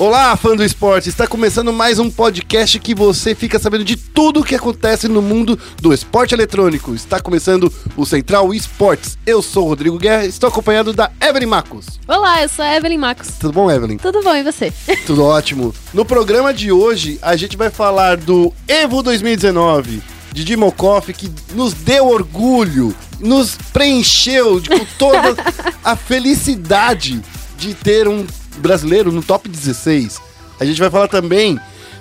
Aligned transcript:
Olá, 0.00 0.34
fã 0.34 0.56
do 0.56 0.64
esporte! 0.64 1.10
Está 1.10 1.26
começando 1.26 1.74
mais 1.74 1.98
um 1.98 2.10
podcast 2.10 2.78
que 2.78 2.94
você 2.94 3.34
fica 3.34 3.58
sabendo 3.58 3.84
de 3.84 3.96
tudo 3.96 4.40
o 4.40 4.42
que 4.42 4.54
acontece 4.54 5.06
no 5.06 5.20
mundo 5.20 5.58
do 5.78 5.92
esporte 5.92 6.34
eletrônico. 6.34 6.94
Está 6.94 7.20
começando 7.20 7.70
o 7.94 8.06
Central 8.06 8.54
Esportes. 8.54 9.18
Eu 9.26 9.42
sou 9.42 9.66
o 9.66 9.68
Rodrigo 9.68 9.98
Guerra, 9.98 10.24
estou 10.24 10.48
acompanhado 10.48 10.94
da 10.94 11.10
Evelyn 11.20 11.48
Marcos. 11.48 12.00
Olá, 12.08 12.40
eu 12.40 12.48
sou 12.48 12.64
a 12.64 12.74
Evelyn 12.74 12.96
Marcos. 12.96 13.28
Tudo 13.38 13.52
bom, 13.52 13.70
Evelyn? 13.70 13.98
Tudo 13.98 14.22
bom, 14.22 14.34
e 14.34 14.42
você? 14.42 14.72
Tudo 15.04 15.22
ótimo. 15.22 15.74
No 15.92 16.06
programa 16.06 16.54
de 16.54 16.72
hoje, 16.72 17.18
a 17.20 17.36
gente 17.36 17.54
vai 17.54 17.68
falar 17.68 18.16
do 18.16 18.54
Evo 18.66 19.02
2019 19.02 20.02
de 20.32 20.44
Dimokoff, 20.44 21.12
que 21.12 21.30
nos 21.52 21.74
deu 21.74 22.08
orgulho, 22.08 22.96
nos 23.18 23.54
preencheu 23.70 24.60
de, 24.60 24.70
com 24.70 24.86
toda 24.98 25.36
a 25.84 25.94
felicidade 25.94 27.20
de 27.58 27.74
ter 27.74 28.08
um 28.08 28.24
brasileiro 28.60 29.10
no 29.10 29.22
top 29.22 29.48
16. 29.48 30.20
A 30.60 30.64
gente 30.64 30.80
vai 30.80 30.90
falar 30.90 31.08
também 31.08 31.58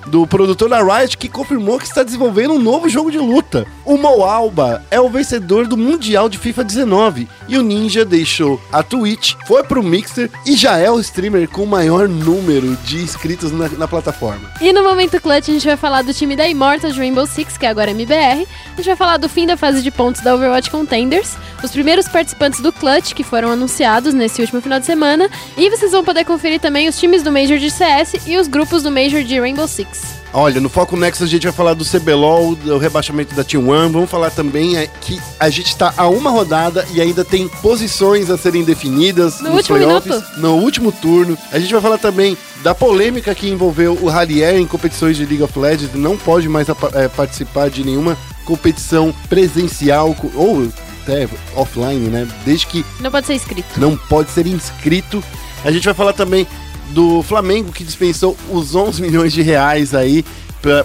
do 0.10 0.28
produtor 0.28 0.70
da 0.70 0.82
Riot 0.82 1.18
que 1.18 1.30
confirmou 1.30 1.80
que 1.80 1.86
está 1.86 2.04
desenvolvendo 2.04 2.54
um 2.54 2.60
novo 2.60 2.90
jogo 2.90 3.12
de 3.12 3.18
luta. 3.18 3.66
O 3.86 3.98
Mo 3.98 4.24
Alba 4.24 4.84
é 4.92 5.00
o 5.00 5.10
vencedor 5.10 5.68
do 5.68 5.78
Mundial 5.78 6.28
de 6.28 6.38
FIFA 6.38 6.64
19 6.64 7.28
e 7.48 7.58
o 7.58 7.64
Ninja 7.64 8.04
deixou 8.04 8.60
a 8.72 8.84
Twitch, 8.84 9.36
foi 9.46 9.64
pro 9.64 9.84
Mixer 9.84 10.30
e 10.46 10.56
já 10.56 10.78
é 10.78 10.90
o 10.90 11.00
streamer 11.00 11.48
com 11.48 11.64
o 11.64 11.68
maior 11.68 12.10
número 12.10 12.76
de 12.84 12.98
inscritos 12.98 13.52
na, 13.52 13.70
na 13.70 13.88
plataforma. 13.88 14.52
E 14.60 14.74
no 14.74 14.84
Momento 14.84 15.22
Clutch 15.22 15.50
a 15.50 15.54
gente 15.54 15.66
vai 15.66 15.78
falar 15.78 16.02
do 16.02 16.14
time 16.14 16.36
da 16.36 16.48
Immortals 16.48 16.98
Rainbow 16.98 17.26
Six, 17.26 17.58
que 17.58 17.66
agora 17.66 17.92
é 17.92 17.94
MBR. 17.94 18.48
A 18.74 18.76
gente 18.78 18.86
vai 18.86 18.96
falar 18.96 19.18
do 19.18 19.30
fim 19.30 19.46
da 19.46 19.56
fase 19.56 19.82
de 19.82 19.92
pontos 19.92 20.22
da 20.22 20.34
Overwatch 20.34 20.72
Contenders, 20.72 21.36
os 21.64 21.72
primeiros 21.72 22.08
participantes 22.08 22.62
do 22.62 22.72
Clutch 22.72 23.14
que 23.14 23.24
foram 23.24 23.52
anunciados 23.52 24.14
nesse 24.14 24.42
último 24.42 24.62
final 24.62 24.80
de 24.80 24.86
semana, 24.86 25.30
e 25.58 25.70
vocês 25.70 25.92
vão 25.92 26.04
poder 26.04 26.26
conferir 26.26 26.60
também 26.60 26.88
os 26.88 27.00
times 27.00 27.24
do 27.24 27.32
Major 27.32 27.58
de 27.58 27.70
CS 27.70 28.28
e 28.28 28.38
os 28.38 28.48
grupos 28.48 28.84
do 28.84 28.92
Major 28.92 29.24
de 29.24 29.40
Rainbow 29.40 29.68
Six. 29.68 29.99
Olha, 30.32 30.62
no 30.62 30.70
Foco 30.70 30.96
Nexus 30.96 31.24
a 31.24 31.28
gente 31.28 31.42
vai 31.44 31.52
falar 31.52 31.74
do 31.74 31.84
CBLOL, 31.84 32.54
do 32.56 32.78
rebaixamento 32.78 33.34
da 33.34 33.44
T1. 33.44 33.92
Vamos 33.92 34.10
falar 34.12 34.30
também 34.30 34.78
é, 34.78 34.86
que 34.86 35.20
a 35.40 35.50
gente 35.50 35.70
está 35.70 35.92
a 35.98 36.08
uma 36.08 36.30
rodada 36.30 36.86
e 36.94 37.02
ainda 37.02 37.26
tem 37.26 37.48
posições 37.48 38.30
a 38.30 38.38
serem 38.38 38.64
definidas 38.64 39.40
No 39.42 39.56
nos 39.56 39.66
playoffs, 39.68 40.06
minuto. 40.14 40.40
no 40.40 40.56
último 40.58 40.92
turno. 40.92 41.36
A 41.52 41.58
gente 41.58 41.74
vai 41.74 41.82
falar 41.82 41.98
também 41.98 42.38
da 42.62 42.76
polêmica 42.76 43.34
que 43.34 43.50
envolveu 43.50 43.98
o 44.00 44.08
Rallier 44.08 44.56
em 44.58 44.68
competições 44.68 45.18
de 45.18 45.26
League 45.26 45.42
of 45.42 45.58
Legends. 45.58 45.96
Não 45.96 46.16
pode 46.16 46.48
mais 46.48 46.68
é, 46.94 47.08
participar 47.08 47.72
de 47.72 47.84
nenhuma 47.84 48.16
competição 48.46 49.12
presencial 49.28 50.16
ou 50.36 50.68
até 51.02 51.28
offline, 51.56 52.08
né? 52.08 52.28
Desde 52.46 52.68
que 52.68 52.86
Não 53.00 53.10
pode 53.10 53.26
ser 53.26 53.34
inscrito. 53.34 53.68
não 53.80 53.98
pode 53.98 54.30
ser 54.30 54.46
inscrito. 54.46 55.24
A 55.66 55.72
gente 55.72 55.86
vai 55.86 55.94
falar 55.96 56.14
também 56.14 56.46
do 56.90 57.22
Flamengo 57.24 57.72
que 57.72 57.84
dispensou 57.84 58.38
os 58.50 58.76
11 58.76 59.02
milhões 59.02 59.34
de 59.34 59.42
reais 59.42 59.94
aí 59.94 60.26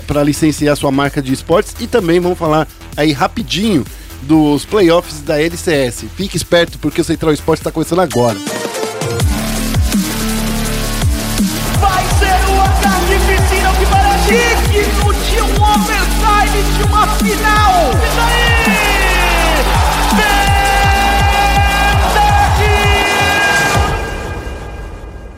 para 0.06 0.22
licenciar 0.22 0.77
sua 0.77 0.91
marca 0.91 1.20
de 1.20 1.33
esportes 1.33 1.74
e 1.80 1.86
também 1.86 2.20
vamos 2.20 2.38
falar 2.38 2.69
aí 2.96 3.12
rapidinho 3.12 3.84
dos 4.22 4.64
playoffs 4.64 5.20
da 5.20 5.41
LCS. 5.41 6.05
Fique 6.16 6.36
esperto 6.36 6.78
porque 6.78 7.00
o 7.00 7.05
Central 7.05 7.33
Esportes 7.33 7.61
está 7.61 7.70
começando 7.70 8.00
agora. 8.00 8.38
Vai 11.80 12.05
ser 12.18 12.34
ataque 12.61 13.18
que 14.27 14.72
digno 14.72 15.12
de 15.12 15.41
um 15.42 15.62
overtime 15.62 16.62
de 16.77 16.83
uma 16.84 17.06
final. 17.16 17.73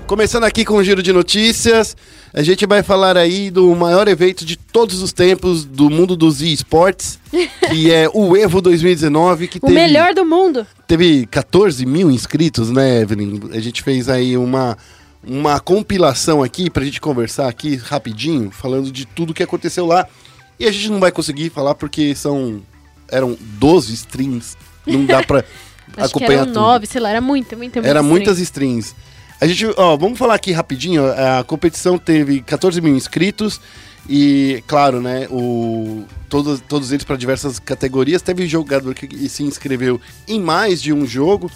Começando 0.07 0.45
aqui 0.45 0.65
com 0.65 0.75
o 0.75 0.85
giro 0.85 1.03
de 1.03 1.13
notícias, 1.13 1.97
a 2.33 2.41
gente 2.41 2.65
vai 2.65 2.81
falar 2.81 3.17
aí 3.17 3.51
do 3.51 3.75
maior 3.75 4.07
evento 4.07 4.45
de 4.45 4.57
todos 4.57 5.03
os 5.03 5.13
tempos 5.13 5.65
do 5.65 5.91
mundo 5.91 6.15
dos 6.15 6.41
esportes, 6.41 7.19
que 7.69 7.91
é 7.91 8.09
o 8.15 8.37
Evo 8.37 8.61
2019, 8.61 9.49
que 9.49 9.59
O 9.59 9.63
teve 9.63 9.75
melhor 9.75 10.15
do 10.15 10.25
mundo. 10.25 10.65
teve 10.87 11.27
14 11.27 11.85
mil 11.85 12.09
inscritos, 12.09 12.71
né, 12.71 13.01
Evelyn? 13.01 13.41
A 13.53 13.59
gente 13.59 13.83
fez 13.83 14.09
aí 14.09 14.37
uma, 14.37 14.79
uma 15.27 15.59
compilação 15.59 16.41
aqui 16.41 16.71
pra 16.71 16.85
gente 16.85 17.01
conversar 17.01 17.49
aqui 17.49 17.75
rapidinho, 17.75 18.53
falando 18.53 18.93
de 18.93 19.07
tudo 19.07 19.35
que 19.35 19.43
aconteceu 19.43 19.87
lá. 19.87 20.07
E 20.59 20.67
a 20.67 20.71
gente 20.73 20.89
não 20.89 21.01
vai 21.01 21.11
conseguir 21.11 21.51
falar 21.51 21.75
porque 21.75 22.15
são. 22.15 22.63
eram 23.09 23.37
12 23.41 23.93
streams. 23.93 24.57
Não 24.87 25.05
dá 25.05 25.21
que 25.27 26.01
acompanhar 26.01 26.33
eram 26.33 26.47
tudo. 26.47 26.55
nove, 26.55 26.87
sei 26.87 27.01
lá, 27.01 27.11
era 27.11 27.21
muita, 27.21 27.57
muita, 27.57 27.81
muita. 27.81 27.91
Era 27.91 28.01
stream. 28.01 28.09
muitas 28.09 28.39
strings. 28.39 28.95
A 29.41 29.47
gente, 29.47 29.67
ó, 29.77 29.97
vamos 29.97 30.19
falar 30.19 30.35
aqui 30.35 30.53
rapidinho. 30.53 31.05
A 31.07 31.45
competição 31.45 31.99
teve 31.99 32.41
14 32.41 32.81
mil 32.81 32.97
inscritos 32.97 33.61
e, 34.09 34.63
claro, 34.67 35.01
né, 35.01 35.27
o, 35.31 36.05
todos, 36.29 36.61
todos 36.61 36.93
eles 36.93 37.05
para 37.05 37.17
diversas 37.17 37.59
categorias. 37.59 38.23
Teve 38.23 38.47
jogador 38.47 38.95
que 38.95 39.29
se 39.29 39.43
inscreveu 39.43 40.01
em 40.27 40.41
mais 40.41 40.81
de 40.81 40.93
um 40.93 41.07
jogo, 41.07 41.51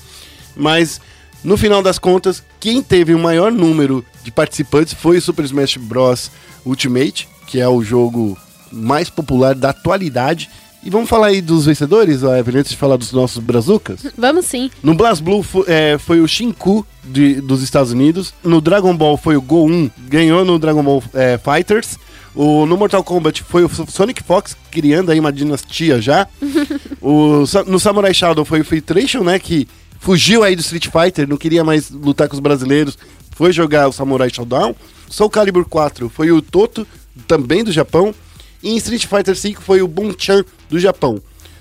mas 0.55 1.01
no 1.43 1.57
final 1.57 1.83
das 1.83 1.99
contas, 1.99 2.43
quem 2.59 2.83
teve 2.83 3.15
o 3.15 3.19
maior 3.19 3.51
número 3.51 4.05
de 4.23 4.31
participantes 4.31 4.93
foi 4.93 5.17
o 5.17 5.23
Super 5.23 5.45
Smash 5.45 5.77
Bros. 5.77 6.31
Ultimate, 6.67 7.27
que 7.47 7.59
é 7.59 7.67
o 7.67 7.83
jogo 7.83 8.37
mais 8.71 9.09
popular 9.09 9.55
da 9.55 9.71
atualidade. 9.71 10.51
E 10.83 10.89
vamos 10.89 11.11
falar 11.11 11.27
aí 11.27 11.43
dos 11.43 11.67
vencedores, 11.67 12.23
ó, 12.23 12.35
Evelyn, 12.35 12.61
antes 12.61 12.73
de 12.73 12.77
falar 12.79 12.97
dos 12.97 13.13
nossos 13.13 13.39
brazucas? 13.43 14.01
Vamos 14.17 14.47
sim. 14.47 14.71
No 14.83 14.95
BlazBlue 14.95 15.43
fo- 15.43 15.65
é, 15.69 15.99
foi 15.99 16.21
o 16.21 16.27
Shinku 16.29 16.87
de- 17.05 17.41
dos 17.43 17.63
Estados 17.63 17.93
Unidos. 17.93 18.33
No 18.43 18.61
Dragon 18.63 18.97
Ball 18.97 19.19
foi 19.19 19.37
o 19.37 19.43
Go-1, 19.43 19.91
ganhou 20.09 20.43
no 20.45 20.59
Dragon 20.59 20.83
Ball 20.83 21.03
é, 21.13 21.39
Fighters. 21.39 21.99
O, 22.35 22.65
no 22.65 22.77
Mortal 22.79 23.05
Kombat 23.05 23.43
foi 23.43 23.65
o 23.65 23.69
Sonic 23.89 24.23
Fox, 24.23 24.57
criando 24.71 25.11
aí 25.11 25.21
uma 25.21 25.33
dinastia 25.33 26.01
já. 26.01 26.27
o, 27.03 27.45
no 27.67 27.79
Samurai 27.79 28.15
Shadow 28.15 28.45
foi 28.45 28.61
o 28.61 28.65
Filtration, 28.65 29.23
né, 29.23 29.39
que 29.39 29.69
fugiu 29.99 30.43
aí 30.43 30.57
do 30.57 30.61
Street 30.63 30.87
Fighter, 30.89 31.29
não 31.29 31.37
queria 31.37 31.63
mais 31.63 31.91
lutar 31.91 32.27
com 32.29 32.35
os 32.35 32.41
brasileiros, 32.41 32.97
foi 33.33 33.53
jogar 33.53 33.89
o 33.89 33.93
Samurai 33.93 34.31
Showdown. 34.33 34.75
Soul 35.11 35.29
Calibur 35.29 35.67
4 35.69 36.09
foi 36.09 36.31
o 36.31 36.41
Toto, 36.41 36.87
também 37.27 37.63
do 37.65 37.73
Japão. 37.73 38.15
E 38.63 38.71
em 38.71 38.77
Street 38.77 39.07
Fighter 39.07 39.35
V 39.35 39.57
foi 39.61 39.83
o 39.83 39.89
Bonchan, 39.89 40.45
do 40.71 40.79
Japão. 40.79 41.21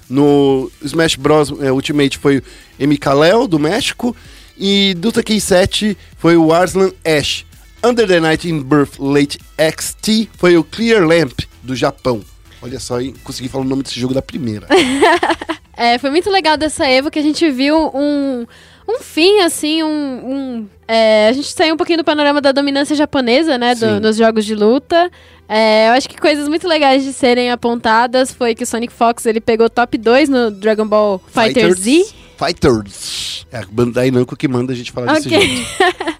No 0.09 0.71
Smash 0.81 1.15
Bros. 1.15 1.51
é, 1.61 1.71
Ultimate 1.71 2.17
foi 2.17 2.37
o 2.37 2.43
Emicalel, 2.79 3.47
do 3.47 3.59
México. 3.59 4.15
E 4.57 4.93
do 4.95 5.11
Tekken 5.11 5.39
7 5.39 5.97
foi 6.17 6.35
o 6.35 6.53
Arslan 6.53 6.91
Ash. 7.05 7.45
Under 7.83 8.05
the 8.07 8.19
Night 8.19 8.47
in 8.47 8.61
Birth 8.61 8.99
Late 8.99 9.39
XT 9.57 10.29
foi 10.37 10.57
o 10.57 10.63
Clear 10.63 11.05
Lamp, 11.05 11.39
do 11.63 11.75
Japão. 11.75 12.21
Olha 12.61 12.79
só, 12.79 12.99
hein? 12.99 13.13
consegui 13.23 13.47
falar 13.47 13.63
o 13.63 13.67
nome 13.67 13.83
desse 13.83 13.99
jogo 13.99 14.13
da 14.13 14.21
primeira. 14.21 14.67
É, 15.79 15.97
foi 15.97 16.09
muito 16.09 16.29
legal 16.29 16.57
dessa 16.57 16.85
Evo 16.85 17.09
que 17.09 17.17
a 17.17 17.21
gente 17.21 17.49
viu 17.49 17.89
um, 17.95 18.45
um 18.89 18.99
fim, 19.01 19.39
assim, 19.41 19.83
um. 19.83 19.87
um- 19.89 20.67
é, 20.87 21.27
a 21.29 21.33
gente 21.33 21.47
saiu 21.51 21.73
um 21.75 21.77
pouquinho 21.77 21.99
do 21.99 22.03
panorama 22.03 22.41
da 22.41 22.51
dominância 22.51 22.95
japonesa, 22.95 23.57
né? 23.57 23.75
do- 23.75 23.99
nos 23.99 24.17
jogos 24.17 24.43
de 24.45 24.55
luta. 24.55 25.09
É, 25.47 25.89
eu 25.89 25.93
acho 25.93 26.07
que 26.09 26.19
coisas 26.19 26.47
muito 26.47 26.67
legais 26.67 27.03
de 27.03 27.11
serem 27.13 27.51
apontadas 27.51 28.31
foi 28.33 28.53
que 28.55 28.63
o 28.63 28.67
Sonic 28.67 28.93
Fox 28.93 29.25
ele 29.25 29.39
pegou 29.41 29.69
top 29.69 29.97
2 29.97 30.29
no 30.29 30.51
Dragon 30.51 30.85
Ball 30.87 31.21
Fighter 31.27 31.73
Z. 31.75 32.05
Fighters. 32.37 33.45
É 33.51 33.57
a 33.59 33.65
Bandai 33.69 34.11
Namco 34.11 34.35
que 34.35 34.47
manda 34.47 34.73
a 34.73 34.75
gente 34.75 34.91
falar 34.91 35.13
desse 35.15 35.27
Ok. 35.27 35.39
jogo. 35.57 35.69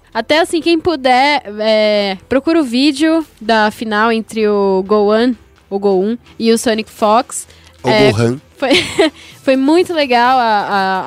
Até 0.12 0.40
assim, 0.40 0.60
quem 0.60 0.78
puder, 0.80 1.42
é, 1.60 2.18
procura 2.28 2.60
o 2.60 2.64
vídeo 2.64 3.24
da 3.40 3.70
final 3.70 4.10
entre 4.10 4.46
o 4.48 4.82
Gohan, 4.86 5.34
o 5.70 5.78
Go1 5.78 6.18
e 6.38 6.52
o 6.52 6.58
Sonic 6.58 6.90
Fox. 6.90 7.46
O 7.82 7.88
É, 7.88 8.10
Gohan. 8.10 8.40
Foi, 8.56 8.70
foi 9.50 9.56
muito 9.56 9.92
legal 9.92 10.38
a, 10.38 10.44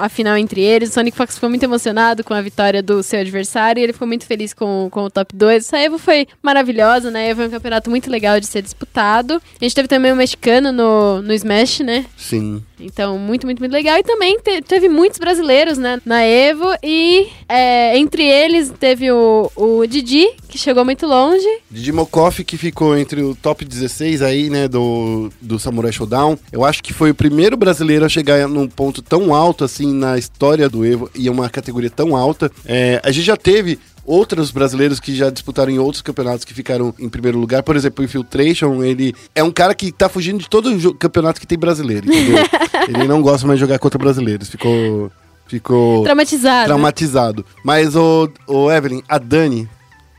a, 0.01 0.05
a 0.05 0.09
final 0.09 0.35
entre 0.37 0.59
eles. 0.59 0.89
O 0.89 0.93
Sonic 0.93 1.15
Fox 1.15 1.35
ficou 1.35 1.49
muito 1.49 1.63
emocionado 1.63 2.25
com 2.25 2.33
a 2.33 2.41
vitória 2.41 2.83
do 2.83 3.01
seu 3.01 3.21
adversário 3.21 3.79
e 3.79 3.83
ele 3.85 3.93
ficou 3.93 4.05
muito 4.05 4.25
feliz 4.25 4.53
com, 4.53 4.89
com 4.91 5.05
o 5.05 5.09
top 5.09 5.33
2. 5.33 5.63
Essa 5.63 5.77
Evo 5.79 5.97
foi 5.97 6.27
maravilhosa, 6.41 7.09
né? 7.09 7.29
Evo 7.29 7.43
é 7.43 7.47
um 7.47 7.49
campeonato 7.49 7.89
muito 7.89 8.09
legal 8.11 8.41
de 8.41 8.45
ser 8.47 8.61
disputado. 8.61 9.35
A 9.35 9.63
gente 9.63 9.73
teve 9.73 9.87
também 9.87 10.11
um 10.11 10.15
mexicano 10.17 10.73
no, 10.73 11.21
no 11.21 11.33
Smash, 11.33 11.79
né? 11.79 12.05
Sim. 12.17 12.61
Então, 12.77 13.17
muito, 13.17 13.45
muito, 13.47 13.59
muito 13.59 13.71
legal. 13.71 13.97
E 13.97 14.03
também 14.03 14.37
te- 14.39 14.61
teve 14.61 14.89
muitos 14.89 15.17
brasileiros, 15.19 15.77
né, 15.77 16.01
na 16.05 16.21
Evo. 16.25 16.65
E 16.83 17.27
é, 17.47 17.97
entre 17.97 18.23
eles 18.23 18.73
teve 18.77 19.09
o, 19.09 19.49
o 19.55 19.87
Didi, 19.87 20.27
que 20.49 20.57
chegou 20.57 20.83
muito 20.83 21.07
longe. 21.07 21.47
Didi 21.71 21.93
Mokoff, 21.93 22.43
que 22.43 22.57
ficou 22.57 22.97
entre 22.97 23.21
o 23.21 23.33
top 23.35 23.63
16 23.63 24.21
aí, 24.21 24.49
né, 24.49 24.67
do, 24.67 25.29
do 25.41 25.57
Samurai 25.57 25.93
Showdown. 25.93 26.37
Eu 26.51 26.65
acho 26.65 26.83
que 26.83 26.91
foi 26.91 27.09
o 27.11 27.15
primeiro 27.15 27.55
brasileiro 27.55 28.03
a 28.03 28.09
chegar 28.09 28.32
num 28.47 28.67
ponto 28.67 29.01
tão 29.01 29.33
alto, 29.33 29.63
assim, 29.63 29.93
na 29.93 30.17
história 30.17 30.69
do 30.69 30.85
Evo, 30.85 31.09
e 31.15 31.29
uma 31.29 31.49
categoria 31.49 31.89
tão 31.89 32.15
alta. 32.15 32.51
É, 32.65 33.01
a 33.03 33.11
gente 33.11 33.25
já 33.25 33.37
teve 33.37 33.79
outros 34.05 34.51
brasileiros 34.51 34.99
que 34.99 35.15
já 35.15 35.29
disputaram 35.29 35.71
em 35.71 35.79
outros 35.79 36.01
campeonatos 36.01 36.43
que 36.43 36.53
ficaram 36.53 36.93
em 36.99 37.09
primeiro 37.09 37.39
lugar. 37.39 37.63
Por 37.63 37.75
exemplo, 37.75 38.01
o 38.01 38.05
Infiltration, 38.05 38.83
ele 38.83 39.15
é 39.33 39.43
um 39.43 39.51
cara 39.51 39.73
que 39.73 39.91
tá 39.91 40.09
fugindo 40.09 40.39
de 40.39 40.49
todo 40.49 40.93
campeonato 40.95 41.39
que 41.39 41.47
tem 41.47 41.57
brasileiro, 41.57 42.07
entendeu? 42.07 42.43
ele 42.87 43.07
não 43.07 43.21
gosta 43.21 43.47
mais 43.47 43.57
de 43.57 43.61
jogar 43.61 43.79
contra 43.79 43.97
brasileiros. 43.99 44.49
Ficou... 44.49 45.11
Ficou 45.45 46.03
Traumatizado. 46.03 46.65
traumatizado. 46.65 47.45
Mas, 47.63 47.95
o, 47.97 48.29
o 48.47 48.71
Evelyn, 48.71 49.03
a 49.07 49.17
Dani 49.17 49.69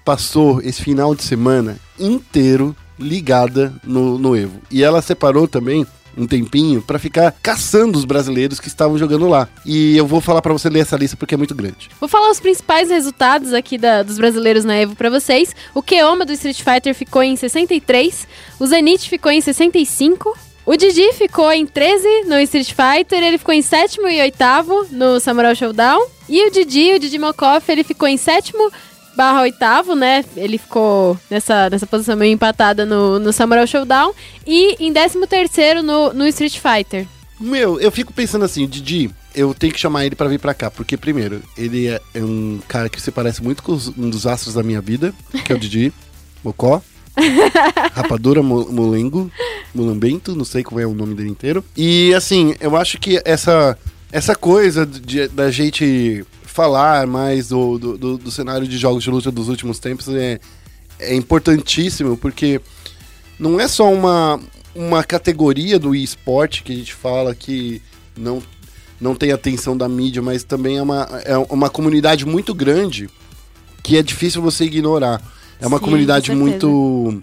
passou 0.04 0.60
esse 0.60 0.82
final 0.82 1.14
de 1.14 1.24
semana 1.24 1.76
inteiro 1.98 2.76
ligada 2.98 3.72
no, 3.82 4.18
no 4.18 4.36
Evo. 4.36 4.60
E 4.70 4.84
ela 4.84 5.02
separou 5.02 5.48
também 5.48 5.86
um 6.16 6.26
tempinho 6.26 6.82
pra 6.82 6.98
ficar 6.98 7.34
caçando 7.42 7.98
os 7.98 8.04
brasileiros 8.04 8.60
que 8.60 8.68
estavam 8.68 8.96
jogando 8.98 9.28
lá. 9.28 9.48
E 9.64 9.96
eu 9.96 10.06
vou 10.06 10.20
falar 10.20 10.40
pra 10.42 10.52
você 10.52 10.68
ler 10.68 10.80
essa 10.80 10.96
lista 10.96 11.16
porque 11.16 11.34
é 11.34 11.38
muito 11.38 11.54
grande. 11.54 11.88
Vou 12.00 12.08
falar 12.08 12.30
os 12.30 12.40
principais 12.40 12.90
resultados 12.90 13.52
aqui 13.52 13.76
da- 13.78 14.02
dos 14.02 14.16
brasileiros 14.18 14.64
na 14.64 14.76
Evo 14.76 14.94
pra 14.94 15.10
vocês. 15.10 15.54
O 15.74 15.82
Keoma 15.82 16.24
do 16.24 16.32
Street 16.32 16.60
Fighter 16.62 16.94
ficou 16.94 17.22
em 17.22 17.36
63, 17.36 18.26
o 18.58 18.66
Zenith 18.66 19.02
ficou 19.08 19.30
em 19.32 19.40
65, 19.40 20.36
o 20.66 20.76
Didi 20.76 21.12
ficou 21.12 21.50
em 21.52 21.66
13 21.66 22.24
no 22.26 22.38
Street 22.40 22.72
Fighter, 22.72 23.22
ele 23.22 23.38
ficou 23.38 23.54
em 23.54 23.60
sétimo 23.62 24.08
e 24.08 24.20
oitavo 24.20 24.86
no 24.90 25.20
Samurai 25.20 25.54
Showdown. 25.54 26.06
E 26.28 26.46
o 26.46 26.50
Didi, 26.50 26.94
o 26.94 26.98
Didi 26.98 27.18
Mokoff, 27.18 27.70
ele 27.70 27.84
ficou 27.84 28.08
em 28.08 28.16
sétimo 28.16 28.70
barra 29.16 29.42
oitavo, 29.42 29.94
né? 29.94 30.24
Ele 30.36 30.58
ficou 30.58 31.18
nessa, 31.30 31.68
nessa 31.70 31.86
posição 31.86 32.16
meio 32.16 32.32
empatada 32.32 32.84
no, 32.84 33.18
no 33.18 33.32
Samurai 33.32 33.66
Showdown. 33.66 34.12
E 34.46 34.76
em 34.84 34.92
décimo 34.92 35.26
terceiro 35.26 35.82
no, 35.82 36.12
no 36.12 36.26
Street 36.28 36.58
Fighter. 36.58 37.06
Meu, 37.40 37.80
eu 37.80 37.90
fico 37.90 38.12
pensando 38.12 38.44
assim, 38.44 38.66
Didi, 38.66 39.10
eu 39.34 39.52
tenho 39.52 39.72
que 39.72 39.80
chamar 39.80 40.06
ele 40.06 40.14
pra 40.14 40.28
vir 40.28 40.38
pra 40.38 40.54
cá, 40.54 40.70
porque 40.70 40.96
primeiro, 40.96 41.42
ele 41.58 41.88
é, 41.88 42.00
é 42.14 42.22
um 42.22 42.60
cara 42.68 42.88
que 42.88 43.02
se 43.02 43.10
parece 43.10 43.42
muito 43.42 43.62
com 43.62 43.72
os- 43.72 43.88
um 43.88 44.08
dos 44.08 44.26
astros 44.26 44.54
da 44.54 44.62
minha 44.62 44.80
vida, 44.80 45.12
que 45.44 45.52
é 45.52 45.56
o 45.56 45.58
Didi, 45.58 45.92
Mocó, 46.44 46.80
Rapadura, 47.92 48.42
Mo- 48.42 48.68
Molengo, 48.70 49.30
Mulambento, 49.74 50.34
não 50.36 50.44
sei 50.44 50.62
qual 50.62 50.80
é 50.80 50.86
o 50.86 50.94
nome 50.94 51.14
dele 51.14 51.28
inteiro. 51.30 51.64
E 51.76 52.14
assim, 52.14 52.54
eu 52.60 52.76
acho 52.76 52.98
que 52.98 53.20
essa, 53.24 53.76
essa 54.12 54.34
coisa 54.36 54.86
de- 54.86 55.28
da 55.28 55.50
gente 55.50 56.24
falar 56.54 57.04
mais 57.08 57.48
do, 57.48 57.78
do, 57.80 57.98
do- 57.98 58.16
do 58.18 58.30
cenário 58.30 58.64
de 58.68 58.78
jogos 58.78 59.02
de 59.02 59.10
luta 59.10 59.28
dos 59.32 59.48
últimos 59.48 59.80
tempos 59.80 60.06
é, 60.08 60.38
é 61.00 61.12
importantíssimo, 61.12 62.16
porque 62.16 62.60
não 63.40 63.58
é 63.58 63.66
só 63.66 63.92
uma, 63.92 64.38
uma 64.72 65.02
categoria 65.02 65.80
do 65.80 65.96
esporte 65.96 66.62
que 66.62 66.72
a 66.72 66.76
gente 66.76 66.94
fala 66.94 67.34
que 67.34 67.82
não, 68.16 68.40
não 69.00 69.16
tem 69.16 69.32
atenção 69.32 69.76
da 69.76 69.88
mídia, 69.88 70.22
mas 70.22 70.44
também 70.44 70.76
é 70.78 70.82
uma, 70.82 71.08
é 71.24 71.36
uma 71.36 71.68
comunidade 71.68 72.24
muito 72.24 72.54
grande 72.54 73.10
que 73.82 73.96
é 73.98 74.02
difícil 74.02 74.40
você 74.40 74.64
ignorar. 74.66 75.20
É 75.60 75.66
uma 75.66 75.78
Sim, 75.78 75.84
comunidade 75.84 76.32
muito 76.32 77.20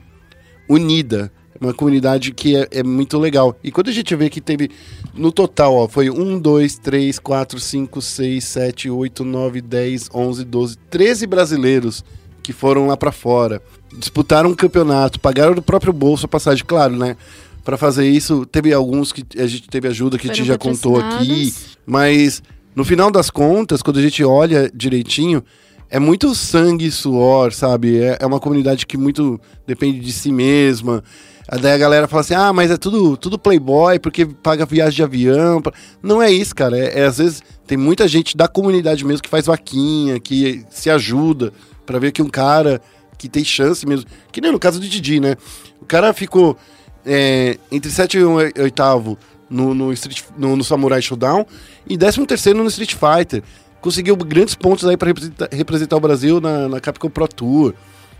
unida. 0.67 1.31
Uma 1.61 1.75
comunidade 1.75 2.33
que 2.33 2.55
é, 2.57 2.67
é 2.71 2.83
muito 2.83 3.19
legal. 3.19 3.55
E 3.63 3.71
quando 3.71 3.89
a 3.89 3.93
gente 3.93 4.15
vê 4.15 4.31
que 4.31 4.41
teve, 4.41 4.71
no 5.13 5.31
total, 5.31 5.75
ó, 5.75 5.87
foi 5.87 6.09
1, 6.09 6.39
2, 6.39 6.79
3, 6.79 7.19
4, 7.19 7.59
5, 7.59 8.01
6, 8.01 8.43
7, 8.43 8.89
8, 8.89 9.23
9, 9.23 9.61
10, 9.61 10.09
11, 10.11 10.43
12, 10.43 10.77
13 10.89 11.27
brasileiros 11.27 12.03
que 12.41 12.51
foram 12.51 12.87
lá 12.87 12.97
pra 12.97 13.11
fora, 13.11 13.61
disputaram 13.95 14.49
um 14.49 14.55
campeonato, 14.55 15.19
pagaram 15.19 15.53
do 15.53 15.61
próprio 15.61 15.93
bolso 15.93 16.25
a 16.25 16.29
passagem, 16.29 16.65
claro, 16.65 16.95
né? 16.95 17.15
Pra 17.63 17.77
fazer 17.77 18.09
isso, 18.09 18.43
teve 18.47 18.73
alguns 18.73 19.13
que 19.13 19.23
a 19.39 19.45
gente 19.45 19.69
teve 19.69 19.87
ajuda 19.87 20.17
que 20.17 20.27
a 20.29 20.33
gente 20.33 20.47
já 20.47 20.57
contou 20.57 20.99
aqui, 20.99 21.53
mas 21.85 22.41
no 22.75 22.83
final 22.83 23.11
das 23.11 23.29
contas, 23.29 23.83
quando 23.83 23.99
a 23.99 24.01
gente 24.01 24.23
olha 24.23 24.71
direitinho, 24.73 25.43
é 25.91 25.99
muito 25.99 26.33
sangue 26.33 26.85
e 26.85 26.91
suor, 26.91 27.51
sabe? 27.53 27.99
É, 27.99 28.17
é 28.21 28.25
uma 28.25 28.39
comunidade 28.39 28.87
que 28.87 28.97
muito 28.97 29.39
depende 29.67 29.99
de 29.99 30.11
si 30.11 30.31
mesma. 30.31 31.03
Aí 31.51 31.59
Daí 31.59 31.73
a 31.73 31.77
galera 31.77 32.07
fala 32.07 32.21
assim: 32.21 32.33
ah, 32.33 32.53
mas 32.53 32.71
é 32.71 32.77
tudo, 32.77 33.17
tudo 33.17 33.37
playboy 33.37 33.99
porque 33.99 34.25
paga 34.25 34.65
viagem 34.65 34.95
de 34.95 35.03
avião. 35.03 35.61
pra-" 35.61 35.73
Não 36.01 36.21
é 36.21 36.31
isso, 36.31 36.55
cara. 36.55 36.77
É, 36.77 37.01
é, 37.01 37.05
às 37.05 37.17
vezes 37.17 37.43
tem 37.67 37.77
muita 37.77 38.07
gente 38.07 38.37
da 38.37 38.47
comunidade 38.47 39.03
mesmo 39.03 39.21
que 39.21 39.29
faz 39.29 39.47
vaquinha, 39.47 40.17
que 40.17 40.65
se 40.69 40.89
ajuda 40.89 41.51
pra 41.85 41.99
ver 41.99 42.13
que 42.13 42.21
um 42.21 42.29
cara 42.29 42.81
que 43.17 43.27
tem 43.27 43.43
chance 43.43 43.85
mesmo. 43.85 44.09
Que 44.31 44.39
nem 44.39 44.49
no 44.49 44.57
caso 44.57 44.79
do 44.79 44.87
Didi, 44.87 45.19
né? 45.19 45.35
O 45.81 45.85
cara 45.85 46.13
ficou 46.13 46.57
é, 47.05 47.57
entre 47.69 47.91
7 47.91 48.17
e 48.17 48.23
8 48.23 49.17
no, 49.49 49.73
no, 49.73 49.91
Street, 49.91 50.23
no, 50.37 50.55
no 50.55 50.63
Samurai 50.63 51.01
Showdown 51.01 51.45
e 51.85 51.97
13 51.97 52.25
terceiro 52.25 52.63
no 52.63 52.69
Street 52.69 52.95
Fighter. 52.95 53.43
Conseguiu 53.81 54.15
grandes 54.15 54.55
pontos 54.55 54.87
aí 54.87 54.95
pra 54.95 55.07
representar, 55.07 55.49
representar 55.51 55.97
o 55.97 55.99
Brasil 55.99 56.39
na, 56.39 56.69
na 56.69 56.79
Capcom 56.79 57.09
Pro 57.09 57.27
Tour. 57.27 57.73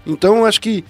Então, 0.06 0.44
acho 0.44 0.60
que 0.60 0.84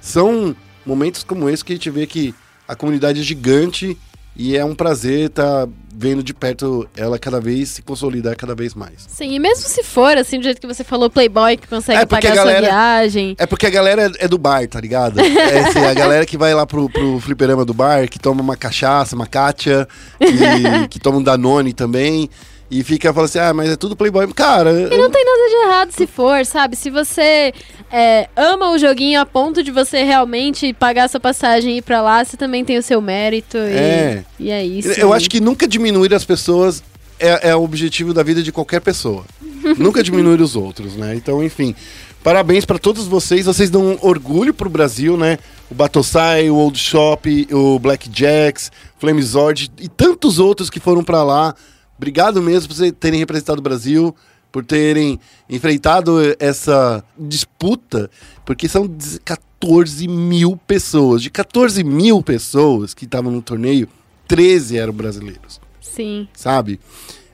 são 0.00 0.54
momentos 0.84 1.22
como 1.24 1.48
esse 1.48 1.64
que 1.64 1.72
a 1.72 1.76
gente 1.76 1.90
vê 1.90 2.06
que 2.06 2.34
a 2.66 2.74
comunidade 2.74 3.20
é 3.20 3.22
gigante 3.22 3.96
e 4.36 4.56
é 4.56 4.64
um 4.64 4.74
prazer 4.74 5.26
estar 5.26 5.68
vendo 5.92 6.22
de 6.22 6.32
perto 6.32 6.88
ela 6.96 7.18
cada 7.18 7.40
vez 7.40 7.68
se 7.70 7.82
consolidar 7.82 8.34
cada 8.36 8.54
vez 8.54 8.74
mais. 8.74 9.04
Sim, 9.08 9.34
e 9.34 9.38
mesmo 9.38 9.68
se 9.68 9.82
for, 9.82 10.16
assim, 10.16 10.38
do 10.38 10.44
jeito 10.44 10.60
que 10.60 10.66
você 10.66 10.82
falou, 10.84 11.10
Playboy, 11.10 11.56
que 11.58 11.66
consegue 11.68 12.00
É, 12.00 12.06
pagar 12.06 12.34
galera- 12.36 12.58
sua 12.60 12.68
viagem. 12.68 13.34
É 13.38 13.44
porque 13.44 13.66
a 13.66 13.70
galera 13.70 14.10
é- 14.18 14.28
do 14.28 14.38
bar, 14.38 14.66
tá 14.68 14.80
ligado? 14.80 15.18
É 15.20 15.58
assim, 15.60 15.80
a 15.80 15.92
galera 15.92 16.24
que 16.24 16.38
vai 16.38 16.54
lá 16.54 16.64
pro, 16.64 16.88
pro 16.88 17.18
fliperama 17.20 17.64
do 17.64 17.74
bar, 17.74 18.08
que 18.08 18.18
toma 18.18 18.40
uma 18.40 18.56
cachaça, 18.56 19.14
uma 19.16 19.26
cátia, 19.26 19.86
que, 20.18 20.88
que 20.88 21.00
toma 21.00 21.18
um 21.18 21.22
Danone 21.22 21.72
também, 21.74 22.30
e 22.70 22.84
fica 22.84 23.12
falando 23.12 23.28
assim, 23.28 23.40
ah, 23.40 23.52
mas 23.52 23.68
é 23.68 23.76
tudo 23.76 23.96
Playboy. 23.96 24.32
Cara, 24.32 24.70
E 24.70 24.96
não 24.96 25.10
tem 25.10 25.24
nada 25.24 25.48
de 25.48 25.54
errado 25.68 25.90
se 25.92 26.06
for, 26.06 26.46
sabe? 26.46 26.76
Se 26.76 26.88
você 26.88 27.52
é, 27.92 28.28
ama 28.36 28.70
o 28.70 28.78
joguinho 28.78 29.20
a 29.20 29.26
ponto 29.26 29.62
de 29.62 29.70
você 29.70 30.02
realmente 30.02 30.72
pagar 30.72 31.08
sua 31.08 31.20
passagem 31.20 31.74
e 31.74 31.78
ir 31.78 31.82
pra 31.82 32.00
lá, 32.00 32.24
você 32.24 32.36
também 32.36 32.64
tem 32.64 32.78
o 32.78 32.82
seu 32.82 33.00
mérito. 33.00 33.56
E 33.56 33.60
É. 33.60 34.24
e 34.38 34.50
é 34.50 34.64
isso. 34.64 34.88
eu 35.00 35.12
acho 35.12 35.28
que 35.28 35.40
nunca 35.40 35.66
diminuir 35.66 36.14
as 36.14 36.24
pessoas 36.24 36.82
é, 37.18 37.50
é 37.50 37.56
o 37.56 37.62
objetivo 37.62 38.14
da 38.14 38.22
vida 38.22 38.42
de 38.42 38.52
qualquer 38.52 38.80
pessoa. 38.80 39.24
nunca 39.78 40.02
diminuir 40.02 40.40
os 40.40 40.56
outros, 40.56 40.96
né? 40.96 41.14
Então, 41.14 41.42
enfim. 41.44 41.74
Parabéns 42.22 42.66
pra 42.66 42.78
todos 42.78 43.06
vocês, 43.06 43.46
vocês 43.46 43.70
dão 43.70 43.92
um 43.92 43.98
orgulho 44.02 44.52
pro 44.52 44.68
Brasil, 44.68 45.16
né? 45.16 45.38
O 45.70 45.74
Batosai, 45.74 46.50
o 46.50 46.56
Old 46.56 46.78
Shop, 46.78 47.48
o 47.50 47.78
Blackjacks, 47.78 48.70
Flamezord 48.98 49.70
e 49.80 49.88
tantos 49.88 50.38
outros 50.38 50.68
que 50.68 50.78
foram 50.78 51.02
pra 51.02 51.22
lá. 51.22 51.54
Obrigado 51.96 52.42
mesmo 52.42 52.68
por 52.68 52.74
vocês 52.74 52.92
terem 53.00 53.18
representado 53.20 53.58
o 53.58 53.62
Brasil, 53.62 54.14
por 54.50 54.64
terem 54.64 55.18
enfrentado 55.48 56.16
essa 56.38 57.04
disputa, 57.18 58.10
porque 58.44 58.68
são 58.68 58.88
14 59.24 60.08
mil 60.08 60.56
pessoas. 60.56 61.22
De 61.22 61.30
14 61.30 61.82
mil 61.84 62.22
pessoas 62.22 62.94
que 62.94 63.04
estavam 63.04 63.30
no 63.32 63.42
torneio, 63.42 63.88
13 64.26 64.76
eram 64.78 64.92
brasileiros, 64.92 65.60
Sim. 65.80 66.28
sabe? 66.34 66.80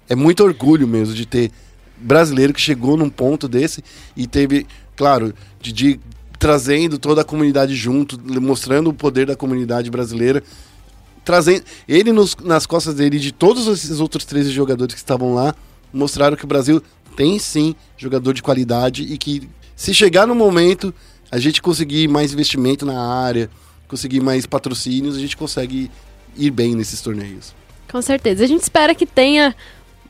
É 0.09 0.15
muito 0.15 0.43
orgulho 0.45 0.87
mesmo 0.87 1.15
de 1.15 1.27
ter 1.27 1.51
brasileiro 1.99 2.53
que 2.53 2.61
chegou 2.61 2.97
num 2.97 3.09
ponto 3.11 3.49
desse 3.49 3.83
e 4.17 4.27
teve, 4.27 4.67
claro, 4.95 5.33
Didi 5.61 5.99
trazendo 6.39 6.99
toda 6.99 7.23
a 7.23 7.25
comunidade 7.25 7.75
junto, 7.75 8.21
mostrando 8.41 8.91
o 8.91 8.95
poder 8.95 9.27
da 9.27 9.35
comunidade 9.35 9.91
brasileira 9.91 10.43
trazendo 11.25 11.65
ele 11.89 12.13
nos- 12.13 12.37
nas 12.37 12.67
costas 12.67 12.95
dele 12.95 13.17
e 13.17 13.21
de 13.21 13.33
todos 13.33 13.67
esses 13.67 13.99
outros 13.99 14.25
13 14.25 14.51
jogadores 14.53 14.95
que 14.95 15.01
estavam 15.01 15.35
lá, 15.35 15.55
mostraram 15.93 16.37
que 16.37 16.45
o 16.45 16.47
Brasil 16.47 16.81
tem 17.17 17.39
sim 17.39 17.75
jogador 17.97 18.33
de 18.35 18.43
qualidade 18.43 19.03
e 19.03 19.17
que 19.17 19.49
se 19.75 19.93
chegar 19.95 20.27
no 20.27 20.35
momento 20.35 20.95
a 21.31 21.39
gente 21.39 21.61
conseguir 21.61 22.07
mais 22.09 22.33
investimento 22.33 22.87
na 22.87 23.01
área, 23.01 23.51
conseguir 23.89 24.21
mais 24.21 24.47
patrocínios, 24.47 25.17
a 25.17 25.19
gente 25.19 25.37
consegue 25.37 25.91
ir 26.37 26.51
bem 26.51 26.75
nesses 26.75 27.01
torneios. 27.01 27.55
Com 27.91 28.01
certeza. 28.03 28.45
A 28.45 28.47
gente 28.47 28.63
espera 28.63 28.95
que 28.95 29.07
tenha 29.07 29.55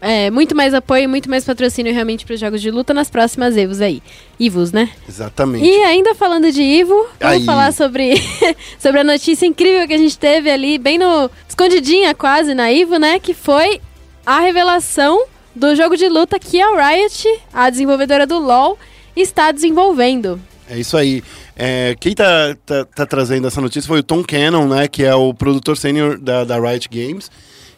é, 0.00 0.30
muito 0.30 0.54
mais 0.54 0.74
apoio 0.74 1.04
e 1.04 1.06
muito 1.06 1.30
mais 1.30 1.44
patrocínio 1.44 1.92
realmente 1.92 2.24
para 2.24 2.34
os 2.34 2.40
jogos 2.40 2.60
de 2.60 2.70
luta 2.70 2.92
nas 2.92 3.08
próximas 3.08 3.56
Evos 3.56 3.80
aí. 3.80 4.02
Ivos, 4.38 4.72
né? 4.72 4.90
Exatamente. 5.08 5.64
E 5.64 5.84
ainda 5.84 6.14
falando 6.14 6.50
de 6.52 6.62
Ivo, 6.62 6.94
vamos 7.20 7.36
Aí. 7.38 7.44
falar 7.44 7.72
sobre, 7.72 8.14
sobre 8.78 9.00
a 9.00 9.04
notícia 9.04 9.46
incrível 9.46 9.86
que 9.86 9.94
a 9.94 9.98
gente 9.98 10.18
teve 10.18 10.50
ali, 10.50 10.78
bem 10.78 10.98
no. 10.98 11.30
escondidinha 11.48 12.14
quase 12.14 12.54
na 12.54 12.70
Ivo, 12.70 12.98
né? 12.98 13.18
Que 13.18 13.32
foi 13.32 13.80
a 14.24 14.40
revelação 14.40 15.24
do 15.56 15.74
jogo 15.74 15.96
de 15.96 16.08
luta 16.08 16.38
que 16.38 16.60
a 16.60 16.68
Riot, 16.90 17.26
a 17.52 17.70
desenvolvedora 17.70 18.26
do 18.26 18.38
LoL, 18.38 18.78
está 19.16 19.50
desenvolvendo. 19.50 20.38
É 20.68 20.78
isso 20.78 20.96
aí. 20.96 21.22
É, 21.56 21.96
quem 21.98 22.14
tá, 22.14 22.56
tá, 22.66 22.84
tá 22.84 23.06
trazendo 23.06 23.46
essa 23.46 23.60
notícia 23.60 23.86
foi 23.88 24.00
o 24.00 24.02
Tom 24.02 24.22
Cannon, 24.22 24.66
né? 24.68 24.86
Que 24.88 25.04
é 25.04 25.14
o 25.14 25.32
produtor 25.32 25.76
sênior 25.76 26.18
da, 26.18 26.44
da 26.44 26.58
Riot 26.60 26.88
Games. 26.90 27.30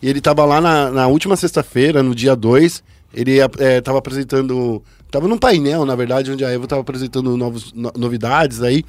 E 0.03 0.09
ele 0.09 0.21
tava 0.21 0.45
lá 0.45 0.61
na, 0.61 0.91
na 0.91 1.07
última 1.07 1.37
sexta-feira, 1.37 2.03
no 2.03 2.15
dia 2.15 2.35
2. 2.35 2.83
Ele 3.15 3.39
é, 3.41 3.81
tava 3.81 3.99
apresentando. 3.99 4.83
Tava 5.11 5.29
num 5.29 5.39
painel, 5.39 5.85
na 5.87 5.95
verdade, 5.95 6.31
onde 6.31 6.45
a 6.45 6.51
Evo 6.51 6.67
tava 6.67 6.83
apresentando 6.83 7.37
novos, 7.37 7.73
no- 7.73 7.93
novidades 7.97 8.63
aí. 8.63 8.85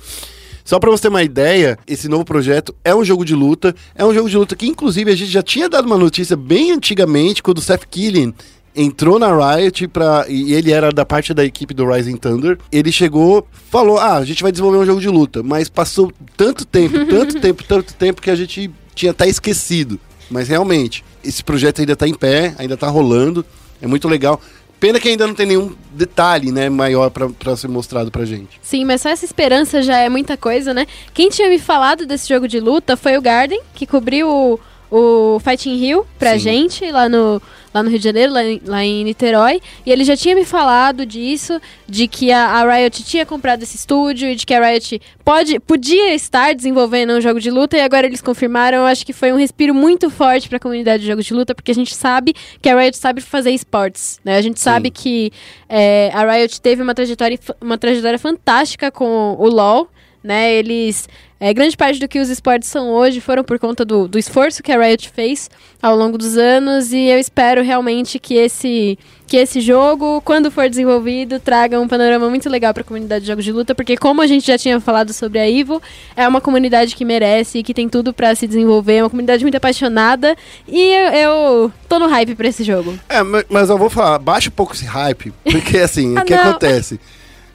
Só 0.66 0.78
pra 0.80 0.92
você 0.92 1.04
ter 1.04 1.08
uma 1.08 1.24
ideia, 1.24 1.78
esse 1.88 2.08
novo 2.08 2.24
projeto 2.26 2.76
é 2.84 2.94
um 2.94 3.04
jogo 3.04 3.26
de 3.26 3.34
luta. 3.34 3.74
É 3.96 4.06
um 4.06 4.14
jogo 4.14 4.30
de 4.30 4.38
luta 4.38 4.56
que, 4.56 4.68
inclusive, 4.68 5.12
a 5.12 5.16
gente 5.16 5.32
já 5.32 5.42
tinha 5.42 5.68
dado 5.68 5.86
uma 5.86 5.98
notícia 5.98 6.36
bem 6.38 6.72
antigamente, 6.72 7.42
quando 7.42 7.58
o 7.58 7.62
Seth 7.62 7.86
Killian 7.90 8.34
entrou 8.76 9.20
na 9.20 9.56
Riot 9.56 9.88
pra, 9.88 10.26
e 10.28 10.54
ele 10.54 10.72
era 10.72 10.92
da 10.92 11.06
parte 11.06 11.34
da 11.34 11.44
equipe 11.44 11.74
do 11.74 11.90
Rising 11.90 12.18
Thunder. 12.18 12.58
Ele 12.72 12.92
chegou, 12.92 13.48
falou: 13.70 13.98
Ah, 13.98 14.18
a 14.18 14.26
gente 14.26 14.44
vai 14.44 14.52
desenvolver 14.52 14.78
um 14.78 14.86
jogo 14.86 15.02
de 15.02 15.10
luta. 15.10 15.44
Mas 15.44 15.70
passou 15.70 16.12
tanto 16.36 16.66
tempo, 16.66 17.06
tanto 17.08 17.40
tempo, 17.40 17.64
tanto 17.64 17.94
tempo 17.94 18.22
que 18.22 18.30
a 18.30 18.36
gente 18.36 18.72
tinha 18.96 19.12
até 19.12 19.28
esquecido. 19.28 20.00
Mas 20.30 20.48
realmente, 20.48 21.04
esse 21.24 21.44
projeto 21.44 21.80
ainda 21.80 21.96
tá 21.96 22.08
em 22.08 22.14
pé, 22.14 22.54
ainda 22.58 22.78
tá 22.78 22.88
rolando. 22.88 23.46
É 23.82 23.88
muito 23.88 24.08
legal. 24.08 24.40
Pena 24.80 24.98
que 25.00 25.10
ainda 25.10 25.28
não 25.28 25.36
tem 25.36 25.46
nenhum 25.46 25.76
detalhe, 25.92 26.54
né, 26.54 26.70
maior 26.70 27.10
pra 27.10 27.58
ser 27.58 27.68
mostrado 27.68 28.10
pra 28.10 28.24
gente. 28.24 28.60
Sim, 28.62 28.86
mas 28.86 29.02
só 29.02 29.10
essa 29.10 29.26
esperança 29.26 29.82
já 29.82 29.98
é 29.98 30.08
muita 30.08 30.38
coisa, 30.38 30.74
né? 30.74 30.88
Quem 31.14 31.30
tinha 31.30 31.50
me 31.50 31.60
falado 31.60 32.06
desse 32.06 32.30
jogo 32.30 32.48
de 32.48 32.62
luta 32.62 32.96
foi 32.96 33.18
o 33.18 33.22
Garden, 33.22 33.60
que 33.74 33.86
cobriu 33.86 34.58
o, 34.92 35.40
Fighting 35.40 35.76
Hill 35.76 36.06
pra 36.18 36.34
Sim. 36.34 36.40
gente 36.40 36.92
lá 36.92 37.08
no, 37.08 37.42
lá 37.74 37.84
no 37.84 37.90
Rio 37.90 38.00
de 38.00 38.04
Janeiro, 38.04 38.34
lá 38.34 38.44
em, 38.44 38.62
lá 38.66 38.84
em 38.84 39.04
Niterói. 39.04 39.62
E 39.86 39.92
ele 39.92 40.04
já 40.04 40.16
tinha 40.16 40.36
me 40.36 40.46
falado 40.46 41.06
disso, 41.06 41.60
de 41.88 42.08
que 42.08 42.32
a, 42.32 42.46
a 42.46 42.76
Riot 42.76 43.04
tinha 43.04 43.26
comprado 43.26 43.64
esse 43.64 43.76
estúdio 43.76 44.30
e 44.30 44.36
de 44.36 44.46
que 44.46 44.54
a 44.54 44.66
Riot 44.66 45.02
pode, 45.24 45.60
podia 45.60 46.14
estar 46.14 46.54
desenvolvendo 46.54 47.14
um 47.14 47.22
jogo 47.22 47.40
de 47.40 47.52
luta 47.52 47.78
e 47.78 47.82
agora 47.82 48.08
eles 48.08 48.22
confirmaram. 48.22 48.80
Eu 48.80 48.86
acho 48.86 49.06
que 49.06 49.14
foi 49.14 49.32
um 49.32 49.38
respiro 49.38 49.74
muito 49.74 50.10
forte 50.10 50.50
pra 50.50 50.60
comunidade 50.60 51.04
de 51.04 51.08
jogos 51.08 51.26
de 51.26 51.34
luta, 51.34 51.54
porque 51.54 51.72
a 51.72 51.76
gente 51.76 51.96
sabe 51.96 52.34
que 52.62 52.70
a 52.70 52.80
Riot 52.80 52.98
sabe 52.98 53.22
fazer 53.22 53.52
esportes, 53.52 54.20
né? 54.24 54.38
A 54.38 54.42
gente 54.42 54.60
sabe 54.60 54.90
que 54.90 55.32
é, 55.68 56.12
a 56.14 56.32
Riot 56.32 56.60
teve 56.62 56.82
uma 56.82 56.96
trajetória, 56.96 57.40
uma 57.62 57.78
trajetória 57.78 58.20
fantástica 58.20 58.92
com 58.92 59.36
o 59.38 59.48
LoL, 59.48 59.90
né? 60.24 60.54
Eles 60.54 61.08
é, 61.40 61.54
grande 61.54 61.78
parte 61.78 62.00
do 62.00 62.08
que 62.08 62.20
os 62.20 62.30
esportes 62.30 62.68
são 62.68 62.90
hoje 62.90 63.22
foram 63.22 63.44
por 63.46 63.58
conta 63.58 63.86
do, 63.86 64.08
do 64.10 64.20
esforço 64.20 64.62
que 64.62 64.72
a 64.74 64.78
Riot 64.78 65.10
fez 65.10 65.50
ao 65.82 65.96
longo 65.96 66.18
dos 66.18 66.38
anos 66.38 66.92
e 66.92 67.06
eu 67.08 67.18
espero 67.18 67.64
realmente 67.64 68.20
que 68.20 68.34
esse, 68.36 69.00
que 69.26 69.38
esse 69.38 69.62
jogo, 69.62 70.20
quando 70.26 70.52
for 70.52 70.68
desenvolvido, 70.70 71.40
traga 71.40 71.80
um 71.80 71.88
panorama 71.88 72.30
muito 72.30 72.50
legal 72.50 72.74
para 72.74 72.82
a 72.82 72.86
comunidade 72.86 73.22
de 73.22 73.28
jogos 73.30 73.46
de 73.46 73.54
luta, 73.54 73.74
porque 73.74 73.96
como 73.96 74.22
a 74.22 74.28
gente 74.28 74.46
já 74.46 74.58
tinha 74.58 74.82
falado 74.82 75.14
sobre 75.14 75.40
a 75.40 75.50
Evo, 75.50 75.82
é 76.14 76.28
uma 76.28 76.42
comunidade 76.42 76.94
que 76.94 77.06
merece 77.06 77.60
e 77.60 77.64
que 77.64 77.74
tem 77.74 77.88
tudo 77.88 78.14
para 78.14 78.36
se 78.36 78.46
desenvolver, 78.46 78.96
é 78.98 79.04
uma 79.04 79.10
comunidade 79.10 79.42
muito 79.46 79.56
apaixonada 79.56 80.36
e 80.68 80.78
eu, 80.94 81.14
eu 81.14 81.72
tô 81.88 82.00
no 82.00 82.08
hype 82.08 82.36
para 82.36 82.50
esse 82.50 82.66
jogo. 82.66 83.00
É, 83.08 83.24
ma- 83.24 83.46
mas 83.50 83.70
eu 83.70 83.78
vou 83.78 83.90
falar, 83.90 84.20
baixa 84.20 84.50
um 84.50 84.52
pouco 84.52 84.74
esse 84.74 84.84
hype, 84.84 85.32
porque 85.50 85.78
assim, 85.78 86.18
Ah, 86.18 86.22
o 86.24 86.26
que 86.26 86.36
não. 86.36 86.50
acontece? 86.50 87.00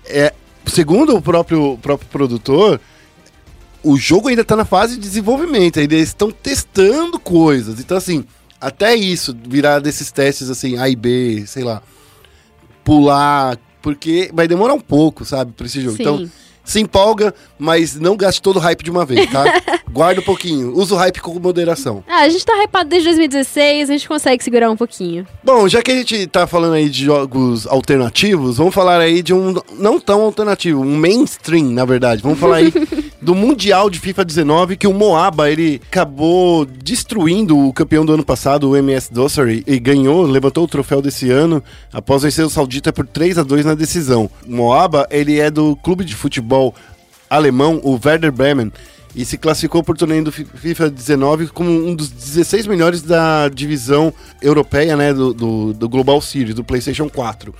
É, 0.06 0.32
segundo 0.66 1.16
o 1.16 1.22
próprio, 1.22 1.78
próprio 1.80 2.08
produtor, 2.08 2.80
o 3.82 3.96
jogo 3.96 4.28
ainda 4.28 4.44
tá 4.44 4.56
na 4.56 4.64
fase 4.64 4.94
de 4.94 5.02
desenvolvimento, 5.02 5.78
ainda 5.78 5.94
estão 5.94 6.30
testando 6.30 7.18
coisas. 7.18 7.78
Então, 7.78 7.96
assim, 7.96 8.24
até 8.60 8.94
isso 8.94 9.36
virar 9.46 9.78
desses 9.78 10.10
testes 10.10 10.48
assim, 10.48 10.78
A 10.78 10.88
e 10.88 10.96
B, 10.96 11.44
sei 11.46 11.62
lá, 11.62 11.82
pular, 12.82 13.58
porque 13.82 14.30
vai 14.32 14.48
demorar 14.48 14.72
um 14.74 14.80
pouco, 14.80 15.24
sabe, 15.24 15.52
pra 15.52 15.66
esse 15.66 15.80
jogo. 15.82 15.96
Sim. 15.96 16.02
Então, 16.02 16.30
se 16.64 16.80
empolga, 16.80 17.34
mas 17.58 17.94
não 17.94 18.16
gaste 18.16 18.40
todo 18.40 18.56
o 18.56 18.58
hype 18.58 18.82
de 18.82 18.90
uma 18.90 19.04
vez, 19.04 19.30
tá? 19.30 19.44
Guarda 19.90 20.20
um 20.20 20.24
pouquinho, 20.24 20.74
usa 20.74 20.94
o 20.94 20.98
hype 20.98 21.20
com 21.20 21.38
moderação. 21.38 22.02
Ah, 22.08 22.22
a 22.22 22.28
gente 22.28 22.44
tá 22.44 22.54
hypado 22.64 22.88
desde 22.88 23.08
2016, 23.08 23.90
a 23.90 23.92
gente 23.92 24.08
consegue 24.08 24.42
segurar 24.42 24.70
um 24.70 24.76
pouquinho. 24.76 25.26
Bom, 25.42 25.68
já 25.68 25.82
que 25.82 25.92
a 25.92 25.96
gente 25.96 26.26
tá 26.26 26.46
falando 26.46 26.74
aí 26.74 26.88
de 26.88 27.04
jogos 27.04 27.66
alternativos, 27.66 28.56
vamos 28.56 28.74
falar 28.74 29.00
aí 29.00 29.22
de 29.22 29.32
um 29.32 29.54
não 29.78 30.00
tão 30.00 30.22
alternativo, 30.22 30.80
um 30.80 30.96
mainstream, 30.96 31.66
na 31.66 31.84
verdade. 31.84 32.22
Vamos 32.22 32.38
falar 32.38 32.56
aí 32.56 32.72
do 33.24 33.34
Mundial 33.34 33.88
de 33.88 33.98
FIFA 33.98 34.22
19, 34.22 34.76
que 34.76 34.86
o 34.86 34.92
Moaba, 34.92 35.50
ele 35.50 35.80
acabou 35.90 36.66
destruindo 36.66 37.58
o 37.58 37.72
campeão 37.72 38.04
do 38.04 38.12
ano 38.12 38.22
passado, 38.22 38.68
o 38.68 38.76
MS 38.76 39.10
Dossery, 39.10 39.64
e 39.66 39.78
ganhou, 39.78 40.26
levantou 40.26 40.62
o 40.64 40.68
troféu 40.68 41.00
desse 41.00 41.30
ano, 41.30 41.64
após 41.90 42.22
vencer 42.22 42.44
o 42.44 42.50
Saudita 42.50 42.92
por 42.92 43.06
3 43.06 43.38
a 43.38 43.42
2 43.42 43.64
na 43.64 43.74
decisão. 43.74 44.28
O 44.46 44.54
Moaba, 44.54 45.06
ele 45.10 45.40
é 45.40 45.50
do 45.50 45.74
clube 45.76 46.04
de 46.04 46.14
futebol 46.14 46.74
alemão, 47.30 47.80
o 47.82 47.98
Werder 48.04 48.30
Bremen, 48.30 48.70
e 49.16 49.24
se 49.24 49.38
classificou 49.38 49.82
por 49.82 49.96
torneio 49.96 50.24
do 50.24 50.30
Fi- 50.30 50.44
FIFA 50.44 50.90
19 50.90 51.46
como 51.46 51.70
um 51.70 51.94
dos 51.94 52.10
16 52.10 52.66
melhores 52.66 53.00
da 53.00 53.48
divisão 53.48 54.12
europeia, 54.42 54.96
né, 54.98 55.14
do, 55.14 55.32
do, 55.32 55.72
do 55.72 55.88
Global 55.88 56.20
Series, 56.20 56.54
do 56.54 56.62
PlayStation 56.62 57.08
4. 57.08 57.54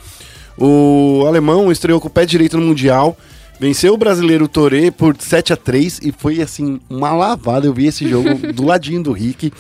O 0.59 1.25
alemão 1.26 1.73
estreou 1.73 2.00
com 2.00 2.09
o 2.09 2.11
pé 2.11 2.26
direito 2.26 2.59
no 2.59 2.66
Mundial, 2.66 3.16
venceu 3.58 3.94
o 3.94 3.99
brasileiro 3.99 4.49
Toré 4.49 4.90
por 4.90 5.16
7 5.18 5.52
a 5.52 5.56
3 5.56 6.00
e 6.02 6.12
foi 6.12 6.40
assim 6.40 6.80
uma 6.88 7.12
lavada. 7.12 7.66
Eu 7.66 7.75
vi 7.75 7.87
esse 7.87 8.08
jogo 8.08 8.34
do 8.52 8.64
ladinho 8.64 9.02
do 9.02 9.12
Rick. 9.12 9.52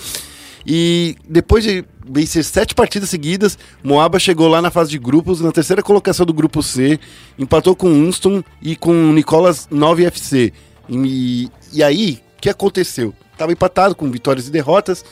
E 0.66 1.16
depois 1.28 1.62
de 1.62 1.84
vencer 2.08 2.44
sete 2.44 2.74
partidas 2.74 3.10
seguidas, 3.10 3.58
Moaba 3.82 4.18
chegou 4.18 4.48
lá 4.48 4.62
na 4.62 4.70
fase 4.70 4.90
de 4.90 4.98
grupos, 4.98 5.40
na 5.40 5.52
terceira 5.52 5.82
colocação 5.82 6.24
do 6.24 6.32
grupo 6.32 6.62
C, 6.62 6.98
empatou 7.38 7.76
com 7.76 7.88
Unston 7.88 8.42
e 8.62 8.74
com 8.74 8.92
Nicolas 9.12 9.68
9 9.70 10.04
FC. 10.06 10.52
E, 10.88 11.50
e 11.72 11.82
aí, 11.82 12.22
o 12.38 12.40
que 12.40 12.48
aconteceu? 12.48 13.14
Tava 13.36 13.52
empatado 13.52 13.94
com 13.94 14.10
vitórias 14.10 14.48
e 14.48 14.50
derrotas. 14.50 15.04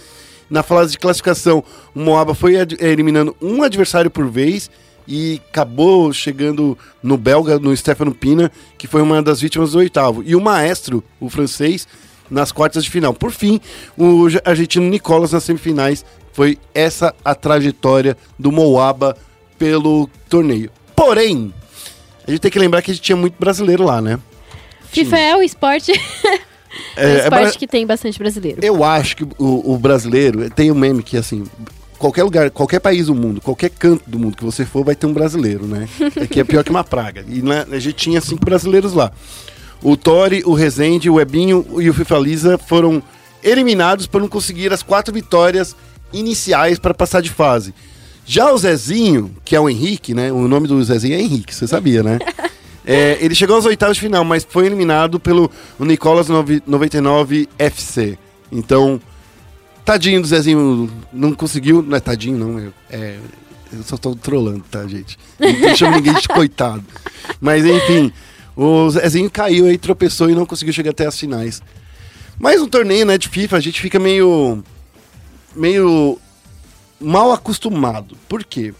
Na 0.49 0.63
fase 0.63 0.93
de 0.93 0.99
classificação, 0.99 1.65
o 1.95 2.01
Moaba 2.01 2.35
foi 2.35 2.57
eh, 2.57 2.67
eliminando 2.81 3.35
um 3.41 3.63
adversário 3.63 4.11
por 4.11 4.29
vez 4.29 4.71
e 5.07 5.41
acabou 5.51 6.13
chegando 6.13 6.77
no 7.03 7.17
belga, 7.17 7.59
no 7.59 7.77
Stefano 7.77 8.15
Pina, 8.15 8.51
que 8.79 8.87
foi 8.87 9.03
uma 9.03 9.23
das 9.23 9.41
vítimas 9.41 9.73
do 9.73 9.79
oitavo. 9.79 10.23
E 10.25 10.35
o 10.37 10.41
maestro, 10.41 11.03
o 11.21 11.29
francês, 11.29 11.87
nas 12.31 12.51
quartas 12.53 12.85
de 12.85 12.91
final. 12.91 13.13
Por 13.13 13.31
fim, 13.31 13.61
o 13.97 14.27
argentino 14.45 14.89
Nicolas 14.89 15.33
nas 15.33 15.45
semifinais. 15.45 16.05
Foi 16.33 16.59
essa 16.75 17.15
a 17.23 17.35
trajetória 17.35 18.17
do 18.39 18.51
Moaba 18.51 19.17
pelo 19.59 20.09
torneio. 20.31 20.71
Porém, 20.97 21.53
a 22.27 22.31
gente 22.31 22.41
tem 22.41 22.51
que 22.51 22.59
lembrar 22.59 22.81
que 22.81 22.91
a 22.91 22.95
gente 22.95 23.03
tinha 23.03 23.17
muito 23.17 23.35
brasileiro 23.39 23.85
lá, 23.85 24.01
né? 24.01 24.19
FIFA 24.93 25.19
é 25.19 25.37
o 25.37 25.43
esporte, 25.43 25.93
é, 26.97 27.07
o 27.07 27.09
é 27.09 27.19
esporte 27.19 27.43
bra- 27.45 27.53
que 27.53 27.67
tem 27.67 27.87
bastante 27.87 28.19
brasileiro. 28.19 28.61
Eu 28.63 28.83
acho 28.85 29.17
que 29.17 29.25
o, 29.25 29.73
o 29.75 29.79
brasileiro 29.79 30.49
tem 30.51 30.71
um 30.71 30.75
meme 30.75 31.03
que 31.03 31.17
assim, 31.17 31.45
qualquer 32.03 32.25
lugar, 32.25 32.51
qualquer 32.51 32.81
país 32.81 33.07
do 33.07 33.15
mundo, 33.15 33.41
qualquer 33.41 33.71
canto 33.71 34.03
do 34.11 34.19
mundo 34.19 34.37
que 34.37 34.45
você 34.45 34.65
for, 34.65 34.85
vai 34.85 34.97
ter 34.97 35.07
um 35.07 35.13
brasileiro, 35.13 35.67
né? 35.67 35.89
É 36.17 36.27
que 36.27 36.41
é 36.41 36.45
pior 36.45 36.65
que 36.65 36.71
uma 36.71 36.83
praga. 36.83 37.25
E 37.29 37.41
né, 37.41 37.65
a 37.71 37.79
gente 37.79 37.95
tinha 37.95 38.21
cinco 38.21 38.45
brasileiros 38.45 38.93
lá. 38.93 39.13
O 39.81 39.97
Tori, 39.97 40.43
o 40.45 40.53
Rezende, 40.53 41.09
o 41.09 41.21
Ebinho 41.21 41.65
e 41.79 41.89
o 41.89 41.95
FIFA 41.95 42.19
Lisa 42.19 42.59
foram 42.59 43.01
eliminados 43.41 44.09
por 44.09 44.21
não 44.21 44.27
conseguir 44.27 44.73
as 44.73 44.83
quatro 44.83 45.15
vitórias 45.15 45.77
iniciais 46.13 46.77
para 46.77 46.93
passar 46.93 47.23
de 47.23 47.31
fase. 47.31 47.73
Já 48.27 48.53
o 48.53 48.59
Zezinho, 48.59 49.37
que 49.45 49.55
é 49.55 49.61
o 49.61 49.71
Henrique, 49.71 50.13
né? 50.13 50.33
O 50.33 50.49
nome 50.49 50.67
do 50.67 50.83
Zezinho 50.83 51.15
é 51.15 51.21
Henrique, 51.21 51.55
você 51.55 51.69
sabia, 51.69 52.03
né? 52.03 52.19
É, 52.85 53.17
ele 53.21 53.33
chegou 53.33 53.55
aos 53.55 53.65
oitavos 53.65 53.97
de 53.97 54.01
final, 54.01 54.25
mas 54.25 54.45
foi 54.49 54.67
eliminado 54.67 55.21
pelo 55.21 55.49
Nicolas 55.79 56.29
9- 56.29 56.63
99 56.67 57.49
FC. 57.57 58.19
Então, 58.51 59.01
tadinho 59.85 60.21
do 60.21 60.27
Zezinho, 60.27 60.91
não 61.13 61.33
conseguiu. 61.35 61.83
Não 61.83 61.97
é 61.97 62.01
tadinho, 62.01 62.39
não. 62.39 62.59
É, 62.59 62.71
é- 62.91 63.19
eu 63.73 63.83
só 63.83 63.97
tô 63.97 64.15
trolando, 64.15 64.63
tá, 64.71 64.87
gente? 64.87 65.19
Não 65.39 65.75
chamo 65.75 65.97
ninguém 65.97 66.13
de 66.15 66.29
coitado. 66.29 66.85
Mas, 67.41 67.65
enfim, 67.65 68.13
o 68.55 68.91
Zezinho 68.91 69.31
caiu 69.31 69.65
aí, 69.67 69.79
tropeçou 69.79 70.29
e 70.29 70.35
não 70.35 70.45
conseguiu 70.45 70.75
chegar 70.75 70.91
até 70.91 71.07
as 71.07 71.19
finais. 71.19 71.63
Mais 72.39 72.61
um 72.61 72.69
torneio, 72.69 73.07
né, 73.07 73.17
de 73.17 73.29
FIFA, 73.29 73.57
a 73.57 73.61
gente 73.61 73.81
fica 73.81 73.99
meio. 73.99 74.63
meio 75.57 76.19
mal 77.01 77.33
acostumado. 77.33 78.17
Por 78.29 78.45
quê? 78.45 78.75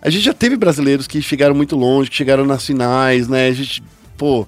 A 0.00 0.08
gente 0.10 0.24
já 0.24 0.32
teve 0.32 0.56
brasileiros 0.56 1.06
que 1.08 1.20
chegaram 1.20 1.54
muito 1.54 1.74
longe, 1.74 2.08
que 2.08 2.16
chegaram 2.16 2.46
nas 2.46 2.64
finais, 2.64 3.26
né? 3.28 3.48
A 3.48 3.52
gente, 3.52 3.82
pô, 4.16 4.46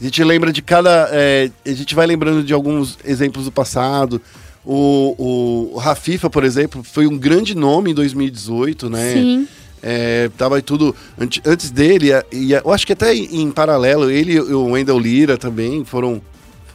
a 0.00 0.04
gente 0.04 0.22
lembra 0.22 0.52
de 0.52 0.62
cada. 0.62 1.08
é, 1.10 1.50
a 1.66 1.72
gente 1.72 1.94
vai 1.94 2.06
lembrando 2.06 2.44
de 2.44 2.52
alguns 2.54 2.96
exemplos 3.04 3.44
do 3.46 3.52
passado. 3.52 4.20
O, 4.64 5.70
o, 5.74 5.78
Rafifa, 5.78 6.30
por 6.30 6.44
exemplo, 6.44 6.82
foi 6.84 7.06
um 7.06 7.18
grande 7.18 7.54
nome 7.54 7.90
em 7.90 7.94
2018, 7.94 8.88
né? 8.88 9.12
Sim. 9.14 9.48
É, 9.82 10.30
tava 10.38 10.62
tudo 10.62 10.94
ante- 11.18 11.42
antes 11.44 11.70
dele, 11.72 12.10
e 12.30 12.52
eu 12.52 12.70
acho 12.72 12.86
que 12.86 12.92
até 12.92 13.12
em, 13.12 13.42
em 13.42 13.50
paralelo, 13.50 14.08
ele 14.08 14.34
e 14.34 14.40
o 14.40 14.66
Wendell 14.70 14.98
Lira 15.00 15.36
também 15.36 15.84
foram. 15.84 16.22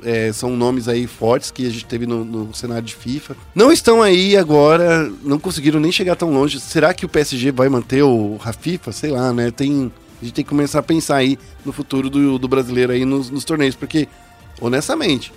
é, 0.04 0.34
são 0.34 0.58
nomes 0.58 0.90
aí 0.90 1.08
fortes 1.08 1.50
que 1.50 1.66
a 1.66 1.70
gente 1.70 1.86
teve 1.86 2.06
no, 2.06 2.26
no 2.26 2.54
cenário 2.54 2.84
de 2.84 2.94
FIFA. 2.94 3.38
Não 3.56 3.72
estão 3.72 4.02
aí 4.04 4.36
agora, 4.36 5.10
não 5.24 5.40
conseguiram 5.40 5.80
nem 5.80 5.90
chegar 5.92 6.18
tão 6.18 6.34
longe. 6.34 6.60
Será 6.60 6.94
que 6.94 7.06
o 7.06 7.10
PSG 7.10 7.52
vai 7.52 7.70
manter 7.70 8.04
o 8.04 8.36
Rafifa? 8.36 8.92
Sei 8.92 9.10
lá, 9.10 9.32
né? 9.32 9.50
Tem, 9.52 9.90
a 10.22 10.26
gente 10.26 10.34
tem 10.34 10.44
que 10.44 10.50
começar 10.50 10.80
a 10.80 10.84
pensar 10.84 11.16
aí 11.16 11.40
no 11.64 11.72
futuro 11.72 12.10
do, 12.10 12.38
do 12.38 12.48
brasileiro 12.50 12.92
aí 12.92 13.06
nos, 13.06 13.30
nos 13.30 13.46
torneios, 13.46 13.76
porque, 13.76 14.06
honestamente, 14.60 15.32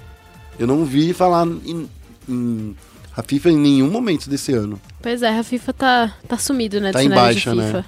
eu 0.59 0.67
não 0.67 0.85
vi 0.85 1.13
falar 1.13 1.47
em, 1.47 1.89
em 2.31 2.77
Rafifa 3.13 3.51
em 3.51 3.57
nenhum 3.57 3.91
momento 3.91 4.29
desse 4.31 4.53
ano. 4.53 4.81
Pois 5.03 5.23
é, 5.23 5.39
a 5.39 5.43
FIFA 5.43 5.73
tá, 5.73 6.15
tá 6.29 6.39
sumido, 6.39 6.81
né? 6.81 6.93
Tá 6.93 7.03
em 7.03 7.09
baixa, 7.09 7.55
né? 7.55 7.67
FIFA. 7.67 7.85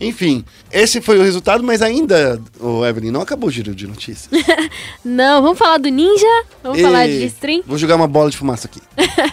Enfim, 0.00 0.44
esse 0.72 1.00
foi 1.00 1.16
o 1.18 1.22
resultado, 1.22 1.62
mas 1.62 1.80
ainda, 1.80 2.40
o 2.58 2.84
Evelyn, 2.84 3.12
não 3.12 3.20
acabou 3.20 3.48
o 3.48 3.52
giro 3.52 3.72
de 3.72 3.86
notícias. 3.86 4.28
Não, 5.04 5.40
vamos 5.42 5.58
falar 5.58 5.78
do 5.78 5.88
Ninja? 5.90 6.26
Vamos 6.62 6.78
E- 6.78 6.82
falar 6.82 7.06
de 7.06 7.24
stream? 7.26 7.62
Vou 7.64 7.78
jogar 7.78 7.94
uma 7.94 8.08
bola 8.08 8.28
de 8.30 8.36
fumaça 8.36 8.66
aqui. 8.66 8.80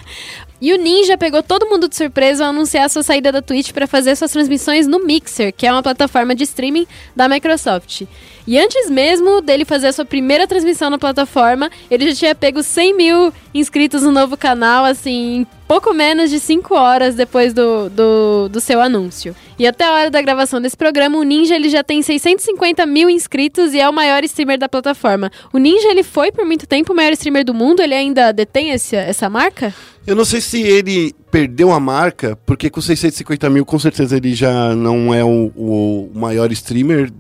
E 0.62 0.74
o 0.74 0.78
Ninja 0.78 1.18
pegou 1.18 1.42
todo 1.42 1.68
mundo 1.68 1.88
de 1.88 1.96
surpresa 1.96 2.44
ao 2.44 2.50
anunciar 2.50 2.90
sua 2.90 3.02
saída 3.02 3.32
da 3.32 3.42
Twitch 3.42 3.72
para 3.72 3.88
fazer 3.88 4.16
suas 4.16 4.32
transmissões 4.32 4.88
no 4.88 5.06
Mixer, 5.06 5.54
que 5.54 5.66
é 5.66 5.72
uma 5.72 5.82
plataforma 5.82 6.36
de 6.36 6.44
streaming 6.44 6.86
da 7.16 7.30
Microsoft. 7.30 8.04
E 8.46 8.60
antes 8.60 8.90
mesmo 8.90 9.42
dele 9.42 9.64
fazer 9.64 9.88
a 9.88 9.94
sua 9.94 10.04
primeira 10.04 10.46
transmissão 10.46 10.90
na 10.90 10.98
plataforma, 10.98 11.72
ele 11.90 12.10
já 12.10 12.16
tinha 12.16 12.36
pego 12.36 12.62
100 12.62 12.98
mil 12.98 13.34
inscritos 13.54 14.04
no 14.04 14.12
novo 14.12 14.36
canal, 14.36 14.84
assim, 14.84 15.48
pouco 15.70 15.94
menos 15.94 16.32
de 16.32 16.40
5 16.40 16.74
horas 16.74 17.14
depois 17.14 17.54
do, 17.54 17.92
do, 17.92 18.50
do 18.50 18.60
seu 18.60 18.82
anúncio. 18.82 19.36
E 19.60 19.68
até 19.68 19.84
a 19.86 19.94
hora 19.94 20.10
da 20.10 20.20
gravação 20.20 20.60
desse 20.60 20.76
programa, 20.76 21.20
o 21.20 21.22
Ninja 21.22 21.56
ele 21.56 21.70
já 21.70 21.84
tem 21.84 22.02
650 22.02 22.88
mil 22.88 23.08
inscritos 23.08 23.72
e 23.76 23.80
é 23.80 23.88
o 23.88 23.94
maior 23.94 24.24
streamer 24.24 24.58
da 24.58 24.68
plataforma. 24.68 25.32
O 25.54 25.60
Ninja 25.60 25.90
ele 25.90 26.02
foi 26.02 26.32
por 26.32 26.44
muito 26.44 26.66
tempo 26.66 26.92
o 26.92 26.96
maior 26.96 27.14
streamer 27.14 27.46
do 27.46 27.54
mundo, 27.54 27.84
ele 27.84 27.94
ainda 27.94 28.32
detém 28.32 28.72
esse, 28.72 28.96
essa 28.96 29.30
marca? 29.30 29.72
Eu 30.08 30.16
não 30.16 30.26
sei 30.26 30.42
se 30.42 30.60
ele 30.60 31.14
perdeu 31.30 31.72
a 31.72 31.80
marca, 31.80 32.36
porque 32.48 32.68
com 32.68 32.82
650 32.82 33.48
mil, 33.52 33.64
com 33.64 33.78
certeza 33.78 34.18
ele 34.18 34.34
já 34.34 34.74
não 34.74 35.14
é 35.14 35.24
o, 35.24 35.52
o 35.56 36.10
maior 36.16 36.52
streamer 36.52 37.12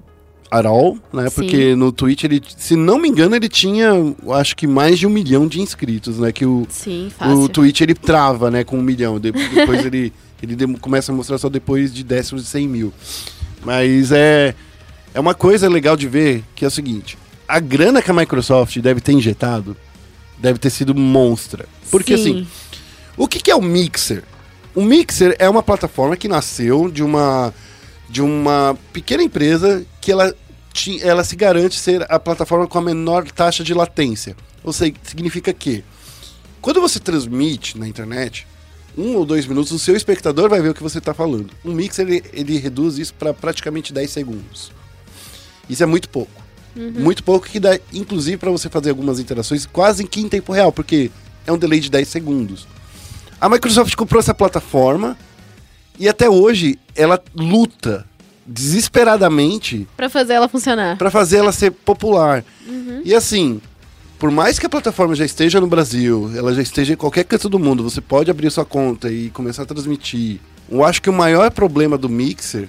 at 0.51 0.65
all, 0.65 0.97
né? 1.13 1.29
Sim. 1.29 1.35
Porque 1.35 1.75
no 1.75 1.91
Twitch 1.91 2.23
ele, 2.23 2.41
se 2.57 2.75
não 2.75 2.97
me 2.99 3.07
engano, 3.07 3.35
ele 3.35 3.47
tinha, 3.49 3.91
acho 4.31 4.55
que 4.55 4.65
mais 4.65 4.97
de 4.97 5.05
um 5.05 5.09
milhão 5.09 5.47
de 5.47 5.61
inscritos, 5.61 6.17
né? 6.19 6.31
Que 6.31 6.45
o, 6.45 6.65
Sim, 6.69 7.11
fácil. 7.17 7.39
o 7.41 7.49
Twitch 7.49 7.81
ele 7.81 7.93
trava, 7.93 8.49
né? 8.49 8.63
Com 8.63 8.77
um 8.79 8.81
milhão. 8.81 9.19
De- 9.19 9.31
depois 9.31 9.85
ele, 9.85 10.11
ele 10.41 10.77
começa 10.79 11.11
a 11.11 11.15
mostrar 11.15 11.37
só 11.37 11.49
depois 11.49 11.93
de 11.93 12.03
décimos 12.03 12.43
de 12.43 12.49
100 12.49 12.67
mil. 12.67 12.93
Mas 13.63 14.11
é, 14.11 14.55
é 15.13 15.19
uma 15.19 15.33
coisa 15.33 15.67
legal 15.69 15.95
de 15.95 16.07
ver 16.07 16.43
que 16.55 16.63
é 16.65 16.67
o 16.67 16.71
seguinte: 16.71 17.17
a 17.47 17.59
grana 17.59 18.01
que 18.01 18.09
a 18.09 18.13
Microsoft 18.13 18.77
deve 18.79 19.01
ter 19.01 19.11
injetado 19.11 19.75
deve 20.37 20.57
ter 20.57 20.69
sido 20.69 20.95
monstra. 20.95 21.65
Porque 21.91 22.17
Sim. 22.17 22.21
assim, 22.41 22.47
o 23.17 23.27
que, 23.27 23.39
que 23.39 23.51
é 23.51 23.55
o 23.55 23.61
Mixer? 23.61 24.23
O 24.73 24.81
Mixer 24.81 25.35
é 25.37 25.49
uma 25.49 25.61
plataforma 25.61 26.15
que 26.15 26.27
nasceu 26.29 26.89
de 26.89 27.03
uma, 27.03 27.53
de 28.09 28.21
uma 28.21 28.77
pequena 28.91 29.23
empresa 29.23 29.85
que 30.01 30.11
ela, 30.11 30.33
ela 31.01 31.23
se 31.23 31.35
garante 31.35 31.79
ser 31.79 32.05
a 32.11 32.19
plataforma 32.19 32.67
com 32.67 32.77
a 32.77 32.81
menor 32.81 33.29
taxa 33.31 33.63
de 33.63 33.73
latência. 33.73 34.35
Ou 34.63 34.73
seja, 34.73 34.93
significa 35.03 35.53
que 35.53 35.83
quando 36.61 36.81
você 36.81 36.99
transmite 36.99 37.77
na 37.77 37.87
internet, 37.87 38.47
um 38.97 39.15
ou 39.15 39.25
dois 39.25 39.45
minutos, 39.45 39.71
o 39.71 39.79
seu 39.79 39.95
espectador 39.95 40.49
vai 40.49 40.61
ver 40.61 40.69
o 40.69 40.73
que 40.73 40.83
você 40.83 40.97
está 40.97 41.13
falando. 41.13 41.51
O 41.63 41.71
Mixer 41.71 42.05
ele, 42.07 42.23
ele 42.33 42.57
reduz 42.57 42.97
isso 42.97 43.13
para 43.13 43.33
praticamente 43.33 43.93
10 43.93 44.09
segundos. 44.09 44.71
Isso 45.69 45.83
é 45.83 45.85
muito 45.85 46.09
pouco. 46.09 46.39
Muito 46.75 47.23
pouco 47.23 47.47
que 47.47 47.59
dá, 47.59 47.77
inclusive, 47.93 48.37
para 48.37 48.51
você 48.51 48.69
fazer 48.69 48.89
algumas 48.89 49.19
interações 49.19 49.65
quase 49.65 50.05
que 50.05 50.21
em 50.21 50.29
tempo 50.29 50.53
real, 50.53 50.71
porque 50.71 51.11
é 51.45 51.51
um 51.51 51.57
delay 51.57 51.79
de 51.79 51.89
10 51.89 52.07
segundos. 52.07 52.67
A 53.39 53.49
Microsoft 53.49 53.95
comprou 53.95 54.19
essa 54.19 54.33
plataforma 54.33 55.17
e 55.99 56.07
até 56.09 56.29
hoje 56.29 56.79
ela 56.95 57.21
luta 57.35 58.05
desesperadamente 58.45 59.87
Pra 59.95 60.09
fazer 60.09 60.33
ela 60.33 60.47
funcionar. 60.47 60.97
para 60.97 61.11
fazer 61.11 61.37
ela 61.37 61.51
ser 61.51 61.71
popular. 61.71 62.43
E 63.03 63.13
assim, 63.13 63.61
por 64.17 64.31
mais 64.31 64.57
que 64.59 64.65
a 64.65 64.69
plataforma 64.69 65.15
já 65.15 65.25
esteja 65.25 65.59
no 65.61 65.67
Brasil, 65.67 66.31
ela 66.35 66.53
já 66.53 66.61
esteja 66.61 66.93
em 66.93 66.97
qualquer 66.97 67.23
canto 67.25 67.47
do 67.49 67.59
mundo, 67.59 67.83
você 67.83 68.01
pode 68.01 68.29
abrir 68.31 68.49
sua 68.51 68.65
conta 68.65 69.11
e 69.11 69.29
começar 69.29 69.63
a 69.63 69.65
transmitir. 69.65 70.39
Eu 70.69 70.83
acho 70.83 71.01
que 71.01 71.09
o 71.09 71.13
maior 71.13 71.51
problema 71.51 71.97
do 71.97 72.09
Mixer 72.09 72.67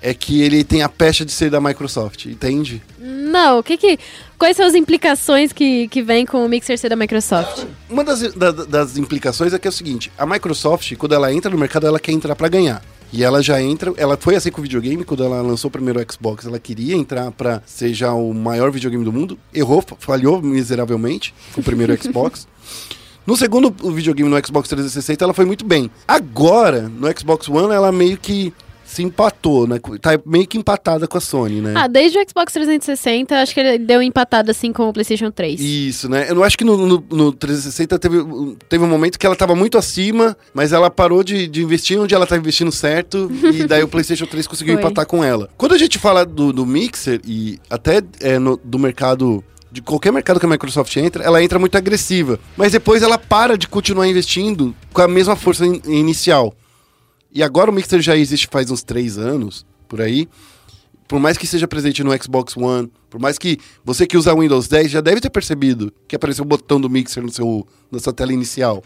é 0.00 0.14
que 0.14 0.40
ele 0.42 0.62
tem 0.64 0.82
a 0.82 0.88
pecha 0.88 1.24
de 1.24 1.32
ser 1.32 1.50
da 1.50 1.60
Microsoft, 1.60 2.26
entende? 2.26 2.82
Não, 2.98 3.58
o 3.58 3.62
que 3.62 3.76
que... 3.76 3.98
Quais 4.38 4.56
são 4.56 4.64
as 4.66 4.74
implicações 4.74 5.52
que, 5.52 5.88
que 5.88 6.00
vem 6.02 6.24
com 6.24 6.44
o 6.44 6.48
Mixer 6.48 6.78
ser 6.78 6.88
da 6.88 6.94
Microsoft? 6.96 7.64
Uma 7.90 8.04
das, 8.04 8.32
da- 8.34 8.52
das 8.52 8.96
implicações 8.96 9.52
é 9.52 9.58
que 9.58 9.66
é 9.66 9.70
o 9.70 9.72
seguinte: 9.72 10.12
a 10.16 10.24
Microsoft, 10.24 10.94
quando 10.96 11.14
ela 11.14 11.32
entra 11.32 11.50
no 11.50 11.58
mercado, 11.58 11.86
ela 11.86 11.98
quer 11.98 12.12
entrar 12.12 12.36
pra 12.36 12.48
ganhar. 12.48 12.82
E 13.12 13.24
ela 13.24 13.42
já 13.42 13.60
entra, 13.60 13.92
ela 13.96 14.18
foi 14.20 14.36
assim 14.36 14.50
com 14.50 14.60
o 14.60 14.62
videogame, 14.62 15.02
quando 15.02 15.24
ela 15.24 15.40
lançou 15.40 15.68
o 15.68 15.72
primeiro 15.72 15.98
Xbox, 16.12 16.44
ela 16.46 16.58
queria 16.58 16.94
entrar 16.94 17.30
pra 17.32 17.62
ser 17.64 17.94
já 17.94 18.12
o 18.12 18.34
maior 18.34 18.70
videogame 18.70 19.02
do 19.02 19.10
mundo, 19.12 19.38
errou, 19.52 19.80
fa- 19.80 19.96
falhou 19.98 20.42
miseravelmente 20.42 21.34
com 21.54 21.62
o 21.62 21.64
primeiro 21.64 21.96
Xbox. 22.00 22.46
No 23.26 23.34
segundo 23.36 23.74
o 23.82 23.90
videogame 23.90 24.28
no 24.30 24.36
Xbox 24.46 24.68
360, 24.68 25.24
ela 25.24 25.32
foi 25.34 25.46
muito 25.46 25.64
bem. 25.64 25.90
Agora, 26.06 26.82
no 26.82 27.08
Xbox 27.18 27.48
One, 27.48 27.72
ela 27.74 27.90
meio 27.90 28.18
que 28.18 28.52
se 28.88 29.02
empatou, 29.02 29.66
né? 29.66 29.78
Tá 30.00 30.18
meio 30.24 30.46
que 30.46 30.56
empatada 30.56 31.06
com 31.06 31.18
a 31.18 31.20
Sony, 31.20 31.60
né? 31.60 31.74
Ah, 31.76 31.86
desde 31.86 32.18
o 32.18 32.22
Xbox 32.26 32.52
360, 32.54 33.36
acho 33.36 33.52
que 33.52 33.60
ele 33.60 33.78
deu 33.78 34.00
empatado 34.02 34.50
assim 34.50 34.72
com 34.72 34.88
o 34.88 34.92
PlayStation 34.94 35.30
3. 35.30 35.60
Isso, 35.60 36.08
né? 36.08 36.24
Eu 36.28 36.34
não 36.34 36.42
acho 36.42 36.56
que 36.56 36.64
no, 36.64 36.74
no, 36.86 37.04
no 37.10 37.32
360 37.32 37.98
teve, 37.98 38.16
teve 38.66 38.82
um 38.82 38.88
momento 38.88 39.18
que 39.18 39.26
ela 39.26 39.36
tava 39.36 39.54
muito 39.54 39.76
acima, 39.76 40.34
mas 40.54 40.72
ela 40.72 40.88
parou 40.90 41.22
de, 41.22 41.46
de 41.46 41.62
investir 41.62 42.00
onde 42.00 42.14
ela 42.14 42.26
tava 42.26 42.40
investindo 42.40 42.72
certo, 42.72 43.30
e 43.52 43.64
daí 43.68 43.82
o 43.82 43.88
PlayStation 43.88 44.24
3 44.24 44.46
conseguiu 44.46 44.74
Foi. 44.74 44.82
empatar 44.82 45.06
com 45.06 45.22
ela. 45.22 45.50
Quando 45.58 45.74
a 45.74 45.78
gente 45.78 45.98
fala 45.98 46.24
do, 46.24 46.50
do 46.52 46.64
Mixer 46.64 47.20
e 47.26 47.58
até 47.68 48.00
é, 48.20 48.38
no- 48.38 48.56
do 48.64 48.78
mercado. 48.78 49.44
De 49.70 49.82
qualquer 49.82 50.10
mercado 50.10 50.40
que 50.40 50.46
a 50.46 50.48
Microsoft 50.48 50.96
entra, 50.96 51.22
ela 51.22 51.42
entra 51.44 51.58
muito 51.58 51.76
agressiva. 51.76 52.40
Mas 52.56 52.72
depois 52.72 53.02
ela 53.02 53.18
para 53.18 53.58
de 53.58 53.68
continuar 53.68 54.08
investindo 54.08 54.74
com 54.94 55.02
a 55.02 55.06
mesma 55.06 55.36
força 55.36 55.66
in- 55.66 55.82
inicial. 55.86 56.54
E 57.32 57.42
agora 57.42 57.70
o 57.70 57.74
Mixer 57.74 58.00
já 58.00 58.16
existe 58.16 58.48
faz 58.50 58.70
uns 58.70 58.82
três 58.82 59.18
anos, 59.18 59.66
por 59.88 60.00
aí 60.00 60.28
por 61.08 61.18
mais 61.18 61.38
que 61.38 61.46
seja 61.46 61.66
presente 61.66 62.04
no 62.04 62.22
Xbox 62.22 62.54
One, 62.54 62.92
por 63.08 63.18
mais 63.18 63.38
que 63.38 63.58
você 63.82 64.06
que 64.06 64.16
usa 64.16 64.34
Windows 64.34 64.68
10 64.68 64.90
já 64.90 65.00
deve 65.00 65.22
ter 65.22 65.30
percebido 65.30 65.90
que 66.06 66.14
apareceu 66.14 66.44
o 66.44 66.46
botão 66.46 66.78
do 66.78 66.90
Mixer 66.90 67.22
no 67.22 67.32
seu, 67.32 67.66
na 67.90 67.98
sua 67.98 68.12
tela 68.12 68.30
inicial. 68.30 68.84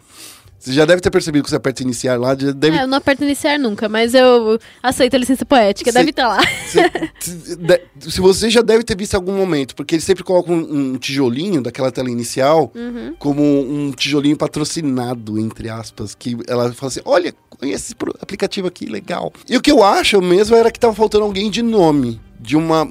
Você 0.63 0.73
já 0.73 0.85
deve 0.85 1.01
ter 1.03 1.11
percebido 1.11 1.43
que 1.43 1.51
você 1.51 1.57
aperta 1.57 1.83
iniciar 1.83 2.17
lá, 2.21 2.37
já 2.39 2.53
deve... 2.53 2.77
É, 2.77 2.85
eu 2.85 2.87
não 2.87 2.99
aperto 2.99 3.25
iniciar 3.25 3.59
nunca, 3.59 3.89
mas 3.89 4.15
eu 4.15 4.61
aceito 4.81 5.15
a 5.15 5.19
licença 5.19 5.45
poética, 5.45 5.91
Cê- 5.91 5.99
deve 5.99 6.11
estar 6.11 6.29
lá. 6.29 6.41
se, 6.69 6.79
se- 7.19 7.57
de- 7.57 7.81
se 8.13 8.21
você 8.21 8.49
já 8.49 8.63
deve 8.63 8.85
ter 8.85 8.97
visto 8.97 9.15
em 9.15 9.17
algum 9.17 9.33
momento, 9.37 9.75
porque 9.75 9.97
eles 9.97 10.05
sempre 10.05 10.23
colocam 10.23 10.55
um, 10.55 10.93
um 10.93 10.97
tijolinho 10.99 11.61
daquela 11.61 11.91
tela 11.91 12.09
inicial 12.09 12.71
Uhum. 12.77 13.13
como 13.19 13.43
um 13.43 13.91
tijolinho 13.91 14.37
patrocinado, 14.37 15.37
entre 15.39 15.69
aspas, 15.69 16.15
que 16.15 16.37
ela 16.47 16.73
fala 16.73 16.91
assim, 16.93 17.01
olha, 17.05 17.35
conhece 17.51 17.93
esse 17.93 17.97
aplicativo 18.21 18.69
aqui, 18.69 18.87
legal. 18.87 19.33
E 19.49 19.57
o 19.57 19.61
que 19.61 19.71
eu 19.73 19.83
acho 19.83 20.23
mesmo 20.23 20.55
era 20.55 20.71
que 20.71 20.79
tava 20.79 20.95
faltando 20.95 21.25
alguém 21.25 21.51
de 21.51 21.61
nome, 21.63 22.21
de 22.39 22.57
uma, 22.57 22.85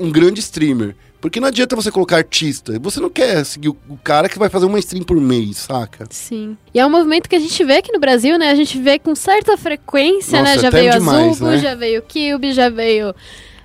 um 0.00 0.10
grande 0.12 0.38
streamer. 0.38 0.94
Porque 1.24 1.40
não 1.40 1.48
adianta 1.48 1.74
você 1.74 1.90
colocar 1.90 2.18
artista. 2.18 2.78
Você 2.80 3.00
não 3.00 3.08
quer 3.08 3.46
seguir 3.46 3.70
o, 3.70 3.76
cara 4.04 4.28
que 4.28 4.38
vai 4.38 4.50
fazer 4.50 4.66
uma 4.66 4.78
stream 4.78 5.02
por 5.02 5.18
mês, 5.18 5.56
saca? 5.56 6.06
Sim. 6.10 6.54
E 6.74 6.78
é 6.78 6.84
um 6.84 6.90
movimento 6.90 7.30
que 7.30 7.34
a 7.34 7.38
gente 7.38 7.64
vê 7.64 7.78
aqui 7.78 7.90
no 7.90 7.98
Brasil, 7.98 8.36
né? 8.38 8.50
A 8.50 8.54
gente 8.54 8.78
vê 8.78 8.98
com 8.98 9.14
certa 9.14 9.56
frequência, 9.56 10.38
Nossa, 10.38 10.56
né? 10.56 10.58
Já 10.60 10.68
veio 10.68 10.92
demais, 10.92 11.30
Azul, 11.40 11.48
né? 11.48 11.58
já 11.60 11.74
veio 11.74 12.02
Cube, 12.02 12.52
já 12.52 12.68
veio. 12.68 13.14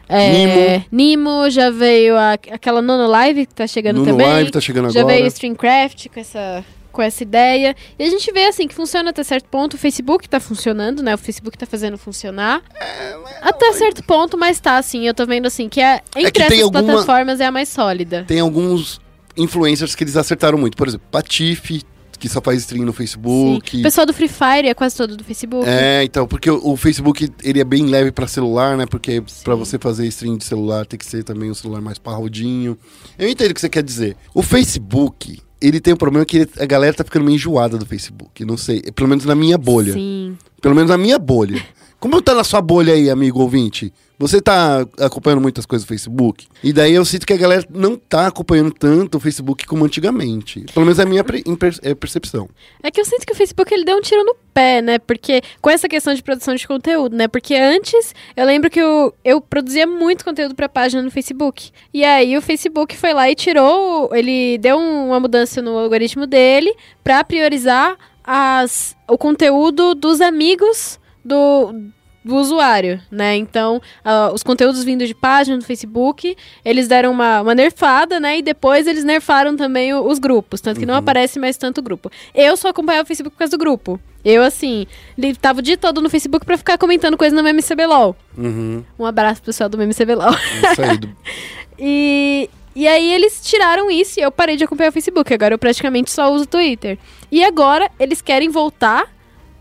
é, 0.08 0.84
Nimo. 0.90 1.50
já 1.50 1.70
veio 1.70 2.16
a- 2.16 2.36
aquela 2.50 2.82
Nono 2.82 3.08
Live 3.08 3.46
que 3.46 3.54
tá 3.54 3.68
chegando 3.68 3.98
Nuno 3.98 4.10
também. 4.12 4.26
Live 4.26 4.52
tá 4.52 4.62
chegando 4.62 4.90
já 4.92 5.02
agora. 5.02 5.16
veio 5.16 5.26
o 5.26 5.28
Streamcraft 5.28 6.08
com 6.14 6.20
essa, 6.22 6.64
com 6.92 7.02
essa 7.02 7.24
ideia. 7.24 7.76
E 7.98 8.04
a 8.04 8.10
gente 8.10 8.32
vê 8.32 8.46
assim 8.46 8.68
que 8.68 8.76
funciona 8.76 9.10
até 9.10 9.24
certo 9.24 9.46
ponto. 9.50 9.76
O 9.76 9.78
Facebook 9.78 10.28
tá 10.28 10.40
funcionando, 10.40 11.02
né? 11.04 11.14
O 11.16 11.18
Facebook 11.18 11.58
tá 11.58 11.66
fazendo 11.66 11.98
funcionar. 11.98 12.62
até 13.42 13.72
certo 13.74 14.04
ponto, 14.04 14.38
mas 14.38 14.60
tá 14.60 14.78
assim. 14.78 15.08
Eu 15.08 15.14
tô 15.14 15.26
vendo 15.26 15.46
assim 15.48 15.70
que 15.70 15.82
é, 15.82 16.02
entre 16.16 16.32
que 16.32 16.40
tem 16.40 16.46
essas 16.48 16.62
alguma- 16.64 16.84
plataformas 16.84 17.40
é 17.40 17.46
a 17.46 17.52
mais 17.52 17.70
sólida. 17.70 18.24
Tem 18.28 18.40
alguns 18.40 19.00
influencers 19.38 19.96
que 19.96 20.04
eles 20.04 20.18
acertaram 20.18 20.58
muito. 20.58 20.76
Por 20.76 20.88
exemplo, 20.88 21.08
Patife, 21.12 21.84
que 22.20 22.28
só 22.28 22.42
faz 22.42 22.60
stream 22.60 22.84
no 22.86 22.92
Facebook. 22.92 23.72
Sim. 23.72 23.80
O 23.80 23.84
pessoal 23.84 24.06
do 24.06 24.12
Free 24.14 24.28
Fire 24.28 24.68
é 24.68 24.74
quase 24.74 24.94
todo 24.98 25.16
do 25.16 25.24
Facebook. 25.24 25.66
É, 25.66 26.04
então, 26.04 26.28
porque 26.28 26.52
o, 26.52 26.72
o 26.74 26.76
Facebook 26.76 27.32
ele 27.42 27.62
é 27.62 27.64
bem 27.64 27.86
leve 27.86 28.12
pra 28.12 28.28
celular, 28.28 28.76
né? 28.76 28.86
Porque 28.86 29.24
pra 29.44 29.56
você 29.56 29.80
fazer 29.80 30.06
stream 30.08 30.36
de 30.38 30.44
celular 30.44 30.86
tem 30.86 31.00
que 31.00 31.06
ser 31.06 31.24
também 31.24 31.50
um 31.50 31.54
celular 31.54 31.80
mais 31.80 31.98
parrudinho. 31.98 32.78
Eu 33.18 33.30
entendo 33.30 33.52
o 33.52 33.54
que 33.54 33.62
você 33.62 33.70
quer 33.70 33.84
dizer. 33.84 34.18
O 34.34 34.42
Facebook, 34.44 35.40
ele 35.62 35.80
tem 35.80 35.94
um 35.94 35.98
problema 35.98 36.26
que 36.26 36.38
ele- 36.38 36.50
a 36.60 36.66
galera 36.66 36.94
tá 36.94 37.04
ficando 37.04 37.26
meio 37.26 37.36
enjoada 37.36 37.78
do 37.78 37.86
Facebook. 37.86 38.44
Não 38.46 38.58
sei, 38.58 38.82
pelo 38.94 39.08
menos 39.10 39.26
na 39.26 39.36
minha 39.36 39.58
bolha. 39.58 39.94
Sim. 39.94 40.38
Pelo 40.62 40.76
menos 40.76 40.90
na 40.90 40.98
minha 40.98 41.18
bolha. 41.20 41.62
Como 42.00 42.22
tá 42.22 42.34
na 42.34 42.44
sua 42.44 42.62
bolha 42.62 42.94
aí, 42.94 43.10
amigo 43.10 43.40
ouvinte? 43.42 43.94
Você 44.20 44.42
tá 44.42 44.86
acompanhando 45.00 45.42
muitas 45.42 45.66
coisas 45.66 45.86
do 45.86 45.88
Facebook? 45.88 46.46
E 46.62 46.74
daí 46.74 46.94
eu 46.94 47.06
sinto 47.06 47.26
que 47.26 47.32
a 47.32 47.38
galera 47.38 47.66
não 47.70 47.96
tá 47.96 48.28
acompanhando 48.28 48.72
tanto 48.74 49.16
o 49.16 49.20
Facebook 49.20 49.66
como 49.66 49.86
antigamente. 49.86 50.66
Pelo 50.74 50.86
menos 50.86 51.00
é 51.00 51.04
a 51.04 51.06
minha 51.06 51.24
é, 51.82 51.96
percepção. 51.96 52.50
É 52.84 52.92
que 52.92 53.00
eu 53.00 53.06
sinto 53.06 53.26
que 53.26 53.32
o 53.32 53.36
Facebook 53.36 53.74
ele 53.74 53.86
deu 53.86 53.96
um 53.96 54.02
tiro 54.02 54.24
no 54.26 54.36
pé, 54.54 54.82
né? 54.82 55.00
Porque 55.00 55.42
com 55.62 55.70
essa 55.70 55.88
questão 55.88 56.14
de 56.14 56.22
produção 56.22 56.54
de 56.54 56.68
conteúdo, 56.68 57.16
né? 57.16 57.30
Porque 57.30 57.56
antes 57.56 58.14
eu 58.36 58.46
lembro 58.46 58.70
que 58.70 58.80
eu, 58.82 59.14
eu 59.24 59.40
produzia 59.40 59.88
muito 59.88 60.26
conteúdo 60.26 60.54
pra 60.54 60.68
página 60.68 61.02
no 61.02 61.10
Facebook. 61.10 61.72
E 61.94 62.04
aí 62.04 62.36
o 62.38 62.42
Facebook 62.42 62.98
foi 62.98 63.14
lá 63.14 63.30
e 63.30 63.36
tirou, 63.36 64.14
ele 64.14 64.58
deu 64.58 64.78
um- 64.78 65.08
uma 65.08 65.20
mudança 65.22 65.62
no 65.62 65.78
algoritmo 65.78 66.28
dele 66.28 66.76
pra 67.04 67.24
priorizar 67.24 67.96
as, 68.24 68.98
o 69.08 69.18
conteúdo 69.18 69.96
dos 69.96 70.20
amigos 70.20 71.00
do 71.24 71.74
do 72.30 72.36
usuário, 72.36 73.02
né? 73.12 73.36
Então, 73.36 73.82
ah, 74.06 74.32
os 74.34 74.44
conteúdos 74.44 74.84
vindos 74.84 75.08
de 75.08 75.14
página 75.16 75.58
do 75.58 75.64
Facebook, 75.66 76.36
eles 76.64 76.88
deram 76.88 77.12
uma, 77.12 77.42
uma 77.42 77.56
nerfada, 77.56 78.20
né? 78.20 78.38
E 78.38 78.42
depois 78.42 78.88
eles 78.88 79.04
nerfaram 79.04 79.56
também 79.58 79.94
o- 79.94 80.06
os 80.08 80.20
grupos, 80.20 80.62
tanto 80.62 80.80
que 80.80 80.86
não 80.86 80.96
aparece 80.96 81.40
mais 81.40 81.58
tanto 81.58 81.82
grupo. 81.82 82.12
Eu 82.34 82.56
só 82.56 82.70
acompanhava 82.70 83.04
o 83.04 83.08
Facebook 83.08 83.34
por 83.36 83.40
causa 83.40 83.52
do 83.52 83.58
grupo. 83.60 84.00
Eu, 84.24 84.44
assim, 84.44 84.86
tava 85.42 85.60
o 85.60 85.62
dia 85.62 85.78
todo 85.78 86.02
no 86.02 86.10
Facebook 86.10 86.46
pra 86.46 86.58
ficar 86.58 86.78
comentando 86.78 87.18
coisa 87.18 87.34
no 87.36 87.42
MMCBLOL. 87.42 88.16
Uhum. 88.38 88.84
Um 89.00 89.06
abraço 89.06 89.42
pro 89.42 89.48
pessoal 89.48 89.70
do 89.70 89.78
MMCBLOL. 89.82 90.32
Isso 90.72 90.82
aí. 90.82 90.98
do- 90.98 91.10
E 91.80 92.50
E 92.76 92.88
aí 92.88 93.12
eles 93.14 93.42
tiraram 93.44 93.90
isso 93.90 94.20
e 94.20 94.24
eu 94.24 94.32
parei 94.32 94.56
de 94.56 94.64
acompanhar 94.64 94.90
o 94.90 94.94
Facebook. 94.94 95.34
Agora 95.34 95.54
eu 95.54 95.58
praticamente 95.58 96.12
só 96.12 96.32
uso 96.32 96.44
o 96.44 96.48
Twitter. 96.48 96.98
E 97.32 97.44
agora 97.44 97.90
eles 98.00 98.22
querem 98.22 98.50
voltar, 98.50 99.08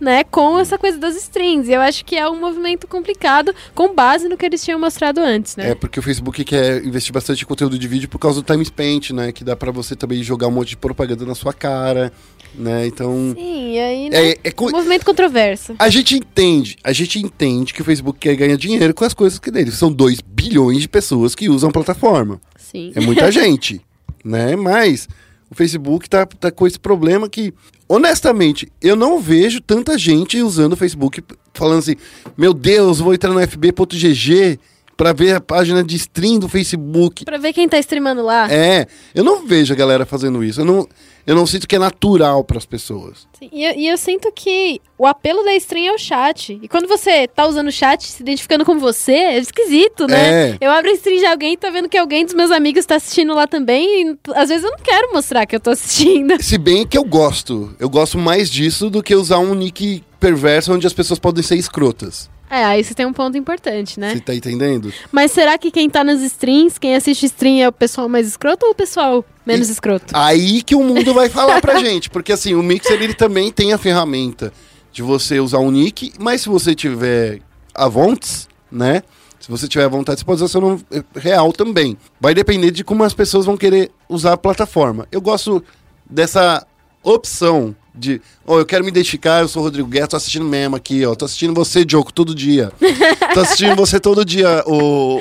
né, 0.01 0.25
com 0.25 0.59
essa 0.59 0.79
coisa 0.79 0.99
das 0.99 1.17
strings. 1.17 1.69
Eu 1.69 1.81
acho 1.81 2.05
que 2.05 2.17
é 2.17 2.29
um 2.29 2.39
movimento 2.39 2.87
complicado 2.87 3.55
com 3.75 3.95
base 3.95 4.29
no 4.29 4.37
que 4.37 4.47
eles 4.47 4.63
tinham 4.65 4.79
mostrado 4.79 5.21
antes, 5.21 5.57
né? 5.57 5.71
É, 5.71 5.75
porque 5.75 5.99
o 5.99 6.03
Facebook 6.03 6.45
quer 6.45 6.85
investir 6.85 7.13
bastante 7.13 7.43
em 7.43 7.47
conteúdo 7.47 7.79
de 7.79 7.89
vídeo 7.89 8.09
por 8.09 8.19
causa 8.19 8.41
do 8.41 8.45
time 8.53 8.65
spent, 8.65 9.11
né? 9.11 9.33
Que 9.33 9.43
dá 9.45 9.57
pra 9.57 9.71
você 9.73 9.97
também 9.97 10.23
jogar 10.23 10.47
um 10.49 10.53
monte 10.53 10.69
de 10.71 10.77
propaganda 10.77 11.25
na 11.27 11.35
sua 11.35 11.53
cara, 11.53 12.13
né? 12.55 12.87
Então. 12.87 13.35
Sim, 13.37 13.79
aí, 13.79 14.11
né? 14.11 14.29
É, 14.31 14.39
é 14.45 14.51
co- 14.51 14.69
um 14.69 14.71
movimento 14.71 15.05
controverso. 15.05 15.75
A 15.79 15.89
gente 15.89 16.17
entende, 16.17 16.77
a 16.85 16.93
gente 16.93 17.19
entende 17.19 17.75
que 17.75 17.83
o 17.83 17.85
Facebook 17.85 18.19
quer 18.19 18.37
ganhar 18.37 18.57
dinheiro 18.57 18.95
com 18.95 19.05
as 19.05 19.15
coisas 19.15 19.39
que 19.39 19.51
dele. 19.51 19.71
São 19.71 19.93
2 19.93 20.21
bilhões 20.21 20.83
de 20.83 20.89
pessoas 20.89 21.35
que 21.35 21.49
usam 21.49 21.71
a 21.71 21.73
plataforma. 21.73 22.41
Sim. 22.57 22.93
É 22.95 23.01
muita 23.01 23.31
gente, 23.33 23.81
né? 24.25 24.55
Mas 24.57 25.09
o 25.51 25.55
Facebook 25.55 26.09
tá, 26.09 26.25
tá 26.27 26.51
com 26.51 26.67
esse 26.67 26.79
problema 26.79 27.29
que, 27.29 27.53
honestamente, 27.89 28.71
eu 28.83 28.95
não 28.95 29.19
vejo 29.19 29.61
tanta 29.61 29.97
gente 29.97 30.41
usando 30.43 30.75
o 30.75 30.77
Facebook 30.77 31.23
falando 31.55 31.79
assim: 31.79 31.97
meu 32.37 32.53
Deus, 32.53 33.01
vou 33.01 33.15
entrar 33.15 33.33
no 33.33 33.41
fb.gg 33.41 34.59
pra 34.99 35.13
ver 35.13 35.37
a 35.37 35.41
página 35.41 35.83
de 35.85 35.95
stream 35.95 36.41
do 36.41 36.49
Facebook. 36.49 37.25
Pra 37.25 37.39
ver 37.39 37.53
quem 37.53 37.69
tá 37.69 37.79
streamando 37.79 38.21
lá. 38.21 38.53
É, 38.53 38.85
eu 39.15 39.23
não 39.23 39.47
vejo 39.47 39.73
a 39.73 39.77
galera 39.77 40.05
fazendo 40.05 40.43
isso. 40.43 40.61
Eu 40.61 40.65
não, 40.65 40.89
eu 41.25 41.37
não 41.37 41.47
sinto 41.47 41.69
que 41.69 41.77
é 41.77 41.79
natural 41.79 42.43
pras 42.43 42.67
pessoas. 42.67 43.29
Sim, 43.39 43.49
E, 43.53 43.65
eu, 43.65 43.75
e 43.77 43.89
eu 43.89 43.97
sinto 43.97 44.33
que 44.35 44.81
o 44.99 45.07
apelo 45.07 45.45
da 45.45 45.55
stream 45.55 45.87
é 45.87 45.95
o 45.95 45.99
chat. 45.99 46.59
E 46.61 46.67
quando 46.67 46.89
você 46.89 47.29
tá 47.29 47.47
usando 47.47 47.69
o 47.69 47.73
chat, 47.73 48.09
se 48.09 48.21
identificando 48.21 48.65
com 48.65 48.77
você, 48.81 49.13
é 49.13 49.39
esquisito, 49.39 50.09
né? 50.09 50.51
É. 50.51 50.59
Eu 50.61 50.73
abro 50.73 50.91
a 50.91 50.95
stream 50.95 51.21
de 51.21 51.27
alguém 51.27 51.53
e 51.53 51.57
tá 51.57 51.71
vendo 51.71 51.89
que 51.89 51.97
alguém 51.97 52.25
dos 52.25 52.35
meus 52.35 52.51
amigos 52.51 52.85
tá 52.85 52.97
assistindo 52.97 53.33
lá 53.35 53.47
também. 53.47 54.11
E 54.11 54.19
às 54.35 54.49
vezes 54.49 54.65
eu 54.65 54.71
não 54.73 54.81
quero 54.81 55.13
mostrar 55.15 55.47
que 55.47 55.55
eu 55.55 55.61
tô 55.61 55.71
assistindo. 55.71 56.43
Se 56.43 56.59
bem 56.59 56.85
que 56.85 56.99
eu 56.99 57.05
gosto. 57.05 57.73
Eu 57.79 57.89
gosto 57.89 58.19
mais 58.19 58.51
disso 58.51 58.91
do 58.91 59.01
que 59.01 59.15
usar 59.15 59.39
um 59.39 59.55
nick 59.55 60.03
perverso 60.19 60.75
onde 60.75 60.89
as 60.89 60.93
pessoas 60.93 61.21
podem 61.21 61.45
ser 61.45 61.55
escrotas. 61.55 62.29
É, 62.51 62.65
aí 62.65 62.83
você 62.83 62.95
tem 62.95 63.05
um 63.07 63.13
ponto 63.13 63.37
importante, 63.37 64.01
né? 64.01 64.13
Você 64.15 64.21
tá 64.21 64.35
entendendo? 64.35 64.93
Mas 65.13 65.33
será 65.33 65.59
que 65.59 65.71
quem 65.71 65.89
tá 65.91 66.03
nas 66.03 66.21
streams, 66.23 66.79
quem 66.79 66.95
assiste 66.97 67.27
stream 67.27 67.59
é 67.63 67.69
o 67.69 67.73
pessoal 67.73 68.09
mais 68.09 68.27
escroto 68.27 68.65
ou 68.67 68.73
o 68.73 68.75
pessoal 68.75 69.25
menos 69.45 69.69
E- 69.69 69.73
escroto? 69.73 70.07
Aí 70.17 70.63
que 70.63 70.75
o 70.75 70.83
mundo 70.83 71.13
vai 71.13 71.29
falar 71.29 71.61
pra 71.61 71.79
gente. 71.85 72.09
Porque 72.09 72.33
assim, 72.33 72.55
o 72.55 72.63
Mixer 72.63 73.01
ele 73.03 73.15
também 73.15 73.51
tem 73.53 73.73
a 73.73 73.79
ferramenta 73.79 74.53
de 74.93 75.03
você 75.03 75.39
usar 75.41 75.59
um 75.59 75.71
nick, 75.71 76.13
mas 76.19 76.41
se 76.41 76.49
você 76.49 76.75
tiver 76.75 77.41
a 77.75 77.87
vontade, 77.89 78.49
né? 78.73 79.03
Se 79.39 79.49
você 79.51 79.69
tiver 79.69 79.85
a 79.85 79.89
vontade, 79.89 80.19
você 80.21 80.25
pode 80.27 80.43
usar 80.43 80.49
seu 80.51 80.61
nome 80.61 80.81
eh, 80.91 81.03
real 81.15 81.53
também. 81.53 81.97
Vai 82.21 82.35
depender 82.35 82.71
de 82.71 82.83
como 82.83 83.05
as 83.05 83.15
pessoas 83.15 83.47
vão 83.47 83.57
querer 83.57 83.91
usar 84.09 84.33
a 84.33 84.37
plataforma. 84.37 85.07
Eu 85.13 85.21
gosto 85.21 85.63
dessa 86.11 86.67
opção 87.03 87.75
de, 87.99 88.21
ó, 88.47 88.59
eu 88.59 88.67
quero 88.67 88.85
me 88.85 88.91
identificar, 88.91 89.41
eu 89.41 89.49
sou 89.49 89.63
o 89.63 89.65
Rodrigo 89.65 89.89
Guerra, 89.89 90.09
tô 90.09 90.17
assistindo 90.17 90.45
mesmo 90.45 90.77
aqui, 90.77 91.05
ó. 91.05 91.15
Tô 91.15 91.25
assistindo 91.25 91.55
você, 91.55 91.85
Diogo, 91.85 92.13
todo 92.13 92.35
dia. 92.35 92.73
tô 93.35 93.41
assistindo 93.41 93.75
você 93.75 93.99
todo 93.99 94.25
dia, 94.25 94.63
o, 94.67 95.21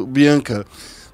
o 0.00 0.06
Bianca. 0.06 0.64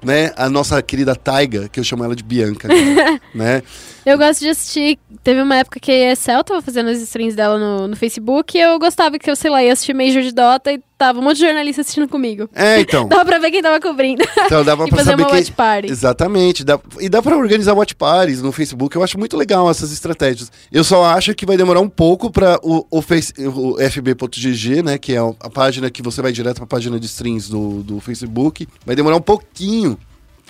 Né? 0.01 0.31
A 0.37 0.47
nossa 0.47 0.81
querida 0.81 1.13
Taiga, 1.13 1.67
que 1.67 1.77
eu 1.77 1.83
chamo 1.83 2.05
ela 2.05 2.15
de 2.15 2.23
Bianca, 2.23 2.69
agora, 2.71 3.21
né? 3.35 3.61
Eu 4.05 4.17
gosto 4.17 4.39
de 4.39 4.47
assistir. 4.47 4.97
Teve 5.21 5.41
uma 5.41 5.57
época 5.57 5.77
que 5.77 5.91
a 5.91 6.11
Excel 6.13 6.41
tava 6.41 6.61
fazendo 6.61 6.89
as 6.89 7.01
streams 7.01 7.35
dela 7.35 7.59
no, 7.59 7.89
no 7.89 7.97
Facebook 7.97 8.57
e 8.57 8.61
eu 8.61 8.79
gostava 8.79 9.19
que 9.19 9.29
eu, 9.29 9.35
sei 9.35 9.51
lá, 9.51 9.61
ia 9.61 9.73
assistir 9.73 9.93
Major 9.93 10.21
de 10.21 10.31
Dota 10.31 10.71
e 10.71 10.81
tava 10.99 11.19
um 11.19 11.21
monte 11.23 11.37
de 11.37 11.45
jornalista 11.45 11.81
assistindo 11.81 12.09
comigo. 12.09 12.49
É, 12.53 12.81
então. 12.81 13.07
Dava 13.09 13.23
pra 13.23 13.39
ver 13.39 13.51
quem 13.51 13.61
tava 13.61 13.79
cobrindo. 13.79 14.21
Então 14.45 14.65
dava 14.65 14.85
pra 14.89 14.97
fazer 14.97 15.11
saber 15.11 15.23
uma 15.23 15.29
que... 15.29 15.35
watch 15.37 15.51
party. 15.53 15.89
Exatamente. 15.89 16.63
Dá... 16.65 16.77
E 16.99 17.07
dá 17.07 17.21
pra 17.21 17.37
organizar 17.37 17.73
watch 17.73 17.95
parties 17.95 18.41
no 18.41 18.51
Facebook. 18.51 18.95
Eu 18.95 19.03
acho 19.03 19.17
muito 19.17 19.37
legal 19.37 19.69
essas 19.71 19.93
estratégias. 19.93 20.51
Eu 20.69 20.83
só 20.83 21.05
acho 21.05 21.33
que 21.33 21.45
vai 21.45 21.55
demorar 21.55 21.79
um 21.79 21.89
pouco 21.89 22.29
pra 22.29 22.59
o, 22.61 22.85
o, 22.91 23.01
face... 23.01 23.33
o 23.47 23.77
fb.gg, 23.79 24.83
né? 24.83 24.97
Que 24.97 25.15
é 25.15 25.19
a 25.19 25.49
página 25.49 25.89
que 25.89 26.01
você 26.01 26.21
vai 26.21 26.33
direto 26.33 26.57
pra 26.57 26.67
página 26.67 26.99
de 26.99 27.05
streams 27.05 27.49
do, 27.49 27.81
do 27.81 27.99
Facebook. 28.01 28.67
Vai 28.85 28.95
demorar 28.95 29.15
um 29.15 29.21
pouquinho 29.21 29.97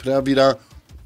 pra 0.02 0.20
virar 0.20 0.58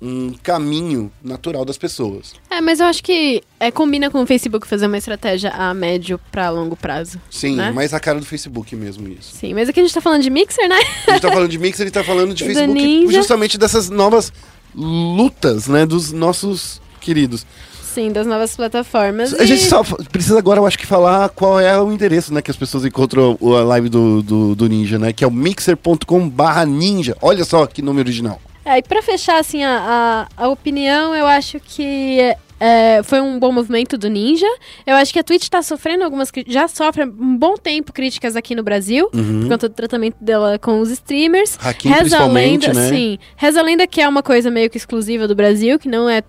um 0.05 0.33
caminho 0.43 1.09
natural 1.23 1.63
das 1.63 1.77
pessoas. 1.77 2.33
É, 2.49 2.59
mas 2.59 2.81
eu 2.81 2.85
acho 2.87 3.01
que 3.01 3.41
é, 3.57 3.71
combina 3.71 4.11
com 4.11 4.21
o 4.21 4.25
Facebook 4.25 4.67
fazer 4.67 4.87
uma 4.87 4.97
estratégia 4.97 5.49
a 5.51 5.73
médio 5.73 6.19
pra 6.29 6.49
longo 6.49 6.75
prazo. 6.75 7.21
Sim, 7.29 7.55
Né? 7.55 7.71
mais 7.71 7.93
a 7.93 7.99
cara 8.01 8.19
do 8.19 8.25
Facebook 8.25 8.75
mesmo 8.75 9.07
isso. 9.07 9.33
Sim, 9.37 9.53
mas 9.53 9.69
aqui 9.69 9.79
a 9.79 9.83
gente 9.83 9.93
tá 9.93 10.01
falando 10.01 10.21
de 10.21 10.29
Mixer, 10.29 10.67
né? 10.67 10.75
A 11.07 11.11
gente 11.11 11.21
tá 11.21 11.31
falando 11.31 11.49
de 11.49 11.57
Mix, 11.57 11.79
ele 11.79 11.89
tá 11.91 12.03
falando 12.03 12.33
de 12.33 12.43
E 12.43 12.47
Facebook 12.47 13.11
justamente 13.13 13.57
dessas 13.57 13.89
novas 13.89 14.33
lutas, 14.75 15.67
né? 15.67 15.85
Dos 15.85 16.11
nossos 16.11 16.81
queridos. 16.99 17.45
Sim, 17.81 18.11
das 18.11 18.25
novas 18.25 18.55
plataformas. 18.55 19.33
A 19.35 19.43
e- 19.43 19.47
gente 19.47 19.63
só 19.65 19.83
precisa 20.11 20.37
agora, 20.39 20.59
eu 20.59 20.65
acho 20.65 20.77
que 20.79 20.85
falar 20.85 21.29
qual 21.29 21.59
é 21.59 21.79
o 21.79 21.91
endereço, 21.93 22.33
né, 22.33 22.41
que 22.41 22.49
as 22.49 22.57
pessoas 22.57 22.83
encontram 22.83 23.37
a 23.39 23.63
live 23.63 23.87
do, 23.87 24.23
do, 24.23 24.55
do 24.55 24.67
Ninja, 24.67 24.97
né? 24.97 25.13
Que 25.13 25.23
é 25.23 25.27
o 25.27 25.31
mixer.com 25.31 26.27
barra 26.27 26.65
ninja. 26.65 27.15
Olha 27.21 27.45
só 27.45 27.65
que 27.67 27.81
nome 27.81 27.99
original. 27.99 28.41
É, 28.65 28.78
e 28.78 28.84
pra 28.84 29.02
fechar, 29.02 29.39
assim, 29.39 29.63
a, 29.63 30.28
a, 30.38 30.43
a 30.45 30.47
opinião, 30.47 31.13
eu 31.13 31.26
acho 31.28 31.60
que 31.60 32.19
é, 32.60 33.02
foi 33.04 33.19
um 33.19 33.38
bom 33.38 33.52
movimento 33.52 33.97
do 33.97 34.10
Ninja. 34.10 34.47
Eu 34.88 34.95
acho 34.95 35.12
que 35.12 35.19
a 35.19 35.23
Twitch 35.23 35.49
tá 35.49 35.62
sofrendo 35.62 36.04
algumas... 36.06 36.32
Já 36.47 36.67
sofre 36.69 37.04
um 37.04 37.38
bom 37.38 37.56
tempo 37.58 37.91
críticas 37.91 38.36
aqui 38.38 38.56
no 38.56 38.63
Brasil, 38.63 39.10
por 39.10 39.49
conta 39.49 39.67
do 39.67 39.76
tratamento 39.76 40.15
dela 40.21 40.58
com 40.58 40.80
os 40.80 40.89
streamers. 40.91 41.58
Hakim, 41.62 41.89
Reza 41.89 42.19
a 42.19 42.26
lenda, 42.26 42.71
né? 42.73 42.89
sim. 42.89 43.19
Reza 43.36 43.60
a 43.60 43.63
lenda 43.63 43.86
que 43.86 43.99
é 43.99 44.08
uma 44.08 44.23
coisa 44.23 44.49
meio 44.49 44.69
que 44.69 44.78
exclusiva 44.78 45.28
do 45.28 45.36
Brasil, 45.36 45.78
que 45.78 45.89
não 45.89 46.10
é... 46.10 46.23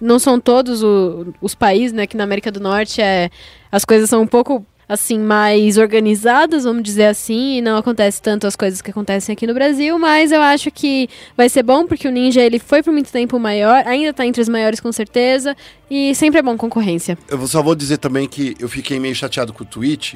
Não 0.00 0.18
são 0.20 0.38
todos 0.38 0.80
o- 0.82 1.34
os 1.42 1.54
países, 1.56 1.92
né? 1.92 2.06
Que 2.06 2.16
na 2.16 2.22
América 2.22 2.52
do 2.52 2.60
Norte 2.60 3.00
é, 3.00 3.30
as 3.72 3.84
coisas 3.84 4.08
são 4.08 4.22
um 4.22 4.26
pouco 4.28 4.64
assim, 4.88 5.18
mais 5.18 5.76
organizadas, 5.76 6.64
vamos 6.64 6.82
dizer 6.82 7.06
assim, 7.06 7.58
e 7.58 7.60
não 7.60 7.76
acontece 7.76 8.22
tanto 8.22 8.46
as 8.46 8.56
coisas 8.56 8.80
que 8.80 8.90
acontecem 8.90 9.32
aqui 9.32 9.46
no 9.46 9.52
Brasil, 9.52 9.98
mas 9.98 10.32
eu 10.32 10.40
acho 10.40 10.70
que 10.70 11.08
vai 11.36 11.48
ser 11.48 11.62
bom, 11.62 11.86
porque 11.86 12.08
o 12.08 12.10
Ninja, 12.10 12.40
ele 12.40 12.58
foi 12.58 12.82
por 12.82 12.92
muito 12.92 13.12
tempo 13.12 13.38
maior, 13.38 13.86
ainda 13.86 14.12
tá 14.14 14.24
entre 14.24 14.40
os 14.40 14.48
maiores 14.48 14.80
com 14.80 14.90
certeza, 14.90 15.54
e 15.90 16.14
sempre 16.14 16.38
é 16.38 16.42
bom 16.42 16.56
concorrência. 16.56 17.18
Eu 17.28 17.46
só 17.46 17.62
vou 17.62 17.74
dizer 17.74 17.98
também 17.98 18.26
que 18.26 18.56
eu 18.58 18.68
fiquei 18.68 18.98
meio 18.98 19.14
chateado 19.14 19.52
com 19.52 19.62
o 19.62 19.66
Twitch, 19.66 20.14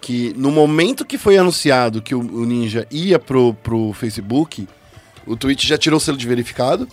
que 0.00 0.32
no 0.36 0.50
momento 0.50 1.04
que 1.04 1.18
foi 1.18 1.36
anunciado 1.36 2.00
que 2.00 2.14
o, 2.14 2.22
Ninja 2.46 2.86
ia 2.90 3.18
pro, 3.18 3.54
pro 3.54 3.92
Facebook, 3.92 4.66
o 5.26 5.36
Twitch 5.36 5.64
já 5.64 5.76
tirou 5.76 5.98
o 5.98 6.00
selo 6.00 6.16
de 6.16 6.26
verificado, 6.26 6.88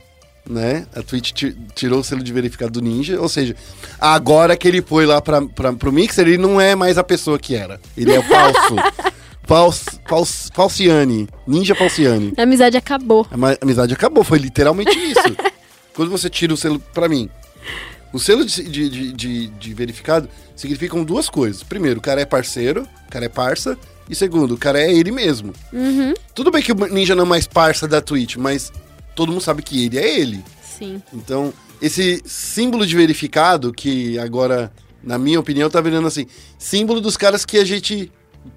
né? 0.49 0.85
A 0.95 1.01
Twitch 1.01 1.31
ti- 1.31 1.57
tirou 1.75 1.99
o 1.99 2.03
selo 2.03 2.23
de 2.23 2.31
verificado 2.33 2.71
do 2.71 2.81
Ninja, 2.81 3.19
ou 3.19 3.27
seja, 3.29 3.55
agora 3.99 4.55
que 4.57 4.67
ele 4.67 4.81
foi 4.81 5.05
lá 5.05 5.21
pra, 5.21 5.41
pra, 5.41 5.73
pro 5.73 5.91
Mixer, 5.91 6.27
ele 6.27 6.37
não 6.37 6.59
é 6.59 6.75
mais 6.75 6.97
a 6.97 7.03
pessoa 7.03 7.37
que 7.39 7.55
era. 7.55 7.79
Ele 7.95 8.11
é 8.13 8.21
falso. 8.21 8.75
Fals, 9.47 9.85
fals, 10.05 10.49
falciane. 10.53 11.25
Ninja 11.47 11.73
Falciane. 11.73 12.33
A 12.37 12.43
amizade 12.43 12.75
acabou. 12.75 13.25
A 13.31 13.63
amizade 13.63 13.93
acabou, 13.93 14.21
foi 14.21 14.39
literalmente 14.39 14.91
isso. 14.91 15.37
Quando 15.95 16.11
você 16.11 16.29
tira 16.29 16.53
o 16.53 16.57
selo, 16.57 16.79
pra 16.93 17.07
mim, 17.07 17.29
o 18.11 18.19
selo 18.19 18.43
de, 18.43 18.63
de, 18.63 18.89
de, 18.89 19.13
de- 19.13 19.47
de 19.47 19.73
verificado 19.73 20.27
significam 20.53 21.01
duas 21.01 21.29
coisas. 21.29 21.63
Primeiro, 21.63 21.99
o 21.99 22.01
cara 22.01 22.19
é 22.19 22.25
parceiro, 22.25 22.85
o 23.07 23.09
cara 23.09 23.23
é 23.23 23.29
parça. 23.29 23.77
E 24.09 24.15
segundo, 24.15 24.53
o 24.55 24.57
cara 24.57 24.81
é 24.81 24.91
ele 24.93 25.11
mesmo. 25.11 25.53
Uhum, 25.71 26.13
Tudo 26.35 26.51
bem 26.51 26.61
que 26.61 26.73
o 26.73 26.75
Ninja 26.75 27.15
não 27.15 27.23
é 27.23 27.27
mais 27.27 27.47
parça 27.47 27.87
da 27.87 28.01
Twitch, 28.01 28.35
mas 28.35 28.69
todo 29.17 29.31
mundo 29.31 29.41
sabe 29.41 29.61
que 29.63 29.85
ele 29.85 29.97
é 29.97 30.19
ele. 30.19 30.43
sim. 30.63 31.01
Então, 31.11 31.51
esse 31.81 32.21
símbolo 32.25 32.85
de 32.85 32.95
verificado, 32.95 33.73
que 33.73 34.17
agora, 34.19 34.71
na 35.03 35.17
minha 35.17 35.39
opinião, 35.39 35.69
tá 35.69 35.81
virando 35.81 36.07
assim, 36.07 36.25
símbolo 36.57 37.01
dos 37.01 37.17
caras 37.17 37.43
que 37.45 37.57
a 37.57 37.65
gente 37.65 38.11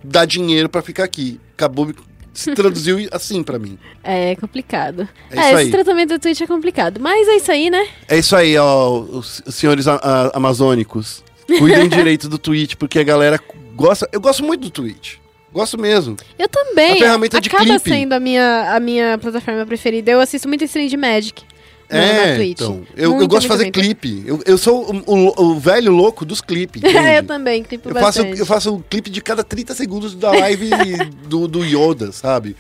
dá 0.05 0.25
dinheiro 0.25 0.69
pra 0.69 0.83
ficar 0.83 1.05
aqui. 1.05 1.41
Acabou, 1.55 1.93
se 2.33 2.53
traduziu 2.55 3.09
assim 3.11 3.43
pra 3.43 3.59
mim. 3.59 3.79
É 4.05 4.37
complicado. 4.37 5.09
É 5.31 5.35
isso 5.37 5.45
esse 5.47 5.55
aí. 5.57 5.71
tratamento 5.71 6.11
da 6.11 6.19
Twitch 6.19 6.41
é 6.43 6.47
complicado, 6.47 7.01
mas 7.01 7.27
é 7.27 7.37
isso 7.37 7.51
aí, 7.51 7.71
né? 7.71 7.89
É 8.07 8.19
isso 8.19 8.37
aí, 8.37 8.57
ó, 8.57 9.01
os, 9.01 9.43
os 9.47 9.55
senhores 9.55 9.89
a- 9.89 9.97
a- 10.03 10.31
amazônicos. 10.37 11.25
Cuidem 11.59 11.89
direito 11.91 12.29
do 12.29 12.39
Twitch, 12.39 12.75
porque 12.77 12.99
a 12.99 13.03
galera 13.05 13.41
gosta. 13.75 14.09
Eu 14.13 14.21
gosto 14.21 14.45
muito 14.45 14.61
do 14.63 14.71
Twitch. 14.71 15.17
Gosto 15.53 15.77
mesmo. 15.79 16.17
Eu 16.39 16.49
também. 16.49 16.93
A 16.93 16.97
ferramenta 16.97 17.41
de 17.41 17.49
Acaba 17.49 17.65
clipe. 17.65 17.89
sendo 17.91 18.13
a 18.13 18.21
minha, 18.21 18.75
a 18.75 18.81
minha 18.81 19.19
plataforma 19.19 19.67
preferida. 19.67 20.11
Eu 20.11 20.21
assisto 20.21 20.47
muito 20.47 20.65
stream 20.65 20.87
de 20.89 20.97
Magic. 20.97 21.43
na- 21.91 21.99
na 21.99 22.05
é, 22.05 22.37
Twitch. 22.37 22.61
então. 22.61 22.83
Eu, 22.97 23.03
eu 23.05 23.11
Muito, 23.17 23.29
gosto 23.29 23.43
de 23.43 23.49
fazer 23.49 23.65
muito, 23.65 23.75
clipe. 23.81 24.23
Eu, 24.25 24.41
eu 24.47 24.57
sou 24.57 24.95
o, 25.07 25.13
o- 25.13 25.43
o 25.51 25.59
velho 25.59 25.91
louco 25.93 26.25
dos 26.25 26.41
clipes. 26.41 26.83
É, 26.85 27.19
eu 27.19 27.25
também, 27.25 27.65
clipo 27.65 27.89
Eu 27.89 27.95
faço, 27.97 28.21
eu 28.23 28.47
faço 28.47 28.75
um 28.77 28.81
clipe 28.81 29.11
de 29.11 29.21
cada 29.21 29.43
30 29.43 29.75
segundos 29.75 30.15
da 30.15 30.31
live 30.31 30.71
do, 31.27 31.49
do 31.49 31.65
Yoda, 31.65 32.13
sabe? 32.13 32.55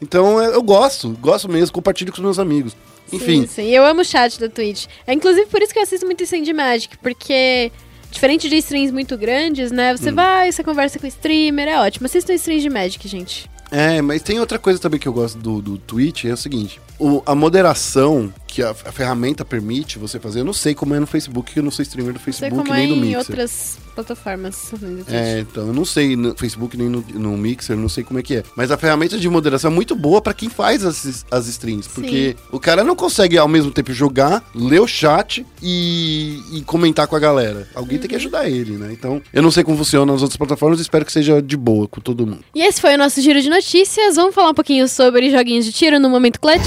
Então 0.00 0.40
eu, 0.40 0.52
eu 0.52 0.62
gosto, 0.62 1.08
gosto 1.20 1.48
mesmo, 1.48 1.72
compartilho 1.72 2.12
com 2.12 2.18
os 2.18 2.22
meus 2.24 2.38
amigos. 2.38 2.76
Enfim, 3.12 3.42
Sim, 3.42 3.46
sim. 3.46 3.68
Eu 3.70 3.84
amo 3.84 4.02
o 4.02 4.04
chat 4.04 4.38
da 4.38 4.48
Twitch. 4.48 4.86
É 5.06 5.12
inclusive 5.12 5.46
por 5.46 5.60
isso 5.62 5.72
que 5.72 5.78
eu 5.78 5.82
assisto 5.82 6.06
muito 6.06 6.24
de 6.24 6.52
Magic, 6.52 6.96
porque 6.98 7.72
diferente 8.16 8.48
de 8.48 8.56
streams 8.56 8.92
muito 8.92 9.16
grandes, 9.16 9.70
né? 9.70 9.92
Hum. 9.92 9.96
Você 9.96 10.10
vai, 10.10 10.50
você 10.50 10.64
conversa 10.64 10.98
com 10.98 11.04
o 11.04 11.08
streamer, 11.08 11.68
é 11.68 11.78
ótimo. 11.78 12.06
Assista 12.06 12.32
streams 12.34 12.62
de 12.62 12.70
Magic, 12.70 13.06
gente. 13.06 13.48
É, 13.70 14.00
mas 14.00 14.22
tem 14.22 14.40
outra 14.40 14.58
coisa 14.58 14.80
também 14.80 14.98
que 14.98 15.06
eu 15.06 15.12
gosto 15.12 15.38
do, 15.38 15.60
do 15.60 15.78
Twitch, 15.78 16.24
é 16.24 16.32
o 16.32 16.36
seguinte. 16.36 16.80
O- 16.98 17.22
a 17.26 17.34
moderação 17.34 18.32
que 18.46 18.62
a, 18.62 18.70
a 18.70 18.92
ferramenta 18.92 19.44
permite 19.44 19.98
você 19.98 20.18
fazer, 20.18 20.40
eu 20.40 20.44
não 20.44 20.52
sei 20.54 20.74
como 20.74 20.94
é 20.94 21.00
no 21.00 21.06
Facebook, 21.06 21.52
que 21.52 21.58
eu 21.58 21.62
não 21.62 21.70
sou 21.70 21.82
streamer 21.82 22.14
do 22.14 22.18
Não 22.18 22.24
sei 22.24 22.32
Facebook 22.32 22.62
como 22.62 22.74
é 22.74 22.78
nem 22.78 22.88
do 22.88 22.94
em 22.94 23.00
Mixer. 23.00 23.18
outras 23.18 23.78
plataformas. 23.94 24.56
do. 24.72 25.04
É, 25.14 25.40
então 25.40 25.66
eu 25.66 25.72
não 25.74 25.84
sei 25.84 26.16
no 26.16 26.34
Facebook 26.36 26.74
nem 26.76 26.88
no, 26.88 27.04
no 27.14 27.36
Mixer, 27.36 27.76
não 27.76 27.88
sei 27.88 28.02
como 28.02 28.18
é 28.18 28.22
que 28.22 28.36
é. 28.36 28.42
Mas 28.56 28.70
a 28.70 28.78
ferramenta 28.78 29.18
de 29.18 29.28
moderação 29.28 29.70
é 29.70 29.74
muito 29.74 29.94
boa 29.94 30.22
pra 30.22 30.32
quem 30.32 30.48
faz 30.48 30.84
as, 30.86 31.26
as 31.30 31.46
streams. 31.48 31.88
Porque 31.94 32.34
o 32.50 32.58
cara 32.58 32.82
não 32.82 32.96
consegue 32.96 33.36
ao 33.36 33.48
mesmo 33.48 33.70
tempo 33.70 33.92
jogar, 33.92 34.42
ler 34.54 34.80
o 34.80 34.86
chat 34.86 35.44
e, 35.62 36.40
e 36.52 36.62
comentar 36.62 37.06
com 37.06 37.16
a 37.16 37.18
galera. 37.18 37.68
Alguém 37.74 37.98
tem 37.98 38.08
que 38.08 38.16
ajudar 38.16 38.48
ele, 38.48 38.72
né? 38.78 38.88
Então 38.92 39.20
eu 39.34 39.42
não 39.42 39.50
sei 39.50 39.64
como 39.64 39.76
funciona 39.76 40.10
nas 40.12 40.22
outras 40.22 40.36
plataformas, 40.38 40.80
espero 40.80 41.04
que 41.04 41.12
seja 41.12 41.42
de 41.42 41.56
boa 41.58 41.86
com 41.88 42.00
todo 42.00 42.26
mundo. 42.26 42.40
E 42.54 42.62
esse 42.62 42.80
foi 42.80 42.94
o 42.94 42.98
nosso 42.98 43.20
giro 43.20 43.40
de 43.42 43.50
notícias. 43.50 44.16
Vamos 44.16 44.34
falar 44.34 44.50
um 44.50 44.54
pouquinho 44.54 44.88
sobre 44.88 45.30
joguinhos 45.30 45.64
de 45.66 45.72
tiro 45.72 45.98
no 46.00 46.08
Momento 46.08 46.40
Clutch? 46.40 46.64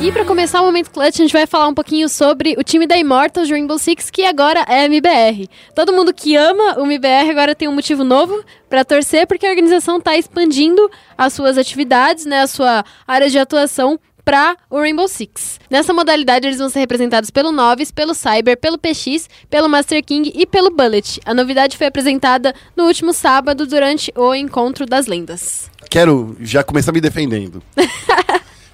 E 0.00 0.12
pra 0.12 0.24
começar 0.24 0.60
o 0.60 0.64
Momento 0.64 0.90
Clutch, 0.90 1.14
a 1.14 1.22
gente 1.22 1.32
vai 1.32 1.46
falar 1.46 1.68
um 1.68 1.74
pouquinho 1.74 2.08
sobre 2.08 2.54
o 2.58 2.62
time 2.62 2.86
da 2.86 2.96
Immortals 2.96 3.50
Rainbow 3.50 3.78
Six, 3.78 4.10
que 4.10 4.24
agora 4.24 4.64
é 4.68 4.84
MBR. 4.84 5.48
Todo 5.74 5.92
mundo 5.92 6.14
que 6.14 6.36
ama 6.36 6.78
o 6.78 6.84
MBR 6.84 7.30
agora 7.30 7.54
tem 7.54 7.66
um 7.66 7.74
motivo 7.74 8.04
novo 8.04 8.44
pra 8.68 8.84
torcer, 8.84 9.26
porque 9.26 9.46
a 9.46 9.50
organização 9.50 10.00
tá 10.00 10.16
expandindo 10.16 10.88
as 11.18 11.32
suas 11.32 11.58
atividades, 11.58 12.24
né, 12.24 12.42
a 12.42 12.46
sua 12.46 12.84
área 13.06 13.28
de 13.28 13.38
atuação 13.38 13.98
para 14.24 14.56
o 14.68 14.78
Rainbow 14.78 15.06
Six. 15.06 15.60
Nessa 15.70 15.92
modalidade, 15.92 16.46
eles 16.46 16.58
vão 16.58 16.68
ser 16.68 16.80
representados 16.80 17.30
pelo 17.30 17.52
Novice, 17.52 17.92
pelo 17.92 18.12
Cyber, 18.12 18.56
pelo 18.56 18.76
PX, 18.76 19.28
pelo 19.48 19.68
Master 19.68 20.04
King 20.04 20.32
e 20.34 20.44
pelo 20.44 20.70
Bullet. 20.70 21.20
A 21.24 21.32
novidade 21.32 21.76
foi 21.76 21.86
apresentada 21.86 22.52
no 22.76 22.86
último 22.86 23.12
sábado 23.12 23.66
durante 23.66 24.12
o 24.16 24.34
Encontro 24.34 24.84
das 24.84 25.06
Lendas. 25.06 25.70
Quero 25.88 26.36
já 26.40 26.62
começar 26.62 26.92
me 26.92 27.00
defendendo. 27.00 27.62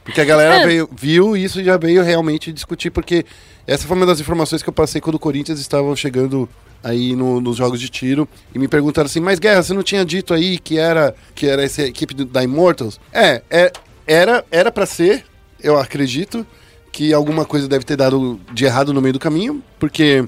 Porque 0.05 0.21
a 0.21 0.25
galera 0.25 0.67
veio, 0.67 0.89
viu 0.95 1.37
isso 1.37 1.61
e 1.61 1.65
já 1.65 1.77
veio 1.77 2.03
realmente 2.03 2.53
discutir, 2.53 2.91
porque 2.91 3.25
essa 3.69 3.87
foi 3.87 3.97
uma 3.97 4.05
das 4.05 4.19
informações 4.19 4.61
que 4.61 4.69
eu 4.69 4.73
passei 4.73 5.01
quando 5.01 5.15
o 5.15 5.19
Corinthians 5.19 5.61
estavam 5.61 5.95
chegando 5.95 6.49
aí 6.83 7.15
no- 7.15 7.41
nos 7.41 7.57
jogos 7.57 7.79
de 7.81 7.89
tiro 7.89 8.29
e 8.53 8.59
me 8.59 8.67
perguntaram 8.67 9.07
assim, 9.07 9.21
mas 9.21 9.39
Guerra, 9.39 9.63
você 9.63 9.73
não 9.73 9.85
tinha 9.85 10.05
dito 10.05 10.35
aí 10.35 10.59
que 10.59 10.77
era 10.77 11.15
que 11.37 11.47
era 11.47 11.63
essa 11.63 11.83
equipe 11.83 12.15
da 12.15 12.43
Immortals? 12.43 12.99
É, 13.13 13.43
é 13.49 13.73
era 14.05 14.45
era 14.51 14.73
para 14.73 14.87
ser, 14.87 15.25
eu 15.63 15.79
acredito 15.79 16.45
que 16.91 17.13
alguma 17.15 17.45
coisa 17.45 17.69
deve 17.69 17.85
ter 17.85 17.95
dado 17.97 18.41
de 18.53 18.65
errado 18.65 18.93
no 18.93 19.01
meio 19.01 19.13
do 19.13 19.21
caminho, 19.21 19.63
porque 19.79 20.25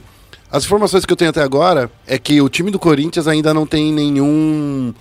as 0.53 0.64
informações 0.64 1.05
que 1.05 1.12
eu 1.12 1.16
tenho 1.16 1.31
até 1.31 1.42
agora 1.42 1.90
é 2.07 2.16
que 2.16 2.40
o 2.40 2.49
time 2.49 2.70
do 2.70 2.79
Corinthians 2.79 3.27
ainda 3.27 3.53
não 3.53 3.66
tem 3.66 3.92
nenhum 3.92 4.94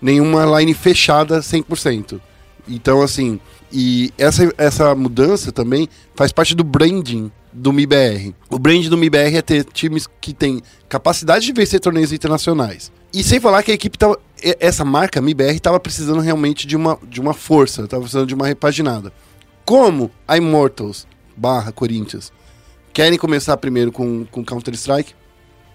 nenhuma 0.00 0.44
line 0.58 0.74
fechada 0.74 1.40
100%. 1.40 2.20
Então, 2.68 3.02
assim, 3.02 3.40
e 3.72 4.12
essa, 4.18 4.52
essa 4.56 4.94
mudança 4.94 5.52
também 5.52 5.88
faz 6.14 6.32
parte 6.32 6.54
do 6.54 6.64
branding 6.64 7.30
do 7.52 7.72
MIBR. 7.72 8.34
O 8.48 8.58
branding 8.58 8.88
do 8.88 8.96
MIBR 8.96 9.36
é 9.36 9.42
ter 9.42 9.64
times 9.64 10.08
que 10.20 10.32
têm 10.32 10.62
capacidade 10.88 11.44
de 11.44 11.52
vencer 11.52 11.80
torneios 11.80 12.12
internacionais. 12.12 12.92
E 13.12 13.24
sem 13.24 13.40
falar 13.40 13.62
que 13.62 13.72
a 13.72 13.74
equipe 13.74 13.98
tava. 13.98 14.18
Essa 14.58 14.84
marca 14.84 15.20
MIBR 15.20 15.56
estava 15.56 15.78
precisando 15.78 16.20
realmente 16.20 16.66
de 16.66 16.76
uma, 16.76 16.98
de 17.08 17.20
uma 17.20 17.34
força, 17.34 17.82
estava 17.82 18.02
precisando 18.02 18.26
de 18.26 18.34
uma 18.34 18.46
repaginada. 18.46 19.12
Como 19.64 20.10
a 20.26 20.36
Immortals 20.36 21.06
barra 21.36 21.72
Corinthians 21.72 22.32
querem 22.92 23.18
começar 23.18 23.56
primeiro 23.56 23.92
com, 23.92 24.24
com 24.30 24.44
Counter-Strike, 24.44 25.14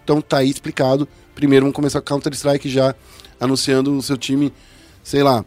então 0.05 0.21
tá 0.21 0.37
aí 0.37 0.49
explicado. 0.51 1.07
Primeiro 1.33 1.65
vamos 1.65 1.75
começar 1.75 1.99
com 1.99 2.07
Counter-Strike 2.07 2.69
já 2.69 2.95
anunciando 3.39 3.97
o 3.97 4.01
seu 4.01 4.15
time, 4.15 4.53
sei 5.03 5.23
lá, 5.23 5.43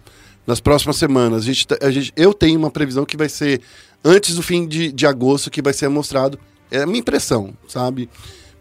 nas 0.46 0.58
próximas 0.60 0.96
semanas. 0.96 1.42
A 1.42 1.46
gente, 1.46 1.66
tá- 1.66 1.78
a 1.80 1.90
gente, 1.90 2.12
eu 2.16 2.34
tenho 2.34 2.58
uma 2.58 2.70
previsão 2.70 3.04
que 3.06 3.16
vai 3.16 3.28
ser 3.28 3.62
antes 4.04 4.34
do 4.34 4.42
fim 4.42 4.66
de, 4.66 4.90
de 4.92 5.06
agosto 5.06 5.50
que 5.50 5.62
vai 5.62 5.72
ser 5.72 5.88
mostrado. 5.88 6.38
É 6.70 6.82
a 6.82 6.86
minha 6.86 6.98
impressão, 6.98 7.54
sabe? 7.66 8.10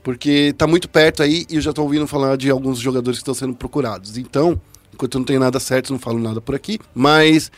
Porque 0.04 0.54
tá 0.58 0.66
muito 0.66 0.88
perto 0.88 1.22
aí 1.24 1.46
e 1.50 1.56
eu 1.56 1.62
já 1.62 1.74
tô 1.74 1.82
ouvindo 1.82 2.08
falar 2.08 2.38
de 2.38 2.50
alguns 2.50 2.80
jogadores 2.80 3.18
que 3.18 3.24
estão 3.24 3.34
sendo 3.34 3.54
procurados. 3.56 4.18
Então, 4.18 4.60
enquanto 4.94 5.16
eu 5.16 5.20
não 5.20 5.26
tenho 5.26 5.40
nada 5.40 5.60
certo, 5.60 5.92
não 5.92 6.00
falo 6.00 6.20
nada 6.20 6.40
por 6.40 6.56
aqui. 6.56 6.80
Mas 6.96 7.52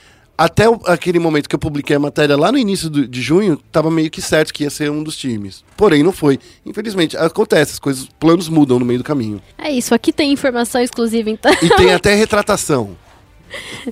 até 0.45 0.69
o- 0.69 0.79
aquele 0.85 1.19
momento 1.19 1.49
que 1.49 1.55
eu 1.55 1.59
publiquei 1.59 1.95
a 1.95 1.99
matéria 1.99 2.37
lá 2.37 2.51
no 2.51 2.57
início 2.57 2.89
do- 2.89 3.07
de 3.07 3.21
junho, 3.21 3.57
tava 3.71 3.91
meio 3.91 4.09
que 4.09 4.21
certo 4.21 4.53
que 4.53 4.63
ia 4.63 4.69
ser 4.69 4.89
um 4.89 5.03
dos 5.03 5.17
times. 5.17 5.63
Porém, 5.75 6.01
não 6.01 6.11
foi. 6.11 6.39
Infelizmente, 6.65 7.17
acontece, 7.17 7.73
as 7.73 7.79
coisas, 7.79 8.07
planos 8.19 8.47
mudam 8.47 8.79
no 8.79 8.85
meio 8.85 8.99
do 8.99 9.03
caminho. 9.03 9.41
É 9.57 9.69
isso, 9.71 9.93
aqui 9.93 10.13
tem 10.13 10.31
informação 10.31 10.81
exclusiva, 10.81 11.29
então. 11.29 11.51
E 11.61 11.69
tem 11.75 11.91
até 11.93 12.15
retratação. 12.15 12.95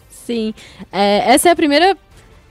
Sim. 0.10 0.54
É, 0.92 1.34
essa 1.34 1.50
é 1.50 1.52
a 1.52 1.56
primeira 1.56 1.98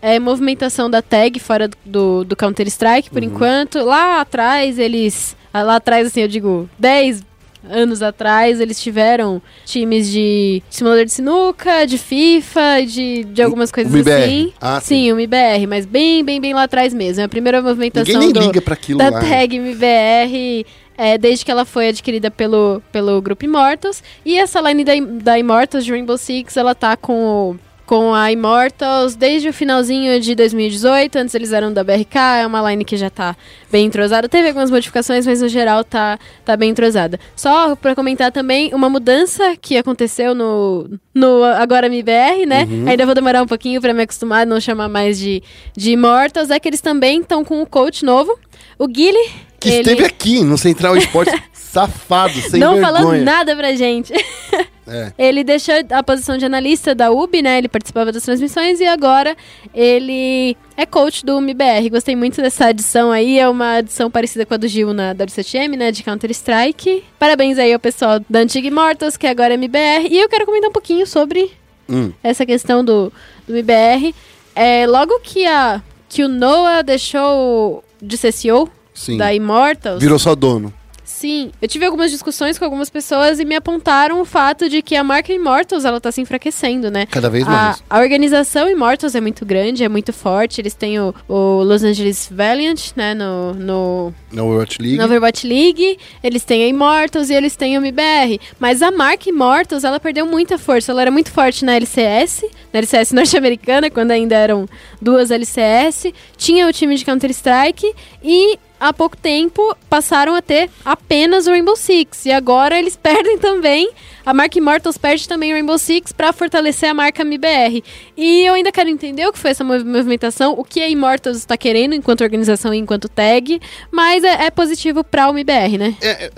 é, 0.02 0.18
movimentação 0.18 0.90
da 0.90 1.00
tag 1.02 1.38
fora 1.40 1.70
do, 1.84 2.24
do 2.24 2.36
Counter-Strike, 2.36 3.10
por 3.10 3.22
enquanto. 3.22 3.78
Lá 3.82 4.20
atrás, 4.20 4.78
eles. 4.78 5.36
Lá 5.52 5.76
atrás, 5.76 6.08
assim, 6.08 6.20
eu 6.20 6.28
digo, 6.28 6.68
10 6.78 7.24
anos 7.70 8.02
atrás, 8.02 8.60
eles 8.60 8.80
tiveram 8.80 9.40
times 9.64 10.10
de 10.10 10.62
simulador 10.70 11.04
de 11.04 11.12
sinuca, 11.12 11.86
de 11.86 11.98
FIFA, 11.98 12.82
de, 12.86 13.24
de 13.24 13.42
algumas 13.42 13.70
coisas 13.72 13.92
MIBR. 13.92 14.10
assim. 14.12 14.52
Ah, 14.60 14.80
sim. 14.80 14.86
sim, 15.06 15.12
o 15.12 15.16
MIBR, 15.16 15.66
mas 15.68 15.84
bem, 15.86 16.24
bem, 16.24 16.40
bem 16.40 16.54
lá 16.54 16.64
atrás 16.64 16.92
mesmo. 16.94 17.20
É 17.22 17.24
a 17.24 17.28
primeira 17.28 17.60
movimentação 17.62 18.04
Ninguém 18.12 18.32
nem 18.32 18.32
do, 18.32 18.40
liga 18.40 18.60
pra 18.60 18.74
aquilo 18.74 18.98
da 18.98 19.10
lá. 19.10 19.20
tag 19.20 19.56
MBR 19.56 20.64
é, 20.98 21.18
desde 21.18 21.44
que 21.44 21.50
ela 21.50 21.64
foi 21.64 21.88
adquirida 21.88 22.30
pelo, 22.30 22.82
pelo 22.90 23.20
grupo 23.20 23.44
Immortals. 23.44 24.02
E 24.24 24.36
essa 24.38 24.60
line 24.60 24.84
da, 24.84 24.92
da 25.22 25.38
Immortals 25.38 25.84
de 25.84 25.90
Rainbow 25.90 26.16
Six, 26.16 26.56
ela 26.56 26.74
tá 26.74 26.96
com, 26.96 27.12
o- 27.52 27.56
com 27.86 28.12
a 28.12 28.32
Immortals 28.32 29.14
desde 29.14 29.48
o 29.48 29.52
finalzinho 29.52 30.20
de 30.20 30.34
2018. 30.34 31.16
Antes 31.16 31.34
eles 31.34 31.52
eram 31.52 31.72
da 31.72 31.84
BRK, 31.84 32.18
é 32.40 32.46
uma 32.46 32.70
line 32.70 32.84
que 32.84 32.96
já 32.96 33.08
tá 33.08 33.36
bem 33.70 33.86
entrosada. 33.86 34.28
Teve 34.28 34.48
algumas 34.48 34.70
modificações, 34.70 35.26
mas 35.26 35.40
no 35.40 35.48
geral 35.48 35.84
tá, 35.84 36.18
tá 36.44 36.56
bem 36.56 36.70
entrosada. 36.70 37.18
Só 37.36 37.76
pra 37.76 37.94
comentar 37.94 38.32
também 38.32 38.74
uma 38.74 38.90
mudança 38.90 39.56
que 39.56 39.76
aconteceu 39.76 40.34
no, 40.34 40.90
no 41.14 41.44
Agora 41.44 41.86
MBR, 41.86 42.44
né? 42.46 42.66
Uhum. 42.68 42.88
Ainda 42.88 43.06
vou 43.06 43.14
demorar 43.14 43.42
um 43.42 43.46
pouquinho 43.46 43.80
pra 43.80 43.94
me 43.94 44.02
acostumar 44.02 44.44
não 44.44 44.60
chamar 44.60 44.88
mais 44.88 45.18
de, 45.18 45.42
de 45.76 45.92
Immortals. 45.92 46.50
É 46.50 46.58
que 46.58 46.68
eles 46.68 46.80
também 46.80 47.20
estão 47.20 47.44
com 47.44 47.62
o 47.62 47.66
coach 47.66 48.04
novo. 48.04 48.36
O 48.78 48.88
Guile. 48.88 49.30
Que 49.58 49.68
ele 49.68 49.78
esteve 49.78 50.04
aqui 50.04 50.44
no 50.44 50.58
Central 50.58 50.96
Esportes, 50.96 51.34
safado, 51.80 52.34
sem 52.40 52.58
não 52.60 52.74
vergonha. 52.74 52.92
falando 52.92 53.22
nada 53.24 53.56
pra 53.56 53.74
gente. 53.74 54.12
É. 54.88 55.12
Ele 55.18 55.42
deixou 55.42 55.74
a 55.90 56.00
posição 56.00 56.38
de 56.38 56.44
analista 56.44 56.94
da 56.94 57.10
UB, 57.10 57.42
né? 57.42 57.58
Ele 57.58 57.66
participava 57.66 58.12
das 58.12 58.22
transmissões 58.22 58.78
e 58.78 58.86
agora 58.86 59.36
ele 59.74 60.56
é 60.76 60.86
coach 60.86 61.26
do 61.26 61.38
MBR. 61.38 61.90
Gostei 61.90 62.14
muito 62.14 62.40
dessa 62.40 62.66
adição 62.66 63.10
aí. 63.10 63.36
É 63.36 63.48
uma 63.48 63.78
adição 63.78 64.08
parecida 64.08 64.46
com 64.46 64.54
a 64.54 64.56
do 64.56 64.68
Gil 64.68 64.94
na 64.94 65.12
W7M, 65.12 65.76
né? 65.76 65.90
De 65.90 66.04
Counter-Strike. 66.04 67.02
Parabéns 67.18 67.58
aí 67.58 67.72
ao 67.72 67.80
pessoal 67.80 68.20
da 68.30 68.38
Antiga 68.38 68.68
Immortals, 68.68 69.16
que 69.16 69.26
agora 69.26 69.54
é 69.54 69.56
MBR. 69.56 70.06
E 70.08 70.20
eu 70.20 70.28
quero 70.28 70.46
comentar 70.46 70.70
um 70.70 70.72
pouquinho 70.72 71.04
sobre 71.04 71.50
Hum. 71.88 72.12
essa 72.22 72.46
questão 72.46 72.84
do, 72.84 73.12
do 73.44 73.54
MBR. 73.56 74.14
É, 74.54 74.86
logo 74.86 75.18
que, 75.18 75.44
a, 75.46 75.82
que 76.08 76.22
o 76.22 76.28
Noah 76.28 76.82
deixou 76.84 77.82
de 78.00 78.16
ser 78.16 78.30
CEO 78.32 78.68
Sim. 78.94 79.16
da 79.16 79.34
Immortals. 79.34 80.00
Virou 80.00 80.18
só 80.20 80.36
dono. 80.36 80.72
Sim, 81.16 81.50
eu 81.62 81.66
tive 81.66 81.86
algumas 81.86 82.10
discussões 82.10 82.58
com 82.58 82.64
algumas 82.66 82.90
pessoas 82.90 83.40
e 83.40 83.44
me 83.46 83.54
apontaram 83.54 84.20
o 84.20 84.24
fato 84.26 84.68
de 84.68 84.82
que 84.82 84.94
a 84.94 85.02
marca 85.02 85.32
Immortals 85.32 85.86
ela 85.86 85.98
tá 85.98 86.12
se 86.12 86.20
enfraquecendo, 86.20 86.90
né? 86.90 87.06
Cada 87.06 87.30
vez 87.30 87.46
A, 87.48 87.50
mais. 87.50 87.82
a 87.88 88.00
organização 88.00 88.68
Immortals 88.68 89.14
é 89.14 89.20
muito 89.22 89.42
grande, 89.46 89.82
é 89.82 89.88
muito 89.88 90.12
forte. 90.12 90.60
Eles 90.60 90.74
têm 90.74 91.00
o, 91.00 91.14
o 91.26 91.62
Los 91.62 91.82
Angeles 91.82 92.28
Valiant, 92.30 92.90
né, 92.94 93.14
no, 93.14 93.54
no, 93.54 94.14
Na 94.30 94.44
Overwatch 94.44 94.76
League. 94.78 94.98
na 94.98 95.06
Overwatch 95.06 95.46
League. 95.46 95.98
Eles 96.22 96.44
têm 96.44 96.64
a 96.64 96.68
Immortals 96.68 97.30
e 97.30 97.34
eles 97.34 97.56
têm 97.56 97.78
o 97.78 97.80
MBR. 97.80 98.38
Mas 98.60 98.82
a 98.82 98.90
marca 98.90 99.30
Immortals, 99.30 99.84
ela 99.84 99.98
perdeu 99.98 100.26
muita 100.26 100.58
força. 100.58 100.92
Ela 100.92 101.00
era 101.00 101.10
muito 101.10 101.30
forte 101.30 101.64
na 101.64 101.76
LCS, 101.76 102.44
na 102.70 102.80
LCS 102.80 103.12
norte-americana, 103.16 103.88
quando 103.88 104.10
ainda 104.10 104.34
eram 104.36 104.68
duas 105.00 105.30
LCS. 105.30 106.12
Tinha 106.36 106.68
o 106.68 106.72
time 106.74 106.94
de 106.94 107.06
Counter-Strike 107.06 107.90
e 108.22 108.58
há 108.78 108.92
pouco 108.92 109.16
tempo 109.16 109.76
passaram 109.88 110.34
a 110.34 110.42
ter 110.42 110.70
apenas 110.84 111.46
o 111.46 111.50
Rainbow 111.50 111.76
Six. 111.76 112.26
E 112.26 112.32
agora 112.32 112.78
eles 112.78 112.96
perdem 113.00 113.38
também. 113.38 113.90
A 114.24 114.34
marca 114.34 114.58
Immortals 114.58 114.98
perde 114.98 115.28
também 115.28 115.52
o 115.52 115.54
Rainbow 115.54 115.78
Six 115.78 116.10
para 116.12 116.32
fortalecer 116.32 116.88
a 116.90 116.94
marca 116.94 117.22
MBR. 117.22 117.82
E 118.16 118.42
eu 118.44 118.54
ainda 118.54 118.72
quero 118.72 118.88
entender 118.90 119.24
o 119.26 119.32
que 119.32 119.38
foi 119.38 119.52
essa 119.52 119.62
mov- 119.62 119.84
movimentação, 119.84 120.54
o 120.58 120.64
que 120.64 120.80
a 120.80 120.88
Immortals 120.88 121.36
está 121.36 121.56
querendo 121.56 121.94
enquanto 121.94 122.22
organização 122.22 122.74
e 122.74 122.78
enquanto 122.78 123.08
tag, 123.08 123.60
mas 123.92 124.24
é, 124.24 124.46
é 124.46 124.50
positivo 124.50 125.04
para 125.04 125.28
o 125.28 125.30
MBR, 125.30 125.78
né? 125.78 125.96
É, 126.00 126.24
é, 126.26 126.30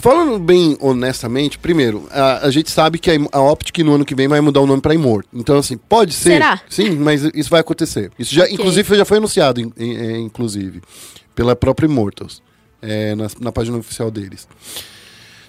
falando 0.00 0.38
bem 0.38 0.78
honestamente, 0.80 1.58
primeiro, 1.58 2.08
a, 2.10 2.46
a 2.46 2.50
gente 2.50 2.70
sabe 2.70 2.98
que 2.98 3.10
a, 3.10 3.14
a 3.32 3.42
Optic 3.42 3.76
no 3.80 3.94
ano 3.94 4.06
que 4.06 4.14
vem 4.14 4.26
vai 4.26 4.40
mudar 4.40 4.62
o 4.62 4.66
nome 4.66 4.80
pra 4.80 4.94
Immort. 4.94 5.26
Então, 5.34 5.58
assim, 5.58 5.76
pode 5.76 6.14
ser. 6.14 6.30
Será? 6.34 6.60
Sim, 6.70 6.92
mas 6.92 7.22
isso 7.34 7.50
vai 7.50 7.60
acontecer. 7.60 8.10
Isso 8.18 8.34
já, 8.34 8.44
Ok. 8.44 8.54
inclusive, 8.54 8.96
já 8.96 9.04
foi 9.04 9.18
anunciado, 9.18 9.60
é, 9.78 10.16
inclusive, 10.18 10.80
pela 11.34 11.54
própria 11.56 11.86
Immortals, 11.86 12.42
é, 12.82 13.14
na, 13.14 13.26
na 13.40 13.52
página 13.52 13.76
oficial 13.78 14.10
deles. 14.10 14.46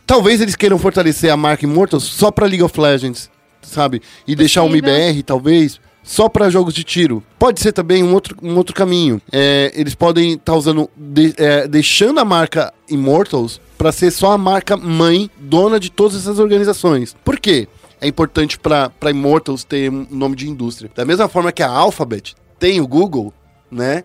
Talvez 0.05 0.39
eles 0.41 0.55
queiram 0.55 0.77
fortalecer 0.77 1.31
a 1.31 1.37
marca 1.37 1.65
Immortals 1.65 2.03
só 2.03 2.29
pra 2.31 2.45
League 2.45 2.63
of 2.63 2.79
Legends, 2.79 3.29
sabe? 3.61 4.01
E 4.27 4.35
deixar 4.35 4.61
o 4.63 4.67
Possível. 4.67 4.89
MBR, 4.93 5.23
talvez, 5.23 5.79
só 6.03 6.29
para 6.29 6.49
jogos 6.49 6.73
de 6.73 6.83
tiro. 6.83 7.23
Pode 7.39 7.59
ser 7.59 7.71
também 7.71 8.03
um 8.03 8.13
outro, 8.13 8.37
um 8.43 8.55
outro 8.55 8.75
caminho. 8.75 9.19
É, 9.31 9.71
eles 9.75 9.95
podem 9.95 10.33
estar 10.33 10.53
usando, 10.55 10.89
de- 10.95 11.33
é, 11.37 11.67
deixando 11.67 12.19
a 12.19 12.25
marca 12.25 12.71
Immortals 12.89 13.59
para 13.77 13.91
ser 13.91 14.11
só 14.11 14.31
a 14.31 14.37
marca 14.37 14.77
mãe, 14.77 15.29
dona 15.39 15.79
de 15.79 15.89
todas 15.91 16.15
essas 16.17 16.37
organizações. 16.37 17.15
Por 17.25 17.39
quê? 17.39 17.67
É 17.99 18.07
importante 18.07 18.59
para 18.59 18.91
Immortals 19.09 19.63
ter 19.63 19.89
um 19.89 20.05
nome 20.11 20.35
de 20.35 20.47
indústria. 20.47 20.91
Da 20.93 21.03
mesma 21.03 21.27
forma 21.27 21.51
que 21.51 21.63
a 21.63 21.69
Alphabet 21.69 22.35
tem 22.59 22.79
o 22.79 22.87
Google, 22.87 23.33
né? 23.71 24.03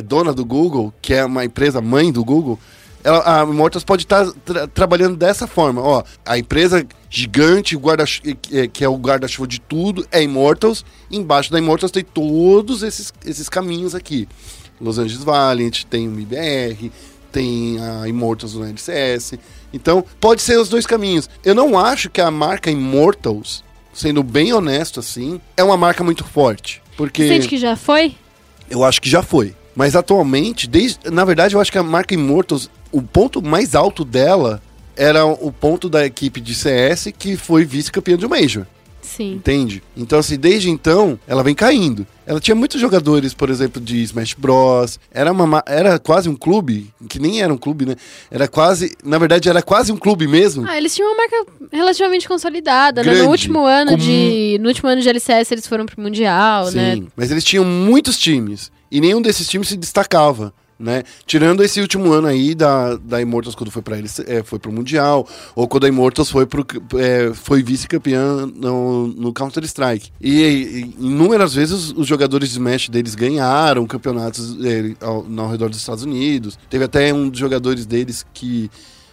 É 0.00 0.02
dona 0.02 0.32
do 0.32 0.44
Google, 0.44 0.92
que 1.02 1.12
é 1.12 1.24
uma 1.24 1.44
empresa 1.44 1.80
mãe 1.80 2.10
do 2.10 2.24
Google. 2.24 2.58
Ela, 3.04 3.40
a 3.40 3.44
Immortals 3.44 3.84
pode 3.84 4.02
estar 4.04 4.26
tra- 4.44 4.66
trabalhando 4.66 5.16
dessa 5.16 5.46
forma. 5.46 5.80
Ó, 5.82 6.02
a 6.24 6.38
empresa 6.38 6.86
gigante, 7.08 7.76
guarda 7.76 8.04
que 8.06 8.68
que 8.68 8.84
é 8.84 8.88
o 8.88 8.96
guarda-chuva 8.96 9.46
de 9.46 9.60
tudo, 9.60 10.06
é 10.10 10.22
Immortals. 10.22 10.84
Embaixo 11.10 11.50
da 11.52 11.58
Immortals 11.58 11.92
tem 11.92 12.02
todos 12.04 12.82
esses, 12.82 13.12
esses 13.24 13.48
caminhos 13.48 13.94
aqui. 13.94 14.26
Los 14.80 14.98
Angeles 14.98 15.22
Valiant, 15.24 15.84
tem 15.84 16.08
o 16.08 16.18
IBR, 16.18 16.90
tem 17.32 17.78
a 17.80 18.08
Immortals 18.08 18.54
no 18.54 18.64
LCS. 18.64 19.34
Então, 19.72 20.04
pode 20.20 20.40
ser 20.42 20.58
os 20.58 20.68
dois 20.68 20.86
caminhos. 20.86 21.28
Eu 21.44 21.54
não 21.54 21.78
acho 21.78 22.08
que 22.10 22.20
a 22.20 22.30
marca 22.30 22.70
Immortals, 22.70 23.62
sendo 23.92 24.22
bem 24.22 24.52
honesto 24.52 25.00
assim, 25.00 25.40
é 25.56 25.62
uma 25.64 25.76
marca 25.76 26.02
muito 26.04 26.24
forte. 26.24 26.82
Porque 26.96 27.26
Sente 27.28 27.48
que 27.48 27.56
já 27.58 27.76
foi? 27.76 28.14
eu 28.68 28.84
acho 28.84 29.00
que 29.00 29.08
já 29.08 29.22
foi. 29.22 29.54
Mas 29.74 29.94
atualmente, 29.96 30.66
desde, 30.68 31.10
na 31.10 31.24
verdade, 31.24 31.54
eu 31.54 31.60
acho 31.60 31.70
que 31.72 31.78
a 31.78 31.82
marca 31.82 32.14
Immortals, 32.14 32.68
o 32.90 33.00
ponto 33.02 33.40
mais 33.42 33.74
alto 33.74 34.04
dela 34.04 34.60
era 34.96 35.24
o 35.24 35.50
ponto 35.52 35.88
da 35.88 36.04
equipe 36.04 36.40
de 36.40 36.54
CS 36.54 37.08
que 37.16 37.36
foi 37.36 37.64
vice-campeã 37.64 38.16
de 38.16 38.26
um 38.26 38.28
Major. 38.28 38.66
Sim. 39.00 39.32
Entende? 39.34 39.82
Então, 39.96 40.18
assim, 40.20 40.38
desde 40.38 40.70
então, 40.70 41.18
ela 41.26 41.42
vem 41.42 41.54
caindo. 41.54 42.06
Ela 42.26 42.38
tinha 42.38 42.54
muitos 42.54 42.80
jogadores, 42.80 43.34
por 43.34 43.50
exemplo, 43.50 43.80
de 43.80 44.00
Smash 44.04 44.34
Bros. 44.34 45.00
Era, 45.10 45.32
uma, 45.32 45.46
ma- 45.46 45.64
era 45.66 45.98
quase 45.98 46.28
um 46.28 46.36
clube, 46.36 46.92
que 47.08 47.18
nem 47.18 47.42
era 47.42 47.52
um 47.52 47.56
clube, 47.56 47.86
né? 47.86 47.96
Era 48.30 48.46
quase, 48.46 48.94
na 49.02 49.18
verdade, 49.18 49.48
era 49.48 49.62
quase 49.62 49.90
um 49.90 49.96
clube 49.96 50.28
mesmo. 50.28 50.64
Ah, 50.68 50.76
eles 50.76 50.94
tinham 50.94 51.10
uma 51.10 51.16
marca 51.16 51.44
relativamente 51.72 52.28
consolidada, 52.28 53.02
né? 53.02 53.10
Grande, 53.10 53.24
No 53.24 53.30
último 53.30 53.64
ano 53.64 53.92
com 53.92 53.96
de. 53.96 54.58
No 54.60 54.68
último 54.68 54.88
ano 54.88 55.00
de 55.02 55.08
LCS 55.08 55.50
eles 55.50 55.66
foram 55.66 55.86
pro 55.86 56.00
Mundial, 56.00 56.66
Sim, 56.66 56.76
né? 56.76 57.02
mas 57.16 57.30
eles 57.32 57.42
tinham 57.42 57.64
muitos 57.64 58.16
times. 58.16 58.70
E 58.90 59.00
nenhum 59.00 59.22
desses 59.22 59.48
times 59.48 59.68
se 59.68 59.76
destacava. 59.76 60.52
Né? 60.80 61.02
Tirando 61.26 61.62
esse 61.62 61.78
último 61.78 62.10
ano 62.10 62.26
aí 62.26 62.54
da, 62.54 62.96
da 62.96 63.20
Immortals 63.20 63.54
quando 63.54 63.70
foi 63.70 63.82
para 63.82 63.98
eles 63.98 64.18
é, 64.20 64.42
foi 64.42 64.58
pro 64.58 64.72
Mundial, 64.72 65.28
ou 65.54 65.68
quando 65.68 65.84
a 65.84 65.88
Immortals 65.88 66.30
foi, 66.30 66.48
é, 66.98 67.34
foi 67.34 67.62
vice-campeã 67.62 68.46
no, 68.46 69.08
no 69.08 69.30
Counter-Strike. 69.30 70.10
E, 70.18 70.40
e 70.40 70.94
inúmeras 70.98 71.52
vezes 71.52 71.74
os, 71.74 71.92
os 71.92 72.06
jogadores 72.06 72.48
de 72.48 72.54
Smash 72.54 72.88
deles 72.88 73.14
ganharam 73.14 73.86
campeonatos 73.86 74.56
é, 74.64 74.94
ao, 75.04 75.26
ao 75.38 75.50
redor 75.50 75.68
dos 75.68 75.78
Estados 75.78 76.02
Unidos. 76.02 76.58
Teve 76.70 76.84
até 76.84 77.12
um 77.12 77.28
dos 77.28 77.38
jogadores 77.38 77.84
deles 77.84 78.24
que 78.32 78.70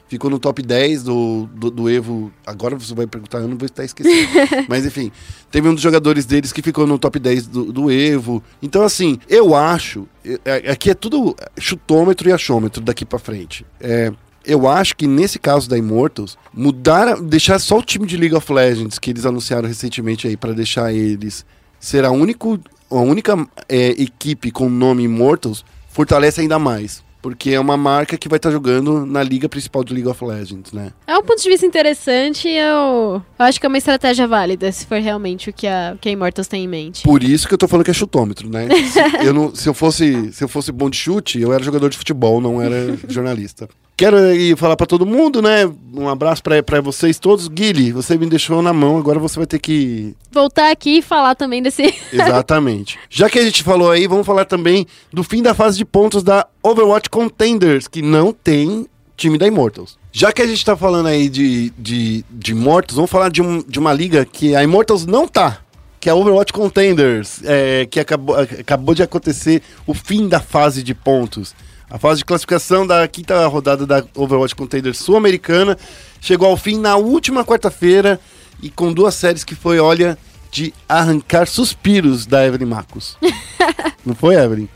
ficou 0.07 0.29
no 0.29 0.39
top 0.39 0.61
10 0.61 1.03
do, 1.03 1.49
do, 1.53 1.69
do 1.71 1.89
Evo. 1.89 2.31
Agora 2.45 2.75
você 2.77 2.93
vai 2.93 3.05
perguntar, 3.07 3.39
eu 3.39 3.47
não 3.47 3.57
vou 3.57 3.65
estar 3.65 3.83
esquecendo. 3.83 4.15
Mas 4.69 4.85
enfim, 4.85 5.11
teve 5.51 5.67
um 5.67 5.73
dos 5.73 5.83
jogadores 5.83 6.25
deles 6.25 6.51
que 6.53 6.61
ficou 6.61 6.87
no 6.87 6.97
top 6.97 7.19
10 7.19 7.47
do, 7.47 7.71
do 7.71 7.91
Evo. 7.91 8.41
Então, 8.61 8.83
assim, 8.83 9.19
eu 9.27 9.55
acho. 9.55 10.07
é- 10.25 10.39
é- 10.65 10.71
Aqui 10.71 10.89
é 10.89 10.93
tudo 10.93 11.35
chutômetro 11.59 12.29
e 12.29 12.31
achômetro 12.33 12.81
daqui 12.81 13.05
pra 13.05 13.19
frente. 13.19 13.65
É. 13.79 14.11
Eu 14.45 14.65
acho 14.65 14.95
que 14.95 15.05
nesse 15.07 15.37
caso 15.39 15.69
da 15.69 15.77
Immortals, 15.77 16.37
mudar, 16.53 17.19
deixar 17.21 17.59
só 17.59 17.79
o 17.79 17.83
time 17.83 18.05
de 18.07 18.15
League 18.15 18.33
of 18.33 18.53
Legends 18.53 18.97
que 18.97 19.09
eles 19.09 19.25
anunciaram 19.25 19.67
recentemente 19.67 20.25
aí 20.25 20.37
pra 20.37 20.53
deixar 20.53 20.93
eles 20.93 21.45
ser 21.79 22.05
a, 22.05 22.11
único, 22.11 22.57
a 22.89 22.95
única 22.95 23.35
é, 23.67 23.89
equipe 24.01 24.49
com 24.49 24.67
o 24.67 24.69
nome 24.69 25.03
Immortals 25.03 25.65
fortalece 25.89 26.39
ainda 26.39 26.57
mais. 26.57 27.03
Porque 27.27 27.49
é 27.49 27.59
uma 27.59 27.75
marca 27.75 28.17
que 28.17 28.29
vai 28.29 28.37
estar 28.37 28.49
jogando 28.49 29.05
na 29.05 29.21
liga 29.21 29.49
principal 29.49 29.83
do 29.83 29.93
League 29.93 30.07
of 30.07 30.23
Legends, 30.23 30.71
né? 30.71 30.93
É 31.05 31.17
um 31.17 31.21
ponto 31.21 31.43
de 31.43 31.49
vista 31.49 31.65
interessante 31.65 32.47
e 32.47 32.57
eu, 32.57 33.21
eu 33.37 33.45
acho 33.45 33.59
que 33.59 33.65
é 33.65 33.69
uma 33.69 33.77
estratégia 33.77 34.25
válida, 34.25 34.71
se 34.71 34.85
for 34.85 34.97
realmente 34.97 35.49
o 35.49 35.53
que 35.53 35.67
a, 35.67 35.97
que 35.99 36.07
a 36.07 36.11
Immortals 36.13 36.47
tem 36.47 36.63
em 36.63 36.69
mente. 36.69 37.03
Por 37.03 37.21
isso 37.21 37.45
que 37.45 37.53
eu 37.53 37.57
tô 37.57 37.67
falando 37.67 37.83
que 37.83 37.91
é 37.91 37.93
chutômetro, 37.93 38.49
né? 38.49 38.69
Se 38.69 39.25
eu, 39.27 39.33
não, 39.33 39.53
se 39.53 39.67
eu, 39.67 39.73
fosse, 39.73 40.31
se 40.31 40.41
eu 40.41 40.47
fosse 40.47 40.71
bom 40.71 40.89
de 40.89 40.95
chute, 40.95 41.41
eu 41.41 41.51
era 41.51 41.61
jogador 41.61 41.89
de 41.89 41.97
futebol, 41.97 42.39
não 42.39 42.61
era 42.61 42.97
jornalista. 43.09 43.67
Quero 43.97 44.15
aí 44.15 44.55
falar 44.55 44.77
pra 44.77 44.85
todo 44.85 45.07
mundo, 45.07 45.41
né? 45.41 45.67
Um 45.91 46.07
abraço 46.07 46.43
pra 46.43 46.79
vocês 46.81 47.17
todos. 47.17 47.47
Guilherme, 47.47 47.91
você 47.91 48.15
me 48.15 48.27
deixou 48.27 48.61
na 48.61 48.71
mão, 48.71 48.95
agora 48.95 49.17
você 49.17 49.39
vai 49.39 49.47
ter 49.47 49.57
que. 49.57 50.15
Voltar 50.31 50.69
aqui 50.69 50.99
e 50.99 51.01
falar 51.01 51.33
também 51.33 51.63
desse. 51.63 51.95
Exatamente. 52.13 52.99
Já 53.09 53.27
que 53.27 53.39
a 53.39 53.43
gente 53.43 53.63
falou 53.63 53.89
aí, 53.89 54.05
vamos 54.05 54.27
falar 54.27 54.45
também 54.45 54.85
do 55.11 55.23
fim 55.23 55.41
da 55.41 55.55
fase 55.55 55.79
de 55.79 55.83
pontos 55.83 56.21
da 56.21 56.45
Overwatch 56.61 57.09
Contenders, 57.09 57.87
que 57.87 58.03
não 58.03 58.31
tem 58.31 58.85
time 59.17 59.35
da 59.35 59.47
Immortals. 59.47 59.97
Já 60.11 60.31
que 60.31 60.43
a 60.43 60.47
gente 60.47 60.63
tá 60.63 60.77
falando 60.77 61.07
aí 61.07 61.27
de, 61.27 61.71
de, 61.71 62.23
de 62.29 62.51
Immortals, 62.51 62.97
vamos 62.97 63.09
falar 63.09 63.29
de, 63.29 63.41
um, 63.41 63.63
de 63.67 63.79
uma 63.79 63.93
liga 63.93 64.23
que 64.25 64.55
a 64.55 64.63
Immortals 64.63 65.07
não 65.07 65.27
tá. 65.27 65.57
Que 65.99 66.07
é 66.07 66.11
a 66.11 66.15
Overwatch 66.15 66.53
Contenders, 66.53 67.41
é, 67.43 67.87
que 67.89 67.99
acabou, 67.99 68.35
acabou 68.35 68.93
de 68.93 69.01
acontecer 69.01 69.63
o 69.87 69.95
fim 69.95 70.27
da 70.27 70.39
fase 70.39 70.83
de 70.83 70.93
pontos. 70.93 71.55
A 71.89 71.97
fase 71.97 72.19
de 72.19 72.25
classificação 72.25 72.85
da 72.85 73.07
quinta 73.07 73.45
rodada 73.47 73.85
da 73.85 74.03
Overwatch 74.15 74.55
Contenders 74.55 74.97
sul-americana 74.97 75.77
chegou 76.19 76.49
ao 76.49 76.57
fim 76.57 76.77
na 76.77 76.97
última 76.97 77.45
quarta-feira 77.45 78.19
e 78.61 78.69
com 78.69 78.91
duas 78.91 79.15
séries 79.15 79.43
que 79.45 79.55
foi, 79.55 79.79
olha, 79.79 80.17
de 80.51 80.73
arrancar 80.87 81.47
suspiros 81.47 82.25
da 82.25 82.45
Evelyn 82.45 82.65
Marcos. 82.67 83.17
Não 84.05 84.13
foi, 84.15 84.35
Evelyn? 84.35 84.67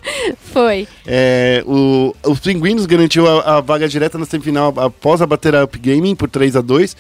Foi. 0.54 0.88
É, 1.06 1.64
o- 1.66 2.14
os 2.28 2.40
Pinguinos 2.40 2.86
garantiu 2.86 3.28
a, 3.28 3.58
a 3.58 3.62
vaga 3.62 3.88
direta 3.90 4.18
na 4.18 4.26
semifinal 4.26 4.74
após 4.78 5.22
abater 5.22 5.56
a 5.56 5.64
Up 5.64 5.78
Gaming 5.80 6.16
por 6.16 6.30
3 6.30 6.56
a 6.58 6.62
2 6.62 6.96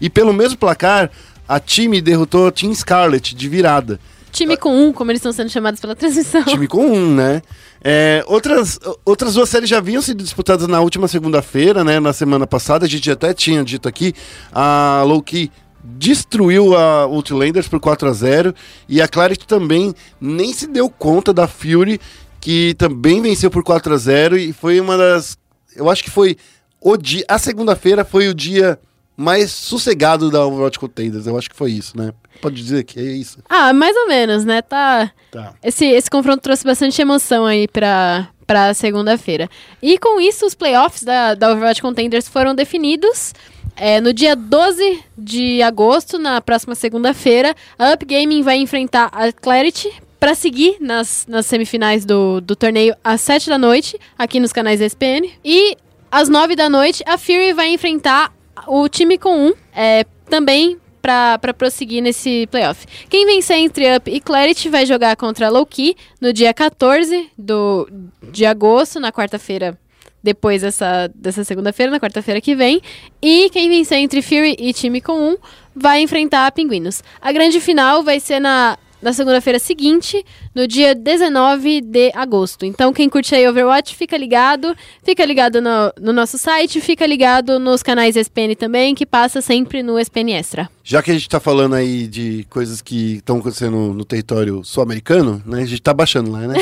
E 0.00 0.08
pelo 0.10 0.32
mesmo 0.32 0.56
placar, 0.58 1.10
a 1.48 1.58
time 1.58 2.00
derrotou 2.00 2.46
a 2.46 2.52
Team 2.52 2.74
Scarlet 2.74 3.34
de 3.34 3.48
virada. 3.48 3.98
Time 4.30 4.56
com 4.56 4.74
um, 4.74 4.92
como 4.92 5.10
eles 5.10 5.20
estão 5.20 5.32
sendo 5.32 5.50
chamados 5.50 5.80
pela 5.80 5.94
transmissão. 5.94 6.44
Time 6.44 6.66
com 6.66 6.86
um, 6.86 7.14
né? 7.14 7.42
É, 7.82 8.24
outras, 8.26 8.78
outras 9.04 9.34
duas 9.34 9.48
séries 9.48 9.68
já 9.68 9.78
haviam 9.78 10.02
sido 10.02 10.22
disputadas 10.22 10.66
na 10.66 10.80
última 10.80 11.08
segunda-feira, 11.08 11.84
né? 11.84 12.00
Na 12.00 12.12
semana 12.12 12.46
passada, 12.46 12.86
a 12.86 12.88
gente 12.88 13.10
até 13.10 13.32
tinha 13.32 13.64
dito 13.64 13.88
aqui. 13.88 14.14
A 14.52 15.02
Loki 15.06 15.50
destruiu 15.82 16.76
a 16.76 17.02
Outlanders 17.02 17.68
por 17.68 17.80
4 17.80 18.08
a 18.08 18.12
0 18.12 18.54
e 18.88 19.00
a 19.00 19.08
Clarity 19.08 19.46
também 19.46 19.94
nem 20.20 20.52
se 20.52 20.66
deu 20.66 20.90
conta 20.90 21.32
da 21.32 21.46
Fury, 21.46 22.00
que 22.40 22.74
também 22.76 23.22
venceu 23.22 23.50
por 23.50 23.62
4 23.62 23.94
a 23.94 23.96
0 23.96 24.36
e 24.36 24.52
foi 24.52 24.80
uma 24.80 24.96
das. 24.96 25.38
Eu 25.74 25.88
acho 25.88 26.02
que 26.02 26.10
foi 26.10 26.36
o 26.80 26.96
dia. 26.96 27.24
A 27.28 27.38
segunda-feira 27.38 28.04
foi 28.04 28.28
o 28.28 28.34
dia 28.34 28.78
mais 29.16 29.50
sossegado 29.50 30.30
da 30.30 30.44
Overwatch 30.46 30.78
Contenders. 30.78 31.26
Eu 31.26 31.36
acho 31.36 31.50
que 31.50 31.56
foi 31.56 31.72
isso, 31.72 31.96
né? 31.96 32.12
Pode 32.40 32.56
dizer 32.56 32.84
que 32.84 32.98
é 32.98 33.02
isso. 33.02 33.38
Ah, 33.48 33.72
mais 33.72 33.96
ou 33.96 34.08
menos, 34.08 34.44
né? 34.44 34.62
Tá. 34.62 35.10
Tá. 35.30 35.54
Esse, 35.62 35.86
esse 35.86 36.10
confronto 36.10 36.42
trouxe 36.42 36.64
bastante 36.64 37.00
emoção 37.00 37.44
aí 37.44 37.68
pra, 37.68 38.28
pra 38.46 38.72
segunda-feira. 38.74 39.48
E 39.82 39.98
com 39.98 40.20
isso, 40.20 40.46
os 40.46 40.54
playoffs 40.54 41.02
da, 41.02 41.34
da 41.34 41.52
Overwatch 41.52 41.82
Contenders 41.82 42.28
foram 42.28 42.54
definidos. 42.54 43.34
É, 43.76 44.00
no 44.00 44.12
dia 44.12 44.34
12 44.34 45.04
de 45.16 45.62
agosto, 45.62 46.18
na 46.18 46.40
próxima 46.40 46.74
segunda-feira, 46.74 47.54
a 47.78 47.92
Up 47.92 48.04
Gaming 48.04 48.42
vai 48.42 48.56
enfrentar 48.56 49.08
a 49.12 49.30
Clarity 49.32 49.90
para 50.18 50.34
seguir 50.34 50.78
nas, 50.80 51.26
nas 51.28 51.46
semifinais 51.46 52.04
do, 52.04 52.40
do 52.40 52.56
torneio 52.56 52.96
às 53.04 53.20
7 53.20 53.48
da 53.48 53.56
noite, 53.56 53.96
aqui 54.18 54.40
nos 54.40 54.52
canais 54.52 54.80
ESPN. 54.80 55.30
E 55.44 55.76
às 56.10 56.28
9 56.28 56.56
da 56.56 56.68
noite, 56.68 57.04
a 57.06 57.16
Fury 57.16 57.52
vai 57.52 57.68
enfrentar 57.68 58.32
o 58.66 58.88
time 58.88 59.16
com 59.16 59.48
um, 59.48 59.52
é, 59.74 60.04
também 60.28 60.78
pra 61.00 61.38
prosseguir 61.56 62.02
nesse 62.02 62.46
playoff. 62.50 62.86
Quem 63.08 63.26
vencer 63.26 63.58
entre 63.58 63.96
Up 63.96 64.10
e 64.10 64.20
Clarity 64.20 64.68
vai 64.68 64.84
jogar 64.84 65.16
contra 65.16 65.48
Loki 65.48 65.96
no 66.20 66.32
dia 66.32 66.52
14 66.52 67.30
do, 67.36 67.88
de 68.30 68.44
agosto, 68.44 69.00
na 69.00 69.12
quarta-feira 69.12 69.78
depois 70.22 70.62
dessa, 70.62 71.10
dessa 71.14 71.44
segunda-feira, 71.44 71.92
na 71.92 72.00
quarta-feira 72.00 72.40
que 72.40 72.54
vem. 72.54 72.80
E 73.22 73.48
quem 73.50 73.68
vencer 73.68 73.98
entre 73.98 74.20
Fury 74.20 74.56
e 74.58 74.72
time 74.72 75.00
com 75.00 75.12
um 75.12 75.36
vai 75.74 76.00
enfrentar 76.02 76.46
a 76.46 76.50
Pinguinos. 76.50 77.02
A 77.20 77.32
grande 77.32 77.60
final 77.60 78.02
vai 78.02 78.18
ser 78.20 78.40
na, 78.40 78.76
na 79.00 79.12
segunda-feira 79.12 79.58
seguinte, 79.58 80.24
no 80.54 80.66
dia 80.66 80.94
19 80.94 81.80
de 81.80 82.10
agosto. 82.14 82.64
Então, 82.64 82.92
quem 82.92 83.08
curte 83.08 83.34
aí 83.34 83.48
Overwatch, 83.48 83.94
fica 83.94 84.16
ligado. 84.16 84.76
Fica 85.02 85.24
ligado 85.24 85.60
no, 85.60 85.92
no 86.00 86.12
nosso 86.12 86.36
site, 86.38 86.80
fica 86.80 87.06
ligado 87.06 87.58
nos 87.58 87.82
canais 87.82 88.16
ESPN 88.16 88.54
também, 88.58 88.94
que 88.94 89.06
passa 89.06 89.40
sempre 89.40 89.82
no 89.82 89.98
ESPN 89.98 90.32
Extra. 90.32 90.68
Já 90.82 91.02
que 91.02 91.10
a 91.10 91.14
gente 91.14 91.28
tá 91.28 91.38
falando 91.38 91.74
aí 91.74 92.06
de 92.06 92.46
coisas 92.48 92.80
que 92.82 93.16
estão 93.16 93.38
acontecendo 93.38 93.94
no 93.94 94.04
território 94.04 94.64
sul-americano, 94.64 95.42
né? 95.46 95.62
A 95.62 95.66
gente 95.66 95.82
tá 95.82 95.92
baixando 95.92 96.30
lá, 96.30 96.40
né? 96.40 96.54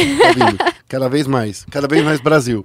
Tá 0.57 0.75
cada 0.89 1.09
vez 1.09 1.27
mais. 1.27 1.65
Cada 1.71 1.89
vez 1.89 2.05
mais 2.05 2.21
Brasil. 2.21 2.65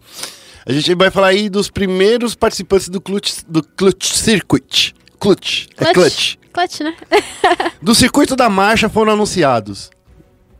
A 0.65 0.71
gente 0.71 0.93
vai 0.95 1.09
falar 1.09 1.27
aí 1.27 1.49
dos 1.49 1.69
primeiros 1.69 2.35
participantes 2.35 2.87
do 2.89 3.01
Clutch, 3.01 3.41
do 3.47 3.63
Clutch 3.63 4.13
Circuit. 4.13 4.93
Clutch. 5.19 5.67
É 5.77 5.93
Clutch. 5.93 6.35
Clutch, 6.51 6.81
né? 6.81 6.95
Do 7.81 7.95
circuito 7.95 8.35
da 8.35 8.49
marcha 8.49 8.89
foram 8.89 9.13
anunciados. 9.13 9.89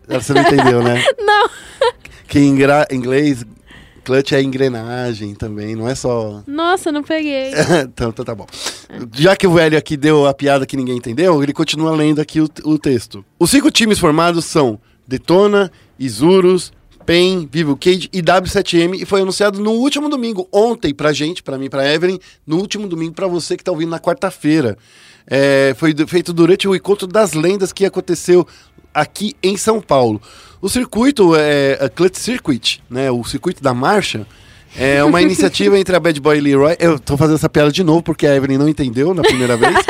Você 0.07 0.33
não 0.33 0.41
entendeu, 0.41 0.83
né? 0.83 1.03
Não. 1.19 1.49
Que 2.27 2.39
em 2.39 2.47
inglês, 2.91 3.45
clutch 4.03 4.31
é 4.31 4.41
engrenagem 4.41 5.35
também, 5.35 5.75
não 5.75 5.87
é 5.87 5.93
só. 5.93 6.41
Nossa, 6.47 6.91
não 6.91 7.03
peguei. 7.03 7.51
então, 7.83 8.09
então 8.09 8.25
tá 8.25 8.33
bom. 8.33 8.47
Já 9.13 9.35
que 9.35 9.45
o 9.45 9.51
velho 9.51 9.77
aqui 9.77 9.97
deu 9.97 10.25
a 10.25 10.33
piada 10.33 10.65
que 10.65 10.77
ninguém 10.77 10.97
entendeu, 10.97 11.43
ele 11.43 11.51
continua 11.51 11.91
lendo 11.91 12.21
aqui 12.21 12.39
o, 12.39 12.49
o 12.63 12.79
texto. 12.79 13.25
Os 13.37 13.51
cinco 13.51 13.69
times 13.69 13.99
formados 13.99 14.45
são 14.45 14.79
Detona, 15.05 15.69
Isurus, 15.99 16.71
PEN, 17.05 17.49
Vivo 17.51 17.75
Cage 17.75 18.09
e 18.13 18.21
W7M 18.21 19.01
e 19.01 19.05
foi 19.05 19.21
anunciado 19.21 19.59
no 19.59 19.71
último 19.71 20.07
domingo, 20.07 20.47
ontem 20.53 20.93
pra 20.93 21.11
gente, 21.11 21.43
pra 21.43 21.57
mim, 21.57 21.69
pra 21.69 21.91
Evelyn, 21.91 22.17
no 22.45 22.57
último 22.57 22.87
domingo 22.87 23.13
pra 23.13 23.27
você 23.27 23.57
que 23.57 23.63
tá 23.63 23.71
ouvindo 23.71 23.89
na 23.89 23.99
quarta-feira. 23.99 24.77
É, 25.27 25.73
foi 25.77 25.93
feito 26.07 26.33
durante 26.33 26.67
o 26.67 26.75
encontro 26.75 27.07
das 27.07 27.33
lendas 27.33 27.71
que 27.71 27.85
aconteceu 27.85 28.45
aqui 28.93 29.35
em 29.41 29.55
São 29.57 29.79
Paulo. 29.81 30.21
O 30.61 30.67
circuito 30.69 31.33
é 31.35 31.77
a 31.81 31.89
Clutch 31.89 32.17
Circuit, 32.17 32.83
né, 32.89 33.09
o 33.09 33.23
circuito 33.23 33.63
da 33.63 33.73
marcha, 33.73 34.27
é 34.77 35.03
uma 35.03 35.21
iniciativa 35.23 35.77
entre 35.79 35.95
a 35.95 35.99
Bad 35.99 36.19
Boy 36.19 36.37
e 36.37 36.41
Leroy. 36.41 36.75
Eu 36.79 36.99
tô 36.99 37.17
fazendo 37.17 37.35
essa 37.35 37.49
piada 37.49 37.71
de 37.71 37.83
novo 37.83 38.01
porque 38.03 38.27
a 38.27 38.35
Evelyn 38.35 38.57
não 38.57 38.69
entendeu 38.69 39.13
na 39.13 39.21
primeira 39.21 39.55
vez. 39.57 39.75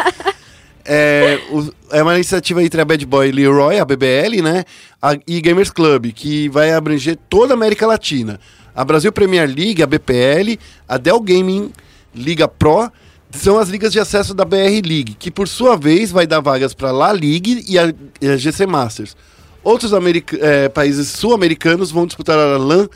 É, 0.84 1.40
o- 1.52 1.72
é 1.92 2.02
uma 2.02 2.16
iniciativa 2.16 2.64
entre 2.64 2.82
a 2.82 2.86
Bad 2.86 3.06
Boy 3.06 3.30
e 3.30 3.32
Leroy, 3.32 3.78
a 3.80 3.86
BBL, 3.86 4.42
né? 4.42 4.64
a- 5.00 5.16
e 5.28 5.40
Gamers 5.40 5.70
Club, 5.70 6.08
que 6.12 6.50
vai 6.50 6.72
abranger 6.74 7.18
toda 7.30 7.54
a 7.54 7.56
América 7.56 7.86
Latina. 7.86 8.40
A 8.76 8.84
Brasil 8.84 9.12
Premier 9.12 9.48
League, 9.48 9.84
a 9.84 9.86
BPL, 9.86 10.58
a 10.88 10.98
Dell 10.98 11.20
Gaming 11.20 11.72
Liga 12.16 12.48
Pro 12.48 12.92
são 13.34 13.58
as 13.58 13.70
ligas 13.70 13.92
de 13.92 14.00
acesso 14.00 14.34
da 14.34 14.46
BR 14.46 14.82
League, 14.86 15.16
que 15.18 15.32
por 15.32 15.48
sua 15.48 15.78
vez 15.78 16.12
vai 16.12 16.26
dar 16.26 16.40
vagas 16.40 16.74
para 16.74 16.90
a 16.90 16.92
La 16.92 17.12
League 17.12 17.66
e 17.68 17.78
a, 17.78 17.94
e 18.22 18.28
a 18.28 18.38
GC 18.38 18.66
Masters. 18.66 19.16
Outros 19.64 19.92
eh, 19.94 20.70
países 20.70 21.08
sul-americanos 21.10 21.92
vão 21.92 22.08
disputar 22.08 22.38
a 22.38 22.58
LAN 22.58 22.88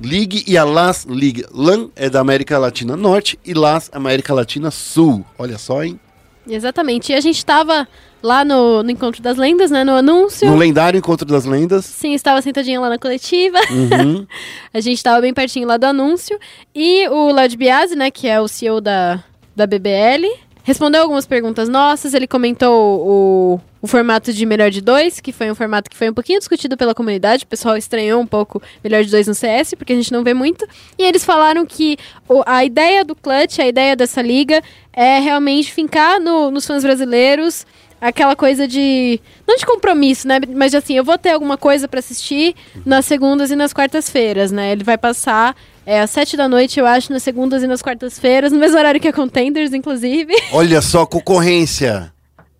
League 0.00 0.44
e 0.46 0.58
a 0.58 0.64
LAS 0.64 1.06
League. 1.08 1.44
LAN 1.52 1.88
é 1.96 2.10
da 2.10 2.20
América 2.20 2.58
Latina 2.58 2.96
Norte 2.96 3.38
e 3.44 3.54
LAS 3.54 3.88
América 3.92 4.34
Latina 4.34 4.70
Sul. 4.70 5.24
Olha 5.38 5.56
só, 5.56 5.82
hein? 5.82 5.98
Exatamente. 6.46 7.12
E 7.12 7.14
a 7.14 7.20
gente 7.20 7.44
tava 7.44 7.86
lá 8.22 8.44
no, 8.44 8.82
no 8.82 8.90
Encontro 8.90 9.22
das 9.22 9.36
Lendas, 9.36 9.70
né? 9.70 9.84
No 9.84 9.92
anúncio. 9.92 10.48
No 10.48 10.56
lendário 10.56 10.98
Encontro 10.98 11.26
das 11.26 11.44
Lendas. 11.44 11.84
Sim, 11.84 12.14
estava 12.14 12.42
sentadinha 12.42 12.80
lá 12.80 12.88
na 12.88 12.98
coletiva. 12.98 13.58
Uhum. 13.70 14.26
A 14.74 14.80
gente 14.80 14.96
estava 14.96 15.20
bem 15.20 15.32
pertinho 15.32 15.68
lá 15.68 15.76
do 15.76 15.84
anúncio. 15.84 16.38
E 16.74 17.08
o 17.08 17.32
Léo 17.32 17.56
Biasi, 17.56 17.94
né, 17.94 18.10
que 18.10 18.26
é 18.26 18.40
o 18.40 18.48
CEO 18.48 18.80
da, 18.80 19.22
da 19.54 19.66
BBL, 19.66 20.26
respondeu 20.64 21.02
algumas 21.02 21.26
perguntas 21.26 21.68
nossas. 21.68 22.14
Ele 22.14 22.26
comentou 22.26 23.00
o, 23.00 23.60
o 23.82 23.86
formato 23.86 24.32
de 24.32 24.46
melhor 24.46 24.70
de 24.70 24.80
dois, 24.80 25.20
que 25.20 25.32
foi 25.32 25.50
um 25.50 25.54
formato 25.54 25.90
que 25.90 25.96
foi 25.96 26.08
um 26.10 26.14
pouquinho 26.14 26.38
discutido 26.38 26.76
pela 26.76 26.94
comunidade. 26.94 27.44
O 27.44 27.46
pessoal 27.48 27.76
estranhou 27.76 28.20
um 28.20 28.26
pouco 28.26 28.62
melhor 28.82 29.02
de 29.04 29.10
dois 29.10 29.26
no 29.26 29.34
CS, 29.34 29.74
porque 29.74 29.92
a 29.92 29.96
gente 29.96 30.12
não 30.12 30.22
vê 30.22 30.32
muito. 30.34 30.66
E 30.98 31.02
eles 31.02 31.24
falaram 31.24 31.66
que 31.66 31.96
o- 32.28 32.42
a 32.46 32.64
ideia 32.64 33.04
do 33.04 33.14
Clutch, 33.14 33.58
a 33.58 33.66
ideia 33.66 33.94
dessa 33.96 34.22
liga, 34.22 34.62
é 34.92 35.18
realmente 35.18 35.72
fincar 35.72 36.20
no- 36.20 36.50
nos 36.50 36.66
fãs 36.66 36.82
brasileiros 36.82 37.66
aquela 38.00 38.34
coisa 38.34 38.66
de. 38.66 39.20
Não 39.46 39.56
de 39.56 39.64
compromisso, 39.64 40.26
né? 40.26 40.40
Mas 40.56 40.72
de 40.72 40.76
assim, 40.76 40.94
eu 40.96 41.04
vou 41.04 41.16
ter 41.16 41.30
alguma 41.30 41.56
coisa 41.56 41.86
pra 41.86 42.00
assistir 42.00 42.54
nas 42.84 43.04
segundas 43.06 43.50
e 43.52 43.56
nas 43.56 43.72
quartas-feiras, 43.72 44.50
né? 44.50 44.72
Ele 44.72 44.82
vai 44.82 44.98
passar 44.98 45.54
é, 45.86 46.00
às 46.00 46.10
sete 46.10 46.36
da 46.36 46.48
noite, 46.48 46.78
eu 46.78 46.86
acho, 46.86 47.12
nas 47.12 47.22
segundas 47.22 47.62
e 47.62 47.66
nas 47.66 47.82
quartas-feiras, 47.82 48.52
no 48.52 48.58
mesmo 48.58 48.78
horário 48.78 49.00
que 49.00 49.08
a 49.08 49.12
Contenders, 49.12 49.72
inclusive. 49.72 50.32
Olha 50.52 50.80
só, 50.80 51.04
concorrência. 51.06 52.12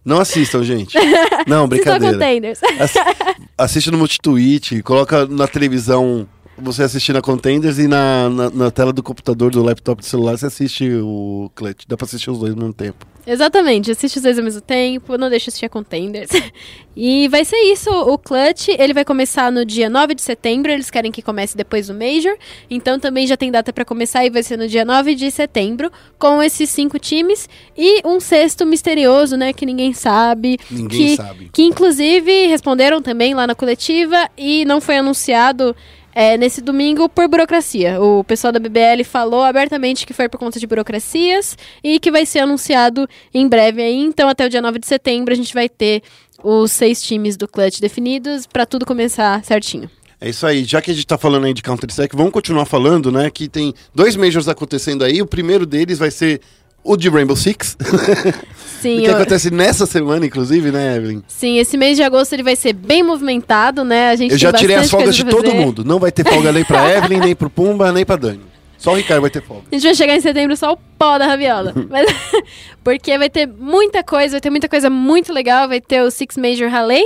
Não 0.04 0.18
assistam, 0.20 0.64
gente. 0.64 0.98
Não, 1.46 1.68
brincadeira. 1.68 2.14
Contenders. 2.14 2.60
Assi- 2.80 2.98
assiste 3.56 3.90
no 3.90 3.98
multitweet, 3.98 4.82
coloca 4.82 5.26
na 5.26 5.46
televisão 5.46 6.26
você 6.62 6.82
assistir 6.82 7.12
na 7.12 7.20
Contenders 7.20 7.78
e 7.78 7.88
na, 7.88 8.28
na, 8.28 8.50
na 8.50 8.70
tela 8.70 8.92
do 8.92 9.02
computador, 9.02 9.50
do 9.50 9.62
laptop, 9.62 10.00
do 10.00 10.06
celular, 10.06 10.38
você 10.38 10.46
assiste 10.46 10.88
o 10.94 11.50
Clutch. 11.54 11.84
Dá 11.86 11.96
pra 11.96 12.04
assistir 12.04 12.30
os 12.30 12.38
dois 12.38 12.52
ao 12.52 12.58
mesmo 12.58 12.72
tempo. 12.72 13.06
Exatamente, 13.24 13.90
assiste 13.90 14.16
os 14.16 14.22
dois 14.22 14.36
ao 14.36 14.44
mesmo 14.44 14.60
tempo, 14.60 15.16
não 15.16 15.30
deixa 15.30 15.44
de 15.44 15.50
assistir 15.50 15.66
a 15.66 15.68
Contenders. 15.68 16.30
e 16.96 17.28
vai 17.28 17.44
ser 17.44 17.56
isso, 17.72 17.88
o 17.88 18.18
Clutch, 18.18 18.68
ele 18.68 18.92
vai 18.92 19.04
começar 19.04 19.50
no 19.52 19.64
dia 19.64 19.88
9 19.88 20.14
de 20.14 20.22
setembro, 20.22 20.72
eles 20.72 20.90
querem 20.90 21.12
que 21.12 21.22
comece 21.22 21.56
depois 21.56 21.86
do 21.86 21.94
Major, 21.94 22.36
então 22.68 22.98
também 22.98 23.24
já 23.24 23.36
tem 23.36 23.52
data 23.52 23.72
pra 23.72 23.84
começar 23.84 24.24
e 24.26 24.30
vai 24.30 24.42
ser 24.42 24.56
no 24.56 24.66
dia 24.66 24.84
9 24.84 25.14
de 25.14 25.30
setembro, 25.30 25.90
com 26.18 26.42
esses 26.42 26.68
cinco 26.70 26.98
times 26.98 27.48
e 27.76 28.00
um 28.04 28.18
sexto 28.18 28.66
misterioso, 28.66 29.36
né, 29.36 29.52
que 29.52 29.64
ninguém 29.64 29.92
sabe. 29.92 30.58
Ninguém 30.68 31.06
que, 31.06 31.16
sabe. 31.16 31.50
Que 31.52 31.62
inclusive 31.62 32.48
responderam 32.48 33.00
também 33.00 33.34
lá 33.34 33.46
na 33.46 33.54
coletiva 33.54 34.28
e 34.36 34.64
não 34.64 34.80
foi 34.80 34.96
anunciado 34.96 35.76
é, 36.14 36.36
nesse 36.36 36.60
domingo 36.60 37.08
por 37.08 37.28
burocracia. 37.28 38.00
O 38.00 38.22
pessoal 38.24 38.52
da 38.52 38.58
BBL 38.58 39.04
falou 39.04 39.42
abertamente 39.42 40.06
que 40.06 40.12
foi 40.12 40.28
por 40.28 40.38
conta 40.38 40.60
de 40.60 40.66
burocracias 40.66 41.56
e 41.82 41.98
que 41.98 42.10
vai 42.10 42.26
ser 42.26 42.40
anunciado 42.40 43.08
em 43.32 43.48
breve 43.48 43.82
aí. 43.82 43.98
Então, 43.98 44.28
até 44.28 44.46
o 44.46 44.48
dia 44.48 44.62
9 44.62 44.78
de 44.78 44.86
setembro, 44.86 45.32
a 45.32 45.36
gente 45.36 45.54
vai 45.54 45.68
ter 45.68 46.02
os 46.42 46.72
seis 46.72 47.02
times 47.02 47.36
do 47.36 47.46
Clutch 47.46 47.80
definidos 47.80 48.46
para 48.46 48.66
tudo 48.66 48.84
começar 48.84 49.44
certinho. 49.44 49.90
É 50.20 50.28
isso 50.28 50.46
aí. 50.46 50.64
Já 50.64 50.80
que 50.80 50.90
a 50.90 50.94
gente 50.94 51.06
tá 51.06 51.18
falando 51.18 51.46
aí 51.46 51.54
de 51.54 51.62
Counter-Strike, 51.62 52.14
vamos 52.14 52.32
continuar 52.32 52.64
falando, 52.64 53.10
né? 53.10 53.28
Que 53.28 53.48
tem 53.48 53.74
dois 53.92 54.14
Majors 54.14 54.46
acontecendo 54.46 55.04
aí. 55.04 55.20
O 55.20 55.26
primeiro 55.26 55.66
deles 55.66 55.98
vai 55.98 56.12
ser 56.12 56.40
o 56.84 56.96
de 56.96 57.08
Rainbow 57.08 57.36
Six. 57.36 57.76
Sim, 58.82 59.00
que 59.02 59.06
eu- 59.10 59.14
acontece 59.16 59.50
nessa 59.50 59.86
semana, 59.86 60.26
inclusive, 60.26 60.70
né, 60.70 60.96
Evelyn? 60.96 61.22
sim, 61.26 61.58
esse 61.58 61.76
mês 61.76 61.96
de 61.96 62.02
agosto 62.02 62.32
ele 62.32 62.42
vai 62.42 62.56
ser 62.56 62.72
bem 62.72 63.02
movimentado, 63.02 63.84
né? 63.84 64.10
A 64.10 64.16
gente 64.16 64.32
Eu 64.32 64.38
já 64.38 64.52
tirei 64.52 64.76
as 64.76 64.90
folgas 64.90 65.14
de 65.16 65.24
todo 65.24 65.54
mundo. 65.54 65.84
Não 65.84 65.98
vai 65.98 66.10
ter 66.12 66.24
folga 66.28 66.52
nem 66.52 66.64
pra 66.64 66.88
Evelyn, 66.96 67.20
nem 67.20 67.34
pro 67.34 67.48
Pumba, 67.48 67.90
nem 67.92 68.04
pra 68.04 68.16
Dani. 68.16 68.40
Só 68.78 68.92
o 68.92 68.96
Ricardo 68.96 69.20
vai 69.20 69.30
ter 69.30 69.40
folga. 69.42 69.62
A 69.70 69.74
gente 69.76 69.84
vai 69.84 69.94
chegar 69.94 70.16
em 70.16 70.20
setembro 70.20 70.56
só 70.56 70.72
o 70.72 70.76
pó 70.98 71.16
da 71.16 71.26
raviola. 71.26 71.72
Mas- 71.88 72.06
porque 72.82 73.16
vai 73.16 73.30
ter 73.30 73.46
muita 73.46 74.02
coisa, 74.02 74.32
vai 74.32 74.40
ter 74.40 74.50
muita 74.50 74.68
coisa 74.68 74.90
muito 74.90 75.32
legal. 75.32 75.68
Vai 75.68 75.80
ter 75.80 76.02
o 76.02 76.10
Six 76.10 76.36
Major 76.36 76.68
Rally 76.68 77.04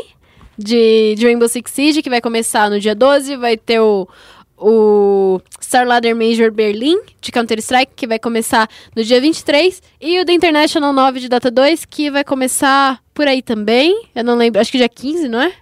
de, 0.59 1.15
de 1.19 1.27
Rainbow 1.27 1.47
Six 1.49 1.71
Siege, 1.71 2.01
que 2.03 2.09
vai 2.09 2.21
começar 2.23 2.71
no 2.71 2.81
dia 2.81 2.95
12. 2.95 3.37
Vai 3.37 3.59
ter 3.59 3.79
o, 3.81 4.09
o 4.59 5.41
Star 5.63 5.87
Ladder 5.87 6.15
Major 6.17 6.51
Berlim 6.51 6.99
de 7.21 7.31
Counter-Strike, 7.33 7.93
que 7.95 8.07
vai 8.07 8.19
começar 8.19 8.69
no 8.95 9.03
dia 9.05 9.21
23. 9.21 9.83
E 10.01 10.21
o 10.21 10.25
The 10.25 10.33
International 10.33 10.93
9 10.93 11.21
de 11.21 11.29
Dota 11.29 11.51
2, 11.51 11.85
que 11.85 12.11
vai 12.11 12.25
começar 12.25 13.01
por 13.13 13.27
aí 13.29 13.43
também. 13.43 14.07
Eu 14.15 14.25
não 14.25 14.37
lembro, 14.37 14.61
acho 14.61 14.71
que 14.73 14.79
dia 14.79 14.89
15, 14.89 15.29
não 15.29 15.41
é? 15.41 15.53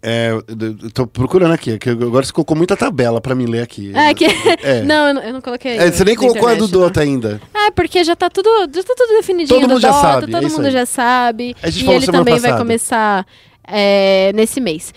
É, 0.00 0.30
eu- 0.30 0.90
tô 0.94 1.08
procurando 1.08 1.52
aqui, 1.52 1.76
que 1.76 1.90
agora 1.90 2.24
você 2.24 2.32
colocou 2.32 2.56
muita 2.56 2.76
tabela 2.76 3.20
pra 3.20 3.34
me 3.34 3.46
ler 3.46 3.62
aqui. 3.62 3.90
Ah, 3.94 4.14
que... 4.14 4.26
É. 4.62 4.82
Não, 4.82 5.08
eu 5.08 5.14
não, 5.14 5.22
eu 5.22 5.32
não 5.32 5.40
coloquei. 5.40 5.76
É, 5.76 5.90
você 5.90 6.04
nem 6.04 6.14
colocou 6.14 6.48
a 6.48 6.54
do. 6.54 6.68
Dota 6.68 7.00
ainda. 7.00 7.40
Ah, 7.52 7.72
porque 7.74 8.04
já 8.04 8.14
tá 8.14 8.30
tudo, 8.30 8.48
já 8.72 8.82
tá 8.84 8.94
tudo 8.96 9.16
definidinho. 9.16 9.58
Todo 9.58 9.66
do 9.68 9.72
mundo 9.74 9.80
já 9.80 9.90
Dota, 9.90 10.00
sabe, 10.02 10.26
é 10.30 10.30
Todo 10.36 10.46
isso 10.46 10.56
mundo 10.56 10.66
aí. 10.66 10.72
já 10.72 10.86
sabe. 10.86 11.56
A 11.60 11.68
gente 11.68 11.84
e 11.84 11.90
ele 11.90 12.06
também 12.06 12.34
vai 12.34 12.42
passada. 12.42 12.58
começar 12.58 13.26
é, 13.66 14.32
nesse 14.34 14.60
mês. 14.60 14.94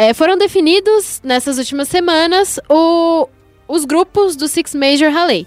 É, 0.00 0.14
foram 0.14 0.38
definidos, 0.38 1.20
nessas 1.24 1.58
últimas 1.58 1.88
semanas, 1.88 2.60
o- 2.70 3.26
os 3.66 3.84
grupos 3.84 4.36
do 4.36 4.46
Six 4.46 4.72
Major 4.72 5.10
Rally. 5.10 5.44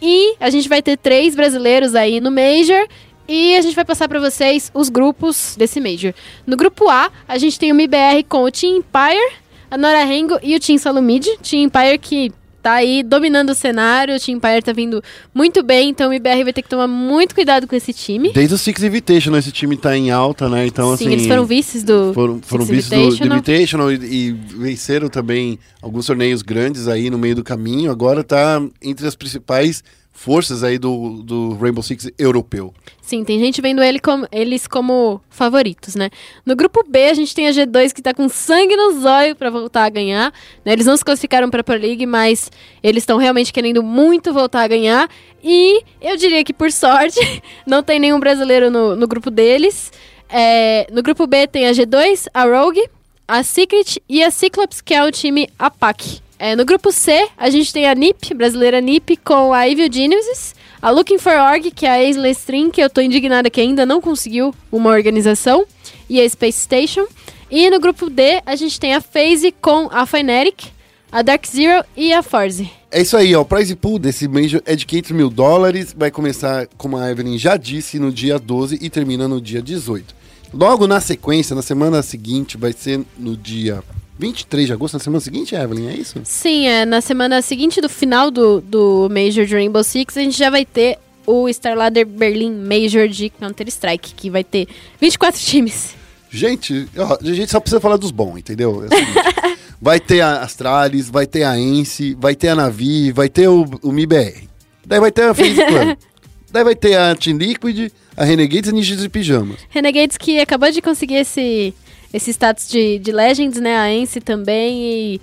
E 0.00 0.36
a 0.40 0.48
gente 0.48 0.70
vai 0.70 0.80
ter 0.80 0.96
três 0.96 1.34
brasileiros 1.34 1.94
aí 1.94 2.18
no 2.18 2.30
Major. 2.30 2.86
E 3.28 3.54
a 3.56 3.60
gente 3.60 3.76
vai 3.76 3.84
passar 3.84 4.08
pra 4.08 4.18
vocês 4.18 4.70
os 4.72 4.88
grupos 4.88 5.54
desse 5.54 5.78
Major. 5.82 6.14
No 6.46 6.56
grupo 6.56 6.88
A, 6.88 7.10
a 7.28 7.36
gente 7.36 7.58
tem 7.58 7.70
o 7.70 7.74
MIBR 7.74 8.24
com 8.26 8.42
o 8.42 8.50
Team 8.50 8.78
Empire, 8.78 9.34
a 9.70 9.76
Nora 9.76 10.02
Rengo 10.04 10.38
e 10.42 10.56
o 10.56 10.60
Team 10.60 10.78
Salumid. 10.78 11.28
Team 11.42 11.64
Empire 11.64 11.98
que 11.98 12.32
tá 12.62 12.74
aí 12.74 13.02
dominando 13.02 13.50
o 13.50 13.54
cenário, 13.54 14.14
o 14.14 14.20
Team 14.20 14.36
Empire 14.36 14.62
tá 14.62 14.72
vindo 14.72 15.02
muito 15.34 15.62
bem, 15.62 15.90
então 15.90 16.08
o 16.08 16.10
MIBR 16.10 16.44
vai 16.44 16.52
ter 16.52 16.62
que 16.62 16.68
tomar 16.68 16.86
muito 16.86 17.34
cuidado 17.34 17.66
com 17.66 17.74
esse 17.74 17.92
time. 17.92 18.32
Desde 18.32 18.54
o 18.54 18.58
Six 18.58 18.82
Invitation, 18.82 19.36
esse 19.36 19.50
time 19.50 19.76
tá 19.76 19.96
em 19.96 20.10
alta, 20.10 20.48
né? 20.48 20.66
Então, 20.66 20.96
Sim, 20.96 21.06
assim. 21.06 21.12
eles 21.12 21.26
foram 21.26 21.44
vices 21.44 21.82
do 21.82 22.12
Foram, 22.12 22.40
foram 22.42 22.66
Six 22.66 22.88
vistos 22.88 23.18
do 23.18 23.26
Invitational. 23.26 23.90
Invitational 23.92 23.92
e, 23.92 24.28
e 24.28 24.32
venceram 24.32 25.08
também 25.08 25.58
alguns 25.80 26.06
torneios 26.06 26.42
grandes 26.42 26.88
aí 26.88 27.10
no 27.10 27.18
meio 27.18 27.34
do 27.34 27.44
caminho. 27.44 27.90
Agora 27.90 28.22
tá 28.22 28.62
entre 28.82 29.06
as 29.06 29.14
principais 29.14 29.82
forças 30.22 30.62
aí 30.62 30.76
do, 30.78 31.22
do 31.22 31.54
Rainbow 31.54 31.82
Six 31.82 32.10
europeu. 32.18 32.74
Sim, 33.00 33.24
tem 33.24 33.38
gente 33.38 33.62
vendo 33.62 33.82
ele 33.82 33.98
como- 33.98 34.28
eles 34.30 34.66
como 34.66 35.18
favoritos, 35.30 35.94
né? 35.94 36.10
No 36.44 36.54
grupo 36.54 36.84
B, 36.86 37.06
a 37.06 37.14
gente 37.14 37.34
tem 37.34 37.48
a 37.48 37.50
G2 37.52 37.94
que 37.94 38.02
tá 38.02 38.12
com 38.12 38.28
sangue 38.28 38.76
no 38.76 39.00
zóio 39.00 39.34
pra 39.34 39.48
voltar 39.48 39.84
a 39.84 39.88
ganhar. 39.88 40.30
né? 40.62 40.72
Eles 40.74 40.84
não 40.84 40.94
se 40.94 41.02
classificaram 41.02 41.48
pra 41.48 41.64
Pro 41.64 41.74
League, 41.74 42.04
mas 42.04 42.50
eles 42.82 43.02
estão 43.02 43.16
realmente 43.16 43.50
querendo 43.50 43.82
muito 43.82 44.30
voltar 44.30 44.62
a 44.62 44.68
ganhar. 44.68 45.08
E 45.42 45.82
eu 46.02 46.14
diria 46.18 46.44
que, 46.44 46.52
por 46.52 46.70
sorte, 46.70 47.18
não 47.66 47.82
tem 47.82 47.98
nenhum 47.98 48.20
brasileiro 48.20 48.70
no, 48.70 48.94
no 48.94 49.08
grupo 49.08 49.30
deles. 49.30 49.90
É, 50.28 50.86
no 50.92 51.02
grupo 51.02 51.26
B 51.26 51.46
tem 51.46 51.66
a 51.66 51.72
G2, 51.72 52.26
a 52.34 52.44
Rogue, 52.44 52.86
a 53.26 53.42
Secret 53.42 54.02
e 54.06 54.22
a 54.22 54.30
Cyclops, 54.30 54.82
que 54.82 54.92
é 54.92 55.02
o 55.02 55.10
time 55.10 55.48
APAC. 55.58 56.20
É, 56.42 56.56
no 56.56 56.64
grupo 56.64 56.90
C, 56.90 57.28
a 57.36 57.50
gente 57.50 57.70
tem 57.70 57.86
a 57.86 57.94
NiP, 57.94 58.32
brasileira 58.32 58.80
NiP, 58.80 59.18
com 59.18 59.52
a 59.52 59.68
Evil 59.68 59.92
Genesis, 59.92 60.54
a 60.80 60.88
Looking 60.88 61.18
for 61.18 61.34
Org, 61.34 61.70
que 61.70 61.84
é 61.84 61.90
a 61.90 62.30
String, 62.30 62.70
que 62.70 62.80
eu 62.80 62.88
tô 62.88 63.02
indignada 63.02 63.50
que 63.50 63.60
ainda 63.60 63.84
não 63.84 64.00
conseguiu 64.00 64.54
uma 64.72 64.88
organização, 64.88 65.66
e 66.08 66.18
a 66.18 66.26
Space 66.26 66.60
Station. 66.60 67.06
E 67.50 67.68
no 67.68 67.78
grupo 67.78 68.08
D, 68.08 68.40
a 68.46 68.56
gente 68.56 68.80
tem 68.80 68.94
a 68.94 69.02
FaZe 69.02 69.52
com 69.60 69.90
a 69.92 70.06
Fnatic, 70.06 70.68
a 71.12 71.20
Dark 71.20 71.46
Zero 71.46 71.84
e 71.94 72.10
a 72.10 72.22
Forze. 72.22 72.70
É 72.90 73.02
isso 73.02 73.18
aí, 73.18 73.36
ó. 73.36 73.42
O 73.42 73.44
prize 73.44 73.76
pool 73.76 73.98
desse 73.98 74.26
Major 74.26 74.62
é 74.64 74.74
de 74.74 74.86
500 74.86 75.10
mil 75.10 75.28
dólares. 75.28 75.94
Vai 75.94 76.10
começar, 76.10 76.66
como 76.78 76.96
a 76.96 77.10
Evelyn 77.10 77.36
já 77.36 77.58
disse, 77.58 77.98
no 77.98 78.10
dia 78.10 78.38
12 78.38 78.78
e 78.80 78.88
termina 78.88 79.28
no 79.28 79.42
dia 79.42 79.60
18. 79.60 80.14
Logo 80.54 80.86
na 80.86 81.00
sequência, 81.00 81.54
na 81.54 81.60
semana 81.60 82.02
seguinte, 82.02 82.56
vai 82.56 82.72
ser 82.72 83.02
no 83.18 83.36
dia 83.36 83.84
23 84.20 84.66
de 84.66 84.72
agosto, 84.72 84.94
na 84.94 85.00
semana 85.00 85.20
seguinte, 85.20 85.54
Evelyn, 85.54 85.88
é 85.88 85.94
isso? 85.94 86.20
Sim, 86.24 86.66
é, 86.66 86.84
na 86.84 87.00
semana 87.00 87.40
seguinte 87.40 87.80
do 87.80 87.88
final 87.88 88.30
do, 88.30 88.60
do 88.60 89.08
Major 89.10 89.46
de 89.46 89.54
Rainbow 89.54 89.82
Six, 89.82 90.16
a 90.16 90.20
gente 90.20 90.36
já 90.36 90.50
vai 90.50 90.64
ter 90.66 90.98
o 91.26 91.48
Starladder 91.48 92.06
Berlin 92.06 92.52
Major 92.52 93.08
de 93.08 93.30
Counter-Strike, 93.30 94.14
que 94.14 94.28
vai 94.28 94.44
ter 94.44 94.68
24 95.00 95.40
times. 95.40 95.94
Gente, 96.30 96.86
ó, 96.96 97.18
a 97.20 97.34
gente 97.34 97.50
só 97.50 97.58
precisa 97.58 97.80
falar 97.80 97.96
dos 97.96 98.10
bons, 98.10 98.38
entendeu? 98.38 98.84
É 98.84 98.96
seguinte, 98.96 99.58
vai 99.80 99.98
ter 99.98 100.20
a 100.20 100.42
Astralis, 100.42 101.08
vai 101.08 101.26
ter 101.26 101.42
a 101.44 101.58
Ence, 101.58 102.14
vai 102.18 102.34
ter 102.34 102.48
a 102.48 102.54
Navi, 102.54 103.10
vai 103.10 103.28
ter 103.28 103.48
o, 103.48 103.64
o 103.82 103.90
MIBR. 103.90 104.48
Daí 104.86 105.00
vai 105.00 105.10
ter 105.10 105.22
a 105.22 105.34
Clan. 105.34 105.96
Daí 106.52 106.64
vai 106.64 106.74
ter 106.74 106.96
a 106.96 107.14
Team 107.14 107.36
Liquid, 107.36 107.92
a 108.16 108.24
Renegades 108.24 108.68
e 108.68 108.70
a 108.70 108.74
Ninjas 108.74 109.00
de 109.00 109.08
Pijamas. 109.08 109.58
Renegades 109.68 110.16
que 110.16 110.40
acabou 110.40 110.70
de 110.70 110.82
conseguir 110.82 111.14
esse, 111.16 111.72
esse 112.12 112.30
status 112.32 112.68
de, 112.68 112.98
de 112.98 113.12
Legends, 113.12 113.60
né? 113.60 113.76
A 113.76 113.92
Ence 113.92 114.20
também. 114.20 114.82
E 114.82 115.20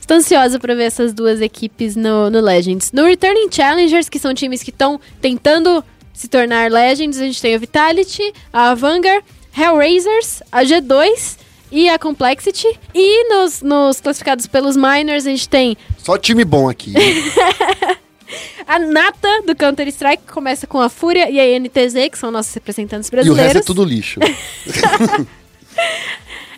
estou 0.00 0.16
ansiosa 0.16 0.58
para 0.58 0.74
ver 0.74 0.84
essas 0.84 1.12
duas 1.12 1.40
equipes 1.40 1.96
no, 1.96 2.30
no 2.30 2.40
Legends. 2.40 2.92
No 2.92 3.04
Returning 3.04 3.48
Challengers, 3.50 4.08
que 4.08 4.18
são 4.18 4.34
times 4.34 4.62
que 4.62 4.70
estão 4.70 5.00
tentando 5.20 5.84
se 6.12 6.28
tornar 6.28 6.70
Legends, 6.70 7.18
a 7.18 7.24
gente 7.24 7.40
tem 7.40 7.54
a 7.54 7.58
Vitality, 7.58 8.32
a 8.52 8.74
Vanguard, 8.74 9.24
Hellraisers, 9.56 10.42
a 10.52 10.62
G2 10.62 11.38
e 11.72 11.88
a 11.88 11.98
Complexity. 11.98 12.68
E 12.94 13.28
nos, 13.28 13.62
nos 13.62 14.00
classificados 14.00 14.46
pelos 14.46 14.76
Miners, 14.76 15.26
a 15.26 15.30
gente 15.30 15.48
tem 15.48 15.76
Só 15.98 16.18
time 16.18 16.44
bom 16.44 16.68
aqui. 16.68 16.92
a 18.66 18.78
Nata 18.78 19.42
do 19.46 19.54
Counter-Strike, 19.54 20.24
que 20.26 20.32
começa 20.32 20.66
com 20.66 20.80
a 20.80 20.88
Fúria 20.88 21.30
e 21.30 21.40
a 21.40 21.58
NTZ, 21.58 22.10
que 22.10 22.18
são 22.18 22.30
nossos 22.30 22.52
representantes 22.54 23.08
e 23.08 23.14
o 23.14 23.16
resto 23.16 23.26
brasileiros. 23.32 23.62
é 23.62 23.64
tudo 23.64 23.84
lixo. 23.84 24.20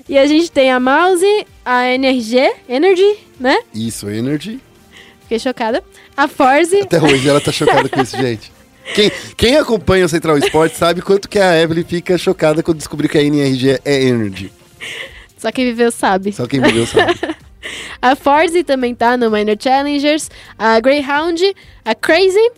E 0.09 0.19
a 0.19 0.27
gente 0.27 0.51
tem 0.51 0.71
a 0.71 0.81
Mouse, 0.81 1.47
a 1.65 1.85
NRG, 1.87 2.53
Energy, 2.69 3.17
né? 3.39 3.59
Isso, 3.75 4.09
Energy. 4.11 4.61
Fiquei 5.23 5.39
chocada. 5.39 5.83
A 6.17 6.29
Forze, 6.29 6.81
Até 6.81 7.01
hoje 7.01 7.29
ela 7.29 7.41
tá 7.41 7.53
chocada 7.53 7.89
com 7.89 8.01
isso, 8.01 8.17
gente. 8.17 8.53
Quem, 8.95 9.11
quem 9.37 9.57
acompanha 9.57 10.05
o 10.05 10.09
Central 10.09 10.37
Esporte 10.39 10.77
sabe 10.77 11.01
quanto 11.03 11.29
que 11.29 11.39
a 11.39 11.57
Evelyn 11.61 11.85
fica 11.85 12.19
chocada 12.19 12.63
quando 12.63 12.79
descobrir 12.79 13.09
que 13.09 13.17
a 13.17 13.23
NRG 13.23 13.81
é 13.85 14.03
Energy. 14.03 14.53
só 15.39 15.51
quem 15.53 15.65
viveu 15.67 15.91
sabe. 15.93 16.33
Só 16.33 16.47
quem 16.47 16.61
viveu 16.61 16.87
sabe. 16.87 17.15
A 18.03 18.17
Forze 18.17 18.65
também 18.65 18.93
tá 18.93 19.17
no 19.17 19.31
Minor 19.31 19.57
Challengers. 19.59 20.29
A 20.59 20.81
Greyhound, 20.81 21.41
a 21.85 21.95
Crazy, 21.95 22.51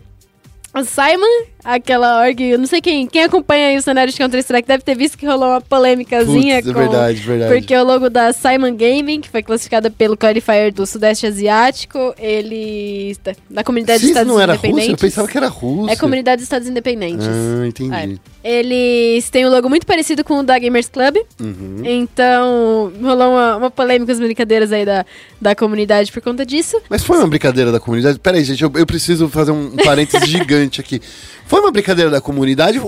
a 0.73 0.83
Simon, 0.83 1.45
aquela 1.65 2.21
org, 2.21 2.41
eu 2.41 2.59
não 2.59 2.67
sei 2.67 2.81
quem, 2.81 3.07
quem 3.07 3.25
acompanha 3.25 3.69
aí 3.69 3.77
o 3.77 3.83
cenário 3.83 4.13
de 4.13 4.19
Counter-Strike 4.19 4.69
deve 4.69 4.85
ter 4.85 4.95
visto 4.95 5.17
que 5.17 5.27
rolou 5.27 5.49
uma 5.49 5.61
polêmicazinha 5.61 6.57
Putz, 6.57 6.69
é 6.69 6.73
com... 6.73 6.79
verdade, 6.79 7.21
verdade. 7.21 7.55
Porque 7.55 7.75
o 7.75 7.85
logo 7.85 8.11
da 8.11 8.33
Simon 8.33 8.77
Gaming, 8.77 9.21
que 9.21 9.29
foi 9.29 9.43
classificada 9.43 9.91
pelo 9.91 10.17
Qualifier 10.17 10.73
do 10.73 10.87
Sudeste 10.87 11.27
Asiático, 11.27 12.15
ele... 12.19 13.17
da 13.49 13.65
comunidade 13.65 14.01
Se 14.01 14.07
de 14.07 14.11
Estados 14.11 14.33
não 14.33 14.41
era 14.41 14.53
Rússia, 14.53 14.67
eu 14.67 14.73
Independentes. 14.73 15.01
pensava 15.01 15.29
que 15.29 15.37
era 15.37 15.49
Rússia. 15.49 15.93
É 15.93 15.97
comunidade 15.97 16.37
dos 16.37 16.45
Estados 16.45 16.69
Independentes. 16.69 17.27
Ah, 17.27 17.67
entendi. 17.67 18.21
Eles 18.45 19.31
têm 19.31 19.47
um 19.47 19.51
logo 19.51 19.71
muito 19.71 19.87
parecido 19.87 20.23
com 20.23 20.41
o 20.41 20.43
da 20.43 20.59
Gamers 20.59 20.91
Club. 20.91 21.17
Uhum. 21.41 21.81
Então, 21.83 22.93
rolou 23.03 23.31
uma, 23.31 23.57
uma 23.57 23.71
polêmica, 23.71 24.13
as 24.13 24.21
brincadeiras 24.21 24.71
aí 24.71 24.85
da, 24.85 25.07
da 25.41 25.55
comunidade 25.55 26.13
por 26.13 26.21
conta 26.21 26.45
disso. 26.45 26.79
Mas 26.91 27.03
foi 27.03 27.17
uma 27.17 27.27
brincadeira 27.27 27.73
da 27.73 27.81
comunidade? 27.81 28.19
Peraí, 28.19 28.45
gente, 28.45 28.63
eu, 28.63 28.71
eu 28.75 28.85
preciso 28.85 29.31
fazer 29.31 29.51
um 29.51 29.71
parênteses 29.77 30.29
gigante 30.29 30.79
aqui. 30.79 31.01
Foi 31.47 31.61
uma 31.61 31.71
brincadeira 31.71 32.11
da 32.11 32.21
comunidade? 32.21 32.81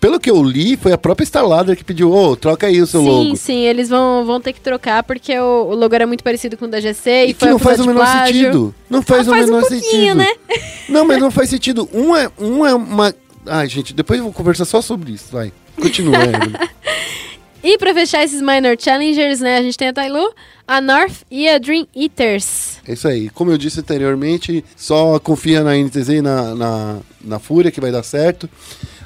pelo 0.00 0.18
que 0.18 0.30
eu 0.30 0.42
li, 0.42 0.76
foi 0.76 0.92
a 0.92 0.98
própria 0.98 1.24
Starladder 1.24 1.76
que 1.76 1.84
pediu, 1.84 2.10
ô, 2.10 2.34
troca 2.34 2.66
aí 2.66 2.80
o 2.80 2.86
seu 2.86 3.02
sim, 3.02 3.06
logo. 3.08 3.36
sim, 3.36 3.58
eles 3.60 3.88
vão, 3.88 4.24
vão 4.24 4.40
ter 4.40 4.52
que 4.54 4.60
trocar 4.60 5.02
porque 5.02 5.38
o, 5.38 5.66
o 5.68 5.74
logo 5.74 5.94
era 5.94 6.06
muito 6.06 6.24
parecido 6.24 6.56
com 6.56 6.64
o 6.64 6.68
da 6.68 6.80
GC 6.80 7.10
e, 7.10 7.30
E 7.30 7.34
que 7.34 7.44
não 7.46 7.58
faz 7.58 7.78
o 7.80 7.86
menor 7.86 8.04
plágio. 8.04 8.34
sentido. 8.34 8.74
Não 8.88 9.02
faz 9.02 9.28
Ah, 9.28 9.30
o 9.30 9.34
faz 9.34 9.44
um 9.44 9.52
menor 9.52 9.60
pouquinho, 9.68 9.82
sentido. 9.82 10.14
né? 10.16 10.34
Não, 10.88 11.04
mas 11.06 11.18
não 11.20 11.30
faz 11.30 11.48
sentido. 11.48 11.88
Um 11.92 12.14
é, 12.16 12.28
um 12.38 12.66
é 12.66 12.74
uma. 12.74 13.14
Ai, 13.46 13.66
gente, 13.68 13.94
depois 13.94 14.18
eu 14.18 14.24
vou 14.24 14.32
conversar 14.32 14.64
só 14.64 14.82
sobre 14.82 15.12
isso. 15.12 15.26
Vai. 15.32 15.52
Continua. 15.80 16.16
E 17.62 17.78
pra 17.78 17.94
fechar 17.94 18.24
esses 18.24 18.40
Minor 18.40 18.76
Challengers, 18.76 19.40
né, 19.40 19.58
a 19.58 19.62
gente 19.62 19.78
tem 19.78 19.88
a 19.88 19.92
Tailu, 19.92 20.34
a 20.66 20.80
North 20.80 21.22
e 21.30 21.48
a 21.48 21.58
Dream 21.58 21.86
Eaters. 21.94 22.78
É 22.86 22.92
isso 22.92 23.06
aí. 23.06 23.30
Como 23.30 23.52
eu 23.52 23.58
disse 23.58 23.78
anteriormente, 23.78 24.64
só 24.76 25.18
confia 25.20 25.62
na 25.62 25.76
NTZ 25.76 26.08
e 26.08 26.20
na, 26.20 26.54
na, 26.56 26.96
na 27.20 27.38
Fúria 27.38 27.70
que 27.70 27.80
vai 27.80 27.92
dar 27.92 28.02
certo. 28.02 28.50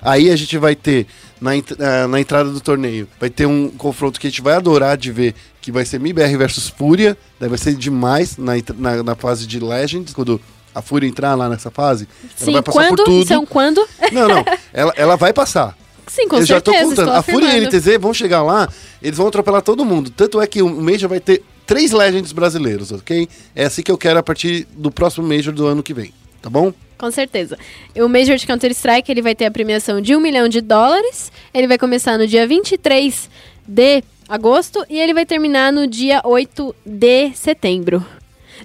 Aí 0.01 0.31
a 0.31 0.37
gente 0.37 0.57
vai 0.57 0.75
ter, 0.75 1.07
na, 1.39 1.55
eh, 1.55 2.07
na 2.09 2.19
entrada 2.19 2.49
do 2.51 2.61
torneio, 2.61 3.07
vai 3.21 3.29
ter 3.29 3.45
um 3.45 3.69
confronto 3.69 4.19
que 4.19 4.27
a 4.27 4.31
gente 4.31 4.41
vai 4.41 4.55
adorar 4.55 4.97
de 4.97 5.13
ver, 5.13 5.35
que 5.61 5.71
vai 5.71 5.85
ser 5.85 6.01
MIBR 6.01 6.39
versus 6.39 6.69
Fúria. 6.69 7.17
Daí 7.39 7.51
vai 7.51 7.59
ser 7.59 7.75
demais 7.75 8.39
na, 8.39 8.53
na, 8.79 9.03
na 9.03 9.15
fase 9.15 9.47
de 9.47 9.61
Legends, 9.61 10.15
quando 10.15 10.41
a 10.75 10.81
Fúria 10.81 11.07
entrar 11.07 11.35
lá 11.35 11.49
nessa 11.49 11.71
fase. 11.71 12.09
ela 12.23 12.31
Sim, 12.37 12.53
vai 12.53 12.63
passar 12.63 12.81
quando? 12.81 12.97
por 12.97 13.05
tudo. 13.05 13.25
Isso 13.25 13.39
um 13.39 13.47
quando? 13.47 13.87
Não, 14.13 14.29
não. 14.29 14.45
Ela, 14.73 14.93
ela 14.97 15.17
vai 15.17 15.33
passar. 15.33 15.77
Sim, 16.07 16.29
com 16.29 16.37
eu 16.37 16.47
já 16.47 16.61
tô 16.61 16.71
certeza, 16.71 16.91
contando. 16.91 17.11
A 17.17 17.23
Fúria 17.23 17.59
e 17.59 17.65
a. 17.65 17.69
NTZ 17.69 17.99
vão 17.99 18.15
chegar 18.15 18.43
lá, 18.43 18.69
eles 19.03 19.19
vão 19.19 19.27
atropelar 19.27 19.63
todo 19.63 19.85
mundo. 19.85 20.11
Tanto 20.11 20.41
é 20.41 20.47
que 20.47 20.63
o 20.63 20.69
Major 20.69 21.09
vai 21.09 21.21
ter 21.21 21.43
três 21.67 21.91
Legends 21.91 22.33
brasileiros, 22.33 22.93
ok? 22.93 23.29
É 23.55 23.65
assim 23.65 23.83
que 23.83 23.91
eu 23.91 23.99
quero 23.99 24.19
a 24.19 24.23
partir 24.23 24.67
do 24.73 24.91
próximo 24.91 25.27
Major 25.27 25.53
do 25.53 25.67
ano 25.67 25.83
que 25.83 25.93
vem, 25.93 26.13
tá 26.41 26.49
bom? 26.49 26.73
Com 26.97 27.11
certeza. 27.11 27.59
O 27.95 28.09
Major 28.09 28.37
de 28.37 28.47
Counter-Strike 28.47 29.11
ele 29.11 29.21
vai 29.21 29.35
ter 29.35 29.47
a 29.47 29.51
premiação 29.51 30.01
de 30.01 30.17
um 30.17 30.21
milhão 30.21 30.49
de 30.49 30.61
dólares. 30.61 31.31
Ele 31.53 31.67
vai 31.67 31.77
começar 31.77 32.17
no 32.17 32.27
dia 32.27 32.47
23 32.47 33.29
de 33.67 34.03
agosto 34.29 34.85
e 34.89 34.99
ele 34.99 35.13
vai 35.13 35.27
terminar 35.27 35.73
no 35.73 35.87
dia 35.87 36.23
8 36.25 36.75
de 36.87 37.33
setembro. 37.35 38.05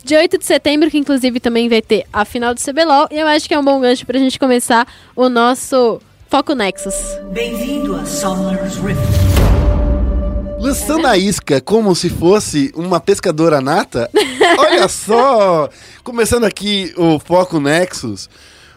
Dia 0.04 0.20
8 0.20 0.38
de 0.38 0.46
setembro, 0.46 0.90
que 0.90 0.98
inclusive 0.98 1.40
também 1.40 1.68
vai 1.68 1.82
ter 1.82 2.06
a 2.14 2.24
final 2.24 2.54
do 2.54 2.62
CBLOL. 2.62 3.08
E 3.12 3.20
eu 3.20 3.28
acho 3.28 3.48
que 3.48 3.54
é 3.54 3.60
um 3.60 3.66
bom 3.66 3.80
gancho 3.82 4.06
pra 4.06 4.18
gente 4.18 4.40
começar 4.40 4.88
o 5.16 5.28
nosso 5.28 6.02
Foco 6.32 6.56
Nexus. 6.56 6.96
Bem-vindo 7.34 7.94
a 7.94 8.06
Summer's 8.06 8.78
Rift. 8.78 9.02
Lançando 10.58 11.06
a 11.06 11.18
isca 11.18 11.60
como 11.60 11.94
se 11.94 12.10
fosse 12.10 12.72
uma 12.74 13.02
pescadora 13.02 13.60
nata. 13.60 14.10
Olha 14.58 14.88
só! 14.88 15.70
Começando 16.06 16.46
aqui 16.46 16.94
o 16.96 17.20
Foco 17.20 17.60
Nexus. 17.60 18.30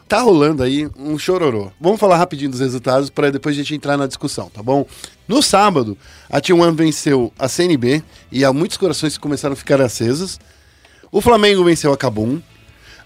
Tá 0.08 0.20
rolando 0.20 0.64
aí 0.64 0.88
um 0.98 1.16
chororô. 1.16 1.70
Vamos 1.80 2.00
falar 2.00 2.16
rapidinho 2.16 2.50
dos 2.50 2.58
resultados 2.58 3.08
para 3.08 3.30
depois 3.30 3.54
a 3.54 3.58
gente 3.58 3.76
entrar 3.76 3.96
na 3.96 4.08
discussão, 4.08 4.50
tá 4.50 4.60
bom? 4.60 4.84
No 5.28 5.40
sábado, 5.40 5.96
a 6.28 6.40
T1 6.40 6.74
venceu 6.74 7.32
a 7.38 7.46
CNB 7.46 8.02
e 8.32 8.44
há 8.44 8.52
muitos 8.52 8.76
corações 8.76 9.14
que 9.14 9.22
começaram 9.22 9.52
a 9.52 9.56
ficar 9.56 9.80
acesos. 9.80 10.40
O 11.12 11.20
Flamengo 11.20 11.62
venceu 11.62 11.92
a 11.92 11.96
Kabum. 11.96 12.42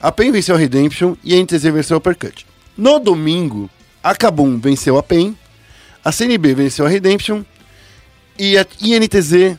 A 0.01 0.11
PEN 0.11 0.33
venceu 0.33 0.55
a 0.55 0.59
Redemption 0.59 1.17
e 1.23 1.35
a 1.35 1.43
NTZ 1.43 1.65
venceu 1.65 1.99
a 1.99 2.01
Percut. 2.01 2.47
No 2.79 2.99
domingo, 2.99 3.69
a 4.03 4.15
Kabum 4.15 4.59
venceu 4.59 4.97
a 4.97 5.03
PEN. 5.03 5.37
A 6.05 6.13
CNB 6.13 6.55
venceu 6.55 6.87
a 6.87 6.89
Redemption 6.89 7.43
e 8.39 8.57
a 8.57 8.67
INTZ 8.81 9.59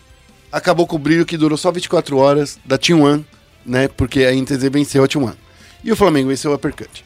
acabou 0.52 0.88
com 0.88 0.96
o 0.96 1.00
brilho 1.00 1.26
que 1.26 1.38
durou 1.38 1.58
só 1.58 1.72
24 1.72 2.18
horas 2.18 2.58
da 2.66 2.78
Team 2.78 3.02
One, 3.02 3.26
né? 3.66 3.88
Porque 3.88 4.24
a 4.24 4.34
INTZ 4.34 4.64
venceu 4.72 5.04
a 5.04 5.08
Team 5.08 5.26
One. 5.26 5.38
E 5.84 5.92
o 5.92 5.96
Flamengo 5.96 6.30
venceu 6.30 6.54
a 6.54 6.58
Percut. 6.58 7.06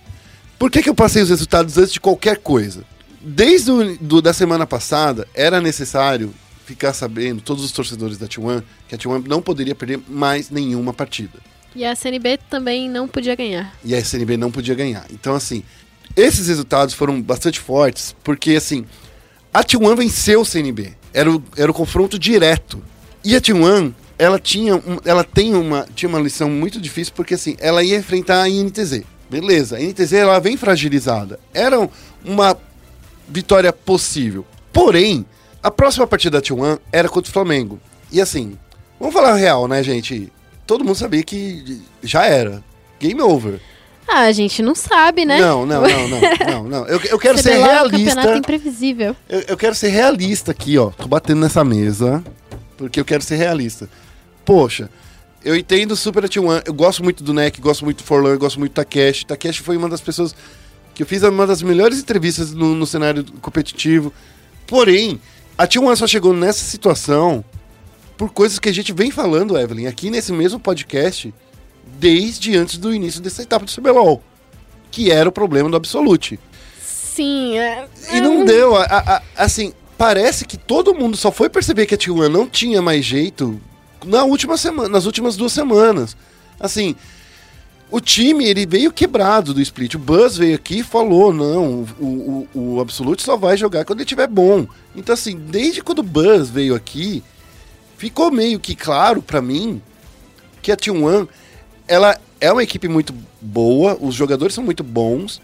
Por 0.57 0.71
que, 0.71 0.81
que 0.81 0.89
eu 0.89 0.95
passei 0.95 1.21
os 1.21 1.29
resultados 1.29 1.77
antes 1.77 1.93
de 1.93 1.99
qualquer 1.99 2.37
coisa? 2.37 2.83
Desde 3.19 3.71
o, 3.71 3.97
do, 3.97 4.21
da 4.21 4.33
semana 4.33 4.65
passada, 4.65 5.27
era 5.33 5.59
necessário 5.59 6.33
ficar 6.65 6.93
sabendo, 6.93 7.41
todos 7.41 7.63
os 7.63 7.71
torcedores 7.71 8.17
da 8.17 8.27
Team 8.27 8.47
One, 8.47 8.63
que 8.87 8.95
a 8.95 8.97
Team 8.97 9.15
One 9.15 9.27
não 9.27 9.41
poderia 9.41 9.75
perder 9.75 9.99
mais 10.07 10.49
nenhuma 10.49 10.93
partida. 10.93 11.39
E 11.75 11.83
a 11.83 11.95
CNB 11.95 12.39
também 12.49 12.87
não 12.87 13.07
podia 13.07 13.35
ganhar. 13.35 13.73
E 13.83 13.95
a 13.95 13.99
SNB 13.99 14.37
não 14.37 14.51
podia 14.51 14.75
ganhar. 14.75 15.05
Então, 15.11 15.33
assim, 15.33 15.63
esses 16.15 16.47
resultados 16.47 16.93
foram 16.93 17.21
bastante 17.21 17.59
fortes, 17.59 18.15
porque, 18.23 18.51
assim, 18.55 18.85
a 19.53 19.63
T1 19.63 19.95
venceu 19.95 20.41
o 20.41 20.45
CNB. 20.45 20.93
Era 21.13 21.31
o, 21.31 21.43
era 21.57 21.69
o 21.71 21.73
confronto 21.73 22.17
direto. 22.17 22.81
E 23.23 23.35
a 23.35 23.41
T1, 23.41 23.93
ela 24.17 24.39
tinha, 24.39 24.75
um- 24.75 24.99
ela 25.05 25.23
tem 25.23 25.53
uma, 25.55 25.87
tinha 25.95 26.09
uma 26.09 26.19
lição 26.19 26.49
muito 26.49 26.79
difícil, 26.81 27.13
porque, 27.15 27.33
assim, 27.35 27.55
ela 27.59 27.83
ia 27.83 27.97
enfrentar 27.97 28.41
a 28.43 28.49
INTZ. 28.49 29.01
Beleza, 29.29 29.77
a 29.77 29.81
INTZ, 29.81 30.13
ela 30.13 30.39
vem 30.39 30.57
fragilizada. 30.57 31.39
Era 31.53 31.79
um- 31.79 31.89
uma 32.23 32.57
vitória 33.27 33.71
possível. 33.73 34.45
Porém, 34.71 35.25
a 35.61 35.71
próxima 35.71 36.05
partida 36.05 36.39
da 36.39 36.41
T1 36.41 36.79
era 36.91 37.07
contra 37.09 37.29
o 37.29 37.33
Flamengo. 37.33 37.79
E, 38.11 38.19
assim, 38.21 38.57
vamos 38.99 39.13
falar 39.13 39.35
real, 39.35 39.67
né, 39.67 39.81
gente? 39.81 40.31
Todo 40.67 40.83
mundo 40.83 40.95
sabia 40.95 41.23
que 41.23 41.81
já 42.01 42.25
era. 42.25 42.63
Game 42.99 43.21
over. 43.21 43.59
Ah, 44.07 44.21
a 44.21 44.31
gente 44.31 44.61
não 44.61 44.75
sabe, 44.75 45.25
né? 45.25 45.39
Não, 45.39 45.65
não, 45.65 45.81
não, 45.81 46.07
não, 46.07 46.19
não, 46.47 46.63
não. 46.63 46.87
Eu, 46.87 46.99
eu 47.01 47.19
quero 47.19 47.37
ser 47.37 47.53
CBLOL 47.57 47.67
é 47.69 47.81
um 47.81 47.89
campeonato 47.89 48.19
realista. 48.19 48.37
imprevisível. 48.37 49.15
Eu, 49.29 49.39
eu 49.47 49.57
quero 49.57 49.75
ser 49.75 49.89
realista 49.89 50.51
aqui, 50.51 50.77
ó. 50.77 50.89
Tô 50.89 51.07
batendo 51.07 51.41
nessa 51.41 51.63
mesa. 51.63 52.23
porque 52.77 52.99
eu 52.99 53.05
quero 53.05 53.23
ser 53.23 53.35
realista. 53.37 53.89
Poxa, 54.45 54.89
eu 55.43 55.55
entendo 55.55 55.95
super 55.95 56.25
a 56.25 56.27
T1, 56.27 56.63
eu 56.65 56.73
gosto 56.73 57.03
muito 57.03 57.23
do 57.23 57.33
Neck, 57.33 57.59
gosto 57.61 57.83
muito 57.85 57.97
do 57.97 58.03
Forlan, 58.03 58.31
eu 58.31 58.39
gosto 58.39 58.59
muito 58.59 58.71
do 58.71 58.75
Takeshi. 58.75 59.25
Takeshi 59.25 59.61
foi 59.61 59.77
uma 59.77 59.89
das 59.89 60.01
pessoas 60.01 60.35
que 60.93 61.03
eu 61.03 61.07
fiz 61.07 61.23
uma 61.23 61.47
das 61.47 61.61
melhores 61.61 61.99
entrevistas 61.99 62.53
no, 62.53 62.75
no 62.75 62.85
cenário 62.85 63.25
competitivo. 63.41 64.13
Porém, 64.67 65.19
a 65.57 65.67
T1 65.67 65.95
só 65.95 66.07
chegou 66.07 66.33
nessa 66.33 66.63
situação 66.63 67.43
por 68.17 68.31
coisas 68.31 68.59
que 68.59 68.69
a 68.69 68.73
gente 68.73 68.93
vem 68.93 69.11
falando, 69.11 69.57
Evelyn, 69.57 69.87
aqui 69.87 70.09
nesse 70.09 70.31
mesmo 70.31 70.59
podcast, 70.59 71.33
desde 71.99 72.55
antes 72.57 72.77
do 72.77 72.93
início 72.93 73.21
dessa 73.21 73.41
etapa 73.43 73.65
do 73.65 73.71
CBLOL, 73.71 74.21
que 74.91 75.11
era 75.11 75.27
o 75.27 75.31
problema 75.31 75.69
do 75.69 75.77
Absolute. 75.77 76.39
Sim, 76.81 77.57
é. 77.59 77.87
E 78.11 78.19
não 78.21 78.43
deu, 78.43 78.75
a- 78.75 78.83
a- 78.85 79.21
assim, 79.37 79.73
parece 79.97 80.45
que 80.45 80.57
todo 80.57 80.95
mundo 80.95 81.15
só 81.15 81.31
foi 81.31 81.49
perceber 81.49 81.85
que 81.85 81.93
a 81.95 81.97
T1 81.97 82.27
não 82.29 82.47
tinha 82.47 82.81
mais 82.81 83.05
jeito 83.05 83.59
na 84.05 84.23
última 84.23 84.57
semana, 84.57 84.89
nas 84.89 85.05
últimas 85.05 85.37
duas 85.37 85.53
semanas. 85.53 86.17
Assim, 86.59 86.95
o 87.91 88.01
time 88.01 88.45
ele 88.45 88.65
veio 88.65 88.91
quebrado 88.91 89.53
do 89.53 89.61
split. 89.61 89.93
O 89.93 89.99
Buzz 89.99 90.35
veio 90.37 90.55
aqui 90.55 90.79
e 90.79 90.83
falou: 90.83 91.31
não, 91.31 91.85
o, 91.99 92.47
o, 92.53 92.59
o 92.75 92.81
Absolute 92.81 93.21
só 93.21 93.37
vai 93.37 93.55
jogar 93.57 93.85
quando 93.85 93.99
ele 93.99 94.05
estiver 94.05 94.27
bom. 94.27 94.65
Então, 94.95 95.13
assim, 95.13 95.37
desde 95.37 95.81
quando 95.81 95.99
o 95.99 96.03
Buzz 96.03 96.49
veio 96.49 96.73
aqui, 96.73 97.23
ficou 97.97 98.31
meio 98.31 98.59
que 98.59 98.75
claro 98.75 99.21
pra 99.21 99.41
mim 99.41 99.81
que 100.61 100.71
a 100.71 100.77
T1 100.77 101.27
ela 101.87 102.17
é 102.39 102.51
uma 102.51 102.63
equipe 102.63 102.87
muito 102.87 103.13
boa, 103.41 103.97
os 103.99 104.15
jogadores 104.15 104.53
são 104.53 104.63
muito 104.63 104.83
bons, 104.83 105.41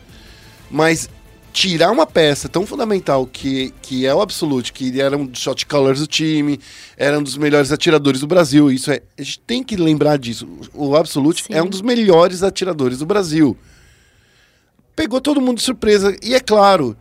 mas 0.70 1.10
tirar 1.52 1.92
uma 1.92 2.06
peça 2.06 2.48
tão 2.48 2.66
fundamental 2.66 3.26
que, 3.26 3.74
que 3.82 4.06
é 4.06 4.14
o 4.14 4.22
Absolute, 4.22 4.72
que 4.72 5.00
era 5.02 5.18
um 5.18 5.26
dos 5.26 5.40
shot 5.40 5.66
callers 5.66 6.00
do 6.00 6.08
time, 6.08 6.60
era 6.96 7.18
um 7.18 7.24
dos 7.24 7.38
melhores 7.38 7.72
atiradores 7.72 8.22
do 8.22 8.28
Brasil, 8.28 8.72
isso 8.72 8.92
é, 8.92 9.02
a 9.18 9.22
gente 9.22 9.40
tem 9.40 9.64
que 9.64 9.76
lembrar 9.76 10.18
disso. 10.18 10.48
O 10.74 10.96
Absolute 10.96 11.44
Sim. 11.44 11.54
é 11.54 11.64
um 11.64 11.68
dos 11.68 11.82
melhores 11.82 12.44
atiradores 12.44 13.00
do 13.00 13.06
Brasil. 13.06 13.58
Pegou 14.96 15.20
todo 15.20 15.42
mundo 15.42 15.58
de 15.58 15.64
surpresa, 15.64 16.16
e 16.22 16.36
é 16.36 16.40
claro, 16.40 16.96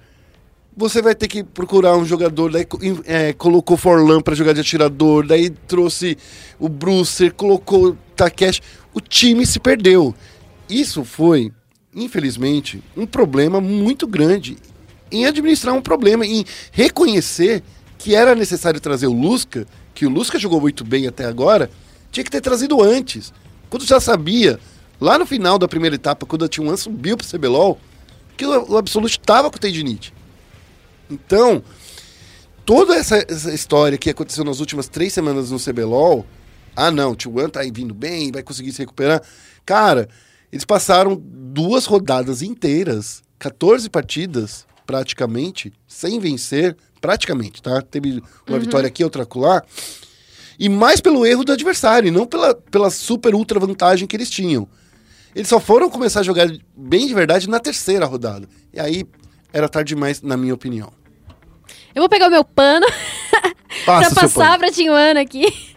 você 0.78 1.02
vai 1.02 1.12
ter 1.12 1.26
que 1.26 1.42
procurar 1.42 1.96
um 1.96 2.04
jogador, 2.04 2.52
daí 2.52 2.64
é, 3.04 3.32
colocou 3.32 3.76
Forlan 3.76 4.20
pra 4.20 4.36
jogar 4.36 4.52
de 4.52 4.60
atirador, 4.60 5.26
daí 5.26 5.50
trouxe 5.50 6.16
o 6.56 6.68
Brucer, 6.68 7.34
colocou 7.34 7.96
Takeshi. 8.14 8.60
O 8.94 9.00
time 9.00 9.44
se 9.44 9.58
perdeu. 9.58 10.14
Isso 10.70 11.04
foi, 11.04 11.50
infelizmente, 11.92 12.80
um 12.96 13.06
problema 13.06 13.60
muito 13.60 14.06
grande 14.06 14.56
em 15.10 15.26
administrar 15.26 15.74
um 15.74 15.82
problema, 15.82 16.24
em 16.24 16.44
reconhecer 16.70 17.64
que 17.98 18.14
era 18.14 18.36
necessário 18.36 18.80
trazer 18.80 19.08
o 19.08 19.12
Lusca, 19.12 19.66
que 19.92 20.06
o 20.06 20.10
Lusca 20.10 20.38
jogou 20.38 20.60
muito 20.60 20.84
bem 20.84 21.08
até 21.08 21.24
agora, 21.24 21.68
tinha 22.12 22.22
que 22.22 22.30
ter 22.30 22.40
trazido 22.40 22.80
antes. 22.80 23.32
Quando 23.68 23.84
já 23.84 23.98
sabia, 23.98 24.60
lá 25.00 25.18
no 25.18 25.26
final 25.26 25.58
da 25.58 25.66
primeira 25.66 25.96
etapa, 25.96 26.24
quando 26.24 26.44
a 26.44 26.48
T1 26.48 26.76
subiu 26.76 27.16
pro 27.16 27.26
CBLOL, 27.26 27.80
que 28.36 28.46
o, 28.46 28.74
o 28.74 28.76
Absolute 28.76 29.18
estava 29.18 29.50
com 29.50 29.56
o 29.56 29.60
tendinite. 29.60 30.16
Então, 31.10 31.62
toda 32.64 32.94
essa, 32.94 33.24
essa 33.28 33.52
história 33.52 33.96
que 33.96 34.10
aconteceu 34.10 34.44
nas 34.44 34.60
últimas 34.60 34.88
três 34.88 35.12
semanas 35.12 35.50
no 35.50 35.58
CBLOL, 35.58 36.26
ah 36.76 36.90
não, 36.90 37.12
o 37.12 37.16
T1 37.16 37.50
tá 37.50 37.60
aí 37.60 37.70
vindo 37.70 37.94
bem, 37.94 38.30
vai 38.30 38.42
conseguir 38.42 38.72
se 38.72 38.78
recuperar. 38.78 39.22
Cara, 39.64 40.08
eles 40.52 40.64
passaram 40.64 41.20
duas 41.20 41.86
rodadas 41.86 42.42
inteiras, 42.42 43.22
14 43.38 43.88
partidas, 43.90 44.66
praticamente, 44.86 45.72
sem 45.86 46.18
vencer, 46.18 46.76
praticamente, 47.00 47.62
tá? 47.62 47.82
Teve 47.82 48.22
uma 48.48 48.58
vitória 48.58 48.86
aqui, 48.86 49.04
outra 49.04 49.24
acolá. 49.24 49.62
E 50.58 50.68
mais 50.68 51.00
pelo 51.00 51.24
erro 51.24 51.44
do 51.44 51.52
adversário, 51.52 52.08
e 52.08 52.10
não 52.10 52.26
pela, 52.26 52.54
pela 52.54 52.90
super 52.90 53.34
ultra 53.34 53.60
vantagem 53.60 54.08
que 54.08 54.16
eles 54.16 54.30
tinham. 54.30 54.68
Eles 55.34 55.48
só 55.48 55.60
foram 55.60 55.90
começar 55.90 56.20
a 56.20 56.24
jogar 56.24 56.48
bem 56.76 57.06
de 57.06 57.14
verdade 57.14 57.48
na 57.48 57.60
terceira 57.60 58.06
rodada. 58.06 58.48
E 58.72 58.80
aí 58.80 59.04
era 59.52 59.68
tarde 59.68 59.94
demais, 59.94 60.20
na 60.22 60.36
minha 60.36 60.54
opinião. 60.54 60.92
Eu 61.98 62.02
vou 62.02 62.08
pegar 62.08 62.28
o 62.28 62.30
meu 62.30 62.44
pano 62.44 62.86
Passa, 63.84 63.84
pra 63.84 64.04
seu 64.04 64.14
pano. 64.14 64.32
passar 64.32 64.56
pra 64.56 64.68
T1 64.68 65.20
aqui. 65.20 65.76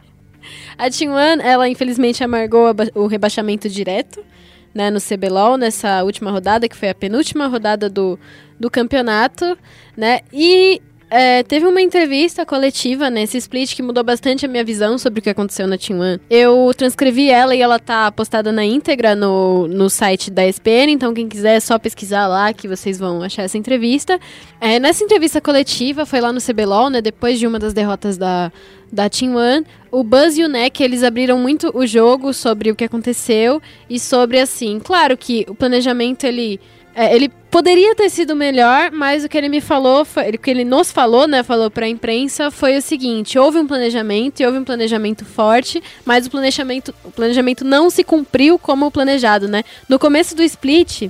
A 0.78 0.88
T1, 0.88 1.42
ela 1.42 1.68
infelizmente 1.68 2.24
amargou 2.24 2.68
o 2.94 3.08
rebaixamento 3.08 3.68
direto, 3.68 4.24
né, 4.72 4.92
no 4.92 5.00
CBLOL, 5.02 5.58
nessa 5.58 6.04
última 6.04 6.30
rodada, 6.30 6.70
que 6.70 6.78
foi 6.78 6.90
a 6.90 6.96
penúltima 6.96 7.48
rodada 7.48 7.90
do, 7.90 8.20
do 8.60 8.70
campeonato, 8.70 9.58
né, 9.98 10.20
e 10.32 10.80
é, 11.12 11.44
teve 11.44 11.66
uma 11.66 11.82
entrevista 11.82 12.46
coletiva 12.46 13.10
nesse 13.10 13.38
split 13.38 13.76
que 13.76 13.84
mudou 13.84 14.02
bastante 14.02 14.46
a 14.46 14.48
minha 14.48 14.64
visão 14.64 14.98
sobre 14.98 15.20
o 15.20 15.22
que 15.22 15.30
aconteceu 15.30 15.68
na 15.68 15.78
Team 15.78 16.00
One. 16.00 16.22
Eu 16.30 16.72
transcrevi 16.76 17.30
ela 17.30 17.54
e 17.54 17.62
ela 17.62 17.78
tá 17.78 18.10
postada 18.14 18.50
na 18.50 18.64
íntegra 18.64 19.14
no, 19.14 19.68
no 19.68 19.90
site 19.90 20.32
da 20.32 20.48
SPN, 20.48 20.94
então 20.94 21.14
quem 21.14 21.28
quiser 21.28 21.58
é 21.58 21.60
só 21.60 21.78
pesquisar 21.78 22.28
lá 22.28 22.54
que 22.54 22.66
vocês 22.66 22.98
vão 22.98 23.22
achar 23.22 23.44
essa 23.44 23.58
entrevista. 23.58 24.18
É, 24.62 24.80
nessa 24.80 25.04
entrevista 25.04 25.42
coletiva, 25.42 26.06
foi 26.06 26.22
lá 26.22 26.32
no 26.32 26.40
CBLOL, 26.40 26.90
né, 26.90 27.02
depois 27.02 27.38
de 27.38 27.46
uma 27.46 27.60
das 27.60 27.74
derrotas 27.74 28.18
da, 28.18 28.50
da 28.90 29.10
Team 29.10 29.36
One, 29.36 29.66
o 29.92 30.06
Buzz 30.06 30.38
e 30.38 30.44
o 30.46 30.48
Neck, 30.48 30.82
eles 30.82 31.04
abriram 31.04 31.38
muito 31.38 31.78
o 31.78 31.86
jogo 31.86 32.34
sobre 32.34 32.72
o 32.72 32.76
que 32.76 32.86
aconteceu 32.86 33.62
e 33.90 34.00
sobre, 34.00 34.40
assim, 34.40 34.80
claro 34.80 35.18
que 35.18 35.46
o 35.50 35.54
planejamento, 35.54 36.24
ele... 36.24 36.58
É, 36.94 37.16
ele 37.16 37.30
poderia 37.50 37.96
ter 37.96 38.10
sido 38.10 38.36
melhor, 38.36 38.92
mas 38.92 39.24
o 39.24 39.30
que 39.30 39.38
ele 39.38 39.48
me 39.48 39.62
falou, 39.62 40.04
foi, 40.04 40.30
o 40.30 40.38
que 40.38 40.52
ele 40.52 40.66
nos 40.66 40.92
falou, 40.92 41.26
né, 41.28 41.42
falou 41.42 41.72
pra 41.72 41.88
imprensa, 41.88 42.52
foi 42.52 42.78
o 42.78 42.82
seguinte: 42.82 43.40
houve 43.40 43.60
um 43.60 43.68
planejamento 43.68 44.42
e 44.42 44.46
houve 44.46 44.58
um 44.58 44.64
planejamento 44.64 45.24
forte, 45.24 45.82
mas 46.04 46.26
o 46.26 46.30
planejamento, 46.30 46.94
o 47.06 47.12
planejamento 47.12 47.64
não 47.64 47.90
se 47.90 48.04
cumpriu 48.04 48.60
como 48.60 48.92
planejado, 48.92 49.48
né? 49.48 49.64
No 49.88 49.98
começo 49.98 50.36
do 50.36 50.44
split, 50.44 51.10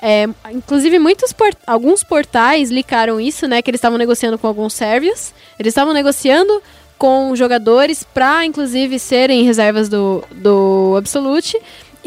é, 0.00 0.28
inclusive, 0.52 0.98
muitos 0.98 1.32
por- 1.32 1.56
alguns 1.66 2.04
portais 2.04 2.70
licaram 2.70 3.20
isso, 3.20 3.48
né? 3.48 3.62
Que 3.62 3.70
eles 3.70 3.78
estavam 3.78 3.98
negociando 3.98 4.38
com 4.38 4.46
alguns 4.46 4.74
sérvios. 4.74 5.32
Eles 5.58 5.70
estavam 5.72 5.92
negociando 5.92 6.62
com 6.98 7.34
jogadores 7.34 8.04
pra, 8.04 8.44
inclusive, 8.44 8.98
serem 8.98 9.42
reservas 9.42 9.88
do, 9.88 10.22
do 10.32 10.94
Absolute. 10.96 11.58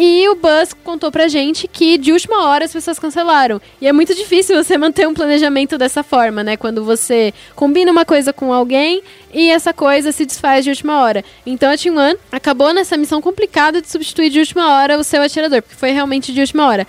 E 0.01 0.29
o 0.29 0.35
Buzz 0.35 0.73
contou 0.81 1.11
pra 1.11 1.27
gente 1.27 1.67
que 1.67 1.97
de 1.97 2.13
última 2.13 2.47
hora 2.47 2.63
as 2.63 2.71
pessoas 2.71 2.97
cancelaram. 2.97 3.61
E 3.81 3.87
é 3.87 3.91
muito 3.91 4.15
difícil 4.15 4.55
você 4.55 4.77
manter 4.79 5.05
um 5.05 5.13
planejamento 5.13 5.77
dessa 5.77 6.03
forma, 6.03 6.41
né? 6.41 6.55
Quando 6.55 6.85
você 6.85 7.33
combina 7.53 7.91
uma 7.91 8.05
coisa 8.05 8.31
com 8.31 8.53
alguém 8.53 9.03
e 9.33 9.51
essa 9.51 9.73
coisa 9.73 10.13
se 10.13 10.25
desfaz 10.25 10.63
de 10.63 10.69
última 10.69 11.01
hora. 11.01 11.21
Então 11.45 11.69
a 11.69 11.77
Team 11.77 11.97
One 11.97 12.17
acabou 12.31 12.73
nessa 12.73 12.95
missão 12.95 13.21
complicada 13.21 13.81
de 13.81 13.91
substituir 13.91 14.29
de 14.29 14.39
última 14.39 14.73
hora 14.73 14.97
o 14.97 15.03
seu 15.03 15.21
atirador, 15.21 15.61
porque 15.61 15.75
foi 15.75 15.91
realmente 15.91 16.31
de 16.31 16.39
última 16.39 16.65
hora. 16.65 16.87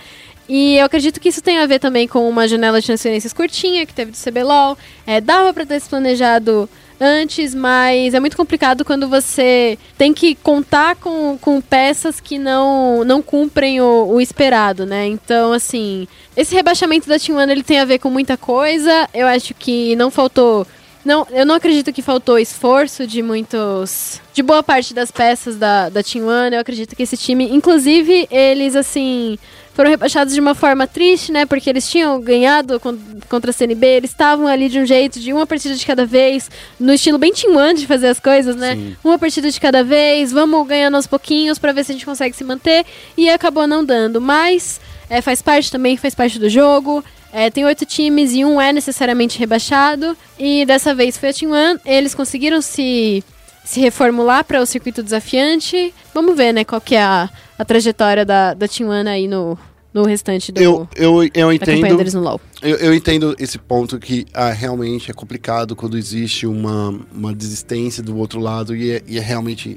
E 0.48 0.76
eu 0.76 0.86
acredito 0.86 1.20
que 1.20 1.30
isso 1.30 1.42
tem 1.42 1.58
a 1.58 1.66
ver 1.66 1.80
também 1.80 2.06
com 2.06 2.28
uma 2.28 2.46
janela 2.46 2.80
de 2.80 2.86
transferências 2.86 3.32
curtinha 3.32 3.84
que 3.86 3.92
teve 3.92 4.12
do 4.12 4.16
CBLOL. 4.16 4.78
É, 5.04 5.20
dava 5.20 5.52
pra 5.52 5.66
ter 5.66 5.80
se 5.80 5.88
planejado 5.88 6.70
antes, 7.00 7.54
mas 7.54 8.12
é 8.12 8.20
muito 8.20 8.36
complicado 8.36 8.84
quando 8.84 9.08
você 9.08 9.78
tem 9.96 10.12
que 10.12 10.34
contar 10.34 10.96
com, 10.96 11.38
com 11.40 11.60
peças 11.60 12.20
que 12.20 12.38
não, 12.38 13.02
não 13.04 13.22
cumprem 13.22 13.80
o, 13.80 14.06
o 14.12 14.20
esperado, 14.20 14.84
né? 14.84 15.06
Então, 15.06 15.52
assim, 15.52 16.06
esse 16.36 16.54
rebaixamento 16.54 17.08
da 17.08 17.18
Team 17.18 17.38
One 17.38 17.50
ele 17.50 17.62
tem 17.62 17.80
a 17.80 17.84
ver 17.86 17.98
com 17.98 18.10
muita 18.10 18.36
coisa. 18.36 19.08
Eu 19.14 19.26
acho 19.26 19.54
que 19.54 19.96
não 19.96 20.10
faltou. 20.10 20.66
Não, 21.02 21.26
eu 21.30 21.46
não 21.46 21.54
acredito 21.54 21.92
que 21.92 22.02
faltou 22.02 22.38
esforço 22.38 23.06
de 23.06 23.22
muitos. 23.22 24.20
De 24.34 24.42
boa 24.42 24.62
parte 24.62 24.92
das 24.92 25.10
peças 25.10 25.56
da, 25.56 25.88
da 25.88 26.02
Team 26.02 26.26
One. 26.26 26.54
Eu 26.54 26.60
acredito 26.60 26.94
que 26.94 27.02
esse 27.02 27.16
time, 27.16 27.48
inclusive, 27.50 28.28
eles, 28.30 28.76
assim, 28.76 29.38
foram 29.74 29.90
rebaixados 29.90 30.34
de 30.34 30.40
uma 30.40 30.54
forma 30.54 30.86
triste, 30.86 31.32
né? 31.32 31.46
Porque 31.46 31.70
eles 31.70 31.88
tinham 31.88 32.20
ganhado 32.20 32.78
con- 32.80 32.98
contra 33.28 33.50
a 33.50 33.52
CNB, 33.54 33.86
eles 33.86 34.10
estavam 34.10 34.46
ali 34.46 34.68
de 34.68 34.78
um 34.78 34.86
jeito, 34.86 35.18
de 35.20 35.32
uma 35.32 35.46
partida 35.46 35.74
de 35.74 35.86
cada 35.86 36.04
vez, 36.04 36.50
no 36.78 36.92
estilo 36.92 37.18
bem 37.18 37.32
One 37.48 37.74
de 37.74 37.86
fazer 37.86 38.08
as 38.08 38.20
coisas, 38.20 38.56
né? 38.56 38.74
Sim. 38.74 38.96
Uma 39.02 39.18
partida 39.18 39.50
de 39.50 39.60
cada 39.60 39.82
vez, 39.82 40.32
vamos 40.32 40.66
ganhando 40.66 40.96
aos 40.96 41.06
pouquinhos 41.06 41.58
pra 41.58 41.72
ver 41.72 41.84
se 41.84 41.92
a 41.92 41.94
gente 41.94 42.04
consegue 42.04 42.36
se 42.36 42.44
manter. 42.44 42.84
E 43.16 43.30
acabou 43.30 43.66
não 43.66 43.84
dando. 43.84 44.20
Mas 44.20 44.80
é, 45.08 45.20
faz 45.20 45.40
parte 45.40 45.70
também, 45.70 45.96
faz 45.96 46.14
parte 46.14 46.38
do 46.38 46.48
jogo. 46.48 47.02
É, 47.32 47.48
tem 47.48 47.64
oito 47.64 47.86
times 47.86 48.32
e 48.32 48.44
um 48.44 48.60
é 48.60 48.72
necessariamente 48.72 49.38
rebaixado. 49.38 50.16
E 50.38 50.64
dessa 50.66 50.94
vez 50.94 51.16
foi 51.16 51.28
a 51.30 51.32
Team 51.32 51.52
One. 51.52 51.78
Eles 51.86 52.14
conseguiram 52.14 52.60
se, 52.60 53.22
se 53.64 53.80
reformular 53.80 54.44
para 54.44 54.60
o 54.60 54.66
circuito 54.66 55.02
desafiante. 55.02 55.94
Vamos 56.12 56.36
ver, 56.36 56.52
né, 56.52 56.64
qual 56.64 56.80
que 56.80 56.96
é 56.96 57.02
a, 57.02 57.30
a 57.60 57.64
trajetória 57.64 58.24
da, 58.24 58.54
da 58.54 58.66
One 58.80 59.08
aí 59.08 59.28
no, 59.28 59.58
no 59.92 60.04
restante 60.04 60.50
do, 60.50 60.60
Eu, 60.60 60.88
eu, 60.96 61.22
eu 61.34 61.52
entendo. 61.52 61.96
deles 61.96 62.14
no 62.14 62.22
LoL. 62.22 62.40
Eu, 62.62 62.76
eu 62.76 62.94
entendo 62.94 63.36
esse 63.38 63.58
ponto 63.58 63.98
que 63.98 64.24
ah, 64.32 64.50
realmente 64.50 65.10
é 65.10 65.14
complicado 65.14 65.76
quando 65.76 65.98
existe 65.98 66.46
uma, 66.46 66.98
uma 67.14 67.34
desistência 67.34 68.02
do 68.02 68.16
outro 68.16 68.40
lado 68.40 68.74
e 68.74 68.92
é, 68.92 69.02
e 69.06 69.18
é 69.18 69.20
realmente. 69.20 69.76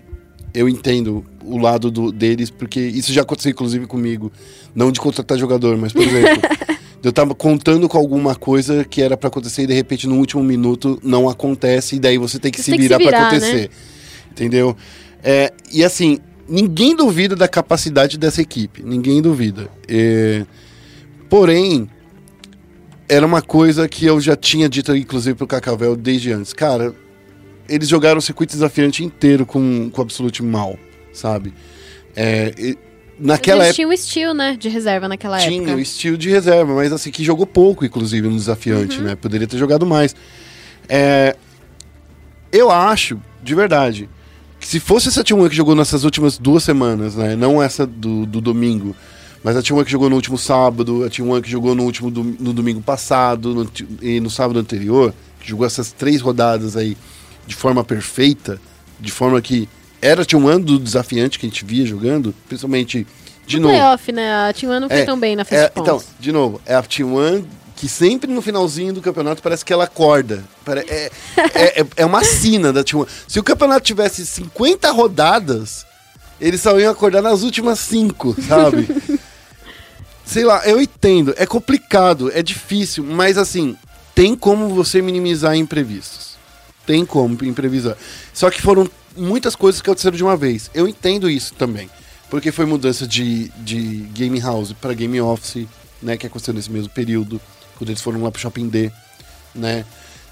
Eu 0.53 0.69
entendo 0.69 1.25
o 1.43 1.57
lado 1.57 1.89
do- 1.89 2.11
deles, 2.11 2.51
porque 2.51 2.79
isso 2.79 3.11
já 3.11 3.23
aconteceu 3.23 3.49
inclusive 3.51 3.87
comigo. 3.87 4.31
Não 4.75 4.91
de 4.91 4.99
contratar 5.01 5.35
jogador, 5.37 5.75
mas, 5.77 5.91
por 5.91 6.03
exemplo, 6.03 6.41
eu 7.03 7.11
tava 7.11 7.33
contando 7.33 7.89
com 7.89 7.97
alguma 7.97 8.35
coisa 8.35 8.85
que 8.85 9.01
era 9.01 9.17
pra 9.17 9.29
acontecer 9.29 9.63
e 9.63 9.67
de 9.67 9.73
repente 9.73 10.07
no 10.07 10.15
último 10.19 10.43
minuto 10.43 10.99
não 11.03 11.27
acontece 11.27 11.95
e 11.95 11.99
daí 11.99 12.19
você 12.19 12.37
tem 12.39 12.51
que 12.51 12.59
Você 12.59 12.65
se 12.65 12.71
tem 12.71 12.79
que 12.79 12.83
virar 12.83 12.97
se 12.97 13.03
pra 13.03 13.17
virar, 13.17 13.31
né? 13.31 13.37
acontecer. 13.37 13.69
Entendeu? 14.31 14.77
É, 15.23 15.51
e 15.71 15.83
assim, 15.83 16.19
ninguém 16.53 16.95
duvida 16.95 17.35
da 17.35 17.47
capacidade 17.47 18.17
dessa 18.17 18.41
equipe. 18.41 18.83
Ninguém 18.83 19.21
duvida. 19.21 19.69
É, 19.87 20.45
porém, 21.29 21.89
era 23.09 23.25
uma 23.25 23.41
coisa 23.41 23.87
que 23.87 24.05
eu 24.05 24.21
já 24.21 24.35
tinha 24.35 24.69
dito, 24.69 24.95
inclusive, 24.95 25.35
pro 25.35 25.47
Cacavel 25.47 25.95
desde 25.95 26.31
antes. 26.31 26.53
Cara, 26.53 26.93
eles 27.67 27.87
jogaram 27.89 28.19
o 28.19 28.21
circuito 28.21 28.53
desafiante 28.53 29.03
inteiro 29.03 29.45
com, 29.45 29.89
com 29.91 30.01
o 30.01 30.03
Absolute 30.03 30.43
mal, 30.43 30.77
sabe? 31.11 31.53
É, 32.15 32.53
e- 32.57 32.77
naquela 33.19 33.63
época. 33.63 33.73
tinham 33.75 33.89
o 33.89 33.97
Steel, 33.97 34.33
né, 34.33 34.55
de 34.59 34.69
reserva 34.69 35.07
naquela 35.07 35.37
Tinha 35.39 35.57
época. 35.61 35.75
o 35.75 35.79
estilo 35.79 36.17
de 36.17 36.29
reserva, 36.29 36.73
mas 36.75 36.91
assim, 36.91 37.09
que 37.09 37.23
jogou 37.23 37.45
pouco, 37.47 37.83
inclusive, 37.85 38.27
no 38.27 38.35
desafiante, 38.35 38.97
Uhum. 38.99 39.05
né? 39.05 39.15
Poderia 39.15 39.47
ter 39.47 39.57
jogado 39.57 39.85
mais. 39.85 40.15
É, 40.89 41.35
eu 42.51 42.69
acho, 42.69 43.19
de 43.43 43.55
verdade, 43.55 44.09
se 44.67 44.79
fosse 44.79 45.09
essa 45.09 45.23
T1 45.23 45.49
que 45.49 45.55
jogou 45.55 45.75
nessas 45.75 46.03
últimas 46.03 46.37
duas 46.37 46.63
semanas, 46.63 47.15
né? 47.15 47.35
Não 47.35 47.61
essa 47.61 47.85
do, 47.85 48.25
do 48.25 48.39
domingo, 48.41 48.95
mas 49.43 49.55
a 49.57 49.61
T1 49.61 49.83
que 49.85 49.91
jogou 49.91 50.09
no 50.09 50.15
último 50.15 50.37
sábado, 50.37 51.03
a 51.03 51.09
T1 51.09 51.41
que 51.41 51.49
jogou 51.49 51.75
no 51.75 51.83
último 51.83 52.09
dom- 52.09 52.35
no 52.39 52.53
domingo 52.53 52.81
passado 52.81 53.53
no 53.53 53.69
e 54.01 54.19
no 54.19 54.29
sábado 54.29 54.59
anterior, 54.59 55.13
que 55.39 55.49
jogou 55.49 55.65
essas 55.65 55.91
três 55.91 56.21
rodadas 56.21 56.77
aí 56.77 56.97
de 57.45 57.55
forma 57.55 57.83
perfeita, 57.83 58.59
de 58.99 59.11
forma 59.11 59.41
que 59.41 59.67
era 60.01 60.21
a 60.21 60.25
T1 60.25 60.63
do 60.63 60.79
desafiante 60.79 61.37
que 61.39 61.45
a 61.45 61.49
gente 61.49 61.63
via 61.65 61.85
jogando, 61.85 62.33
principalmente 62.47 63.05
de 63.45 63.57
no 63.57 63.63
novo. 63.67 63.73
playoff, 63.77 64.11
né? 64.13 64.49
A 64.49 64.53
Team 64.53 64.71
One 64.71 64.79
não 64.81 64.87
foi 64.89 64.99
É, 64.99 65.05
tão 65.05 65.19
bem 65.19 65.35
na 65.35 65.43
fase 65.43 65.63
É, 65.63 65.71
então, 65.75 66.01
de 66.19 66.31
novo, 66.31 66.61
é 66.65 66.75
a 66.75 66.81
T1 66.83 67.43
que 67.83 67.89
sempre 67.89 68.31
no 68.31 68.41
finalzinho 68.41 68.93
do 68.93 69.01
campeonato 69.01 69.41
parece 69.43 69.65
que 69.65 69.73
ela 69.73 69.83
acorda. 69.83 70.41
É, 70.87 71.11
é, 71.53 71.81
é- 71.81 71.85
é 71.97 72.05
uma 72.05 72.23
sina 72.23 72.71
da 72.71 72.81
T1. 72.81 73.05
Se 73.27 73.37
o 73.41 73.43
campeonato 73.43 73.81
tivesse 73.85 74.25
50 74.25 74.89
rodadas, 74.91 75.85
eles 76.39 76.61
só 76.61 76.79
iam 76.79 76.89
acordar 76.89 77.21
nas 77.21 77.43
últimas 77.43 77.79
5, 77.79 78.37
sabe? 78.47 78.87
Sei 80.25 80.45
lá, 80.45 80.65
eu 80.65 80.81
entendo. 80.81 81.33
É 81.35 81.45
complicado, 81.45 82.31
é 82.33 82.41
difícil, 82.41 83.03
mas 83.03 83.37
assim, 83.37 83.75
tem 84.15 84.33
como 84.33 84.69
você 84.69 85.01
minimizar 85.01 85.53
imprevistos. 85.57 86.37
Tem 86.87 87.05
como 87.05 87.37
imprevisar. 87.43 87.97
Só 88.33 88.49
que 88.49 88.61
foram 88.61 88.89
muitas 89.17 89.57
coisas 89.57 89.81
que 89.81 89.89
aconteceram 89.89 90.15
de 90.15 90.23
uma 90.23 90.37
vez. 90.37 90.71
Eu 90.73 90.87
entendo 90.87 91.29
isso 91.29 91.53
também. 91.55 91.89
Porque 92.29 92.49
foi 92.49 92.65
mudança 92.65 93.05
de, 93.05 93.49
de 93.57 94.07
Game 94.13 94.39
House 94.39 94.71
para 94.71 94.93
Game 94.93 95.19
Office, 95.19 95.67
né? 96.01 96.15
Que 96.15 96.27
aconteceu 96.27 96.53
nesse 96.53 96.71
mesmo 96.71 96.89
período, 96.89 97.41
quando 97.83 97.89
eles 97.89 98.01
foram 98.01 98.23
lá 98.23 98.31
pro 98.31 98.41
Shopping 98.41 98.69
D, 98.69 98.91
né? 99.53 99.85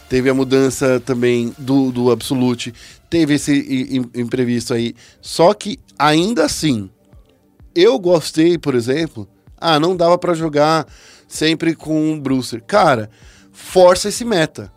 Teve 0.07 0.29
a 0.29 0.33
mudança 0.33 0.99
também 0.99 1.53
do, 1.57 1.91
do 1.91 2.11
Absolute. 2.11 2.73
Teve 3.09 3.35
esse 3.35 4.01
imprevisto 4.15 4.73
aí. 4.73 4.95
Só 5.21 5.53
que, 5.53 5.79
ainda 5.97 6.45
assim, 6.45 6.89
eu 7.75 7.99
gostei, 7.99 8.57
por 8.57 8.75
exemplo. 8.75 9.27
Ah, 9.57 9.79
não 9.79 9.95
dava 9.95 10.17
pra 10.17 10.33
jogar 10.33 10.87
sempre 11.27 11.75
com 11.75 12.13
o 12.13 12.19
Brucer. 12.19 12.63
Cara, 12.65 13.09
força 13.51 14.09
esse 14.09 14.25
meta. 14.25 14.71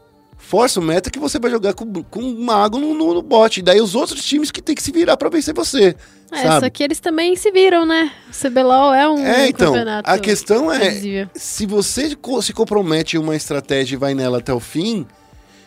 Força 0.45 0.79
o 0.79 0.83
meta 0.83 1.11
que 1.11 1.19
você 1.19 1.39
vai 1.39 1.51
jogar 1.51 1.73
com, 1.73 1.91
com 2.05 2.21
um 2.21 2.45
mago 2.45 2.79
no, 2.79 2.93
no, 2.93 3.15
no 3.15 3.23
bot. 3.23 3.59
E 3.59 3.63
daí 3.63 3.81
os 3.81 3.95
outros 3.95 4.23
times 4.23 4.51
que 4.51 4.61
tem 4.61 4.75
que 4.75 4.83
se 4.83 4.93
virar 4.93 5.17
pra 5.17 5.31
vencer 5.31 5.55
você. 5.55 5.97
É, 6.31 6.43
sabe? 6.43 6.67
só 6.67 6.71
que 6.71 6.83
eles 6.83 7.01
também 7.01 7.35
se 7.35 7.51
viram, 7.51 7.87
né? 7.87 8.13
O 8.29 8.33
CBLOL 8.49 8.93
é 8.93 9.09
um 9.09 9.19
É, 9.19 9.49
então, 9.49 9.69
campeonato 9.73 10.11
a 10.11 10.19
questão 10.19 10.71
é, 10.71 11.29
se 11.35 11.65
você 11.65 12.17
se 12.43 12.53
compromete 12.53 13.17
em 13.17 13.21
uma 13.21 13.35
estratégia 13.35 13.95
e 13.95 13.99
vai 13.99 14.15
nela 14.15 14.39
até 14.39 14.53
o 14.53 14.61
fim, 14.61 15.07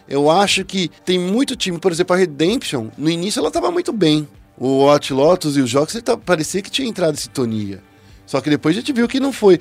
eu 0.07 0.29
acho 0.29 0.63
que 0.63 0.89
tem 1.03 1.17
muito 1.17 1.55
time, 1.55 1.79
por 1.79 1.91
exemplo, 1.91 2.15
a 2.15 2.19
Redemption, 2.19 2.89
no 2.97 3.09
início 3.09 3.39
ela 3.39 3.49
tava 3.49 3.71
muito 3.71 3.91
bem. 3.91 4.27
O 4.57 4.85
Hot 4.85 5.13
Lotus 5.13 5.57
e 5.57 5.61
os 5.61 5.69
jogos, 5.69 5.93
tá- 6.03 6.17
parecia 6.17 6.61
que 6.61 6.69
tinha 6.69 6.87
entrado 6.87 7.13
em 7.15 7.17
sintonia. 7.17 7.81
Só 8.25 8.41
que 8.41 8.49
depois 8.49 8.75
a 8.75 8.79
gente 8.79 8.91
viu 8.91 9.07
que 9.07 9.19
não 9.19 9.31
foi. 9.31 9.59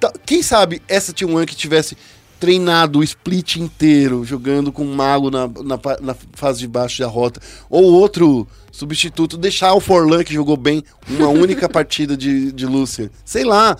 Tá- 0.00 0.12
Quem 0.24 0.42
sabe 0.42 0.80
essa 0.88 1.12
T1 1.12 1.44
que 1.46 1.54
tivesse 1.54 1.96
treinado 2.38 2.98
o 3.00 3.02
split 3.04 3.56
inteiro, 3.56 4.24
jogando 4.24 4.70
com 4.72 4.84
um 4.84 4.94
mago 4.94 5.30
na, 5.30 5.46
na, 5.48 5.78
na 6.00 6.16
fase 6.34 6.60
de 6.60 6.68
baixo 6.68 7.00
da 7.00 7.06
rota, 7.08 7.40
ou 7.68 7.84
outro 7.84 8.46
substituto, 8.70 9.36
deixar 9.36 9.74
o 9.74 9.80
Forlan, 9.80 10.22
que 10.22 10.32
jogou 10.34 10.56
bem, 10.56 10.84
uma 11.08 11.28
única 11.28 11.68
partida 11.70 12.16
de, 12.16 12.52
de 12.52 12.64
Lúcia. 12.66 13.10
Sei 13.24 13.44
lá. 13.44 13.76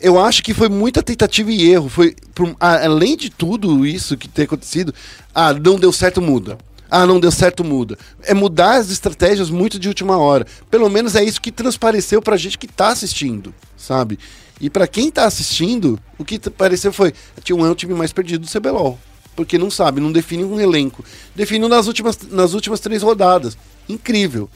Eu 0.00 0.18
acho 0.22 0.42
que 0.42 0.52
foi 0.52 0.68
muita 0.68 1.02
tentativa 1.02 1.50
e 1.50 1.70
erro. 1.70 1.88
Foi 1.88 2.14
por- 2.34 2.54
a- 2.60 2.84
além 2.84 3.16
de 3.16 3.30
tudo 3.30 3.86
isso 3.86 4.16
que 4.18 4.28
tem 4.28 4.44
acontecido. 4.44 4.92
Ah, 5.34 5.54
não 5.54 5.76
deu 5.78 5.92
certo, 5.92 6.20
muda. 6.20 6.58
Ah, 6.90 7.06
não 7.06 7.18
deu 7.18 7.30
certo, 7.30 7.64
muda. 7.64 7.96
É 8.22 8.34
mudar 8.34 8.74
as 8.76 8.90
estratégias 8.90 9.48
muito 9.48 9.78
de 9.78 9.88
última 9.88 10.18
hora. 10.18 10.46
Pelo 10.70 10.90
menos 10.90 11.16
é 11.16 11.24
isso 11.24 11.40
que 11.40 11.50
transpareceu 11.50 12.20
pra 12.20 12.36
gente 12.36 12.58
que 12.58 12.66
tá 12.66 12.88
assistindo, 12.88 13.54
sabe? 13.76 14.18
E 14.60 14.70
pra 14.70 14.86
quem 14.86 15.10
tá 15.10 15.24
assistindo, 15.24 15.98
o 16.18 16.24
que 16.24 16.38
pareceu 16.50 16.92
foi: 16.92 17.12
tinha 17.42 17.56
um 17.56 17.66
é 17.66 17.70
o 17.70 17.74
time 17.74 17.94
mais 17.94 18.12
perdido 18.12 18.46
do 18.46 18.50
CBLOL. 18.50 18.98
Porque 19.36 19.58
não 19.58 19.70
sabe, 19.70 20.00
não 20.00 20.12
define 20.12 20.44
um 20.44 20.60
elenco. 20.60 21.04
Definiu 21.34 21.68
nas 21.68 21.88
últimas, 21.88 22.16
nas 22.30 22.54
últimas 22.54 22.78
três 22.78 23.02
rodadas. 23.02 23.56
Incrível 23.88 24.48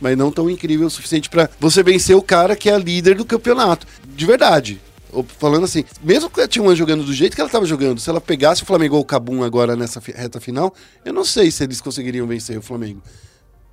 mas 0.00 0.16
não 0.16 0.30
tão 0.30 0.48
incrível 0.48 0.86
o 0.86 0.90
suficiente 0.90 1.28
pra 1.28 1.48
você 1.58 1.82
vencer 1.82 2.16
o 2.16 2.22
cara 2.22 2.56
que 2.56 2.70
é 2.70 2.74
a 2.74 2.78
líder 2.78 3.16
do 3.16 3.24
campeonato. 3.24 3.86
De 4.06 4.24
verdade. 4.24 4.80
Falando 5.38 5.64
assim, 5.64 5.84
mesmo 6.02 6.28
que 6.28 6.40
a 6.40 6.46
T1 6.46 6.76
jogando 6.76 7.02
do 7.02 7.12
jeito 7.14 7.34
que 7.34 7.40
ela 7.40 7.48
tava 7.48 7.64
jogando, 7.64 7.98
se 7.98 8.10
ela 8.10 8.20
pegasse 8.20 8.62
o 8.62 8.66
Flamengo 8.66 8.96
ou 8.96 9.02
o 9.02 9.04
Cabum 9.04 9.42
agora 9.42 9.74
nessa 9.74 10.00
reta 10.00 10.38
final, 10.38 10.74
eu 11.04 11.12
não 11.12 11.24
sei 11.24 11.50
se 11.50 11.64
eles 11.64 11.80
conseguiriam 11.80 12.26
vencer 12.26 12.58
o 12.58 12.62
Flamengo. 12.62 13.02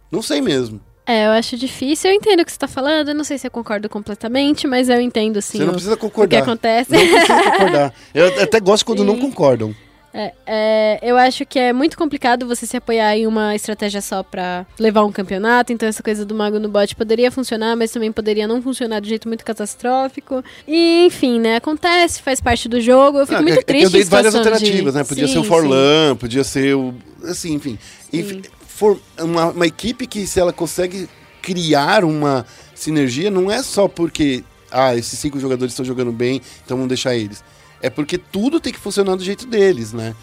Não 0.10 0.22
sei 0.22 0.42
mesmo. 0.42 0.80
É, 1.08 1.28
eu 1.28 1.32
acho 1.32 1.56
difícil. 1.56 2.10
Eu 2.10 2.16
entendo 2.16 2.40
o 2.42 2.46
que 2.46 2.52
você 2.52 2.58
tá 2.58 2.68
falando. 2.68 3.10
Eu 3.10 3.16
não 3.16 3.24
sei 3.24 3.38
se 3.38 3.46
eu 3.46 3.52
concordo 3.52 3.88
completamente, 3.88 4.68
mas 4.68 4.90
eu 4.90 5.00
entendo 5.00 5.42
sim. 5.42 5.60
você 5.60 5.66
não 5.66 5.74
precisa 5.74 5.94
o 5.94 5.98
que 5.98 6.02
concordar. 6.02 6.40
acontece. 6.42 6.92
Não 6.92 7.00
precisa 7.00 7.44
concordar. 7.52 7.94
Eu 8.14 8.44
até 8.44 8.60
gosto 8.60 8.86
quando 8.86 9.04
não 9.04 9.16
Sim. 9.16 9.22
concordam. 9.22 9.76
É, 10.18 10.32
é, 10.48 11.00
eu 11.04 11.18
acho 11.18 11.46
que 11.46 11.60
é 11.60 11.74
muito 11.74 11.98
complicado 11.98 12.48
você 12.48 12.66
se 12.66 12.78
apoiar 12.78 13.18
em 13.18 13.28
uma 13.28 13.54
estratégia 13.54 14.00
só 14.02 14.24
pra 14.24 14.66
levar 14.80 15.04
um 15.04 15.12
campeonato. 15.12 15.74
Então, 15.74 15.90
essa 15.90 16.02
coisa 16.02 16.26
do 16.26 16.34
mago 16.34 16.58
no 16.58 16.70
bot 16.70 16.96
poderia 16.96 17.30
funcionar, 17.30 17.76
mas 17.76 17.92
também 17.92 18.14
poderia 18.14 18.48
não 18.48 18.62
funcionar 18.62 19.02
de 19.02 19.10
jeito 19.10 19.28
muito 19.28 19.44
catastrófico. 19.44 20.42
E, 20.66 21.06
enfim, 21.06 21.38
né? 21.38 21.58
Acontece, 21.58 22.22
faz 22.22 22.40
parte 22.40 22.70
do 22.70 22.80
jogo. 22.80 23.20
Eu 23.20 23.26
fico 23.28 23.40
Ah, 23.40 23.42
muito 23.42 23.56
é 23.56 23.58
que 23.58 23.66
triste. 23.66 23.84
Eu 23.84 23.90
dei 23.90 24.04
várias 24.06 24.34
alternativas, 24.34 24.94
de- 24.94 24.98
né? 25.00 25.04
Podia 25.04 25.28
Sim, 25.28 25.34
ser 25.34 25.40
o 25.40 25.44
sim. 25.44 25.50
Forlan, 25.50 26.16
podia 26.18 26.44
ser 26.46 26.76
o. 26.78 26.96
Assim, 27.26 27.54
enfim. 27.54 27.78
Sim. 28.10 28.42
For 28.76 29.00
uma, 29.20 29.48
uma 29.52 29.66
equipe 29.68 30.06
que, 30.06 30.28
se 30.28 30.40
ela 30.40 30.52
consegue 30.54 31.08
criar 31.42 32.04
uma 32.04 32.46
sinergia, 32.74 33.32
não 33.32 33.50
é 33.50 33.64
só 33.64 33.88
porque. 33.88 34.44
Ah, 34.72 34.96
esses 34.96 35.18
cinco 35.18 35.40
jogadores 35.40 35.72
estão 35.72 35.86
jogando 35.86 36.12
bem, 36.12 36.42
então 36.66 36.76
vamos 36.76 36.90
deixar 36.90 37.16
eles. 37.16 37.44
É 37.82 37.90
porque 37.90 38.18
tudo 38.18 38.60
tem 38.60 38.74
que 38.74 38.80
funcionar 38.80 39.16
do 39.16 39.24
jeito 39.24 39.46
deles, 39.46 39.94
né? 39.94 40.14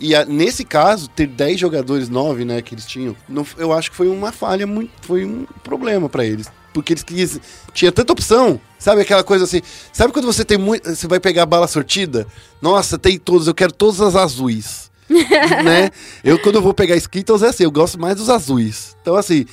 E 0.00 0.14
a- 0.14 0.24
nesse 0.24 0.64
caso, 0.64 1.08
ter 1.08 1.26
10 1.26 1.58
jogadores, 1.60 2.08
9, 2.08 2.44
né, 2.44 2.62
que 2.62 2.74
eles 2.74 2.86
tinham, 2.86 3.14
não- 3.28 3.44
eu 3.58 3.72
acho 3.72 3.90
que 3.90 3.96
foi 3.96 4.08
uma 4.08 4.30
falha, 4.32 4.66
muito, 4.66 4.92
foi 5.02 5.24
um 5.26 5.44
problema 5.62 6.08
pra 6.08 6.24
eles. 6.24 6.46
Porque 6.72 6.92
eles 6.92 7.02
quis, 7.02 7.40
tinha 7.74 7.90
tanta 7.90 8.12
opção, 8.12 8.60
sabe 8.78 9.00
aquela 9.02 9.24
coisa 9.24 9.44
assim, 9.44 9.60
sabe 9.92 10.12
quando 10.12 10.26
você 10.26 10.44
tem 10.44 10.56
muito, 10.56 10.88
você 10.94 11.08
vai 11.08 11.18
pegar 11.18 11.42
a 11.42 11.46
bala 11.46 11.66
sortida? 11.66 12.26
Nossa, 12.62 12.96
tem 12.96 13.18
todos, 13.18 13.48
eu 13.48 13.54
quero 13.54 13.72
todas 13.72 14.00
as 14.00 14.14
azuis. 14.14 14.87
né? 15.64 15.90
Eu 16.22 16.38
quando 16.38 16.56
eu 16.56 16.62
vou 16.62 16.74
pegar 16.74 16.96
Skittles 16.96 17.42
é 17.42 17.48
assim, 17.48 17.64
eu 17.64 17.70
gosto 17.70 17.98
mais 18.00 18.16
dos 18.16 18.28
azuis. 18.28 18.96
Então 19.02 19.16
assim, 19.16 19.46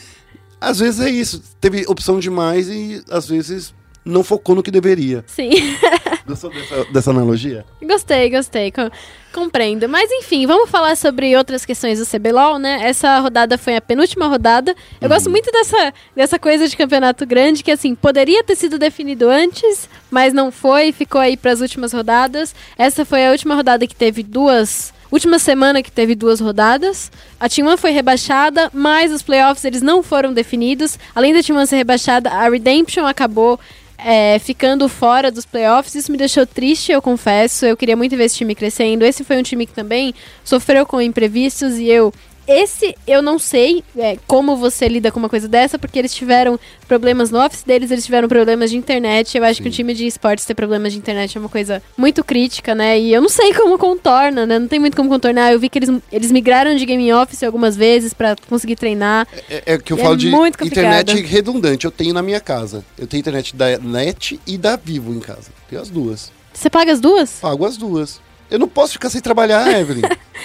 às 0.60 0.80
vezes 0.80 1.00
é 1.00 1.10
isso, 1.10 1.42
teve 1.60 1.86
opção 1.88 2.20
demais 2.20 2.68
e 2.70 3.02
às 3.10 3.28
vezes 3.28 3.74
não 4.04 4.24
focou 4.24 4.54
no 4.56 4.62
que 4.62 4.70
deveria. 4.72 5.24
Sim. 5.28 5.50
Gostou 6.28 6.50
dessa, 6.52 6.86
dessa 6.86 7.12
analogia? 7.12 7.64
Gostei, 7.84 8.30
gostei. 8.32 8.72
co- 8.72 8.90
compreendo. 9.32 9.88
Mas 9.88 10.10
enfim, 10.12 10.48
vamos 10.48 10.70
falar 10.72 10.96
sobre 10.98 11.36
outras 11.38 11.66
questões 11.66 12.00
do 12.00 12.06
CBLOL, 12.06 12.58
né? 12.58 12.80
Essa 12.84 13.20
rodada 13.20 13.58
foi 13.60 13.76
a 13.76 13.82
penúltima 13.82 14.26
rodada. 14.28 14.74
Eu 15.00 15.08
gosto 15.10 15.30
muito 15.30 15.52
dessa, 15.52 15.94
dessa 16.16 16.40
coisa 16.40 16.68
de 16.68 16.76
campeonato 16.76 17.26
grande, 17.28 17.64
que 17.64 17.70
assim, 17.70 17.94
poderia 17.94 18.44
ter 18.44 18.56
sido 18.56 18.80
definido 18.80 19.30
antes, 19.30 19.88
mas 20.10 20.34
não 20.34 20.52
foi, 20.52 20.92
ficou 20.92 21.22
aí 21.22 21.38
para 21.38 21.52
as 21.52 21.62
últimas 21.62 21.94
rodadas. 21.94 22.56
Essa 22.76 23.06
foi 23.06 23.26
a 23.28 23.32
última 23.32 23.54
rodada 23.54 23.86
que 23.86 23.96
teve 23.96 24.24
duas. 24.24 24.95
Última 25.16 25.40
semana 25.40 25.82
que 25.82 25.90
teve 25.90 26.14
duas 26.14 26.42
rodadas. 26.42 27.10
A 27.40 27.48
T1 27.48 27.78
foi 27.78 27.92
rebaixada, 27.92 28.70
mas 28.74 29.14
os 29.14 29.22
playoffs 29.22 29.64
eles 29.64 29.82
não 29.82 30.04
foram 30.04 30.34
definidos. 30.34 31.00
Além 31.16 31.34
da 31.34 31.40
T1 31.40 31.68
ser 31.68 31.78
rebaixada, 31.78 32.30
a 32.30 32.50
Redemption 32.50 33.06
acabou 33.06 33.58
é, 33.98 34.38
ficando 34.40 34.90
fora 34.90 35.32
dos 35.32 35.46
playoffs. 35.46 35.96
Isso 35.96 36.12
me 36.12 36.18
deixou 36.18 36.46
triste, 36.46 36.92
eu 36.92 37.02
confesso. 37.02 37.66
Eu 37.66 37.78
queria 37.78 37.96
muito 37.96 38.18
ver 38.18 38.26
esse 38.26 38.36
time 38.36 38.54
crescendo. 38.54 39.06
Esse 39.06 39.24
foi 39.24 39.38
um 39.38 39.42
time 39.42 39.66
que 39.66 39.72
também 39.72 40.14
sofreu 40.44 40.86
com 40.86 41.00
imprevistos 41.00 41.78
e 41.78 41.88
eu 41.88 42.14
esse 42.48 42.96
eu 43.08 43.22
não 43.22 43.40
sei 43.40 43.84
é, 43.98 44.18
como 44.28 44.56
você 44.56 44.88
lida 44.88 45.12
com 45.12 45.20
uma 45.20 45.30
coisa 45.30 45.48
dessa, 45.48 45.78
porque 45.80 46.00
eles 46.00 46.14
tiveram 46.14 46.60
problemas 46.88 47.32
no 47.32 47.44
office 47.44 47.64
deles, 47.64 47.92
eles 47.92 48.06
tiveram 48.06 48.28
problemas 48.28 48.70
de 48.70 48.78
internet. 48.78 49.38
Eu 49.38 49.44
acho 49.44 49.62
que 49.62 49.68
o 49.68 49.72
time 49.72 49.94
de 49.94 50.06
esportes 50.06 50.46
ter 50.46 50.54
problemas 50.54 50.94
de 50.94 51.00
internet 51.00 51.38
é 51.38 51.40
uma 51.40 51.50
coisa 51.50 51.82
muito 51.98 52.24
crítica, 52.24 52.76
né? 52.76 53.00
E 53.00 53.14
eu 53.14 53.22
não 53.22 53.30
sei 53.30 53.54
como 53.54 53.78
contorna, 53.78 54.46
né? 54.46 54.60
Não 54.60 54.68
tem 54.68 54.80
muito 54.80 54.96
como 54.96 55.10
contornar. 55.10 55.52
Eu 55.52 55.60
vi 55.60 55.70
que 55.70 55.80
eles, 55.80 55.90
eles 56.12 56.32
migraram 56.32 56.76
de 56.76 56.86
game 56.86 57.12
office 57.14 57.44
algumas 57.44 57.76
vezes 57.76 58.14
pra 58.14 58.36
conseguir 58.48 58.76
treinar. 58.76 59.28
É, 59.50 59.74
é 59.74 59.78
que 59.78 59.94
eu 59.94 59.98
É 59.98 60.02
falo 60.02 60.18
de 60.18 60.30
internet 60.30 61.22
redundante. 61.22 61.86
Eu 61.86 61.92
tenho 61.92 62.14
na 62.14 62.22
minha 62.22 62.40
casa. 62.40 62.84
Eu 62.98 63.08
tenho 63.08 63.20
internet 63.20 63.56
da 63.56 63.78
NET 63.78 64.40
e 64.46 64.58
da 64.58 64.76
Vivo 64.76 65.14
em 65.14 65.20
casa. 65.20 65.52
Tenho 65.70 65.82
as 65.82 65.90
duas. 65.90 66.32
Você 66.54 66.70
paga 66.70 66.92
as 66.92 67.00
duas? 67.00 67.32
Pago 67.42 67.66
as 67.66 67.76
duas. 67.76 68.22
Eu 68.50 68.60
não 68.60 68.68
posso 68.68 68.94
ficar 68.94 69.10
sem 69.10 69.22
trabalhar, 69.22 69.68
Evelyn. 69.80 70.04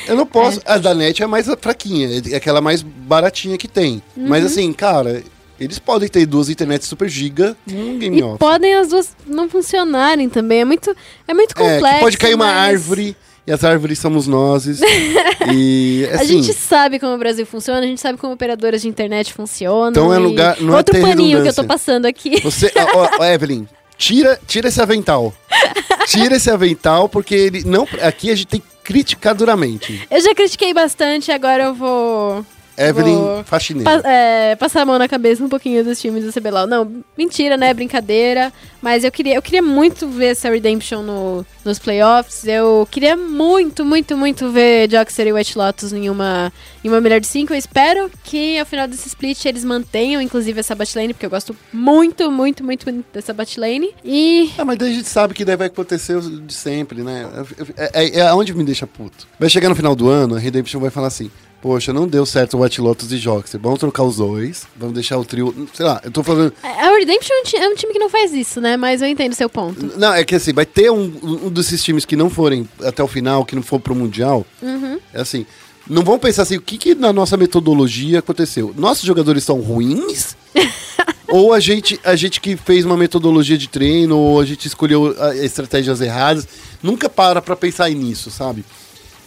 Eu 0.09 0.17
não 0.17 0.27
posso. 0.27 0.61
A 0.65 0.79
da 0.79 0.95
NET 0.95 1.23
é 1.23 1.27
mais 1.27 1.47
fraquinha, 1.61 2.09
é 2.31 2.37
aquela 2.37 2.61
mais 2.61 2.83
baratinha 2.83 3.59
que 3.59 3.69
tem. 3.69 4.03
Uhum. 4.17 4.27
Mas 4.29 4.45
assim, 4.45 4.73
cara, 4.73 5.23
eles 5.59 5.79
podem 5.79 6.09
ter 6.09 6.25
duas 6.27 6.49
internets 6.49 6.87
super 6.89 7.09
giga 7.09 7.55
num 7.67 7.99
game 7.99 8.19
E 8.19 8.23
off. 8.23 8.39
podem 8.39 8.75
as 8.75 8.89
duas 8.89 9.15
não 9.27 9.49
funcionarem 9.49 10.29
também. 10.29 10.61
É 10.61 10.65
muito, 10.65 10.97
é 11.29 11.35
muito 11.35 11.53
É, 11.53 11.55
complexo. 11.55 11.95
que 11.95 12.01
pode 12.01 12.17
cair 12.19 12.35
uma 12.35 12.47
mas 12.47 12.57
árvore 12.71 13.15
e 13.47 13.53
as 13.53 13.63
árvores 13.65 13.99
somos 13.99 14.27
nós. 14.27 14.65
e 15.53 16.09
A 16.11 16.17
assim, 16.17 16.43
gente 16.43 16.55
sabe 16.55 16.99
como 16.99 17.15
o 17.15 17.19
Brasil 17.19 17.45
funciona, 17.47 17.81
a 17.81 17.87
gente 17.87 18.01
sabe 18.01 18.19
como 18.19 18.33
operadoras 18.33 18.83
de 18.83 18.89
internet 18.89 19.33
funcionam. 19.33 19.91
Então 19.91 20.13
é 20.13 20.19
lugar- 20.19 20.61
não 20.61 20.75
é 20.75 20.77
Outro 20.79 20.95
ter 20.95 21.03
paninho 21.03 21.43
que 21.43 21.49
eu 21.49 21.55
tô 21.55 21.65
passando 21.65 22.07
aqui. 22.07 22.41
Você, 22.41 22.73
ó, 22.95 23.09
ó, 23.19 23.25
Evelyn, 23.25 23.67
tira, 24.01 24.41
tira 24.47 24.69
esse 24.69 24.81
avental. 24.81 25.33
Tira 26.07 26.37
esse 26.37 26.51
avental, 26.51 27.09
porque 27.09 27.35
ele 27.35 27.63
não. 27.65 27.87
Aqui 28.03 28.31
a 28.31 28.35
gente 28.35 28.47
tem 28.47 28.61
que 28.61 28.67
criticar 28.83 29.35
duramente. 29.35 30.05
Eu 30.11 30.21
já 30.21 30.35
critiquei 30.35 30.75
bastante, 30.75 31.31
agora 31.31 31.65
eu 31.65 31.75
vou. 31.75 32.45
Evelyn 32.89 33.45
faxineira. 33.45 34.01
pa- 34.03 34.09
é, 34.09 34.57
passar 34.57 34.83
a 34.83 34.87
mão 34.87 34.99
na 34.99 35.09
cabeça 35.09 35.45
um 35.45 35.49
pouquinho 35.49 35.85
dos 35.85 36.01
times 36.01 36.25
do 36.25 36.33
CBLOL. 36.33 36.67
Não, 36.67 36.91
mentira, 37.17 37.57
né? 37.57 37.73
Brincadeira. 37.75 38.53
Mas 38.83 39.05
eu 39.05 39.13
queria, 39.13 39.35
eu 39.35 39.43
queria 39.43 39.61
muito 39.63 40.09
ver 40.09 40.29
essa 40.33 40.49
Redemption 40.49 41.03
no, 41.03 41.45
nos 41.65 41.79
playoffs. 41.79 42.47
Eu 42.47 42.89
queria 42.91 43.17
muito, 43.17 43.85
muito, 43.85 44.17
muito 44.17 44.51
ver 44.51 44.91
Joxer 44.91 45.27
e 45.27 45.33
White 45.33 45.59
Lotus 45.59 45.93
em 45.93 46.09
uma, 46.09 46.51
em 46.83 46.89
uma 46.89 47.01
melhor 47.01 47.21
de 47.21 47.27
cinco. 47.27 47.53
Eu 47.53 47.59
espero 47.59 48.11
que 48.25 48.59
ao 48.59 48.65
final 48.65 48.89
desse 48.89 49.09
split 49.09 49.45
eles 49.45 49.65
mantenham, 49.65 50.23
inclusive, 50.23 50.59
essa 50.61 50.75
botlane, 50.75 51.13
porque 51.13 51.27
eu 51.27 51.31
gosto 51.31 51.55
muito, 51.73 52.31
muito, 52.31 52.65
muito, 52.65 52.91
muito 52.91 53.05
dessa 53.13 53.35
botlane. 53.35 53.91
E 54.05 54.51
Ah, 54.57 54.65
mas 54.65 54.79
daí 54.79 54.91
a 54.91 54.95
gente 54.95 55.09
sabe 55.09 55.35
que 55.35 55.45
daí 55.45 55.57
vai 55.57 55.67
acontecer 55.67 56.19
de 56.21 56.55
sempre, 56.55 57.03
né? 57.03 57.29
É, 57.77 58.05
é, 58.05 58.19
é 58.21 58.23
aonde 58.29 58.55
me 58.55 58.65
deixa 58.65 58.87
puto. 58.87 59.27
Vai 59.39 59.51
chegar 59.51 59.69
no 59.69 59.77
final 59.77 59.95
do 59.95 60.09
ano, 60.09 60.37
a 60.37 60.39
Redemption 60.39 60.81
vai 60.81 60.91
falar 60.91 61.09
assim: 61.09 61.31
Poxa, 61.61 61.93
não 61.93 62.09
deu 62.09 62.25
certo 62.25 62.57
o 62.57 62.63
White 62.63 62.81
Lotus 62.81 63.13
e 63.13 63.19
Joxer. 63.19 63.61
Vamos 63.61 63.79
trocar 63.79 64.03
os 64.03 64.17
dois. 64.17 64.67
Vamos 64.77 64.95
deixar 64.95 65.19
o 65.19 65.25
trio. 65.25 65.69
Sei 65.75 65.85
lá, 65.85 66.01
eu 66.03 66.11
tô 66.11 66.23
falando. 66.23 66.53
a 66.63 66.91
Redemption 66.99 67.35
é 67.35 67.59
um 67.59 67.63
é 67.65 67.69
um 67.69 67.75
time 67.75 67.93
que 67.93 67.99
não 67.99 68.09
faz 68.09 68.33
isso, 68.33 68.61
né? 68.61 68.77
Mas 68.77 69.03
eu 69.03 69.09
entendo 69.09 69.33
o 69.33 69.37
seu 69.37 69.49
ponto. 69.49 69.99
Não, 69.99 70.15
é 70.15 70.25
que 70.25 70.35
assim, 70.35 70.55
vai 70.55 70.65
ter 70.65 70.91
um, 70.91 71.13
um 71.23 71.51
desses 71.51 71.83
times 71.85 72.07
que 72.07 72.17
não 72.17 72.31
forem 72.31 72.67
até 72.83 73.03
o 73.03 73.09
final, 73.09 73.45
que 73.45 73.55
não 73.55 73.63
for 73.63 73.79
pro 73.79 73.95
Mundial. 73.95 74.47
É 75.13 75.21
assim. 75.21 75.45
Não 75.89 76.03
vamos 76.03 76.21
pensar 76.21 76.43
assim, 76.43 76.57
o 76.57 76.61
que, 76.61 76.79
que 76.79 76.95
na 76.95 77.13
nossa 77.13 77.37
metodologia 77.37 78.21
aconteceu? 78.21 78.73
Nossos 78.77 79.05
jogadores 79.05 79.43
são 79.43 79.61
ruins? 79.61 80.37
ou 81.27 81.53
a 81.53 81.59
gente, 81.59 81.99
a 82.05 82.15
gente 82.15 82.41
que 82.41 82.57
fez 82.57 82.85
uma 82.85 82.97
metodologia 82.97 83.59
de 83.59 83.69
treino, 83.69 84.17
ou 84.17 84.41
a 84.41 84.45
gente 84.45 84.67
escolheu 84.67 85.17
ah, 85.19 85.35
estratégias 85.35 86.01
erradas, 86.01 86.47
nunca 86.83 87.09
para 87.09 87.43
pra 87.43 87.57
pensar 87.57 87.91
nisso, 87.91 88.31
sabe? 88.31 88.65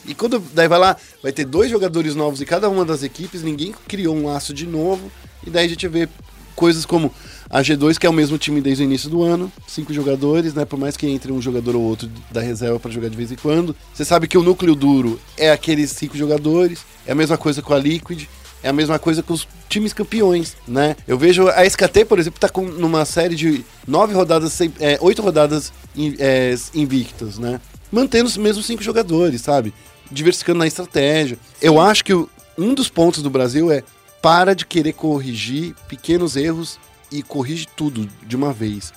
E 0.05 0.13
quando 0.13 0.39
daí 0.53 0.67
vai 0.67 0.79
lá, 0.79 0.97
vai 1.21 1.31
ter 1.31 1.45
dois 1.45 1.69
jogadores 1.69 2.15
novos 2.15 2.41
em 2.41 2.45
cada 2.45 2.69
uma 2.69 2.83
das 2.83 3.03
equipes, 3.03 3.43
ninguém 3.43 3.73
criou 3.87 4.15
um 4.15 4.27
laço 4.27 4.53
de 4.53 4.65
novo, 4.65 5.11
e 5.45 5.49
daí 5.49 5.65
a 5.65 5.69
gente 5.69 5.87
vê 5.87 6.07
coisas 6.55 6.85
como 6.85 7.11
a 7.49 7.61
G2, 7.61 7.97
que 7.97 8.07
é 8.07 8.09
o 8.09 8.13
mesmo 8.13 8.37
time 8.37 8.61
desde 8.61 8.83
o 8.83 8.85
início 8.85 9.09
do 9.09 9.21
ano, 9.21 9.51
cinco 9.67 9.93
jogadores, 9.93 10.53
né? 10.53 10.65
Por 10.65 10.79
mais 10.79 10.97
que 10.97 11.07
entre 11.07 11.31
um 11.31 11.41
jogador 11.41 11.75
ou 11.75 11.83
outro 11.83 12.09
da 12.31 12.41
reserva 12.41 12.79
pra 12.79 12.91
jogar 12.91 13.09
de 13.09 13.15
vez 13.15 13.31
em 13.31 13.35
quando. 13.35 13.75
Você 13.93 14.03
sabe 14.03 14.27
que 14.27 14.37
o 14.37 14.43
núcleo 14.43 14.75
duro 14.75 15.19
é 15.37 15.51
aqueles 15.51 15.91
cinco 15.91 16.17
jogadores, 16.17 16.79
é 17.05 17.11
a 17.11 17.15
mesma 17.15 17.37
coisa 17.37 17.61
com 17.61 17.73
a 17.73 17.77
Liquid, 17.77 18.27
é 18.63 18.69
a 18.69 18.73
mesma 18.73 18.97
coisa 18.97 19.21
com 19.21 19.33
os 19.33 19.47
times 19.69 19.93
campeões, 19.93 20.55
né? 20.67 20.95
Eu 21.07 21.17
vejo 21.17 21.47
a 21.49 21.65
SKT, 21.65 22.05
por 22.05 22.17
exemplo, 22.17 22.39
tá 22.39 22.49
com 22.49 22.63
numa 22.63 23.05
série 23.05 23.35
de 23.35 23.63
nove 23.87 24.13
rodadas, 24.13 24.59
é, 24.79 24.97
oito 25.01 25.21
rodadas 25.21 25.71
é, 26.17 26.55
invictas, 26.73 27.37
né? 27.37 27.59
Mantendo 27.91 28.25
os 28.25 28.37
mesmos 28.37 28.65
cinco 28.65 28.81
jogadores, 28.81 29.41
sabe? 29.41 29.73
Diversificando 30.13 30.59
na 30.59 30.67
estratégia. 30.67 31.37
Eu 31.61 31.79
acho 31.79 32.03
que 32.05 32.13
um 32.57 32.73
dos 32.73 32.87
pontos 32.89 33.21
do 33.23 33.29
Brasil 33.29 33.71
é 33.71 33.83
para 34.21 34.53
de 34.55 34.65
querer 34.65 34.93
corrigir 34.93 35.75
pequenos 35.87 36.35
erros 36.35 36.79
e 37.11 37.21
corrige 37.21 37.67
tudo 37.75 38.07
de 38.25 38.35
uma 38.35 38.53
vez, 38.53 38.93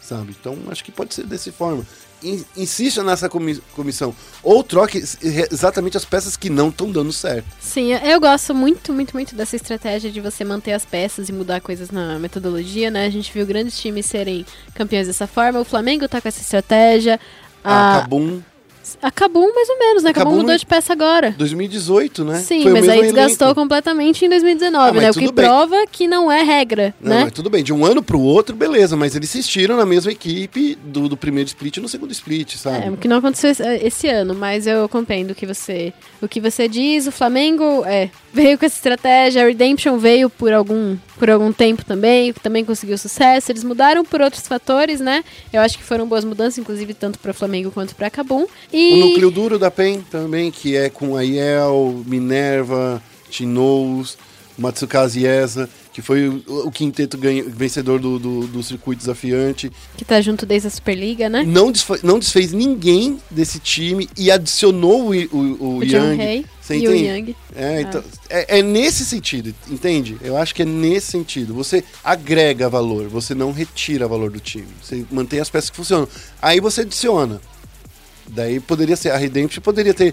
sabe? 0.00 0.34
Então 0.38 0.56
acho 0.68 0.84
que 0.84 0.92
pode 0.92 1.14
ser 1.14 1.24
dessa 1.24 1.50
forma. 1.52 1.86
In- 2.22 2.44
Insista 2.56 3.02
nessa 3.02 3.28
comi- 3.28 3.60
comissão. 3.74 4.14
Ou 4.42 4.64
troque 4.64 4.98
ex- 4.98 5.18
exatamente 5.22 5.96
as 5.96 6.04
peças 6.04 6.36
que 6.36 6.48
não 6.50 6.70
estão 6.70 6.90
dando 6.90 7.12
certo. 7.12 7.46
Sim, 7.60 7.92
eu- 7.92 7.98
eu 8.00 8.20
gosto 8.20 8.54
muito, 8.54 8.92
muito, 8.92 9.12
muito 9.14 9.34
dessa 9.34 9.54
estratégia 9.56 10.10
de 10.10 10.20
você 10.20 10.42
manter 10.44 10.72
as 10.72 10.84
peças 10.84 11.28
e 11.28 11.32
mudar 11.32 11.60
coisas 11.60 11.90
na 11.90 12.18
metodologia, 12.18 12.90
né? 12.90 13.06
A 13.06 13.10
gente 13.10 13.30
viu 13.32 13.44
grandes 13.46 13.78
times 13.78 14.06
serem 14.06 14.44
campeões 14.74 15.06
dessa 15.06 15.26
forma. 15.26 15.60
O 15.60 15.64
Flamengo 15.64 16.08
tá 16.08 16.20
com 16.20 16.26
essa 16.28 16.40
estratégia. 16.40 17.20
A 17.62 17.98
A, 17.98 18.00
Cabum, 18.02 18.40
a 19.02 19.10
Kabum, 19.10 19.52
mais 19.54 19.68
ou 19.68 19.78
menos, 19.78 20.02
né? 20.02 20.10
A 20.10 20.12
Kabum 20.14 20.30
Kabum 20.30 20.42
mudou 20.42 20.56
de 20.56 20.66
peça 20.66 20.92
agora. 20.92 21.34
2018, 21.38 22.24
né? 22.24 22.38
Sim, 22.40 22.62
Foi 22.62 22.72
mas 22.72 22.88
aí 22.88 23.02
desgastou 23.02 23.48
elenco. 23.48 23.60
completamente 23.60 24.24
em 24.24 24.28
2019, 24.28 24.98
Ah, 24.98 25.00
né? 25.02 25.10
O 25.10 25.14
que 25.14 25.20
bem. 25.32 25.32
prova 25.32 25.86
que 25.90 26.06
não 26.06 26.30
é 26.30 26.42
regra, 26.42 26.94
Não, 27.00 27.10
né? 27.16 27.24
mas 27.24 27.32
tudo 27.32 27.48
bem, 27.50 27.62
de 27.64 27.72
um 27.72 27.84
ano 27.84 28.02
pro 28.02 28.20
outro, 28.20 28.54
beleza, 28.54 28.96
mas 28.96 29.14
eles 29.16 29.34
insistiram 29.34 29.76
na 29.76 29.86
mesma 29.86 30.12
equipe 30.12 30.76
do, 30.84 31.08
do 31.08 31.16
primeiro 31.16 31.48
split 31.48 31.76
e 31.76 31.80
no 31.80 31.88
segundo 31.88 32.12
split, 32.12 32.54
sabe? 32.56 32.86
É, 32.86 32.90
o 32.90 32.96
que 32.96 33.08
não 33.08 33.16
aconteceu 33.18 33.50
esse, 33.50 33.62
esse 33.62 34.08
ano, 34.08 34.34
mas 34.34 34.66
eu 34.66 34.88
compreendo 34.88 35.30
o 35.30 35.34
que 35.34 35.46
você, 35.46 35.92
o 36.22 36.28
que 36.28 36.40
você 36.40 36.68
diz. 36.68 37.06
O 37.06 37.12
Flamengo 37.12 37.82
é, 37.86 38.10
veio 38.36 38.58
com 38.58 38.66
essa 38.66 38.76
estratégia, 38.76 39.42
a 39.42 39.46
Redemption 39.46 39.96
veio 39.96 40.28
por 40.28 40.52
algum, 40.52 40.96
por 41.18 41.30
algum 41.30 41.50
tempo 41.52 41.82
também, 41.84 42.34
também 42.34 42.64
conseguiu 42.66 42.98
sucesso. 42.98 43.50
Eles 43.50 43.64
mudaram 43.64 44.04
por 44.04 44.20
outros 44.20 44.46
fatores, 44.46 45.00
né? 45.00 45.24
Eu 45.50 45.62
acho 45.62 45.78
que 45.78 45.82
foram 45.82 46.06
boas 46.06 46.22
mudanças, 46.22 46.58
inclusive 46.58 46.92
tanto 46.92 47.18
para 47.18 47.30
o 47.30 47.34
Flamengo 47.34 47.70
quanto 47.70 47.94
para 47.96 48.10
Cabum. 48.10 48.46
E 48.70 48.92
O 48.92 48.96
núcleo 49.08 49.30
duro 49.30 49.58
da 49.58 49.70
PEN 49.70 50.02
também, 50.10 50.50
que 50.50 50.76
é 50.76 50.90
com 50.90 51.16
Aiel, 51.16 52.04
Minerva, 52.06 53.02
Tinous, 53.30 54.18
Matsukaze 54.58 55.24
Eza, 55.24 55.68
que 55.96 56.02
foi 56.02 56.28
o, 56.28 56.42
o 56.66 56.70
quinteto 56.70 57.16
ganha- 57.16 57.42
vencedor 57.44 57.98
do, 57.98 58.18
do, 58.18 58.46
do 58.48 58.62
circuito 58.62 58.98
desafiante. 58.98 59.72
que 59.96 60.04
tá 60.04 60.20
junto 60.20 60.44
desde 60.44 60.68
a 60.68 60.70
Superliga, 60.70 61.26
né? 61.30 61.42
Não, 61.42 61.72
desfa- 61.72 61.98
não 62.02 62.18
desfez 62.18 62.52
ninguém 62.52 63.18
desse 63.30 63.58
time 63.58 64.06
e 64.14 64.30
adicionou 64.30 65.08
o, 65.08 65.14
o, 65.14 65.76
o, 65.78 65.82
Yang. 65.82 66.44
Você 66.60 66.76
e 66.76 66.86
o? 66.86 66.94
Young. 66.94 67.34
É, 67.54 67.80
então, 67.80 68.04
é, 68.28 68.58
é 68.58 68.62
nesse 68.62 69.06
sentido, 69.06 69.54
entende? 69.70 70.18
Eu 70.20 70.36
acho 70.36 70.54
que 70.54 70.60
é 70.60 70.66
nesse 70.66 71.06
sentido. 71.12 71.54
Você 71.54 71.82
agrega 72.04 72.68
valor, 72.68 73.08
você 73.08 73.34
não 73.34 73.50
retira 73.50 74.06
valor 74.06 74.30
do 74.30 74.38
time. 74.38 74.68
Você 74.82 75.02
mantém 75.10 75.40
as 75.40 75.48
peças 75.48 75.70
que 75.70 75.76
funcionam. 75.76 76.06
Aí 76.42 76.60
você 76.60 76.82
adiciona. 76.82 77.40
Daí 78.28 78.60
poderia 78.60 78.96
ser, 78.96 79.12
a 79.12 79.16
Redemption 79.16 79.62
poderia 79.62 79.94
ter, 79.94 80.12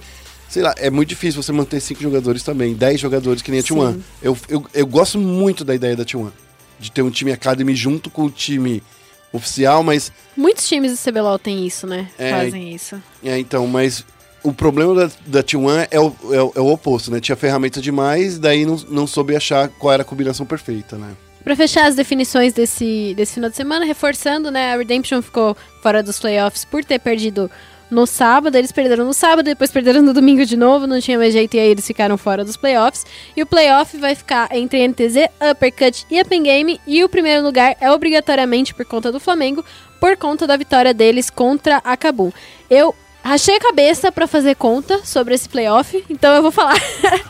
sei 0.54 0.62
lá, 0.62 0.76
é 0.78 0.91
muito 0.91 1.10
difícil 1.10 1.41
você 1.41 1.51
manter 1.51 1.80
cinco 1.82 2.04
jogadores 2.04 2.43
também, 2.43 2.76
dez 2.76 2.99
jogadores 2.99 3.41
que 3.41 3.49
nem 3.49 3.60
a 3.60 3.64
T1. 3.64 3.93
Sim. 3.93 4.04
Eu, 4.22 4.38
eu, 4.47 4.64
eu 4.72 4.86
gosto 4.86 5.18
muito 5.18 5.66
da 5.66 5.74
ideia 5.74 5.95
da 5.95 6.06
T1. 6.06 6.32
De 6.80 6.91
ter 6.91 7.01
um 7.01 7.10
time 7.10 7.32
Academy 7.32 7.76
junto 7.76 8.12
com 8.12 8.26
o 8.26 8.30
time 8.30 8.84
oficial, 9.32 9.82
mas 9.82 10.12
Muitos 10.38 10.68
times 10.68 10.91
do 10.91 11.12
CBLOL 11.12 11.39
têm 11.39 11.66
isso, 11.66 11.88
né? 11.88 12.08
É, 12.20 12.30
Fazem 12.30 12.72
isso. 12.72 13.01
É, 13.24 13.39
então, 13.39 13.66
mas 13.66 14.06
o 14.43 14.54
problema 14.54 14.93
da, 14.93 15.12
da 15.26 15.43
T1 15.43 15.88
é 15.89 15.99
o, 15.99 16.16
é, 16.32 16.41
o, 16.41 16.51
é 16.56 16.60
o 16.60 16.68
oposto, 16.68 17.10
né? 17.10 17.20
Tinha 17.20 17.36
ferramenta 17.36 17.82
demais, 17.82 18.38
daí 18.38 18.64
não, 18.64 18.76
não 18.89 19.08
soube 19.08 19.36
achar 19.36 19.70
qual 19.70 19.91
era 19.91 20.04
a 20.04 20.06
combinação 20.06 20.45
perfeita, 20.45 20.97
né? 20.97 21.14
Pra 21.43 21.56
fechar 21.56 21.88
as 21.88 21.95
definições 21.95 22.54
desse, 22.54 23.16
desse 23.18 23.34
final 23.34 23.49
de 23.49 23.56
semana, 23.56 23.86
reforçando, 23.86 24.51
né? 24.51 24.72
A 24.72 24.78
Redemption 24.78 25.20
ficou 25.24 25.58
fora 25.82 26.04
dos 26.04 26.20
playoffs 26.20 26.64
por 26.64 26.86
ter 26.86 26.99
perdido 26.99 27.49
no 27.93 28.05
sábado. 28.05 28.57
Eles 28.57 28.71
perderam 28.71 29.05
no 29.05 29.13
sábado, 29.13 29.45
depois 29.45 29.71
perderam 29.71 30.01
no 30.01 30.13
domingo 30.13 30.45
de 30.45 30.57
novo, 30.57 30.87
não 30.87 30.99
tinha 30.99 31.17
mais 31.17 31.33
jeito 31.33 31.55
e 31.55 31.59
aí 31.59 31.69
eles 31.69 31.85
ficaram 31.85 32.17
fora 32.17 32.43
dos 32.43 32.57
playoffs. 32.57 33.05
E 33.37 33.41
o 33.41 33.45
playoff 33.45 33.95
vai 33.97 34.15
ficar 34.15 34.49
entre 34.55 34.85
NTZ, 34.87 35.29
Uppercut 35.51 36.05
e 36.09 36.19
Open 36.21 36.43
Game. 36.43 36.81
E 36.85 37.03
o 37.03 37.09
primeiro 37.09 37.43
lugar 37.43 37.75
é 37.79 37.91
obrigatoriamente 37.91 38.73
por 38.73 38.85
conta 38.85 39.11
do 39.11 39.19
Flamengo, 39.19 39.63
por 39.99 40.17
conta 40.17 40.45
da 40.45 40.57
vitória 40.57 40.93
deles 40.93 41.29
contra 41.29 41.77
a 41.83 41.95
Kabum. 41.95 42.31
Eu 42.69 42.93
rachei 43.23 43.55
a 43.55 43.59
cabeça 43.59 44.11
pra 44.11 44.27
fazer 44.27 44.55
conta 44.55 45.05
sobre 45.05 45.33
esse 45.33 45.47
playoff, 45.47 46.03
então 46.09 46.33
eu 46.33 46.41
vou 46.41 46.51
falar 46.51 46.77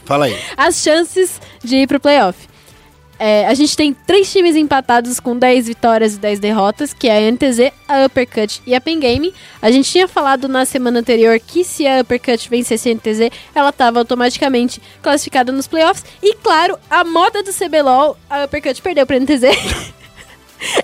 Fala 0.05 0.25
aí. 0.25 0.35
as 0.57 0.77
chances 0.81 1.39
de 1.63 1.77
ir 1.77 1.87
pro 1.87 1.99
playoff. 1.99 2.52
É, 3.25 3.47
a 3.47 3.53
gente 3.53 3.77
tem 3.77 3.93
três 3.93 4.29
times 4.29 4.53
empatados 4.53 5.17
com 5.17 5.39
10 5.39 5.67
vitórias 5.67 6.15
e 6.15 6.19
10 6.19 6.39
derrotas, 6.39 6.91
que 6.91 7.07
é 7.07 7.25
a 7.25 7.31
NTZ, 7.31 7.71
a 7.87 8.05
Uppercut 8.05 8.61
e 8.67 8.75
a 8.75 8.81
Pen 8.81 8.99
Game. 8.99 9.33
A 9.61 9.71
gente 9.71 9.89
tinha 9.89 10.09
falado 10.09 10.49
na 10.49 10.65
semana 10.65 10.99
anterior 10.99 11.39
que 11.39 11.63
se 11.63 11.87
a 11.87 12.01
Uppercut 12.01 12.49
vencesse 12.49 12.89
a 12.89 12.93
NTZ, 12.93 13.31
ela 13.55 13.69
estava 13.69 13.99
automaticamente 13.99 14.81
classificada 15.01 15.53
nos 15.53 15.67
playoffs. 15.67 16.03
E 16.21 16.35
claro, 16.35 16.77
a 16.89 17.05
moda 17.05 17.41
do 17.41 17.53
CBLOL, 17.53 18.17
a 18.29 18.43
Uppercut 18.43 18.81
perdeu 18.81 19.05
pra 19.07 19.17
NTZ. 19.17 19.43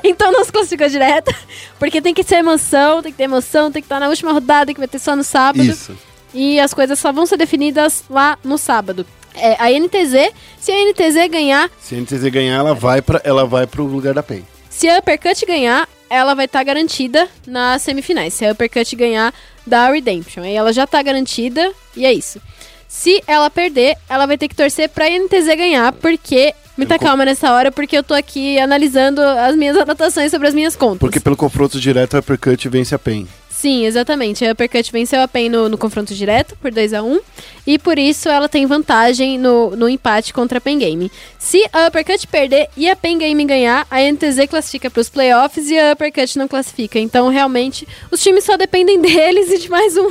Então 0.03 0.29
não 0.29 0.43
se 0.43 0.51
classificou 0.51 0.89
direto, 0.89 1.33
porque 1.79 2.01
tem 2.01 2.13
que 2.13 2.21
ter 2.21 2.35
emoção, 2.35 3.01
tem 3.01 3.13
que 3.13 3.17
ter 3.17 3.23
emoção, 3.23 3.71
tem 3.71 3.81
que 3.81 3.85
estar 3.85 3.97
na 3.97 4.09
última 4.09 4.33
rodada, 4.33 4.73
que 4.73 4.79
vai 4.79 4.89
ter 4.89 4.99
só 4.99 5.15
no 5.15 5.23
sábado. 5.23 5.63
Isso. 5.63 5.97
E 6.33 6.59
as 6.59 6.73
coisas 6.73 6.99
só 6.99 7.13
vão 7.13 7.25
ser 7.25 7.37
definidas 7.37 8.03
lá 8.09 8.37
no 8.43 8.57
sábado. 8.57 9.05
É, 9.39 9.55
a 9.59 9.71
NTZ, 9.71 10.31
se 10.59 10.71
a 10.71 10.75
NTZ 10.85 11.27
ganhar, 11.31 11.69
Se 11.81 11.95
a 11.95 11.97
NTZ 11.99 12.29
ganhar, 12.29 12.55
ela 12.57 12.73
vai, 12.73 13.01
pra, 13.01 13.21
ela 13.23 13.45
vai 13.45 13.65
pro 13.67 13.83
lugar 13.85 14.13
da 14.13 14.21
PEN. 14.23 14.43
se 14.69 14.87
a 14.89 14.99
Uppercut 14.99 15.45
ganhar, 15.45 15.87
ela 16.09 16.33
vai 16.33 16.45
estar 16.45 16.63
garantida 16.63 17.27
nas 17.45 17.81
semifinais. 17.81 18.33
Se 18.33 18.45
a 18.45 18.51
Uppercut 18.51 18.95
ganhar 18.95 19.33
da 19.65 19.89
Redemption, 19.91 20.43
aí 20.43 20.55
ela 20.55 20.73
já 20.73 20.85
tá 20.87 21.01
garantida 21.01 21.71
e 21.95 22.05
é 22.05 22.11
isso. 22.13 22.41
Se 22.87 23.21
ela 23.27 23.49
perder, 23.51 23.95
ela 24.09 24.25
vai 24.25 24.35
ter 24.37 24.47
que 24.47 24.55
torcer 24.55 24.89
pra 24.89 25.07
NTZ 25.09 25.45
ganhar, 25.55 25.91
porque. 25.93 26.53
Muita 26.75 26.97
co- 26.97 27.05
calma 27.05 27.25
nessa 27.25 27.51
hora, 27.53 27.71
porque 27.71 27.95
eu 27.97 28.01
tô 28.03 28.13
aqui 28.13 28.57
analisando 28.57 29.21
as 29.21 29.53
minhas 29.55 29.75
anotações 29.77 30.31
sobre 30.31 30.47
as 30.47 30.53
minhas 30.53 30.75
contas. 30.77 30.99
Porque 30.99 31.19
pelo 31.19 31.35
confronto 31.35 31.77
direto, 31.79 32.15
a 32.15 32.19
Uppercut 32.21 32.67
vence 32.69 32.95
a 32.95 32.97
PEN. 32.99 33.27
Sim, 33.61 33.85
exatamente. 33.85 34.45
A 34.45 34.53
Uppercut 34.53 34.89
venceu 34.89 35.21
a 35.21 35.27
PEN 35.27 35.49
no, 35.49 35.67
no 35.67 35.77
confronto 35.77 36.13
direto, 36.15 36.55
por 36.61 36.71
2 36.71 36.93
a 36.93 37.03
1 37.03 37.19
E 37.67 37.77
por 37.77 37.99
isso 37.99 38.29
ela 38.29 38.47
tem 38.47 38.65
vantagem 38.65 39.37
no, 39.37 39.75
no 39.75 39.89
empate 39.89 40.31
contra 40.33 40.59
a 40.59 40.61
PEN 40.61 40.77
Game. 40.79 41.11
Se 41.37 41.61
a 41.73 41.87
Uppercut 41.87 42.25
perder 42.27 42.69
e 42.77 42.89
a 42.89 42.95
PEN 42.95 43.17
Game 43.17 43.43
ganhar, 43.43 43.85
a 43.91 43.99
NTZ 44.01 44.47
classifica 44.49 44.89
para 44.89 45.01
os 45.01 45.09
playoffs 45.09 45.69
e 45.69 45.77
a 45.77 45.91
Uppercut 45.91 46.37
não 46.37 46.47
classifica. 46.47 46.97
Então, 46.99 47.27
realmente, 47.27 47.85
os 48.09 48.21
times 48.21 48.45
só 48.45 48.55
dependem 48.55 48.99
deles 49.01 49.51
e 49.51 49.57
de 49.57 49.69
mais 49.69 49.97
um, 49.97 50.09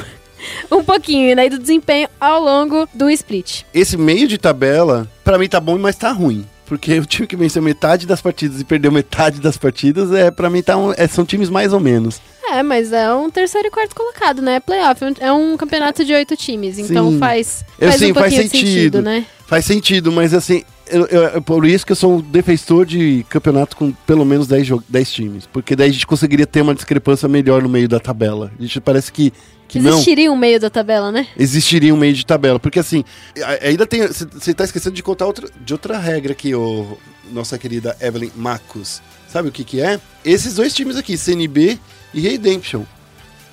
um 0.70 0.84
pouquinho, 0.84 1.34
né? 1.34 1.48
Do 1.48 1.58
desempenho 1.58 2.06
ao 2.20 2.42
longo 2.42 2.86
do 2.92 3.08
split. 3.08 3.62
Esse 3.72 3.96
meio 3.96 4.28
de 4.28 4.36
tabela, 4.36 5.08
pra 5.24 5.38
mim 5.38 5.48
tá 5.48 5.58
bom, 5.58 5.78
mas 5.78 5.96
tá 5.96 6.12
ruim. 6.12 6.44
Porque 6.66 6.98
o 6.98 7.06
time 7.06 7.26
que 7.26 7.34
venceu 7.34 7.62
metade 7.62 8.06
das 8.06 8.20
partidas 8.20 8.60
e 8.60 8.64
perdeu 8.64 8.92
metade 8.92 9.40
das 9.40 9.56
partidas, 9.56 10.12
é 10.12 10.30
para 10.30 10.50
mim 10.50 10.62
tá 10.62 10.76
um- 10.76 10.92
é, 10.92 11.08
são 11.08 11.24
times 11.24 11.48
mais 11.48 11.72
ou 11.72 11.80
menos. 11.80 12.20
É, 12.56 12.62
mas 12.62 12.92
é 12.92 13.12
um 13.14 13.30
terceiro 13.30 13.68
e 13.68 13.70
quarto 13.70 13.94
colocado, 13.94 14.40
né? 14.42 14.60
Playoff. 14.60 15.02
é 15.02 15.06
um- 15.06 15.14
É 15.28 15.32
um 15.32 15.56
campeonato 15.56 16.04
de 16.04 16.12
oito 16.12 16.36
times. 16.36 16.78
Então 16.78 17.10
Sim. 17.12 17.18
faz, 17.18 17.64
Eu 17.78 17.88
faz 17.88 18.00
sim, 18.00 18.10
um 18.10 18.14
faz 18.14 18.34
sentido. 18.34 18.50
sentido, 18.56 19.02
né? 19.02 19.26
Faz 19.46 19.64
sentido, 19.64 20.12
mas 20.12 20.34
assim, 20.34 20.62
eu- 20.86 21.06
eu- 21.06 21.42
por 21.42 21.64
isso 21.66 21.84
que 21.86 21.92
eu 21.92 21.96
sou 21.96 22.16
um 22.16 22.20
defensor 22.20 22.84
de 22.86 23.24
campeonato 23.28 23.76
com 23.76 23.92
pelo 24.06 24.24
menos 24.24 24.46
10, 24.46 24.66
jo- 24.66 24.82
10 24.88 25.10
times. 25.12 25.46
Porque 25.46 25.74
daí 25.76 25.90
a 25.90 25.92
gente 25.92 26.06
conseguiria 26.06 26.46
ter 26.46 26.60
uma 26.62 26.74
discrepância 26.74 27.28
melhor 27.28 27.62
no 27.62 27.68
meio 27.68 27.88
da 27.88 27.98
tabela. 28.00 28.50
A 28.58 28.62
gente 28.62 28.80
parece 28.80 29.10
que, 29.12 29.32
que 29.66 29.78
não 29.78 29.92
Existiria 29.92 30.30
um 30.32 30.36
meio 30.36 30.58
da 30.60 30.68
tabela, 30.70 31.10
né? 31.12 31.26
existiria 31.38 31.94
um 31.94 31.98
meio 31.98 32.14
de 32.14 32.24
tabela. 32.26 32.58
Porque 32.58 32.78
assim, 32.78 33.04
ainda 33.62 33.86
tem. 33.86 34.06
Você 34.06 34.52
tá 34.54 34.64
esquecendo 34.64 34.94
de 34.96 35.02
contar 35.02 35.26
outra, 35.26 35.48
de 35.64 35.72
outra 35.72 35.98
regra 35.98 36.32
aqui, 36.32 36.54
ô, 36.54 36.98
nossa 37.30 37.58
querida 37.58 37.96
Evelyn 38.00 38.30
Marcos. 38.36 39.00
Sabe 39.28 39.48
o 39.48 39.52
que 39.52 39.62
que 39.64 39.80
é? 39.80 40.00
Esses 40.24 40.54
dois 40.54 40.74
times 40.74 40.96
aqui, 40.96 41.16
CNB 41.18 41.78
e 42.12 42.20
Redemption. 42.20 42.82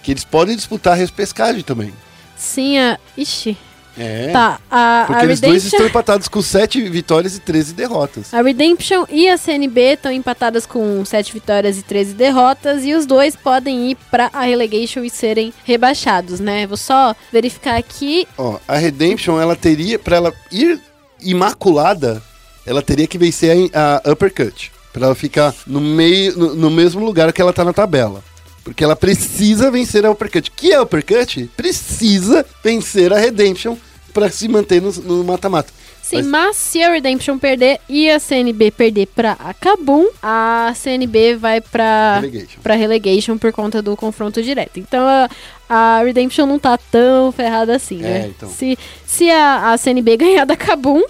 Que 0.03 0.11
eles 0.11 0.23
podem 0.23 0.55
disputar 0.55 0.93
a 0.93 0.95
repescagem 0.95 1.61
também. 1.63 1.93
Sim, 2.37 2.77
a. 2.77 2.99
Ixi. 3.17 3.57
É. 3.97 4.29
Tá, 4.31 4.59
a, 4.69 5.05
Porque 5.07 5.21
a 5.21 5.23
eles 5.23 5.39
dois 5.39 5.53
Redemption. 5.53 5.77
estão 5.77 5.87
empatados 5.87 6.27
com 6.27 6.41
7 6.41 6.81
vitórias 6.89 7.37
e 7.37 7.39
13 7.39 7.73
derrotas. 7.73 8.33
A 8.33 8.41
Redemption 8.41 9.05
e 9.09 9.29
a 9.29 9.37
CNB 9.37 9.93
estão 9.93 10.11
empatadas 10.11 10.65
com 10.65 11.03
7 11.05 11.31
vitórias 11.31 11.77
e 11.77 11.81
13 11.81 12.13
derrotas, 12.13 12.83
e 12.83 12.93
os 12.93 13.05
dois 13.05 13.37
podem 13.37 13.91
ir 13.91 13.97
pra 14.11 14.29
a 14.33 14.41
relegation 14.41 15.01
e 15.03 15.09
serem 15.09 15.53
rebaixados, 15.63 16.41
né? 16.41 16.67
Vou 16.67 16.75
só 16.75 17.15
verificar 17.31 17.77
aqui. 17.77 18.27
Ó, 18.37 18.59
a 18.67 18.75
Redemption, 18.77 19.39
ela 19.39 19.55
teria, 19.55 19.97
pra 19.97 20.17
ela 20.17 20.33
ir 20.51 20.77
imaculada, 21.21 22.21
ela 22.65 22.81
teria 22.81 23.07
que 23.07 23.17
vencer 23.17 23.69
a, 23.73 24.01
a 24.03 24.11
Uppercut. 24.11 24.71
Pra 24.91 25.05
ela 25.07 25.15
ficar 25.15 25.53
no 25.65 25.79
meio, 25.79 26.37
no, 26.37 26.55
no 26.55 26.69
mesmo 26.69 27.03
lugar 27.03 27.31
que 27.31 27.41
ela 27.41 27.53
tá 27.53 27.63
na 27.63 27.73
tabela. 27.73 28.21
Porque 28.65 28.83
ela 28.83 28.95
precisa 28.95 29.71
vencer 29.71 30.05
a 30.05 30.11
Uppercut. 30.11 30.51
Que 30.51 30.73
a 30.73 30.81
Uppercut 30.81 31.49
precisa 31.55 32.45
vencer 32.63 33.13
a 33.13 33.17
Redemption 33.17 33.77
pra 34.13 34.29
se 34.29 34.47
manter 34.49 34.81
no 34.81 35.23
mata-mata. 35.23 35.71
Sim, 36.01 36.17
Mas- 36.17 36.25
mas 36.27 36.57
se 36.57 36.83
a 36.83 36.91
Redemption 36.91 37.37
perder 37.39 37.79
e 37.89 38.09
a 38.11 38.19
CNB 38.19 38.69
perder 38.71 39.07
pra 39.07 39.31
a 39.39 39.53
Kabum, 39.55 40.07
a 40.21 40.71
CNB 40.75 41.35
vai 41.35 41.61
pra 41.61 42.19
Relegation. 42.19 42.59
pra 42.61 42.75
relegation 42.75 43.37
por 43.39 43.51
conta 43.51 43.81
do 43.81 43.95
confronto 43.97 44.41
direto. 44.43 44.79
Então 44.79 45.03
a, 45.07 45.29
a 45.67 46.03
Redemption 46.03 46.45
não 46.45 46.59
tá 46.59 46.77
tão 46.77 47.31
ferrada 47.31 47.75
assim, 47.75 47.97
né? 47.97 48.25
É, 48.25 48.27
então. 48.27 48.49
Se, 48.49 48.77
se 49.05 49.29
a, 49.31 49.71
a 49.73 49.77
CNB 49.77 50.15
ganhar 50.17 50.45
da 50.45 50.55
Kabum 50.55 51.01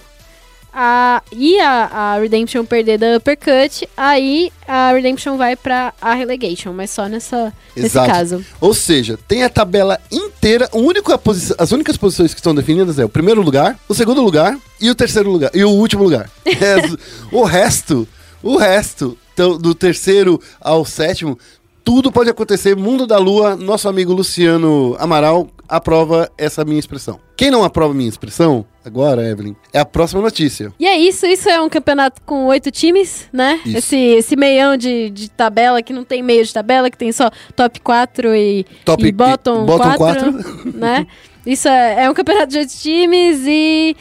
a, 0.77 1.23
e 1.31 1.57
a, 1.61 1.85
a 2.15 2.19
Redemption 2.19 2.65
perder 2.65 2.97
da 2.97 3.15
Uppercut, 3.15 3.87
aí 3.95 4.51
a 4.67 4.91
Redemption 4.91 5.37
vai 5.37 5.55
pra 5.55 5.93
a 6.01 6.13
relegation, 6.13 6.73
mas 6.73 6.91
só 6.91 7.07
nessa, 7.07 7.53
nesse 7.75 7.95
caso. 8.11 8.45
Ou 8.59 8.73
seja, 8.73 9.17
tem 9.27 9.43
a 9.43 9.49
tabela 9.49 9.97
inteira. 10.11 10.69
A 10.73 10.77
única 10.77 11.17
posi- 11.17 11.55
as 11.57 11.71
únicas 11.71 11.95
posições 11.95 12.33
que 12.33 12.39
estão 12.41 12.53
definidas 12.53 12.99
é 12.99 13.05
o 13.05 13.09
primeiro 13.09 13.41
lugar, 13.41 13.79
o 13.87 13.93
segundo 13.95 14.21
lugar 14.21 14.57
e 14.81 14.89
o 14.89 14.95
terceiro 14.95 15.31
lugar. 15.31 15.49
E 15.53 15.63
o 15.63 15.69
último 15.69 16.03
lugar. 16.03 16.29
O 17.31 17.43
resto, 17.43 18.07
o 18.43 18.57
resto, 18.57 19.17
então, 19.33 19.57
do 19.57 19.73
terceiro 19.73 20.41
ao 20.59 20.83
sétimo, 20.85 21.37
tudo 21.85 22.11
pode 22.11 22.29
acontecer. 22.31 22.75
Mundo 22.75 23.05
da 23.05 23.19
Lua, 23.19 23.55
nosso 23.55 23.87
amigo 23.87 24.11
Luciano 24.11 24.95
Amaral 24.99 25.47
aprova 25.69 26.29
essa 26.35 26.65
minha 26.65 26.79
expressão. 26.79 27.19
Quem 27.37 27.51
não 27.51 27.63
aprova 27.63 27.93
minha 27.93 28.09
expressão, 28.09 28.65
agora, 28.83 29.29
Evelyn, 29.29 29.55
é 29.71 29.79
a 29.79 29.85
próxima 29.85 30.19
notícia. 30.21 30.73
E 30.79 30.87
é 30.87 30.97
isso, 30.97 31.27
isso 31.27 31.47
é 31.47 31.61
um 31.61 31.69
campeonato 31.69 32.21
com 32.25 32.45
oito 32.47 32.71
times, 32.71 33.27
né? 33.31 33.59
Isso. 33.63 33.77
Esse, 33.77 33.97
esse 33.97 34.35
meião 34.35 34.75
de, 34.75 35.11
de 35.11 35.29
tabela, 35.29 35.81
que 35.83 35.93
não 35.93 36.03
tem 36.03 36.23
meio 36.23 36.43
de 36.43 36.51
tabela, 36.51 36.89
que 36.89 36.97
tem 36.97 37.11
só 37.11 37.29
top 37.55 37.79
4 37.79 38.35
e, 38.35 38.65
Top- 38.83 39.05
e 39.05 39.11
bottom, 39.11 39.63
e 39.63 39.65
bottom 39.65 39.95
4, 39.95 39.97
quatro. 39.97 40.71
né? 40.73 41.05
Isso 41.45 41.67
é, 41.67 42.05
é 42.05 42.09
um 42.09 42.13
campeonato 42.15 42.47
de 42.47 42.57
oito 42.57 42.75
times 42.75 43.41
e... 43.45 43.95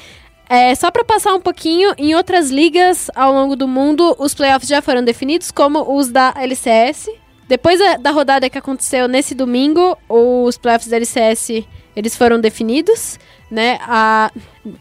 É, 0.49 0.75
só 0.75 0.91
pra 0.91 1.03
passar 1.05 1.35
um 1.35 1.41
pouquinho, 1.41 1.95
em 1.97 2.15
outras 2.15 2.51
ligas 2.51 3.11
ao 3.15 3.33
longo 3.33 3.57
do 3.57 3.67
mundo, 3.67 4.15
os 4.19 4.35
playoffs 4.35 4.69
já 4.69 4.83
foram 4.83 5.03
definidos, 5.03 5.51
como 5.51 5.97
os 5.97 6.09
da 6.11 6.35
LCS. 6.37 7.09
Depois 7.49 7.79
da, 7.79 7.97
da 7.97 8.11
rodada 8.11 8.49
que 8.49 8.59
aconteceu 8.59 9.07
nesse 9.07 9.35
domingo, 9.35 9.97
os 10.09 10.57
playoffs 10.57 10.89
da 10.89 10.97
LCS 10.97 11.65
eles 11.97 12.17
foram 12.17 12.41
definidos, 12.41 13.19
né? 13.51 13.79
A, 13.83 14.33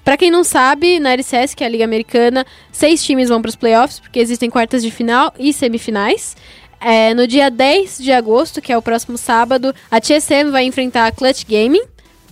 pra 0.04 0.18
quem 0.18 0.32
não 0.32 0.44
sabe, 0.44 1.00
na 1.00 1.12
LCS, 1.14 1.54
que 1.54 1.64
é 1.64 1.68
a 1.68 1.70
Liga 1.70 1.84
Americana, 1.84 2.46
seis 2.72 3.04
times 3.04 3.30
vão 3.30 3.42
pros 3.42 3.56
playoffs, 3.56 4.00
porque 4.00 4.20
existem 4.20 4.50
quartas 4.50 4.82
de 4.82 4.90
final 4.90 5.34
e 5.38 5.54
semifinais. 5.54 6.36
É, 6.82 7.14
no 7.14 7.26
dia 7.28 7.50
10 7.50 8.00
de 8.00 8.12
agosto, 8.12 8.62
que 8.62 8.74
é 8.74 8.78
o 8.78 8.82
próximo 8.82 9.18
sábado, 9.18 9.74
a 9.90 10.02
TSM 10.02 10.52
vai 10.52 10.66
enfrentar 10.66 11.08
a 11.08 11.12
Clutch 11.12 11.46
Gaming 11.48 11.84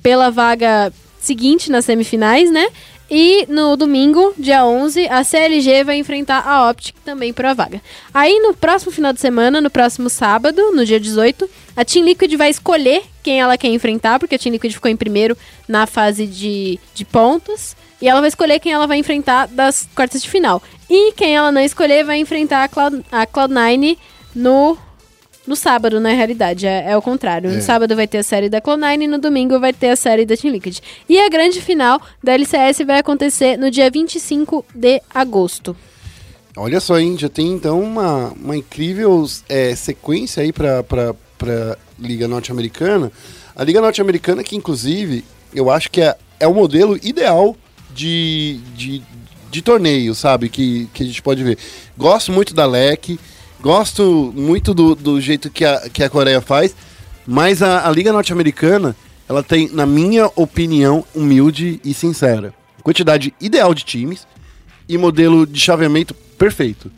pela 0.01 0.29
vaga 0.29 0.91
seguinte 1.19 1.71
nas 1.71 1.85
semifinais, 1.85 2.51
né? 2.51 2.67
E 3.13 3.45
no 3.49 3.75
domingo, 3.75 4.33
dia 4.37 4.65
11, 4.65 5.05
a 5.09 5.21
CLG 5.21 5.83
vai 5.83 5.97
enfrentar 5.97 6.47
a 6.47 6.69
Optic 6.69 6.95
também 7.03 7.33
por 7.33 7.45
a 7.45 7.53
vaga. 7.53 7.81
Aí 8.13 8.39
no 8.39 8.53
próximo 8.53 8.89
final 8.89 9.11
de 9.11 9.19
semana, 9.19 9.59
no 9.59 9.69
próximo 9.69 10.09
sábado, 10.09 10.71
no 10.71 10.85
dia 10.85 10.97
18, 10.97 11.49
a 11.75 11.83
Team 11.83 12.05
Liquid 12.05 12.33
vai 12.35 12.49
escolher 12.49 13.03
quem 13.21 13.41
ela 13.41 13.57
quer 13.57 13.67
enfrentar, 13.67 14.17
porque 14.17 14.35
a 14.35 14.39
Team 14.39 14.53
Liquid 14.53 14.71
ficou 14.71 14.89
em 14.89 14.95
primeiro 14.95 15.37
na 15.67 15.85
fase 15.85 16.25
de, 16.25 16.79
de 16.93 17.03
pontos. 17.03 17.75
E 18.01 18.07
ela 18.07 18.21
vai 18.21 18.29
escolher 18.29 18.59
quem 18.59 18.71
ela 18.71 18.87
vai 18.87 18.97
enfrentar 18.97 19.45
das 19.47 19.89
quartas 19.93 20.21
de 20.21 20.29
final. 20.29 20.63
E 20.89 21.11
quem 21.11 21.35
ela 21.35 21.51
não 21.51 21.59
escolher 21.59 22.05
vai 22.05 22.17
enfrentar 22.17 22.63
a, 22.63 22.69
Cloud, 22.69 23.03
a 23.11 23.27
Cloud9 23.27 23.97
no 24.33 24.77
no 25.47 25.55
sábado, 25.55 25.99
na 25.99 26.09
realidade, 26.09 26.67
é, 26.67 26.91
é 26.91 26.97
o 26.97 27.01
contrário. 27.01 27.49
No 27.49 27.57
É. 27.57 27.61
sábado 27.61 27.95
vai 27.95 28.07
ter 28.07 28.19
a 28.19 28.23
série 28.23 28.47
da 28.49 28.61
Clone9 28.61 29.01
e 29.01 29.07
no 29.07 29.17
domingo 29.17 29.59
vai 29.59 29.73
ter 29.73 29.89
a 29.89 29.95
série 29.95 30.25
da 30.25 30.37
Team 30.37 30.53
Liquid. 30.53 30.79
E 31.09 31.19
a 31.19 31.29
grande 31.29 31.59
final 31.61 32.01
da 32.23 32.33
LCS 32.33 32.79
vai 32.85 32.99
acontecer 32.99 33.57
no 33.57 33.71
dia 33.71 33.89
25 33.89 34.63
de 34.73 35.01
agosto. 35.13 35.75
Olha 36.55 36.79
só, 36.79 36.99
hein? 36.99 37.17
Já 37.17 37.29
tem 37.29 37.47
então 37.53 37.79
uma, 37.81 38.33
uma 38.39 38.55
incrível 38.57 39.25
é, 39.49 39.73
sequência 39.73 40.43
aí 40.43 40.51
pra, 40.53 40.83
pra 40.83 41.77
Liga 41.97 42.27
Norte-Americana. 42.27 43.11
A 43.55 43.63
Liga 43.63 43.81
Norte-Americana, 43.81 44.43
que 44.43 44.55
inclusive 44.55 45.23
eu 45.55 45.69
acho 45.71 45.89
que 45.89 46.01
é, 46.01 46.15
é 46.39 46.47
o 46.47 46.53
modelo 46.53 46.99
ideal 47.01 47.55
de, 47.93 48.59
de, 48.75 49.01
de 49.49 49.61
torneio, 49.61 50.13
sabe? 50.13 50.49
Que, 50.49 50.87
que 50.93 51.03
a 51.03 51.05
gente 51.05 51.21
pode 51.21 51.43
ver. 51.43 51.57
Gosto 51.97 52.31
muito 52.31 52.53
da 52.53 52.65
LEC, 52.65 53.17
gosto 53.61 54.33
muito 54.35 54.73
do, 54.73 54.95
do 54.95 55.21
jeito 55.21 55.49
que 55.49 55.63
a, 55.63 55.89
que 55.89 56.03
a 56.03 56.09
Coreia 56.09 56.41
faz, 56.41 56.75
mas 57.25 57.61
a, 57.61 57.87
a 57.87 57.91
Liga 57.91 58.11
Norte-Americana, 58.11 58.95
ela 59.29 59.43
tem, 59.43 59.69
na 59.71 59.85
minha 59.85 60.29
opinião, 60.35 61.05
humilde 61.13 61.79
e 61.83 61.93
sincera. 61.93 62.53
Quantidade 62.83 63.33
ideal 63.39 63.73
de 63.73 63.85
times 63.85 64.27
e 64.89 64.97
modelo 64.97 65.45
de 65.45 65.59
chaveamento 65.59 66.13
perfeito. 66.37 66.91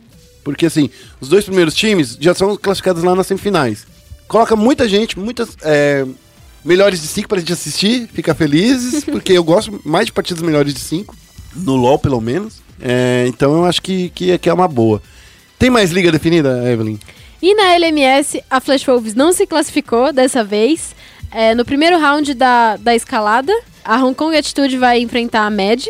Porque 0.43 0.65
assim, 0.65 0.89
os 1.19 1.29
dois 1.29 1.45
primeiros 1.45 1.75
times 1.75 2.17
já 2.19 2.33
são 2.33 2.55
classificados 2.57 3.03
lá 3.03 3.13
nas 3.15 3.27
semifinais. 3.27 3.85
Coloca 4.27 4.55
muita 4.55 4.87
gente, 4.87 5.19
muitas 5.19 5.57
é, 5.61 6.05
melhores 6.63 7.01
de 7.01 7.07
cinco 7.07 7.29
pra 7.29 7.39
gente 7.39 7.53
assistir, 7.53 8.07
fica 8.13 8.33
felizes, 8.33 9.03
porque 9.05 9.33
eu 9.33 9.43
gosto 9.43 9.79
mais 9.85 10.05
de 10.05 10.11
partidas 10.11 10.41
melhores 10.41 10.73
de 10.73 10.79
cinco, 10.79 11.15
no 11.55 11.75
LoL 11.75 11.99
pelo 11.99 12.19
menos. 12.21 12.61
É, 12.81 13.25
então 13.27 13.53
eu 13.53 13.65
acho 13.65 13.81
que, 13.81 14.09
que, 14.09 14.37
que 14.37 14.49
é 14.49 14.53
uma 14.53 14.67
boa. 14.67 15.01
Tem 15.59 15.69
mais 15.69 15.91
liga 15.91 16.11
definida, 16.11 16.69
Evelyn? 16.71 16.97
E 17.41 17.53
na 17.55 17.73
LMS, 17.75 18.41
a 18.49 18.59
Flash 18.61 18.85
Wolves 18.85 19.13
não 19.15 19.31
se 19.33 19.45
classificou 19.45 20.11
dessa 20.13 20.43
vez. 20.43 20.95
É, 21.31 21.53
no 21.55 21.65
primeiro 21.65 21.97
round 21.99 22.33
da, 22.33 22.77
da 22.77 22.95
escalada, 22.95 23.51
a 23.83 23.97
Hong 24.03 24.15
Kong 24.15 24.35
Attitude 24.35 24.77
vai 24.77 24.99
enfrentar 24.99 25.45
a 25.45 25.49
Mad. 25.49 25.87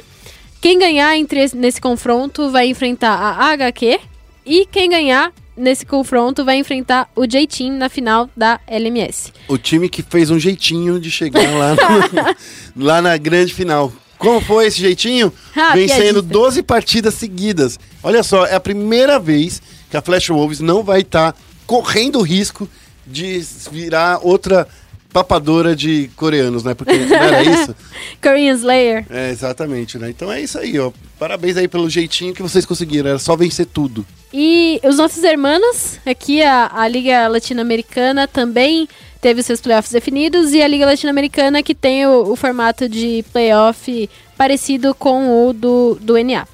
Quem 0.62 0.80
ganhar 0.80 1.16
entre 1.18 1.42
esse- 1.42 1.56
nesse 1.58 1.82
confronto 1.82 2.50
vai 2.50 2.68
enfrentar 2.68 3.12
a 3.14 3.52
HQ. 3.52 4.00
E 4.46 4.66
quem 4.66 4.90
ganhar 4.90 5.32
nesse 5.56 5.86
confronto 5.86 6.44
vai 6.44 6.58
enfrentar 6.58 7.10
o 7.16 7.26
J-Team 7.28 7.74
na 7.74 7.88
final 7.90 8.30
da 8.36 8.60
LMS. 8.68 9.32
O 9.48 9.58
time 9.58 9.88
que 9.90 10.02
fez 10.02 10.32
um 10.32 10.40
jeitinho 10.40 11.00
de 11.00 11.12
chegar 11.12 11.42
lá, 11.52 11.76
no- 11.76 12.36
lá 12.86 13.02
na 13.02 13.16
grande 13.18 13.54
final. 13.54 13.92
Como 14.24 14.42
foi 14.42 14.68
esse 14.68 14.80
jeitinho? 14.80 15.32
Ah, 15.56 15.74
Vencendo 15.76 16.24
piadista. 16.24 16.34
12 16.34 16.64
partidas 16.64 17.14
seguidas. 17.14 17.80
Olha 18.02 18.24
só, 18.24 18.46
é 18.46 18.56
a 18.56 18.60
primeira 18.60 19.20
vez 19.20 19.62
que 19.90 19.96
a 19.96 20.02
Flash 20.02 20.30
Wolves 20.30 20.60
não 20.60 20.82
vai 20.82 21.02
estar 21.02 21.36
correndo 21.68 22.18
o 22.18 22.24
risco 22.24 22.68
de 23.06 23.46
virar 23.72 24.20
outra 24.24 24.68
papadora 25.14 25.76
de 25.76 26.10
coreanos, 26.16 26.64
né? 26.64 26.74
Porque 26.74 26.98
não 26.98 27.16
era 27.16 27.44
isso? 27.44 27.76
Korean 28.22 28.56
Slayer. 28.56 29.06
É, 29.10 29.30
exatamente, 29.30 30.00
né? 30.00 30.10
Então 30.10 30.32
é 30.32 30.42
isso 30.42 30.58
aí, 30.58 30.78
ó. 30.80 30.92
Parabéns 31.20 31.56
aí 31.56 31.68
pelo 31.68 31.88
jeitinho 31.88 32.34
que 32.34 32.42
vocês 32.42 32.66
conseguiram. 32.66 33.12
Era 33.12 33.20
só 33.20 33.36
vencer 33.36 33.68
tudo. 33.68 34.04
E 34.34 34.82
os 34.84 34.98
nossos 34.98 35.24
hermanos, 35.24 36.00
aqui 36.04 36.42
a, 36.42 36.72
a 36.74 36.88
Liga 36.88 37.28
Latino-Americana 37.28 38.28
também 38.28 38.90
teve 39.24 39.42
seus 39.42 39.62
playoffs 39.62 39.92
definidos 39.94 40.52
e 40.54 40.62
a 40.62 40.68
Liga 40.68 40.86
Latino-Americana 40.86 41.64
que 41.64 41.74
tem 41.74 42.06
o, 42.06 42.30
o 42.32 42.36
formato 42.36 42.90
de 42.90 43.24
playoff 43.32 44.10
parecido 44.38 44.94
com 44.94 45.48
o 45.48 45.54
do, 45.54 45.98
do 46.02 46.22
NA. 46.22 46.46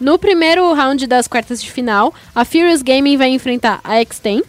No 0.00 0.18
primeiro 0.18 0.72
round 0.72 1.06
das 1.06 1.28
quartas 1.28 1.62
de 1.62 1.70
final, 1.70 2.14
a 2.34 2.42
Furious 2.46 2.80
Gaming 2.80 3.18
vai 3.18 3.28
enfrentar 3.28 3.78
a 3.84 3.96
X-Ten 4.00 4.42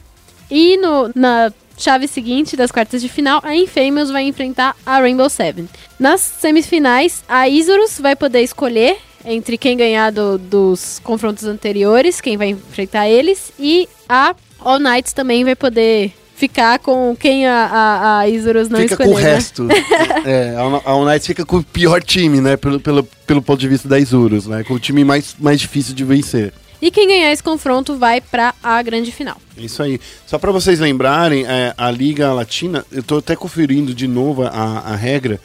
e 0.50 0.78
no, 0.78 1.12
na 1.14 1.52
chave 1.78 2.08
seguinte 2.08 2.56
das 2.56 2.72
quartas 2.72 3.02
de 3.02 3.10
final, 3.10 3.42
a 3.44 3.54
Infamous 3.54 4.10
vai 4.10 4.24
enfrentar 4.24 4.74
a 4.86 5.00
Rainbow 5.02 5.30
Seven. 5.30 5.68
Nas 6.00 6.22
semifinais, 6.22 7.26
a 7.28 7.50
Isurus 7.50 8.00
vai 8.00 8.16
poder 8.16 8.42
escolher 8.42 8.98
entre 9.26 9.58
quem 9.58 9.76
ganhar 9.76 10.12
do- 10.14 10.38
dos 10.38 11.00
confrontos 11.04 11.44
anteriores, 11.44 12.22
quem 12.22 12.38
vai 12.38 12.50
enfrentar 12.50 13.10
eles, 13.10 13.52
e 13.60 13.90
a 14.08 14.34
All 14.60 14.80
Knights 14.80 15.12
também 15.12 15.44
vai 15.44 15.56
poder 15.56 16.14
ficar 16.36 16.80
com 16.80 17.16
quem 17.16 17.48
a, 17.48 17.66
a, 17.66 18.20
a 18.20 18.30
Isurus 18.30 18.70
não 18.70 18.80
fica 18.80 18.94
escolher. 18.94 19.10
com 19.10 19.16
o 19.16 19.20
né? 19.20 19.34
resto. 19.34 19.68
é, 20.26 20.56
a, 20.56 20.92
a 20.92 20.96
United 20.98 21.26
fica 21.26 21.46
com 21.46 21.58
o 21.58 21.64
pior 21.64 22.04
time, 22.04 22.42
né? 22.42 22.58
Pelo, 22.58 22.80
pelo, 22.80 23.04
pelo 23.26 23.42
ponto 23.42 23.60
de 23.60 23.68
vista 23.68 23.88
da 23.88 23.98
Isurus, 23.98 24.46
né? 24.46 24.64
Com 24.64 24.76
o 24.76 24.80
time 24.80 25.04
mais, 25.04 25.36
mais 25.40 25.60
difícil 25.60 25.96
de 25.96 26.04
vencer. 26.04 26.54
E 26.82 26.92
quem 26.92 27.08
ganhar 27.08 27.32
esse 27.32 27.42
confronto 27.42 27.98
vai 27.98 28.20
para 28.20 28.54
a 28.62 28.82
grande 28.84 29.12
final. 29.12 29.38
É 29.58 29.62
Isso 29.62 29.82
aí. 29.82 30.00
Só 30.28 30.38
para 30.38 30.52
vocês 30.52 30.80
lembrarem, 30.80 31.46
é, 31.46 31.74
a 31.78 31.90
Liga 31.90 32.32
Latina, 32.34 32.86
eu 32.92 33.02
tô 33.02 33.18
até 33.18 33.36
conferindo 33.36 33.94
de 33.94 34.08
novo 34.08 34.44
a, 34.44 34.50
a 34.50 34.96
regra, 34.96 35.40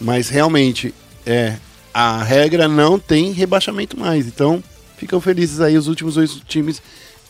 mas 0.00 0.28
realmente 0.28 0.94
é 1.26 1.54
a 1.92 2.22
regra 2.22 2.68
não 2.68 2.98
tem 2.98 3.32
rebaixamento 3.32 3.98
mais. 3.98 4.26
Então, 4.26 4.62
ficam 4.96 5.20
felizes 5.20 5.60
aí 5.60 5.76
os 5.76 5.88
últimos 5.88 6.14
dois 6.14 6.34
times 6.46 6.80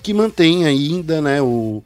que 0.02 0.12
mantêm 0.12 0.66
ainda, 0.66 1.20
né, 1.20 1.40
o, 1.40 1.82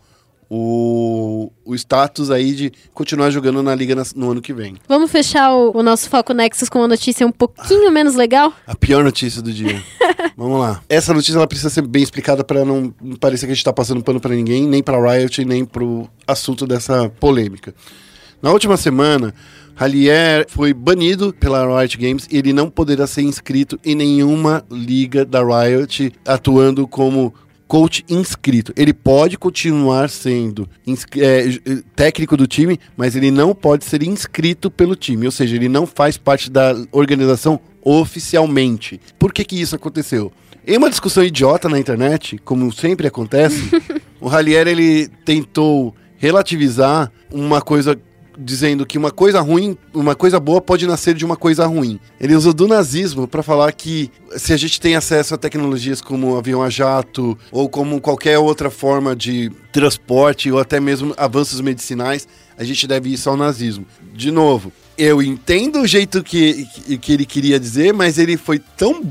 o, 0.52 1.52
o 1.64 1.74
status 1.76 2.30
aí 2.30 2.52
de 2.52 2.72
continuar 2.92 3.30
jogando 3.30 3.62
na 3.62 3.72
liga 3.74 3.94
nas- 3.94 4.12
no 4.14 4.32
ano 4.32 4.42
que 4.42 4.52
vem. 4.52 4.74
Vamos 4.88 5.10
fechar 5.10 5.52
o, 5.54 5.70
o 5.78 5.82
nosso 5.82 6.10
Foco 6.10 6.34
Nexus 6.34 6.68
com 6.68 6.80
uma 6.80 6.88
notícia 6.88 7.24
um 7.26 7.30
pouquinho 7.30 7.90
menos 7.92 8.16
legal? 8.16 8.52
A 8.66 8.74
pior 8.74 9.04
notícia 9.04 9.40
do 9.40 9.52
dia. 9.52 9.80
Vamos 10.36 10.58
lá. 10.58 10.82
Essa 10.88 11.14
notícia 11.14 11.36
ela 11.38 11.46
precisa 11.46 11.70
ser 11.70 11.82
bem 11.86 12.02
explicada 12.02 12.42
para 12.42 12.64
não 12.64 12.92
parecer 13.20 13.46
que 13.46 13.52
a 13.52 13.54
gente 13.54 13.64
tá 13.64 13.72
passando 13.72 14.02
pano 14.02 14.20
para 14.20 14.34
ninguém, 14.34 14.66
nem 14.66 14.82
para 14.82 14.98
Riot, 15.00 15.44
nem 15.44 15.64
pro 15.64 16.08
assunto 16.26 16.66
dessa 16.66 17.08
polêmica. 17.20 17.72
Na 18.42 18.50
última 18.50 18.76
semana, 18.76 19.34
Hallier 19.76 20.46
foi 20.48 20.72
banido 20.74 21.32
pela 21.38 21.80
Riot 21.80 21.96
Games 21.96 22.26
e 22.30 22.38
ele 22.38 22.52
não 22.52 22.68
poderá 22.70 23.06
ser 23.06 23.22
inscrito 23.22 23.78
em 23.84 23.94
nenhuma 23.94 24.64
liga 24.70 25.24
da 25.24 25.40
Riot 25.42 26.12
atuando 26.26 26.88
como 26.88 27.32
coach 27.70 28.04
inscrito. 28.08 28.72
Ele 28.76 28.92
pode 28.92 29.38
continuar 29.38 30.10
sendo 30.10 30.68
é, 31.16 31.48
eh, 31.48 31.82
técnico 31.94 32.36
do 32.36 32.44
time, 32.44 32.80
mas 32.96 33.14
ele 33.14 33.30
não 33.30 33.54
pode 33.54 33.84
ser 33.84 34.02
inscrito 34.02 34.68
pelo 34.68 34.96
time, 34.96 35.24
ou 35.24 35.30
seja, 35.30 35.54
ele 35.54 35.68
não 35.68 35.86
faz 35.86 36.18
parte 36.18 36.50
da 36.50 36.74
organização 36.90 37.60
oficialmente. 37.84 39.00
Por 39.16 39.32
que 39.32 39.44
que 39.44 39.60
isso 39.60 39.76
aconteceu? 39.76 40.32
Em 40.66 40.76
uma 40.76 40.90
discussão 40.90 41.22
idiota 41.22 41.68
na 41.68 41.78
internet, 41.78 42.40
como 42.44 42.72
sempre 42.72 43.06
acontece, 43.06 43.70
o 44.20 44.26
Hallier 44.26 44.66
ele 44.66 45.06
tentou 45.24 45.94
relativizar 46.18 47.12
uma 47.32 47.62
coisa 47.62 47.96
dizendo 48.40 48.86
que 48.86 48.96
uma 48.96 49.10
coisa 49.10 49.40
ruim, 49.40 49.76
uma 49.92 50.14
coisa 50.14 50.40
boa 50.40 50.60
pode 50.60 50.86
nascer 50.86 51.14
de 51.14 51.24
uma 51.24 51.36
coisa 51.36 51.66
ruim. 51.66 52.00
Ele 52.18 52.34
usou 52.34 52.52
do 52.52 52.66
nazismo 52.66 53.28
para 53.28 53.42
falar 53.42 53.70
que 53.72 54.10
se 54.36 54.52
a 54.52 54.56
gente 54.56 54.80
tem 54.80 54.96
acesso 54.96 55.34
a 55.34 55.38
tecnologias 55.38 56.00
como 56.00 56.36
avião 56.36 56.62
a 56.62 56.70
jato 56.70 57.36
ou 57.52 57.68
como 57.68 58.00
qualquer 58.00 58.38
outra 58.38 58.70
forma 58.70 59.14
de 59.14 59.52
transporte 59.72 60.50
ou 60.50 60.58
até 60.58 60.80
mesmo 60.80 61.14
avanços 61.16 61.60
medicinais, 61.60 62.26
a 62.56 62.64
gente 62.64 62.86
deve 62.86 63.12
isso 63.12 63.28
ao 63.28 63.36
nazismo. 63.36 63.86
De 64.14 64.30
novo, 64.30 64.72
eu 64.96 65.22
entendo 65.22 65.80
o 65.80 65.86
jeito 65.86 66.22
que, 66.22 66.66
que, 66.66 66.98
que 66.98 67.12
ele 67.12 67.26
queria 67.26 67.60
dizer, 67.60 67.92
mas 67.92 68.18
ele 68.18 68.36
foi 68.36 68.58
tão 68.58 69.02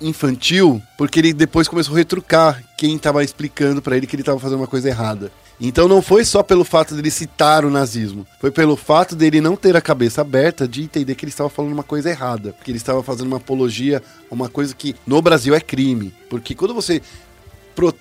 infantil 0.00 0.80
porque 0.96 1.18
ele 1.18 1.32
depois 1.32 1.68
começou 1.68 1.94
a 1.94 1.98
retrucar 1.98 2.62
quem 2.76 2.96
estava 2.96 3.24
explicando 3.24 3.82
para 3.82 3.96
ele 3.96 4.06
que 4.06 4.14
ele 4.14 4.22
estava 4.22 4.38
fazendo 4.38 4.58
uma 4.58 4.66
coisa 4.66 4.88
errada. 4.88 5.30
Então 5.60 5.88
não 5.88 6.00
foi 6.00 6.24
só 6.24 6.42
pelo 6.42 6.64
fato 6.64 6.94
dele 6.94 7.10
citar 7.10 7.64
o 7.64 7.70
nazismo, 7.70 8.26
foi 8.40 8.50
pelo 8.50 8.76
fato 8.76 9.16
dele 9.16 9.40
não 9.40 9.56
ter 9.56 9.76
a 9.76 9.80
cabeça 9.80 10.20
aberta 10.20 10.68
de 10.68 10.82
entender 10.82 11.16
que 11.16 11.24
ele 11.24 11.30
estava 11.30 11.50
falando 11.50 11.72
uma 11.72 11.82
coisa 11.82 12.08
errada, 12.08 12.54
que 12.62 12.70
ele 12.70 12.78
estava 12.78 13.02
fazendo 13.02 13.26
uma 13.26 13.38
apologia 13.38 14.00
a 14.30 14.34
uma 14.34 14.48
coisa 14.48 14.74
que 14.74 14.94
no 15.04 15.20
Brasil 15.20 15.54
é 15.54 15.60
crime, 15.60 16.14
porque 16.30 16.54
quando 16.54 16.74
você, 16.74 17.02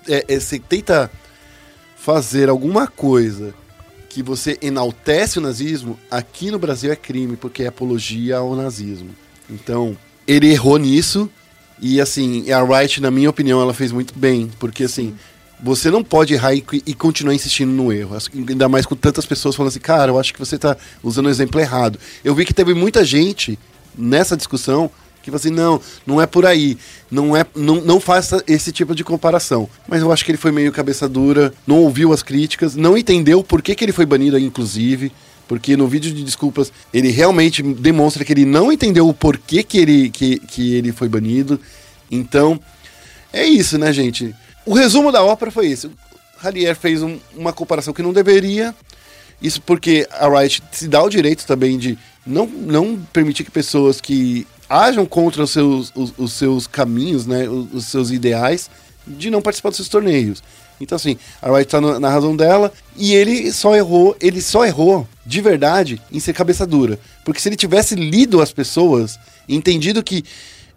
é, 0.07 0.25
é, 0.27 0.39
você 0.39 0.59
tenta 0.59 1.09
fazer 1.97 2.47
alguma 2.47 2.85
coisa 2.85 3.55
que 4.07 4.21
você 4.21 4.57
enaltece 4.61 5.39
o 5.39 5.41
nazismo, 5.41 5.99
aqui 6.09 6.51
no 6.51 6.59
Brasil 6.59 6.91
é 6.91 6.95
crime, 6.95 7.35
porque 7.35 7.63
é 7.63 7.67
apologia 7.67 8.37
ao 8.37 8.55
nazismo. 8.55 9.09
Então, 9.49 9.97
ele 10.27 10.51
errou 10.51 10.77
nisso, 10.77 11.29
e 11.79 11.99
assim, 11.99 12.51
a 12.51 12.63
Wright, 12.63 13.01
na 13.01 13.11
minha 13.11 13.29
opinião, 13.29 13.61
ela 13.61 13.73
fez 13.73 13.91
muito 13.91 14.17
bem, 14.17 14.49
porque 14.59 14.83
assim, 14.83 15.15
você 15.61 15.89
não 15.89 16.03
pode 16.03 16.33
errar 16.33 16.53
e, 16.53 16.63
e 16.85 16.93
continuar 16.93 17.33
insistindo 17.33 17.71
no 17.71 17.91
erro. 17.91 18.17
Ainda 18.49 18.69
mais 18.69 18.85
com 18.85 18.95
tantas 18.95 19.25
pessoas 19.25 19.55
falando 19.55 19.69
assim, 19.69 19.79
cara, 19.79 20.11
eu 20.11 20.19
acho 20.19 20.33
que 20.33 20.39
você 20.39 20.57
tá 20.57 20.77
usando 21.03 21.25
o 21.25 21.29
exemplo 21.29 21.59
errado. 21.59 21.99
Eu 22.23 22.35
vi 22.35 22.45
que 22.45 22.53
teve 22.53 22.73
muita 22.73 23.03
gente 23.03 23.57
nessa 23.97 24.37
discussão 24.37 24.91
que 25.21 25.31
falou 25.31 25.39
assim, 25.39 25.49
não, 25.49 25.81
não 26.05 26.21
é 26.21 26.25
por 26.25 26.45
aí. 26.45 26.77
Não, 27.11 27.35
é, 27.35 27.45
não, 27.55 27.81
não 27.81 27.99
faça 27.99 28.41
esse 28.47 28.71
tipo 28.71 28.95
de 28.95 29.03
comparação. 29.03 29.69
Mas 29.87 30.01
eu 30.01 30.11
acho 30.11 30.23
que 30.23 30.31
ele 30.31 30.37
foi 30.37 30.51
meio 30.51 30.71
cabeça 30.71 31.09
dura, 31.09 31.53
não 31.65 31.77
ouviu 31.79 32.13
as 32.13 32.23
críticas, 32.23 32.75
não 32.75 32.97
entendeu 32.97 33.43
por 33.43 33.61
que, 33.61 33.75
que 33.75 33.83
ele 33.83 33.91
foi 33.91 34.05
banido, 34.05 34.37
inclusive. 34.37 35.11
Porque 35.47 35.75
no 35.75 35.87
vídeo 35.87 36.13
de 36.13 36.23
desculpas 36.23 36.71
ele 36.93 37.09
realmente 37.09 37.63
demonstra 37.63 38.23
que 38.23 38.33
ele 38.33 38.45
não 38.45 38.71
entendeu 38.71 39.07
o 39.07 39.13
porquê 39.13 39.63
que 39.63 39.77
ele, 39.77 40.09
que, 40.09 40.39
que 40.39 40.75
ele 40.75 40.91
foi 40.91 41.09
banido. 41.09 41.59
Então, 42.11 42.59
é 43.33 43.45
isso, 43.45 43.77
né, 43.77 43.91
gente? 43.91 44.33
O 44.67 44.73
resumo 44.73 45.11
da 45.13 45.23
ópera 45.23 45.49
foi 45.49 45.67
esse. 45.67 45.87
O 45.87 45.91
Hallier 46.39 46.75
fez 46.75 47.01
um- 47.01 47.17
uma 47.35 47.53
comparação 47.53 47.93
que 47.93 48.01
não 48.03 48.11
deveria. 48.11 48.75
Isso 49.41 49.61
porque 49.61 50.05
a 50.11 50.27
Riot 50.27 50.61
se 50.71 50.87
dá 50.87 51.01
o 51.01 51.09
direito 51.09 51.45
também 51.45 51.77
de 51.77 51.97
não, 52.25 52.45
não 52.45 52.99
permitir 53.13 53.43
que 53.45 53.51
pessoas 53.51 54.01
que 54.01 54.45
ajam 54.69 55.05
contra 55.05 55.41
os 55.43 55.51
seus, 55.51 55.91
os, 55.95 56.13
os 56.17 56.33
seus 56.33 56.67
caminhos, 56.67 57.25
né, 57.25 57.47
os, 57.47 57.73
os 57.73 57.85
seus 57.85 58.11
ideais, 58.11 58.69
de 59.07 59.29
não 59.29 59.41
participar 59.41 59.69
dos 59.69 59.77
seus 59.77 59.87
torneios. 59.87 60.43
Então, 60.81 60.97
assim, 60.97 61.17
a 61.41 61.49
Riot 61.49 61.71
tá 61.71 61.79
na, 61.79 61.99
na 61.99 62.09
razão 62.09 62.35
dela 62.35 62.71
e 62.97 63.13
ele 63.15 63.51
só 63.53 63.73
errou, 63.73 64.17
ele 64.19 64.41
só 64.41 64.65
errou 64.65 65.07
de 65.25 65.39
verdade 65.39 66.01
em 66.11 66.19
ser 66.19 66.33
cabeça 66.33 66.67
dura. 66.67 66.99
Porque 67.23 67.39
se 67.39 67.47
ele 67.47 67.55
tivesse 67.55 67.95
lido 67.95 68.41
as 68.41 68.51
pessoas, 68.51 69.17
entendido 69.47 70.03
que 70.03 70.25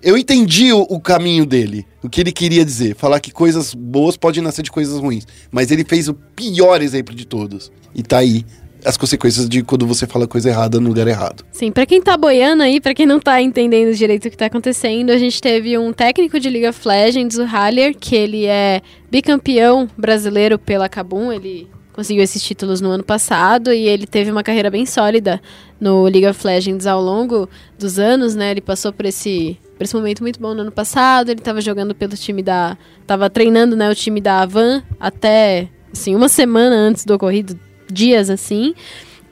eu 0.03 0.17
entendi 0.17 0.73
o, 0.73 0.81
o 0.83 1.01
caminho 1.01 1.45
dele, 1.45 1.87
o 2.03 2.09
que 2.09 2.21
ele 2.21 2.33
queria 2.33 2.65
dizer. 2.65 2.95
Falar 2.97 3.21
que 3.21 3.31
coisas 3.31 3.75
boas 3.75 4.17
podem 4.17 4.43
nascer 4.43 4.63
de 4.63 4.71
coisas 4.71 4.99
ruins. 4.99 5.27
Mas 5.51 5.71
ele 5.71 5.85
fez 5.85 6.09
o 6.09 6.15
pior 6.15 6.81
exemplo 6.81 7.15
de 7.15 7.27
todos. 7.27 7.71
E 7.95 8.03
tá 8.03 8.19
aí 8.19 8.45
as 8.85 8.97
consequências 8.97 9.49
de 9.49 9.63
quando 9.63 9.87
você 9.87 10.07
fala 10.07 10.27
coisa 10.27 10.49
errada 10.49 10.81
no 10.81 10.89
lugar 10.89 11.07
errado. 11.07 11.45
Sim, 11.53 11.71
pra 11.71 11.85
quem 11.85 12.01
tá 12.01 12.17
boiando 12.17 12.63
aí, 12.63 12.81
pra 12.81 12.95
quem 12.95 13.07
não 13.07 13.21
tá 13.21 13.41
entendendo 13.43 13.95
direito 13.95 14.27
o 14.27 14.31
que 14.31 14.37
tá 14.37 14.47
acontecendo, 14.47 15.11
a 15.11 15.19
gente 15.19 15.41
teve 15.41 15.77
um 15.77 15.93
técnico 15.93 16.41
de 16.41 16.49
League 16.49 16.69
of 16.69 16.87
Legends, 16.87 17.37
o 17.37 17.45
Haller, 17.45 17.95
que 17.99 18.17
ele 18.17 18.47
é 18.47 18.81
bicampeão 19.11 19.89
brasileiro 19.99 20.59
pela 20.59 20.89
Kabum, 20.89 21.33
ele 21.33 21.69
conseguiu 22.01 22.25
esses 22.25 22.43
títulos 22.43 22.81
no 22.81 22.89
ano 22.89 23.05
passado 23.05 23.75
e 23.75 23.87
ele 23.87 24.07
teve 24.07 24.31
uma 24.31 24.43
carreira 24.43 24.71
bem 24.71 24.87
sólida 24.87 25.39
no 25.79 26.05
League 26.05 26.27
of 26.27 26.47
Legends 26.47 26.87
ao 26.87 26.99
longo 26.99 27.47
dos 27.79 27.99
anos, 27.99 28.35
né? 28.35 28.53
Ele 28.53 28.63
passou 28.63 28.91
por 28.91 29.05
esse, 29.05 29.59
por 29.77 29.85
esse 29.85 29.95
momento 29.95 30.23
muito 30.23 30.41
bom 30.41 30.55
no 30.55 30.63
ano 30.63 30.73
passado, 30.73 31.29
ele 31.29 31.43
tava 31.43 31.61
jogando 31.61 31.95
pelo 31.95 32.17
time 32.17 32.43
da... 32.43 32.75
tava 33.07 33.29
treinando, 33.29 33.77
né, 33.77 33.91
o 33.91 33.95
time 33.95 34.19
da 34.19 34.41
Avan 34.41 34.83
até, 34.99 35.69
assim, 35.93 36.17
uma 36.17 36.31
semana 36.31 36.75
antes 36.75 37.05
do 37.05 37.13
ocorrido, 37.13 37.61
dias 37.93 38.31
assim. 38.31 38.75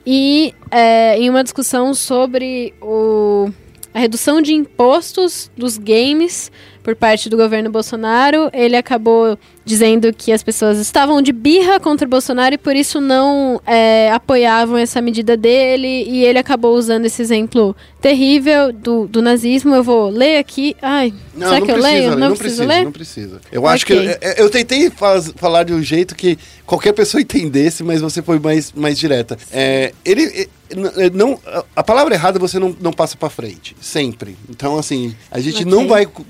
E 0.05 0.53
é, 0.69 1.17
em 1.17 1.27
uma 1.27 1.43
discussão 1.43 1.95
sobre 1.95 2.75
o, 2.79 3.49
a 3.95 3.97
redução 3.97 4.43
de 4.43 4.53
impostos 4.53 5.49
dos 5.57 5.75
games 5.79 6.51
por 6.83 6.95
parte 6.95 7.29
do 7.29 7.37
governo 7.37 7.69
Bolsonaro, 7.69 8.49
ele 8.53 8.75
acabou 8.75 9.37
dizendo 9.65 10.11
que 10.11 10.31
as 10.31 10.41
pessoas 10.41 10.79
estavam 10.79 11.21
de 11.21 11.31
birra 11.31 11.79
contra 11.79 12.07
o 12.07 12.09
Bolsonaro 12.09 12.55
e 12.55 12.57
por 12.57 12.75
isso 12.75 12.99
não 12.99 13.61
é, 13.67 14.09
apoiavam 14.11 14.77
essa 14.77 14.99
medida 15.01 15.37
dele. 15.37 16.05
E 16.09 16.25
ele 16.25 16.39
acabou 16.39 16.75
usando 16.75 17.05
esse 17.05 17.21
exemplo 17.21 17.75
terrível 18.01 18.71
do, 18.73 19.07
do 19.07 19.21
nazismo. 19.21 19.75
Eu 19.75 19.83
vou 19.83 20.09
ler 20.09 20.37
aqui. 20.37 20.75
Ai, 20.81 21.13
será 21.37 21.55
que 21.61 21.69
eu 21.71 21.75
precisa, 21.75 21.87
leio? 21.87 22.09
Não, 22.11 22.17
não 22.17 22.35
preciso 22.35 22.37
precisa, 22.63 22.65
ler? 22.65 22.83
não 22.85 22.91
precisa. 22.91 23.41
Eu 23.51 23.67
acho 23.67 23.85
que 23.85 23.93
Ok. 23.93 24.17
eu, 24.21 24.31
eu 24.45 24.49
tentei 24.49 24.89
faz- 24.89 25.31
falar 25.35 25.63
de 25.63 25.73
um 25.73 25.83
jeito 25.83 26.15
que 26.15 26.37
qualquer 26.65 26.93
pessoa 26.93 27.21
entendesse, 27.21 27.83
mas 27.83 28.01
você 28.01 28.21
foi 28.23 28.39
mais, 28.39 28.71
mais 28.73 28.97
direta. 28.97 29.37
É, 29.51 29.91
ele 30.03 30.47
não 31.13 31.39
a- 31.75 31.83
palavra 31.83 32.13
errada 32.13 32.37
você 32.39 32.59
não, 32.59 32.75
não 32.79 32.93
passa 32.93 33.17
pra 33.17 33.29
frente, 33.29 33.75
sempre. 33.81 34.35
Então 34.49 34.77
assim, 34.77 35.15
a 35.31 35.39
gente 35.39 35.61
Ok. 35.61 35.65
não 35.65 35.87
vai 35.87 36.05
cu- 36.05 36.25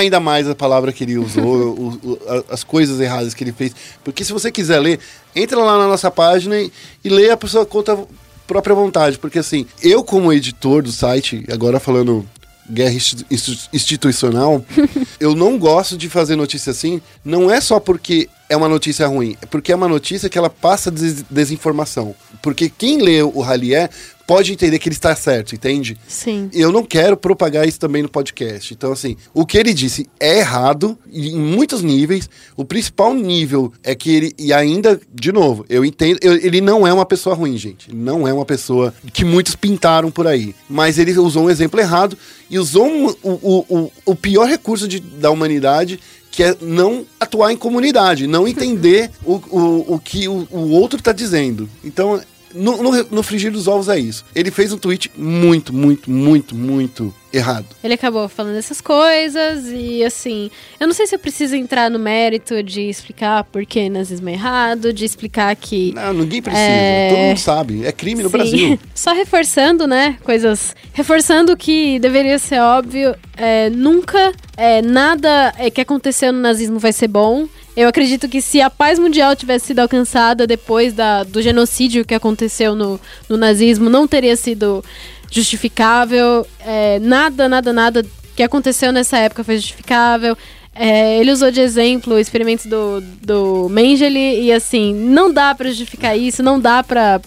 ainda 0.00 0.20
mais 0.20 0.48
a 0.48 0.54
palavra 0.54 0.92
que 0.92 1.04
ele 1.04 1.18
usou, 1.18 1.44
o- 1.74 2.00
o- 2.02 2.18
as 2.50 2.62
coisas 2.64 3.00
erradas 3.00 3.34
que 3.34 3.42
ele 3.44 3.52
fez, 3.52 3.72
porque 4.04 4.24
se 4.24 4.32
você 4.32 4.50
quiser 4.50 4.78
ler, 4.80 4.98
entra 5.34 5.58
lá 5.58 5.78
na 5.78 5.86
nossa 5.88 6.10
página 6.10 6.58
e, 6.60 6.70
e 7.04 7.08
lê 7.08 7.30
a 7.30 7.36
pessoa 7.36 7.64
conta 7.66 7.98
própria 8.46 8.74
vontade, 8.74 9.18
porque 9.18 9.38
assim, 9.38 9.66
eu 9.82 10.02
como 10.04 10.32
editor 10.32 10.82
do 10.82 10.92
site, 10.92 11.44
agora 11.50 11.78
falando 11.80 12.26
guerra 12.70 12.92
institu- 12.94 13.24
institu- 13.30 13.68
institucional, 13.72 14.64
eu 15.18 15.34
não 15.34 15.58
gosto 15.58 15.96
de 15.96 16.08
fazer 16.08 16.36
notícia 16.36 16.70
assim, 16.70 17.00
não 17.24 17.50
é 17.50 17.60
só 17.60 17.80
porque 17.80 18.28
é 18.48 18.56
uma 18.56 18.68
notícia 18.68 19.06
ruim, 19.06 19.36
é 19.42 19.46
porque 19.46 19.72
é 19.72 19.76
uma 19.76 19.88
notícia 19.88 20.28
que 20.28 20.36
ela 20.38 20.50
passa 20.50 20.90
des- 20.90 21.22
desinformação. 21.30 22.14
Porque 22.42 22.68
quem 22.68 23.00
lê 23.00 23.22
o 23.22 23.40
Ralier 23.40 23.88
pode 24.32 24.52
entender 24.52 24.78
que 24.78 24.88
ele 24.88 24.94
está 24.94 25.14
certo, 25.14 25.54
entende? 25.54 25.96
Sim. 26.08 26.48
Eu 26.52 26.72
não 26.72 26.82
quero 26.84 27.16
propagar 27.16 27.68
isso 27.68 27.78
também 27.78 28.02
no 28.02 28.08
podcast. 28.08 28.72
Então, 28.72 28.92
assim, 28.92 29.16
o 29.34 29.44
que 29.44 29.58
ele 29.58 29.74
disse 29.74 30.06
é 30.18 30.38
errado 30.38 30.98
em 31.12 31.36
muitos 31.36 31.82
níveis. 31.82 32.30
O 32.56 32.64
principal 32.64 33.12
nível 33.14 33.72
é 33.82 33.94
que 33.94 34.10
ele, 34.14 34.32
e 34.38 34.52
ainda, 34.52 34.98
de 35.12 35.32
novo, 35.32 35.64
eu 35.68 35.84
entendo, 35.84 36.18
eu- 36.22 36.34
ele 36.36 36.60
não 36.60 36.86
é 36.86 36.92
uma 36.92 37.04
pessoa 37.04 37.34
ruim, 37.34 37.56
gente. 37.58 37.94
Não 37.94 38.26
é 38.26 38.32
uma 38.32 38.44
pessoa 38.46 38.94
que 39.12 39.24
muitos 39.24 39.54
pintaram 39.54 40.10
por 40.10 40.26
aí. 40.26 40.54
Mas 40.68 40.98
ele 40.98 41.12
usou 41.18 41.44
um 41.44 41.50
exemplo 41.50 41.78
errado 41.78 42.16
e 42.48 42.58
usou 42.58 42.86
um- 42.86 43.06
o, 43.22 43.30
o, 43.30 43.66
o, 43.78 43.92
o 44.06 44.14
pior 44.14 44.48
recurso 44.48 44.88
de- 44.88 45.00
da 45.00 45.30
humanidade. 45.30 46.00
Que 46.34 46.44
é 46.44 46.56
não 46.62 47.04
atuar 47.20 47.52
em 47.52 47.56
comunidade, 47.58 48.26
não 48.26 48.48
entender 48.48 49.10
o, 49.22 49.34
o, 49.50 49.94
o 49.96 49.98
que 50.02 50.26
o, 50.26 50.48
o 50.50 50.70
outro 50.70 50.98
está 50.98 51.12
dizendo. 51.12 51.68
Então, 51.84 52.18
no, 52.54 52.82
no, 52.82 53.04
no 53.10 53.22
frigir 53.22 53.50
dos 53.50 53.68
ovos 53.68 53.88
é 53.88 53.98
isso. 53.98 54.24
Ele 54.34 54.50
fez 54.50 54.72
um 54.72 54.78
tweet 54.78 55.10
muito, 55.16 55.72
muito, 55.72 56.10
muito, 56.10 56.54
muito 56.54 57.14
errado. 57.32 57.66
Ele 57.82 57.94
acabou 57.94 58.28
falando 58.28 58.56
essas 58.56 58.80
coisas 58.80 59.64
e 59.68 60.04
assim, 60.04 60.50
eu 60.78 60.86
não 60.86 60.94
sei 60.94 61.06
se 61.06 61.14
eu 61.14 61.18
preciso 61.18 61.56
entrar 61.56 61.90
no 61.90 61.98
mérito 61.98 62.62
de 62.62 62.82
explicar 62.82 63.44
por 63.44 63.64
que 63.64 63.88
nazismo 63.88 64.28
é 64.28 64.32
errado, 64.32 64.92
de 64.92 65.04
explicar 65.04 65.54
que 65.56 65.92
Não, 65.94 66.12
ninguém 66.12 66.42
precisa. 66.42 66.62
É. 66.62 67.08
Todo 67.08 67.18
mundo 67.18 67.38
sabe. 67.38 67.86
É 67.86 67.92
crime 67.92 68.22
no 68.22 68.28
Sim. 68.28 68.36
Brasil. 68.36 68.78
Só 68.94 69.12
reforçando, 69.12 69.86
né? 69.86 70.18
Coisas. 70.22 70.76
Reforçando 70.92 71.52
o 71.52 71.56
que 71.56 71.98
deveria 71.98 72.38
ser 72.38 72.60
óbvio. 72.60 73.14
é, 73.36 73.70
nunca 73.70 74.32
é, 74.56 74.82
nada 74.82 75.54
é, 75.58 75.70
que 75.70 75.80
aconteceu 75.80 76.32
no 76.32 76.40
nazismo 76.40 76.78
vai 76.78 76.92
ser 76.92 77.08
bom. 77.08 77.48
Eu 77.76 77.88
acredito 77.88 78.28
que 78.28 78.42
se 78.42 78.60
a 78.60 78.68
paz 78.68 78.98
mundial 78.98 79.34
tivesse 79.34 79.68
sido 79.68 79.78
alcançada 79.78 80.46
depois 80.46 80.92
da, 80.92 81.24
do 81.24 81.40
genocídio 81.40 82.04
que 82.04 82.14
aconteceu 82.14 82.74
no, 82.74 83.00
no 83.28 83.36
nazismo, 83.36 83.88
não 83.88 84.06
teria 84.06 84.36
sido 84.36 84.84
justificável. 85.30 86.46
É, 86.60 86.98
nada, 86.98 87.48
nada, 87.48 87.72
nada 87.72 88.04
que 88.36 88.42
aconteceu 88.42 88.92
nessa 88.92 89.18
época 89.18 89.42
foi 89.42 89.56
justificável. 89.56 90.36
É, 90.74 91.18
ele 91.18 91.30
usou 91.30 91.50
de 91.50 91.60
exemplo 91.60 92.18
experimentos 92.18 92.64
do, 92.64 93.02
do 93.20 93.68
Mengele 93.68 94.42
e 94.42 94.50
assim, 94.50 94.94
não 94.94 95.32
dá 95.32 95.54
pra 95.54 95.68
justificar 95.68 96.16
isso, 96.16 96.42
não 96.42 96.58
dá 96.58 96.82
pra 96.82 97.20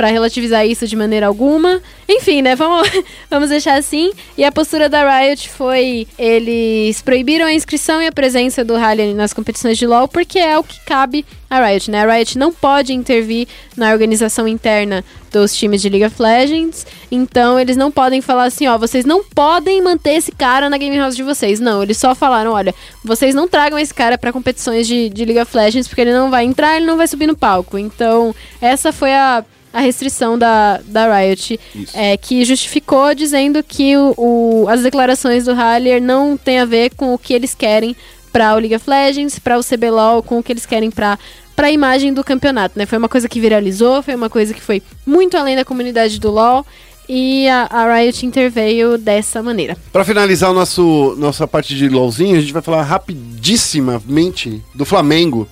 relativizar 0.00 0.66
isso 0.66 0.86
de 0.86 0.96
maneira 0.96 1.26
alguma. 1.26 1.80
Enfim, 2.08 2.40
né, 2.40 2.56
vamos, 2.56 2.88
vamos 3.28 3.50
deixar 3.50 3.74
assim. 3.74 4.12
E 4.36 4.44
a 4.44 4.50
postura 4.50 4.88
da 4.88 5.20
Riot 5.20 5.48
foi, 5.50 6.06
eles 6.18 7.02
proibiram 7.02 7.46
a 7.46 7.52
inscrição 7.52 8.00
e 8.00 8.06
a 8.06 8.12
presença 8.12 8.64
do 8.64 8.74
Hallian 8.76 9.14
nas 9.14 9.32
competições 9.32 9.76
de 9.76 9.86
LoL 9.86 10.08
porque 10.08 10.38
é 10.38 10.58
o 10.58 10.64
que 10.64 10.80
cabe 10.80 11.24
a 11.50 11.66
Riot, 11.66 11.90
né? 11.90 12.02
A 12.04 12.12
Riot 12.14 12.38
não 12.38 12.52
pode 12.52 12.92
intervir 12.94 13.48
na 13.76 13.90
organização 13.90 14.46
interna 14.46 15.04
dos 15.32 15.54
times 15.54 15.82
de 15.82 15.88
League 15.88 16.06
of 16.06 16.22
Legends, 16.22 16.86
então 17.10 17.58
eles 17.58 17.76
não 17.76 17.90
podem 17.90 18.20
falar 18.20 18.44
assim, 18.44 18.66
ó, 18.68 18.78
vocês 18.78 19.04
não 19.04 19.24
podem 19.24 19.82
manter 19.82 20.12
esse 20.14 20.30
cara 20.32 20.70
na 20.70 20.78
game 20.78 20.96
house 20.96 21.16
de 21.16 21.22
vocês. 21.24 21.58
Não, 21.60 21.82
eles 21.82 21.96
só 21.98 22.14
falaram, 22.14 22.52
olha, 22.52 22.74
vocês 23.04 23.34
não 23.34 23.48
tragam 23.48 23.78
esse 23.78 23.92
cara 23.92 24.16
pra 24.16 24.32
competições 24.32 24.86
de, 24.86 25.08
de 25.08 25.24
League 25.24 25.40
of 25.42 25.56
Legends 25.56 25.88
porque 25.88 26.00
ele 26.02 26.12
não 26.12 26.30
vai 26.30 26.44
entrar, 26.44 26.76
ele 26.76 26.86
não 26.86 26.96
vai 26.96 27.08
subir 27.08 27.26
no 27.26 27.36
palco. 27.36 27.76
Então, 27.78 28.34
essa 28.60 28.92
foi 28.92 29.12
a 29.12 29.44
a 29.72 29.78
restrição 29.78 30.36
da, 30.36 30.80
da 30.84 31.16
Riot, 31.16 31.60
é, 31.94 32.16
que 32.16 32.44
justificou 32.44 33.14
dizendo 33.14 33.62
que 33.62 33.96
o, 33.96 34.14
o- 34.16 34.66
as 34.68 34.82
declarações 34.82 35.44
do 35.44 35.54
Haller 35.54 36.02
não 36.02 36.36
tem 36.36 36.58
a 36.58 36.64
ver 36.64 36.90
com 36.96 37.14
o 37.14 37.18
que 37.18 37.32
eles 37.32 37.54
querem 37.54 37.94
para 38.32 38.54
o 38.54 38.58
League 38.58 38.74
of 38.74 38.88
Legends, 38.88 39.38
para 39.38 39.58
o 39.58 39.64
CBLOL, 39.64 40.22
com 40.22 40.38
o 40.38 40.42
que 40.42 40.52
eles 40.52 40.66
querem 40.66 40.90
para 40.90 41.18
para 41.54 41.66
a 41.66 41.70
imagem 41.70 42.14
do 42.14 42.24
campeonato, 42.24 42.78
né? 42.78 42.86
Foi 42.86 42.96
uma 42.96 43.08
coisa 43.08 43.28
que 43.28 43.38
viralizou, 43.38 44.02
foi 44.02 44.14
uma 44.14 44.30
coisa 44.30 44.54
que 44.54 44.62
foi 44.62 44.82
muito 45.04 45.36
além 45.36 45.54
da 45.54 45.64
comunidade 45.64 46.18
do 46.18 46.30
LoL 46.30 46.64
e 47.06 47.46
a, 47.48 47.66
a 47.68 47.94
Riot 47.94 48.24
interveio 48.24 48.96
dessa 48.96 49.42
maneira. 49.42 49.76
Pra 49.92 50.02
finalizar 50.02 50.50
o 50.50 50.54
nosso, 50.54 51.14
nossa 51.18 51.46
parte 51.46 51.74
de 51.74 51.88
LOLzinho, 51.88 52.38
a 52.38 52.40
gente 52.40 52.52
vai 52.52 52.62
falar 52.62 52.82
rapidissimamente 52.84 54.62
do 54.74 54.86
Flamengo, 54.86 55.46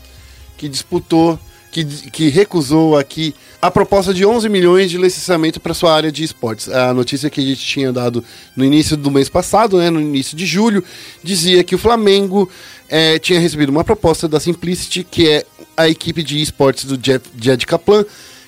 que 0.56 0.66
disputou, 0.66 1.38
que, 1.70 1.84
que 1.84 2.28
recusou 2.28 2.96
aqui 2.96 3.34
a 3.60 3.70
proposta 3.70 4.14
de 4.14 4.24
11 4.24 4.48
milhões 4.48 4.90
de 4.90 4.98
licenciamento 4.98 5.60
para 5.60 5.74
sua 5.74 5.94
área 5.94 6.10
de 6.10 6.24
esportes. 6.24 6.68
A 6.68 6.94
notícia 6.94 7.28
que 7.28 7.40
a 7.40 7.44
gente 7.44 7.60
tinha 7.60 7.92
dado 7.92 8.24
no 8.56 8.64
início 8.64 8.96
do 8.96 9.10
mês 9.10 9.28
passado, 9.28 9.78
né, 9.78 9.90
no 9.90 10.00
início 10.00 10.36
de 10.36 10.46
julho, 10.46 10.82
dizia 11.22 11.62
que 11.64 11.74
o 11.74 11.78
Flamengo 11.78 12.48
eh, 12.88 13.18
tinha 13.18 13.40
recebido 13.40 13.70
uma 13.70 13.84
proposta 13.84 14.28
da 14.28 14.40
Simplicity, 14.40 15.04
que 15.04 15.28
é 15.28 15.44
a 15.76 15.88
equipe 15.88 16.22
de 16.22 16.40
esportes 16.40 16.84
do 16.84 16.98
Jed 17.00 17.66
Kaplan, 17.66 18.04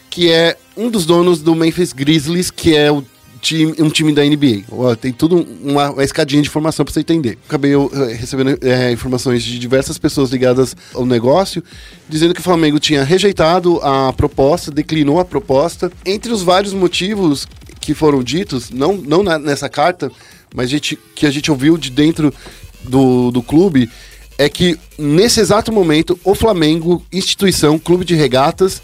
que 0.08 0.30
é 0.30 0.56
um 0.76 0.90
dos 0.90 1.04
donos 1.06 1.40
do 1.40 1.54
Memphis 1.54 1.92
Grizzlies, 1.92 2.50
que 2.50 2.76
é 2.76 2.90
o 2.90 3.04
time, 3.40 3.74
um 3.78 3.88
time 3.90 4.12
da 4.14 4.22
NBA. 4.24 4.64
Ó, 4.70 4.94
tem 4.94 5.12
tudo 5.12 5.46
uma, 5.62 5.90
uma 5.90 6.04
escadinha 6.04 6.42
de 6.42 6.48
informação 6.48 6.84
pra 6.84 6.92
você 6.92 7.00
entender. 7.00 7.38
Acabei 7.48 7.72
eu, 7.74 7.90
eh, 7.92 8.14
recebendo 8.14 8.58
eh, 8.62 8.92
informações 8.92 9.42
de 9.42 9.58
diversas 9.58 9.98
pessoas 9.98 10.30
ligadas 10.30 10.76
ao 10.94 11.04
negócio, 11.06 11.62
dizendo 12.08 12.34
que 12.34 12.40
o 12.40 12.44
Flamengo 12.44 12.78
tinha 12.78 13.02
rejeitado 13.02 13.78
a 13.82 14.12
proposta, 14.12 14.70
declinou 14.70 15.18
a 15.18 15.24
proposta. 15.24 15.90
Entre 16.04 16.32
os 16.32 16.42
vários 16.42 16.72
motivos 16.72 17.46
que 17.80 17.94
foram 17.94 18.22
ditos, 18.22 18.70
não, 18.70 18.96
não 18.96 19.22
na- 19.22 19.38
nessa 19.38 19.68
carta, 19.68 20.10
mas 20.54 20.68
gente, 20.68 20.98
que 21.14 21.26
a 21.26 21.30
gente 21.30 21.50
ouviu 21.50 21.76
de 21.78 21.90
dentro 21.90 22.32
do, 22.84 23.30
do 23.30 23.42
clube, 23.42 23.88
é 24.38 24.48
que 24.48 24.78
nesse 24.98 25.40
exato 25.40 25.72
momento 25.72 26.18
o 26.24 26.34
Flamengo, 26.34 27.04
instituição, 27.12 27.78
clube 27.78 28.04
de 28.04 28.14
regatas, 28.14 28.82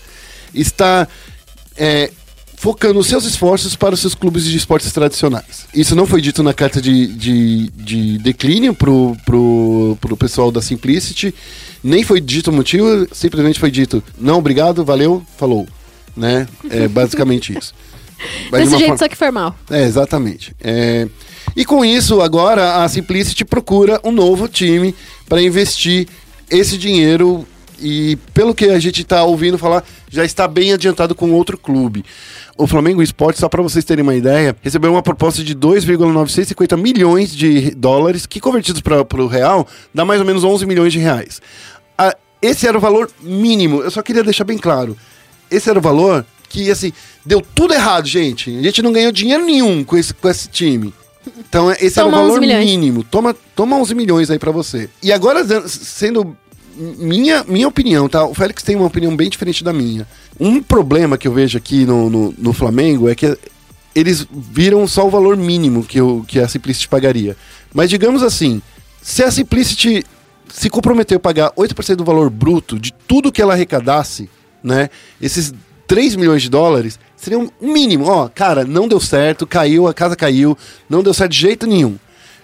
está 0.54 1.06
é, 1.76 2.10
focando 2.66 2.98
os 2.98 3.06
seus 3.06 3.24
esforços 3.24 3.76
para 3.76 3.94
os 3.94 4.00
seus 4.00 4.12
clubes 4.12 4.44
de 4.44 4.56
esportes 4.56 4.90
tradicionais. 4.90 5.68
Isso 5.72 5.94
não 5.94 6.04
foi 6.04 6.20
dito 6.20 6.42
na 6.42 6.52
carta 6.52 6.82
de, 6.82 7.06
de, 7.06 7.70
de 7.70 8.18
declínio 8.18 8.74
pro, 8.74 9.16
pro, 9.24 9.96
pro 10.00 10.16
pessoal 10.16 10.50
da 10.50 10.60
Simplicity, 10.60 11.32
nem 11.80 12.02
foi 12.02 12.20
dito 12.20 12.50
o 12.50 12.52
motivo, 12.52 13.06
simplesmente 13.12 13.60
foi 13.60 13.70
dito, 13.70 14.02
não, 14.18 14.38
obrigado, 14.38 14.84
valeu, 14.84 15.24
falou. 15.38 15.64
Né? 16.16 16.48
É 16.68 16.88
basicamente 16.88 17.56
isso. 17.56 17.72
Mas 18.50 18.62
de 18.62 18.64
Desse 18.64 18.72
uma 18.72 18.78
jeito, 18.78 18.80
forma- 18.88 18.98
só 18.98 19.08
que 19.08 19.14
formal. 19.16 19.54
é, 19.70 19.84
exatamente. 19.84 20.52
É, 20.60 21.06
E 21.54 21.64
com 21.64 21.84
isso, 21.84 22.20
agora 22.20 22.82
a 22.82 22.88
Simplicity 22.88 23.44
procura 23.44 24.00
um 24.02 24.10
novo 24.10 24.48
time 24.48 24.92
para 25.28 25.40
investir 25.40 26.08
esse 26.50 26.76
dinheiro 26.76 27.46
e 27.80 28.16
pelo 28.32 28.54
que 28.54 28.66
a 28.66 28.78
gente 28.78 29.04
tá 29.04 29.22
ouvindo 29.24 29.58
falar, 29.58 29.84
já 30.08 30.24
está 30.24 30.48
bem 30.48 30.72
adiantado 30.72 31.14
com 31.14 31.32
outro 31.32 31.58
clube. 31.58 32.04
O 32.56 32.66
Flamengo 32.66 33.02
Esporte, 33.02 33.38
só 33.38 33.48
para 33.48 33.62
vocês 33.62 33.84
terem 33.84 34.02
uma 34.02 34.14
ideia, 34.14 34.56
recebeu 34.62 34.90
uma 34.92 35.02
proposta 35.02 35.44
de 35.44 35.54
2,950 35.54 36.76
milhões 36.76 37.34
de 37.34 37.70
dólares, 37.72 38.26
que 38.26 38.40
convertidos 38.40 38.80
para 38.80 39.02
o 39.02 39.26
real, 39.26 39.66
dá 39.92 40.04
mais 40.04 40.20
ou 40.20 40.26
menos 40.26 40.42
11 40.42 40.64
milhões 40.64 40.92
de 40.92 40.98
reais. 40.98 41.40
Ah, 41.98 42.16
esse 42.40 42.66
era 42.66 42.78
o 42.78 42.80
valor 42.80 43.10
mínimo, 43.20 43.82
eu 43.82 43.90
só 43.90 44.02
queria 44.02 44.24
deixar 44.24 44.44
bem 44.44 44.58
claro. 44.58 44.96
Esse 45.50 45.68
era 45.68 45.78
o 45.78 45.82
valor 45.82 46.24
que, 46.48 46.70
assim, 46.70 46.92
deu 47.24 47.40
tudo 47.40 47.74
errado, 47.74 48.06
gente. 48.06 48.56
A 48.56 48.62
gente 48.62 48.82
não 48.82 48.92
ganhou 48.92 49.12
dinheiro 49.12 49.44
nenhum 49.44 49.84
com 49.84 49.96
esse, 49.96 50.14
com 50.14 50.28
esse 50.28 50.48
time. 50.48 50.94
Então, 51.38 51.70
esse 51.72 51.96
Toma 51.96 52.08
era 52.08 52.16
o 52.16 52.30
11 52.30 52.40
valor 52.40 52.58
mínimo. 52.64 53.04
Toma, 53.04 53.36
toma 53.54 53.76
11 53.76 53.94
milhões 53.94 54.30
aí 54.30 54.38
pra 54.38 54.50
você. 54.50 54.88
E 55.02 55.12
agora, 55.12 55.44
sendo 55.68 56.36
minha, 56.76 57.44
minha 57.44 57.68
opinião, 57.68 58.08
tá? 58.08 58.24
O 58.24 58.34
Félix 58.34 58.62
tem 58.62 58.76
uma 58.76 58.86
opinião 58.86 59.16
bem 59.16 59.28
diferente 59.28 59.64
da 59.64 59.72
minha. 59.72 60.06
Um 60.38 60.62
problema 60.62 61.16
que 61.16 61.26
eu 61.26 61.32
vejo 61.32 61.56
aqui 61.56 61.84
no, 61.84 62.10
no, 62.10 62.34
no 62.36 62.52
Flamengo 62.52 63.08
é 63.08 63.14
que 63.14 63.36
eles 63.94 64.26
viram 64.30 64.86
só 64.86 65.06
o 65.06 65.10
valor 65.10 65.36
mínimo 65.36 65.82
que, 65.82 65.98
eu, 65.98 66.24
que 66.28 66.38
a 66.38 66.46
Simplicity 66.46 66.88
pagaria. 66.88 67.36
Mas 67.72 67.88
digamos 67.88 68.22
assim, 68.22 68.60
se 69.00 69.22
a 69.22 69.30
Simplicity 69.30 70.04
se 70.48 70.68
comprometeu 70.68 71.16
a 71.16 71.20
pagar 71.20 71.50
8% 71.52 71.96
do 71.96 72.04
valor 72.04 72.30
bruto 72.30 72.78
de 72.78 72.92
tudo 72.92 73.32
que 73.32 73.40
ela 73.40 73.54
arrecadasse, 73.54 74.28
né? 74.62 74.90
Esses 75.20 75.52
3 75.86 76.16
milhões 76.16 76.42
de 76.42 76.50
dólares 76.50 76.98
seriam 77.16 77.50
um 77.60 77.72
mínimo. 77.72 78.06
Ó, 78.06 78.28
cara, 78.28 78.64
não 78.64 78.86
deu 78.86 79.00
certo, 79.00 79.46
caiu, 79.46 79.88
a 79.88 79.94
casa 79.94 80.14
caiu, 80.14 80.56
não 80.88 81.02
deu 81.02 81.14
certo 81.14 81.32
de 81.32 81.40
jeito 81.40 81.66
nenhum. 81.66 81.96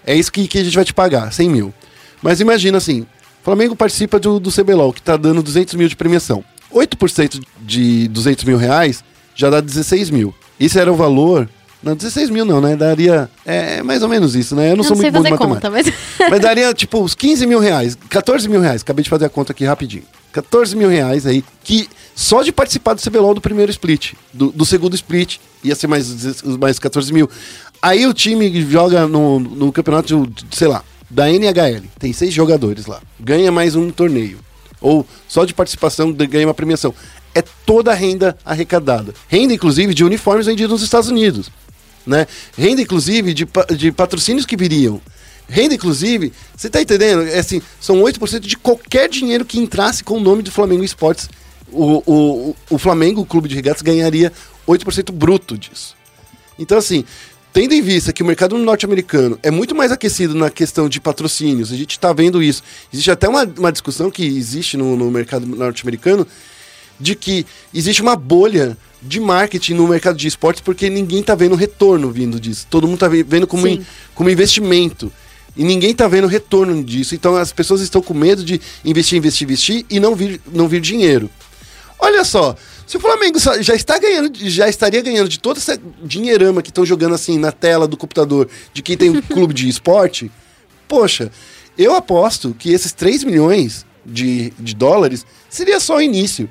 É 0.07 0.15
isso 0.15 0.33
que, 0.33 0.49
que 0.49 0.59
a 0.59 0.65
gente 0.65 0.75
vai 0.75 0.85
te 0.85 0.95
pagar, 0.95 1.33
100 1.33 1.51
mil. 1.51 1.75
Mas 2.23 2.41
imagina 2.41 2.79
assim, 2.79 3.07
Flamengo 3.43 3.75
participa 3.75 4.19
do, 4.19 4.39
do 4.39 4.51
CBLOL, 4.51 4.93
que 4.93 5.03
tá 5.03 5.17
dando 5.17 5.43
200 5.43 5.75
mil 5.75 5.89
de 5.89 5.97
premiação. 5.97 6.45
8% 6.73 7.43
de 7.61 8.09
200 8.09 8.45
mil 8.45 8.57
reais 8.57 9.05
já 9.35 9.51
dá 9.51 9.61
16 9.61 10.11
mil. 10.11 10.35
Isso 10.59 10.79
era 10.79 10.93
o 10.93 10.97
valor... 10.97 11.49
Não, 11.83 11.97
16 11.97 12.31
mil 12.31 12.45
não, 12.45 12.61
né? 12.61 12.77
Daria... 12.77 13.29
É 13.45 13.83
mais 13.83 14.05
ou 14.05 14.09
menos 14.09 14.37
isso, 14.37 14.55
né? 14.55 14.71
Eu 14.71 14.77
não, 14.77 14.85
sou 14.85 14.95
não 14.95 15.03
sei 15.03 15.11
muito 15.11 15.15
bom 15.15 15.23
de 15.25 15.31
matemática. 15.33 15.69
conta, 15.69 15.71
mas. 15.71 15.93
Mas 16.31 16.41
daria, 16.41 16.73
tipo, 16.73 17.01
uns 17.03 17.13
15 17.13 17.45
mil 17.45 17.59
reais, 17.59 17.99
14 18.09 18.49
mil 18.49 18.61
reais. 18.61 18.83
Acabei 18.83 19.03
de 19.03 19.11
fazer 19.11 19.25
a 19.25 19.29
conta 19.29 19.51
aqui 19.51 19.65
rapidinho. 19.65 20.05
14 20.33 20.77
mil 20.77 20.89
reais 20.89 21.27
aí, 21.27 21.45
que 21.65 21.89
só 22.15 22.43
de 22.43 22.53
participar 22.53 22.95
do 22.95 23.03
CBLOL 23.03 23.35
do 23.35 23.41
primeiro 23.41 23.71
split, 23.71 24.13
do, 24.33 24.53
do 24.53 24.65
segundo 24.65 24.95
split, 24.95 25.39
ia 25.63 25.75
ser 25.75 25.89
mais, 25.89 26.09
10 26.09 26.43
mais 26.57 26.79
14 26.79 27.13
mil. 27.13 27.29
Aí 27.81 28.07
o 28.07 28.15
time 28.15 28.63
joga 28.63 29.07
no, 29.07 29.41
no 29.41 29.73
campeonato, 29.73 30.27
de, 30.27 30.57
sei 30.57 30.69
lá, 30.69 30.85
da 31.13 31.31
NHL. 31.31 31.85
Tem 31.99 32.13
seis 32.13 32.33
jogadores 32.33 32.87
lá. 32.87 33.01
Ganha 33.21 33.53
mais 33.53 33.77
um 33.77 33.91
torneio. 33.91 34.39
Ou 34.81 35.07
só 35.29 35.45
de 35.45 35.53
participação 35.53 36.11
ganha 36.13 36.47
uma 36.47 36.55
premiação. 36.55 36.95
É 37.35 37.43
toda 37.67 37.93
a 37.93 37.95
renda 37.95 38.37
arrecadada. 38.45 39.15
Renda, 39.29 39.53
inclusive, 39.53 39.93
de 39.93 40.05
uniformes 40.05 40.47
vendidos 40.47 40.73
nos 40.73 40.83
Estados 40.83 41.11
Unidos. 41.11 41.51
Né? 42.07 42.27
Renda, 42.57 42.81
inclusive, 42.81 43.35
de, 43.35 43.47
de 43.77 43.93
patrocínios 43.93 44.47
que 44.47 44.57
viriam. 44.57 45.01
Renda, 45.47 45.75
inclusive, 45.75 46.33
você 46.57 46.71
tá 46.71 46.81
entendendo? 46.81 47.29
É 47.29 47.39
assim, 47.39 47.61
são 47.79 48.01
8% 48.01 48.41
de 48.41 48.57
qualquer 48.57 49.09
dinheiro 49.09 49.45
que 49.45 49.59
entrasse 49.59 50.03
com 50.03 50.17
o 50.17 50.21
nome 50.21 50.43
do 50.43 50.51
Flamengo 50.51 50.83
Esportes. 50.83 51.29
O, 51.71 52.03
o, 52.07 52.57
o 52.71 52.79
Flamengo, 52.79 53.21
o 53.21 53.27
clube 53.27 53.49
de 53.49 53.55
regatas, 53.55 53.83
ganharia 53.83 54.33
8% 54.67 55.13
bruto 55.13 55.59
disso. 55.59 55.95
Então, 56.59 56.79
assim, 56.79 57.05
tendo 57.53 57.75
em 57.75 57.83
vista 57.83 58.13
que 58.13 58.23
o 58.23 58.27
mercado 58.27 58.57
norte-americano 58.57 59.39
é 59.43 59.51
muito 59.51 59.75
mais 59.75 59.93
aquecido 59.93 60.35
na 60.35 60.51
questão 60.51 60.89
de 60.89 61.01
patrocínios, 61.01 61.73
a 61.73 61.77
gente 61.77 61.93
está 61.93 62.13
vendo 62.13 62.43
isso. 62.43 62.63
Existe 62.93 63.11
até 63.11 63.29
uma, 63.29 63.45
uma 63.59 63.71
discussão 63.73 64.11
que 64.11 64.25
existe 64.25 64.77
no, 64.77 64.97
no 64.97 65.11
mercado 65.11 65.47
norte-americano 65.47 66.27
de 66.99 67.15
que 67.15 67.45
existe 67.75 68.01
uma 68.01 68.17
bolha 68.17 68.77
de 69.03 69.19
marketing 69.19 69.75
no 69.75 69.89
mercado 69.89 70.17
de 70.17 70.29
esportes 70.29 70.63
porque 70.63 70.89
ninguém 70.89 71.21
está 71.21 71.35
vendo 71.35 71.55
retorno 71.57 72.11
vindo 72.11 72.39
disso. 72.39 72.67
Todo 72.71 72.87
mundo 72.87 72.95
está 72.95 73.09
vendo 73.09 73.47
como, 73.47 73.67
in- 73.67 73.85
como 74.15 74.31
investimento. 74.31 75.13
E 75.57 75.65
ninguém 75.65 75.91
está 75.91 76.09
vendo 76.09 76.27
retorno 76.27 76.83
disso. 76.83 77.15
Então 77.15 77.37
as 77.37 77.53
pessoas 77.53 77.81
estão 77.81 78.01
com 78.01 78.15
medo 78.15 78.45
de 78.45 78.61
investir, 78.85 79.19
investir, 79.19 79.45
investir 79.47 79.87
e 79.91 80.01
não 80.01 80.15
vir, 80.15 80.41
não 80.53 80.69
vir 80.69 80.81
dinheiro. 80.81 81.29
Olha 81.99 82.25
só, 82.25 82.57
se 82.87 82.97
o 82.97 83.01
Flamengo 83.01 83.39
já 83.61 83.75
está 83.75 83.99
ganhando, 83.99 84.33
já 84.49 84.69
estaria 84.69 85.01
ganhando 85.01 85.29
de 85.29 85.39
toda 85.39 85.59
essa 85.59 85.79
dinheirama 86.03 86.63
que 86.63 86.71
estão 86.71 86.85
jogando 86.85 87.15
assim 87.15 87.39
na 87.39 87.53
tela 87.53 87.87
do 87.87 87.97
computador 87.97 88.49
de 88.73 88.83
quem 88.83 88.97
tem 88.97 89.11
um 89.11 89.21
clube 89.23 89.55
de 89.55 89.69
esporte, 89.69 90.31
poxa, 90.89 91.31
eu 91.77 91.95
aposto 91.95 92.55
que 92.59 92.73
esses 92.73 92.93
3 92.93 93.25
milhões 93.25 93.87
de, 94.05 94.51
de 94.59 94.75
dólares 94.75 95.25
seria 95.49 95.81
só 95.81 95.97
o 95.97 96.03
início. 96.03 96.51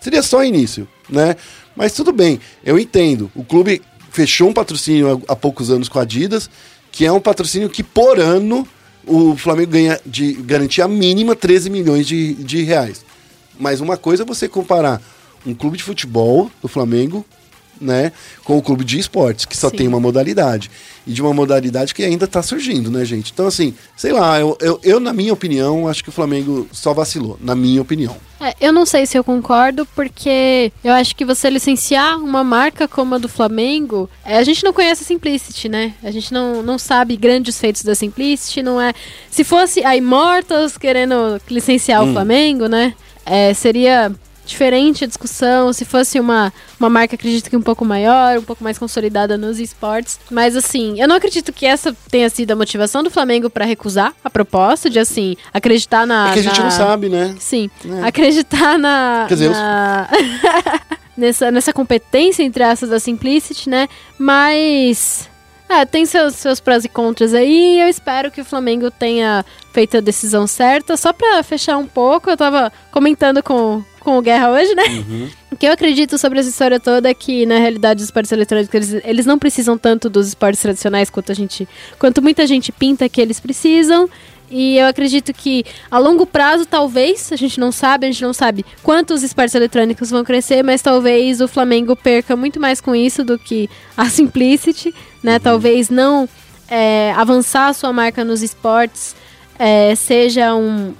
Seria 0.00 0.22
só 0.22 0.38
o 0.38 0.44
início, 0.44 0.86
né? 1.08 1.36
Mas 1.74 1.92
tudo 1.92 2.12
bem, 2.12 2.38
eu 2.64 2.78
entendo. 2.78 3.30
O 3.34 3.44
clube 3.44 3.82
fechou 4.10 4.48
um 4.48 4.52
patrocínio 4.52 5.22
há, 5.28 5.32
há 5.32 5.36
poucos 5.36 5.70
anos 5.70 5.88
com 5.88 5.98
a 5.98 6.02
Adidas, 6.02 6.48
que 6.92 7.04
é 7.04 7.12
um 7.12 7.20
patrocínio 7.20 7.68
que 7.68 7.82
por 7.82 8.20
ano 8.20 8.66
o 9.06 9.36
Flamengo 9.36 9.72
ganha 9.72 10.00
de 10.04 10.32
garantia 10.34 10.86
mínima 10.88 11.36
13 11.36 11.70
milhões 11.70 12.06
de, 12.06 12.34
de 12.34 12.62
reais. 12.62 13.04
Mas 13.58 13.80
uma 13.80 13.96
coisa 13.96 14.22
é 14.22 14.26
você 14.26 14.48
comparar 14.48 15.00
um 15.46 15.54
clube 15.54 15.76
de 15.76 15.84
futebol 15.84 16.50
do 16.60 16.68
Flamengo, 16.68 17.24
né, 17.80 18.12
com 18.44 18.56
o 18.56 18.62
clube 18.62 18.84
de 18.84 18.98
esportes, 18.98 19.44
que 19.44 19.56
só 19.56 19.68
Sim. 19.70 19.76
tem 19.76 19.88
uma 19.88 20.00
modalidade. 20.00 20.70
E 21.06 21.12
de 21.12 21.22
uma 21.22 21.32
modalidade 21.32 21.94
que 21.94 22.02
ainda 22.02 22.26
tá 22.26 22.42
surgindo, 22.42 22.90
né, 22.90 23.04
gente? 23.04 23.30
Então, 23.32 23.46
assim, 23.46 23.74
sei 23.96 24.12
lá, 24.12 24.40
eu, 24.40 24.58
eu, 24.60 24.80
eu, 24.82 24.98
na 24.98 25.12
minha 25.12 25.32
opinião, 25.32 25.86
acho 25.86 26.02
que 26.02 26.08
o 26.08 26.12
Flamengo 26.12 26.66
só 26.72 26.92
vacilou, 26.92 27.38
na 27.40 27.54
minha 27.54 27.80
opinião. 27.80 28.16
É, 28.40 28.54
eu 28.60 28.72
não 28.72 28.84
sei 28.84 29.06
se 29.06 29.16
eu 29.16 29.22
concordo, 29.22 29.86
porque 29.94 30.72
eu 30.82 30.92
acho 30.92 31.14
que 31.14 31.24
você 31.24 31.48
licenciar 31.48 32.18
uma 32.18 32.42
marca 32.42 32.88
como 32.88 33.14
a 33.14 33.18
do 33.18 33.28
Flamengo, 33.28 34.10
é, 34.24 34.36
a 34.36 34.42
gente 34.42 34.64
não 34.64 34.72
conhece 34.72 35.04
a 35.04 35.06
Simplicity, 35.06 35.68
né? 35.68 35.94
A 36.02 36.10
gente 36.10 36.32
não, 36.34 36.60
não 36.60 36.76
sabe 36.76 37.16
grandes 37.16 37.56
feitos 37.58 37.82
da 37.82 37.94
Simplicity, 37.94 38.62
não 38.62 38.80
é. 38.80 38.92
Se 39.30 39.44
fosse 39.44 39.84
a 39.84 39.96
Immortals 39.96 40.76
querendo 40.76 41.40
licenciar 41.48 42.02
o 42.02 42.12
Flamengo, 42.12 42.66
né? 42.66 42.94
É, 43.24 43.54
seria 43.54 44.12
diferente 44.46 45.04
a 45.04 45.06
discussão. 45.06 45.72
Se 45.72 45.84
fosse 45.84 46.18
uma, 46.18 46.52
uma 46.80 46.88
marca, 46.88 47.14
acredito 47.14 47.50
que 47.50 47.56
um 47.56 47.62
pouco 47.62 47.84
maior, 47.84 48.38
um 48.38 48.42
pouco 48.42 48.62
mais 48.64 48.78
consolidada 48.78 49.36
nos 49.36 49.58
esportes. 49.58 50.18
Mas 50.30 50.56
assim, 50.56 51.00
eu 51.00 51.06
não 51.08 51.16
acredito 51.16 51.52
que 51.52 51.66
essa 51.66 51.94
tenha 52.10 52.30
sido 52.30 52.52
a 52.52 52.56
motivação 52.56 53.02
do 53.02 53.10
Flamengo 53.10 53.50
para 53.50 53.64
recusar 53.64 54.14
a 54.24 54.30
proposta 54.30 54.88
de 54.88 54.98
assim 54.98 55.36
acreditar 55.52 56.06
na. 56.06 56.30
é 56.30 56.32
que 56.32 56.38
a 56.38 56.42
gente 56.42 56.58
na- 56.58 56.64
não 56.64 56.70
sabe, 56.70 57.08
né? 57.08 57.34
Sim, 57.38 57.68
É. 57.84 58.06
acreditar 58.06 58.78
na. 58.78 59.24
Quer 59.28 59.34
dizer, 59.34 59.50
na- 59.50 60.08
nessa, 61.16 61.50
nessa 61.50 61.72
competência 61.72 62.42
entre 62.42 62.62
essas 62.62 62.88
da 62.90 62.98
Simplicity, 63.00 63.68
né? 63.68 63.88
Mas. 64.18 65.28
É, 65.68 65.84
tem 65.84 66.06
seus, 66.06 66.34
seus 66.36 66.60
prós 66.60 66.84
e 66.84 66.88
contras 66.88 67.34
aí. 67.34 67.80
Eu 67.80 67.88
espero 67.88 68.30
que 68.30 68.40
o 68.40 68.44
Flamengo 68.44 68.90
tenha 68.90 69.44
feito 69.72 69.96
a 69.96 70.00
decisão 70.00 70.46
certa. 70.46 70.96
Só 70.96 71.12
pra 71.12 71.42
fechar 71.42 71.76
um 71.76 71.86
pouco, 71.86 72.30
eu 72.30 72.36
tava 72.36 72.72
comentando 72.90 73.42
com, 73.42 73.82
com 74.00 74.16
o 74.16 74.22
Guerra 74.22 74.50
hoje, 74.50 74.74
né? 74.74 74.84
O 75.50 75.56
que 75.56 75.66
eu 75.66 75.72
acredito 75.72 76.18
sobre 76.18 76.38
essa 76.38 76.48
história 76.48 76.78
toda 76.78 77.08
é 77.08 77.14
que, 77.14 77.46
na 77.46 77.58
realidade, 77.58 78.00
os 78.00 78.08
esportes 78.08 78.30
eletrônicos, 78.30 78.74
eles, 78.74 79.04
eles 79.04 79.26
não 79.26 79.38
precisam 79.38 79.78
tanto 79.78 80.10
dos 80.10 80.28
esportes 80.28 80.60
tradicionais 80.60 81.08
quanto 81.08 81.32
a 81.32 81.34
gente. 81.34 81.66
Quanto 81.98 82.20
muita 82.20 82.46
gente 82.46 82.70
pinta 82.70 83.08
que 83.08 83.20
eles 83.20 83.40
precisam. 83.40 84.08
E 84.50 84.78
eu 84.78 84.86
acredito 84.86 85.32
que 85.32 85.64
a 85.90 85.98
longo 85.98 86.24
prazo, 86.26 86.64
talvez, 86.66 87.32
a 87.32 87.36
gente 87.36 87.58
não 87.58 87.72
sabe, 87.72 88.06
a 88.06 88.10
gente 88.10 88.22
não 88.22 88.32
sabe 88.32 88.64
quantos 88.82 89.22
esportes 89.22 89.54
eletrônicos 89.54 90.10
vão 90.10 90.22
crescer, 90.24 90.62
mas 90.62 90.80
talvez 90.82 91.40
o 91.40 91.48
Flamengo 91.48 91.96
perca 91.96 92.36
muito 92.36 92.60
mais 92.60 92.80
com 92.80 92.94
isso 92.94 93.24
do 93.24 93.38
que 93.38 93.68
a 93.96 94.06
Simplicity, 94.10 94.94
né? 95.22 95.38
Talvez 95.38 95.90
não 95.90 96.28
é, 96.68 97.12
avançar 97.16 97.68
a 97.68 97.72
sua 97.72 97.92
marca 97.92 98.24
nos 98.24 98.42
esportes 98.42 99.14
é, 99.58 99.94
seja 99.94 100.54
um, 100.54 100.92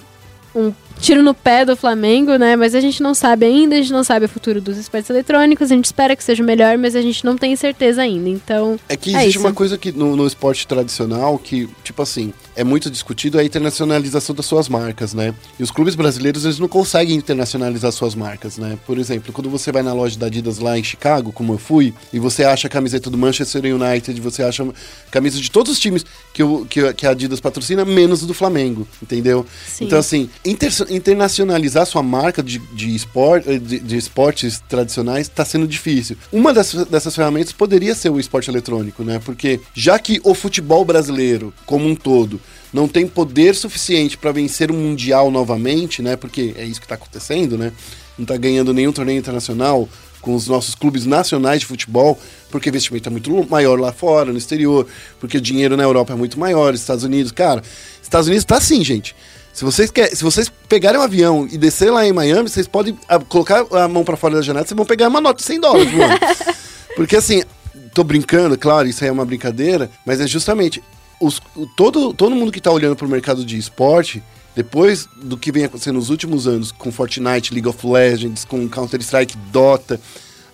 um 0.55 0.73
tiro 0.99 1.21
no 1.21 1.33
pé 1.33 1.63
do 1.63 1.75
Flamengo, 1.77 2.35
né? 2.37 2.55
Mas 2.55 2.73
a 2.73 2.81
gente 2.81 3.01
não 3.03 3.13
sabe 3.13 3.45
ainda, 3.45 3.75
a 3.75 3.77
gente 3.77 3.93
não 3.93 4.03
sabe 4.03 4.25
o 4.25 4.29
futuro 4.29 4.59
dos 4.59 4.77
esportes 4.77 5.09
eletrônicos, 5.09 5.71
a 5.71 5.75
gente 5.75 5.85
espera 5.85 6.15
que 6.15 6.23
seja 6.23 6.43
melhor, 6.43 6.77
mas 6.77 6.95
a 6.95 7.01
gente 7.01 7.23
não 7.23 7.37
tem 7.37 7.55
certeza 7.55 8.01
ainda. 8.01 8.27
Então, 8.29 8.79
É 8.89 8.97
que 8.97 9.11
É 9.15 9.19
existe 9.19 9.37
isso. 9.37 9.39
uma 9.45 9.53
coisa 9.53 9.77
que 9.77 9.91
no, 9.91 10.15
no 10.15 10.25
esporte 10.25 10.67
tradicional 10.67 11.37
que, 11.37 11.69
tipo 11.83 12.01
assim, 12.01 12.33
é 12.57 12.63
muito 12.63 12.89
discutido 12.89 13.37
é 13.37 13.41
a 13.41 13.45
internacionalização 13.45 14.35
das 14.35 14.45
suas 14.45 14.67
marcas, 14.67 15.13
né? 15.13 15.33
E 15.59 15.63
os 15.63 15.71
clubes 15.71 15.95
brasileiros, 15.95 16.43
eles 16.43 16.57
não 16.59 16.67
conseguem 16.67 17.15
internacionalizar 17.15 17.91
suas 17.91 18.15
marcas, 18.15 18.57
né? 18.57 18.77
Por 18.85 18.97
exemplo, 18.97 19.31
quando 19.31 19.49
você 19.49 19.71
vai 19.71 19.83
na 19.83 19.93
loja 19.93 20.17
da 20.17 20.25
Adidas 20.25 20.57
lá 20.57 20.77
em 20.77 20.83
Chicago, 20.83 21.31
como 21.31 21.53
eu 21.53 21.57
fui, 21.59 21.93
e 22.11 22.19
você 22.19 22.43
acha 22.43 22.67
a 22.67 22.69
camiseta 22.69 23.09
do 23.09 23.17
Manchester 23.17 23.63
United, 23.63 24.19
você 24.19 24.41
acha 24.41 24.67
camisa 25.11 25.39
de 25.39 25.51
todos 25.51 25.71
os 25.71 25.79
times 25.79 26.03
que, 26.33 26.41
o, 26.41 26.65
que, 26.65 26.91
que 26.93 27.05
a 27.05 27.11
Adidas 27.11 27.39
patrocina, 27.39 27.85
menos 27.85 28.21
do 28.21 28.33
Flamengo, 28.33 28.87
entendeu? 29.01 29.45
Sim. 29.67 29.85
Então, 29.85 29.99
assim, 29.99 30.29
inter- 30.43 30.87
internacionalizar 30.89 31.85
sua 31.85 32.01
marca 32.01 32.41
de, 32.41 32.57
de, 32.73 32.95
espor- 32.95 33.41
de, 33.41 33.79
de 33.79 33.97
esportes 33.97 34.59
tradicionais 34.67 35.27
está 35.27 35.45
sendo 35.45 35.67
difícil. 35.67 36.17
Uma 36.31 36.53
dessas, 36.53 36.87
dessas 36.87 37.15
ferramentas 37.15 37.51
poderia 37.51 37.93
ser 37.93 38.09
o 38.09 38.19
esporte 38.19 38.49
eletrônico, 38.49 39.03
né? 39.03 39.19
Porque 39.23 39.59
já 39.75 39.99
que 39.99 40.19
o 40.23 40.33
futebol 40.33 40.83
brasileiro, 40.83 41.53
como 41.65 41.87
um 41.87 41.95
todo, 41.95 42.41
não 42.77 42.87
tem 42.87 43.07
poder 43.07 43.55
suficiente 43.55 44.15
para 44.15 44.31
vencer 44.31 44.69
o 44.69 44.73
Mundial 44.75 45.31
novamente, 45.31 45.99
né? 45.99 46.15
Porque 46.15 46.53
é 46.55 46.63
isso 46.63 46.79
que 46.79 46.85
está 46.85 46.93
acontecendo, 46.93 47.57
né? 47.57 47.73
Não 48.15 48.23
está 48.23 48.37
ganhando 48.37 48.71
nenhum 48.71 48.91
torneio 48.91 49.17
internacional 49.17 49.89
com 50.21 50.35
os 50.35 50.47
nossos 50.47 50.75
clubes 50.75 51.03
nacionais 51.03 51.61
de 51.61 51.65
futebol, 51.65 52.19
porque 52.51 52.69
o 52.69 52.71
investimento 52.71 53.09
é 53.09 53.11
muito 53.11 53.31
maior 53.49 53.79
lá 53.79 53.91
fora, 53.91 54.31
no 54.31 54.37
exterior, 54.37 54.85
porque 55.19 55.39
o 55.39 55.41
dinheiro 55.41 55.75
na 55.75 55.81
Europa 55.81 56.13
é 56.13 56.15
muito 56.15 56.39
maior, 56.39 56.75
Estados 56.75 57.03
Unidos, 57.03 57.31
cara, 57.31 57.63
Estados 58.01 58.27
Unidos 58.27 58.45
tá 58.45 58.57
assim, 58.57 58.83
gente. 58.83 59.15
Se 59.51 59.63
vocês, 59.63 59.89
quer, 59.89 60.15
se 60.15 60.23
vocês 60.23 60.51
pegarem 60.69 60.99
um 60.99 61.03
avião 61.03 61.47
e 61.51 61.57
descer 61.57 61.91
lá 61.91 62.05
em 62.05 62.13
Miami, 62.13 62.47
vocês 62.47 62.67
podem 62.67 62.95
ah, 63.09 63.17
colocar 63.17 63.65
a 63.71 63.87
mão 63.87 64.03
para 64.03 64.15
fora 64.15 64.35
da 64.35 64.41
janela, 64.43 64.67
vocês 64.67 64.77
vão 64.77 64.85
pegar 64.85 65.07
uma 65.07 65.19
nota 65.19 65.39
de 65.39 65.45
100 65.45 65.59
dólares, 65.59 65.93
mano. 65.93 66.19
Porque 66.95 67.15
assim, 67.15 67.43
tô 67.91 68.03
brincando, 68.03 68.55
claro, 68.55 68.87
isso 68.87 69.03
aí 69.03 69.09
é 69.09 69.11
uma 69.11 69.25
brincadeira, 69.25 69.89
mas 70.05 70.21
é 70.21 70.27
justamente 70.27 70.83
os, 71.19 71.41
o- 71.55 71.65
todo, 71.75 72.13
todo 72.13 72.35
mundo 72.35 72.51
que 72.51 72.61
tá 72.61 72.71
olhando 72.71 72.95
pro 72.95 73.07
mercado 73.07 73.43
de 73.45 73.57
esporte, 73.57 74.21
depois 74.55 75.07
do 75.21 75.37
que 75.37 75.51
vem 75.51 75.65
acontecendo 75.65 75.95
nos 75.95 76.09
últimos 76.09 76.47
anos 76.47 76.71
com 76.71 76.91
Fortnite, 76.91 77.53
League 77.53 77.67
of 77.67 77.85
Legends, 77.85 78.43
com 78.45 78.67
Counter-Strike, 78.67 79.37
Dota, 79.51 79.99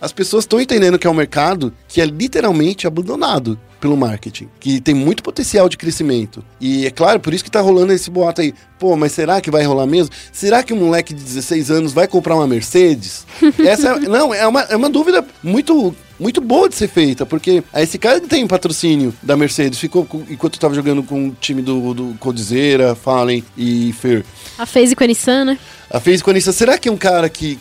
as 0.04 0.12
pessoas 0.12 0.44
estão 0.44 0.60
entendendo 0.60 1.00
que 1.00 1.08
é 1.08 1.10
um 1.10 1.14
mercado 1.14 1.74
que 1.88 2.02
é 2.02 2.06
literalmente 2.06 2.86
abandonado 2.86 3.58
pelo 3.80 3.96
marketing, 3.96 4.50
que 4.60 4.82
tem 4.82 4.94
muito 4.94 5.24
potencial 5.24 5.70
de 5.70 5.78
crescimento. 5.78 6.44
E 6.60 6.86
é 6.86 6.92
claro, 6.92 7.22
por 7.22 7.34
isso 7.34 7.44
que 7.44 7.50
tá 7.50 7.62
rolando 7.62 7.94
esse 7.94 8.10
boato 8.10 8.42
aí. 8.42 8.54
Pô, 8.78 8.98
mas 8.98 9.14
será 9.14 9.40
que 9.40 9.50
vai 9.50 9.64
rolar 9.64 9.86
mesmo? 9.86 10.14
Será 10.30 10.62
que 10.62 10.74
um 10.74 10.78
moleque 10.78 11.14
de 11.14 11.24
16 11.24 11.72
anos 11.72 11.94
vai 11.94 12.06
comprar 12.06 12.36
uma 12.36 12.46
Mercedes? 12.46 13.26
Essa 13.60 13.92
é, 13.92 14.00
não, 14.00 14.34
é 14.34 14.46
uma, 14.46 14.62
é 14.64 14.76
uma 14.76 14.90
dúvida 14.90 15.26
muito 15.42 15.96
muito 16.20 16.40
boa 16.40 16.70
de 16.70 16.76
ser 16.76 16.88
feita, 16.88 17.26
porque 17.26 17.64
esse 17.76 17.98
cara 17.98 18.22
que 18.22 18.28
tem 18.28 18.48
patrocínio 18.48 19.14
da 19.22 19.36
Mercedes, 19.36 19.80
ficou 19.80 20.08
enquanto 20.30 20.60
tava 20.60 20.74
jogando 20.74 21.04
com 21.04 21.30
o 21.30 21.38
time 21.40 21.62
do, 21.62 21.94
do 21.94 22.16
Coldzera, 22.20 22.96
Fallen 22.96 23.44
e 23.58 23.94
Fer. 23.94 24.24
A 24.58 24.66
FaZe 24.66 24.96
com 24.96 25.04
a 25.04 25.08
Nissan, 25.08 25.46
né? 25.46 25.60
A 25.94 26.34
Nissan, 26.34 26.52
será 26.52 26.76
que 26.80 26.90
um 26.90 26.98
cara 26.98 27.30
que, 27.30 27.60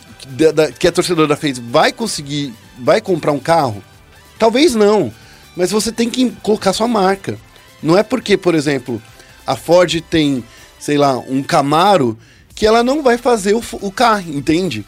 que, 0.79 0.87
é 0.87 0.91
torcedor 0.91 1.27
da 1.27 1.37
FaZe 1.37 1.61
vai 1.61 1.93
conseguir, 1.93 2.51
vai 2.79 2.99
comprar 2.99 3.31
um 3.31 3.39
carro? 3.39 3.83
Talvez 4.39 4.73
não, 4.73 5.13
mas 5.55 5.69
você 5.69 5.91
tem 5.91 6.09
que 6.09 6.31
colocar 6.41 6.73
sua 6.73 6.87
marca. 6.87 7.37
Não 7.81 7.95
é 7.95 8.01
porque, 8.01 8.35
por 8.35 8.55
exemplo, 8.55 8.99
a 9.45 9.55
Ford 9.55 10.01
tem, 10.09 10.43
sei 10.79 10.97
lá, 10.97 11.15
um 11.19 11.43
Camaro, 11.43 12.17
que 12.55 12.65
ela 12.65 12.83
não 12.83 13.03
vai 13.03 13.19
fazer 13.19 13.53
o, 13.53 13.63
o 13.81 13.91
carro, 13.91 14.31
entende? 14.33 14.83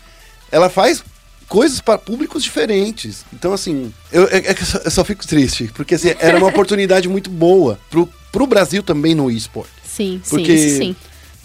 Ela 0.52 0.68
faz 0.68 1.04
coisas 1.48 1.80
para 1.80 2.00
públicos 2.00 2.44
diferentes. 2.44 3.24
Então, 3.32 3.54
assim, 3.54 3.94
eu, 4.12 4.28
é- 4.28 4.38
é 4.38 4.54
que 4.56 4.64
eu 4.64 4.66
só, 4.66 4.78
eu 4.80 4.92
só 4.92 5.06
fico 5.06 5.28
triste, 5.28 5.70
porque 5.76 5.94
assim, 5.94 6.16
era 6.18 6.38
uma 6.40 6.48
oportunidade 6.50 7.08
muito 7.08 7.30
boa 7.30 7.80
pro, 7.92 8.10
pro 8.32 8.48
Brasil 8.48 8.82
também 8.82 9.14
no 9.14 9.30
eSport. 9.30 9.70
Sim, 9.84 10.20
Porque 10.28 10.58
sim, 10.58 10.78
sim. 10.78 10.96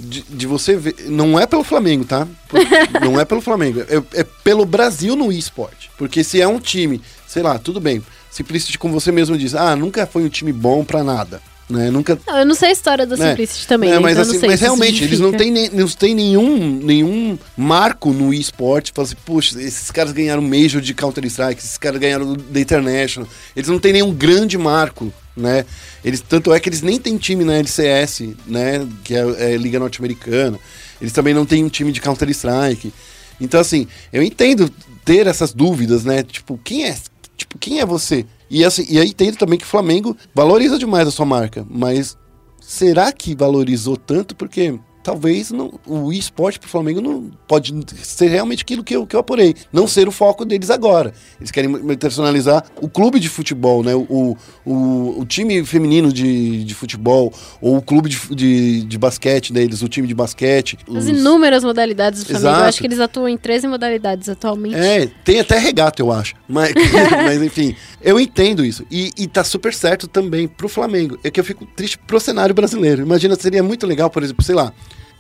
De, 0.01 0.23
de 0.23 0.47
você 0.47 0.77
ver. 0.77 0.95
Não 1.09 1.39
é 1.39 1.47
pelo 1.47 1.63
Flamengo, 1.65 2.05
tá? 2.05 2.27
Por- 2.49 2.61
não 3.03 3.21
é 3.21 3.25
pelo 3.25 3.41
Flamengo. 3.41 3.81
É, 3.81 4.21
é 4.21 4.25
pelo 4.45 4.65
Brasil 4.65 5.15
no 5.17 5.31
esporte. 5.31 5.91
Porque 5.99 6.25
se 6.25 6.41
é 6.41 6.49
um 6.49 6.59
time, 6.59 7.01
sei 7.27 7.43
lá, 7.43 7.59
tudo 7.59 7.81
bem. 7.81 8.03
Simplicity, 8.31 8.79
como 8.79 8.95
você 8.99 9.11
mesmo 9.13 9.37
diz, 9.37 9.55
ah, 9.55 9.75
nunca 9.77 10.07
foi 10.07 10.23
um 10.25 10.29
time 10.29 10.53
bom 10.53 10.85
pra 10.85 11.03
nada. 11.03 11.41
Né? 11.69 11.89
Nunca. 11.89 12.19
Não, 12.27 12.39
eu 12.39 12.47
não 12.47 12.55
sei 12.55 12.71
a 12.71 12.73
história 12.73 13.07
da 13.07 13.17
né? 13.17 13.29
Simplicity 13.31 13.67
também, 13.69 13.91
É, 13.91 13.93
né? 13.93 13.99
mas, 14.01 14.13
então 14.13 14.23
assim, 14.29 14.41
sei 14.41 14.49
mas 14.49 14.61
realmente, 14.61 15.05
eles 15.05 15.21
não 15.21 15.31
têm, 15.33 15.53
nem- 15.53 15.71
não 15.71 15.87
têm 15.87 16.15
nenhum, 16.17 16.57
nenhum 16.83 17.39
marco 17.57 18.13
no 18.13 18.35
esporte. 18.35 18.91
Fala 18.93 19.07
assim, 19.07 19.17
puxa, 19.25 19.61
esses 19.63 19.89
caras 19.91 20.11
ganharam 20.11 20.43
Major 20.43 20.81
de 20.81 20.93
Counter-Strike, 20.95 21.61
esses 21.61 21.79
caras 21.79 22.01
ganharam 22.01 22.35
da 22.35 22.61
International. 22.61 23.29
Eles 23.55 23.69
não 23.69 23.79
têm 23.79 23.93
nenhum 23.93 24.13
grande 24.13 24.59
marco, 24.59 25.13
né? 25.37 25.65
Eles, 26.05 26.21
tanto 26.21 26.53
é 26.53 26.61
que 26.61 26.69
eles 26.69 26.83
nem 26.83 26.99
têm 26.99 27.17
time 27.17 27.45
na 27.45 27.55
LCS, 27.55 28.35
né? 28.47 28.87
Que 29.05 29.15
é, 29.15 29.53
é 29.53 29.57
Liga 29.57 29.79
Norte-Americana. 29.79 30.59
Eles 31.01 31.13
também 31.13 31.35
não 31.35 31.47
têm 31.47 31.65
um 31.65 31.69
time 31.69 31.93
de 31.93 32.01
Counter-Strike. 32.01 32.93
Então, 33.41 33.61
assim, 33.61 33.87
eu 34.13 34.23
entendo 34.23 34.71
ter 35.05 35.27
essas 35.27 35.53
dúvidas, 35.53 36.05
né? 36.05 36.23
Tipo, 36.23 36.59
quem 36.63 36.85
é? 36.85 36.97
Tipo, 37.37 37.59
quem 37.59 37.81
é 37.81 37.87
você? 37.87 38.27
E, 38.51 38.65
assim, 38.65 38.85
e 38.89 38.99
aí 38.99 39.09
entendo 39.09 39.37
também 39.37 39.59
que 39.59 39.65
o 39.65 39.69
Flamengo 39.69 40.17
valoriza 40.35 40.79
demais 40.79 41.09
a 41.09 41.11
sua 41.11 41.25
marca, 41.25 41.65
mas 41.71 42.17
será 42.61 43.11
que 43.13 43.35
valorizou 43.35 43.97
tanto? 43.97 44.35
Porque 44.35 44.79
talvez 45.03 45.51
não, 45.51 45.73
o 45.87 46.13
esporte 46.13 46.59
pro 46.59 46.69
Flamengo 46.69 47.01
não 47.01 47.31
pode 47.49 47.75
ser 48.03 48.29
realmente 48.29 48.63
aquilo 48.63 48.85
que 48.85 48.95
eu, 48.95 49.07
que 49.07 49.17
eu 49.17 49.21
apurei. 49.21 49.55
Não 49.73 49.87
ser 49.87 50.09
o 50.09 50.13
foco 50.13 50.45
deles 50.45 50.71
agora. 50.71 51.13
Eles 51.39 51.51
querem 51.51 51.73
personalizar 51.97 52.65
o 52.81 52.89
clube 52.89 53.19
de 53.19 53.29
futebol, 53.29 53.83
né? 53.83 53.95
O, 53.95 54.37
o, 54.65 55.21
o 55.21 55.25
time 55.27 55.65
feminino 55.65 56.13
de, 56.13 56.65
de 56.65 56.75
futebol, 56.75 57.33
ou 57.61 57.77
o 57.77 57.83
clube 57.83 58.09
de, 58.09 58.35
de, 58.35 58.83
de 58.83 58.99
basquete 58.99 59.53
deles, 59.53 59.83
o 59.83 59.89
time 59.89 60.07
de 60.07 60.15
basquete. 60.15 60.79
As 60.89 61.05
os- 61.05 61.09
inúmeras 61.09 61.65
modalidades 61.65 62.21
do 62.21 62.27
Flamengo. 62.27 62.47
Eu 62.47 62.53
Exato. 62.53 62.69
acho 62.69 62.81
que 62.81 62.87
eles 62.87 63.01
atuam 63.01 63.29
em 63.29 63.37
13 63.37 63.69
modalidades 63.69 64.29
atualmente. 64.29 64.75
É, 64.77 65.07
tem 65.25 65.41
até 65.41 65.59
regata, 65.59 66.03
eu 66.03 66.13
acho. 66.13 66.35
Mas, 66.49 66.73
mas 67.25 67.43
enfim, 67.43 67.75
eu 68.03 68.19
entendo 68.21 68.65
isso. 68.65 68.85
E, 68.91 69.11
e 69.17 69.27
tá 69.27 69.43
super 69.45 69.73
certo 69.73 70.07
também 70.07 70.47
pro 70.47 70.69
Flamengo. 70.69 71.19
É 71.25 71.31
que 71.31 71.41
eu 71.41 71.45
fico 71.45 71.65
triste 71.65 71.99
pro 71.99 72.21
cenário 72.21 72.55
brasileiro. 72.55 73.03
Imagina, 73.03 73.35
seria 73.37 73.63
muito 73.63 73.87
legal, 73.87 74.11
por 74.11 74.23
exemplo, 74.23 74.45
sei 74.45 74.55
lá, 74.55 74.73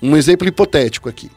um 0.02 0.16
exemplo 0.16 0.46
hipotético 0.48 1.08
aqui. 1.08 1.30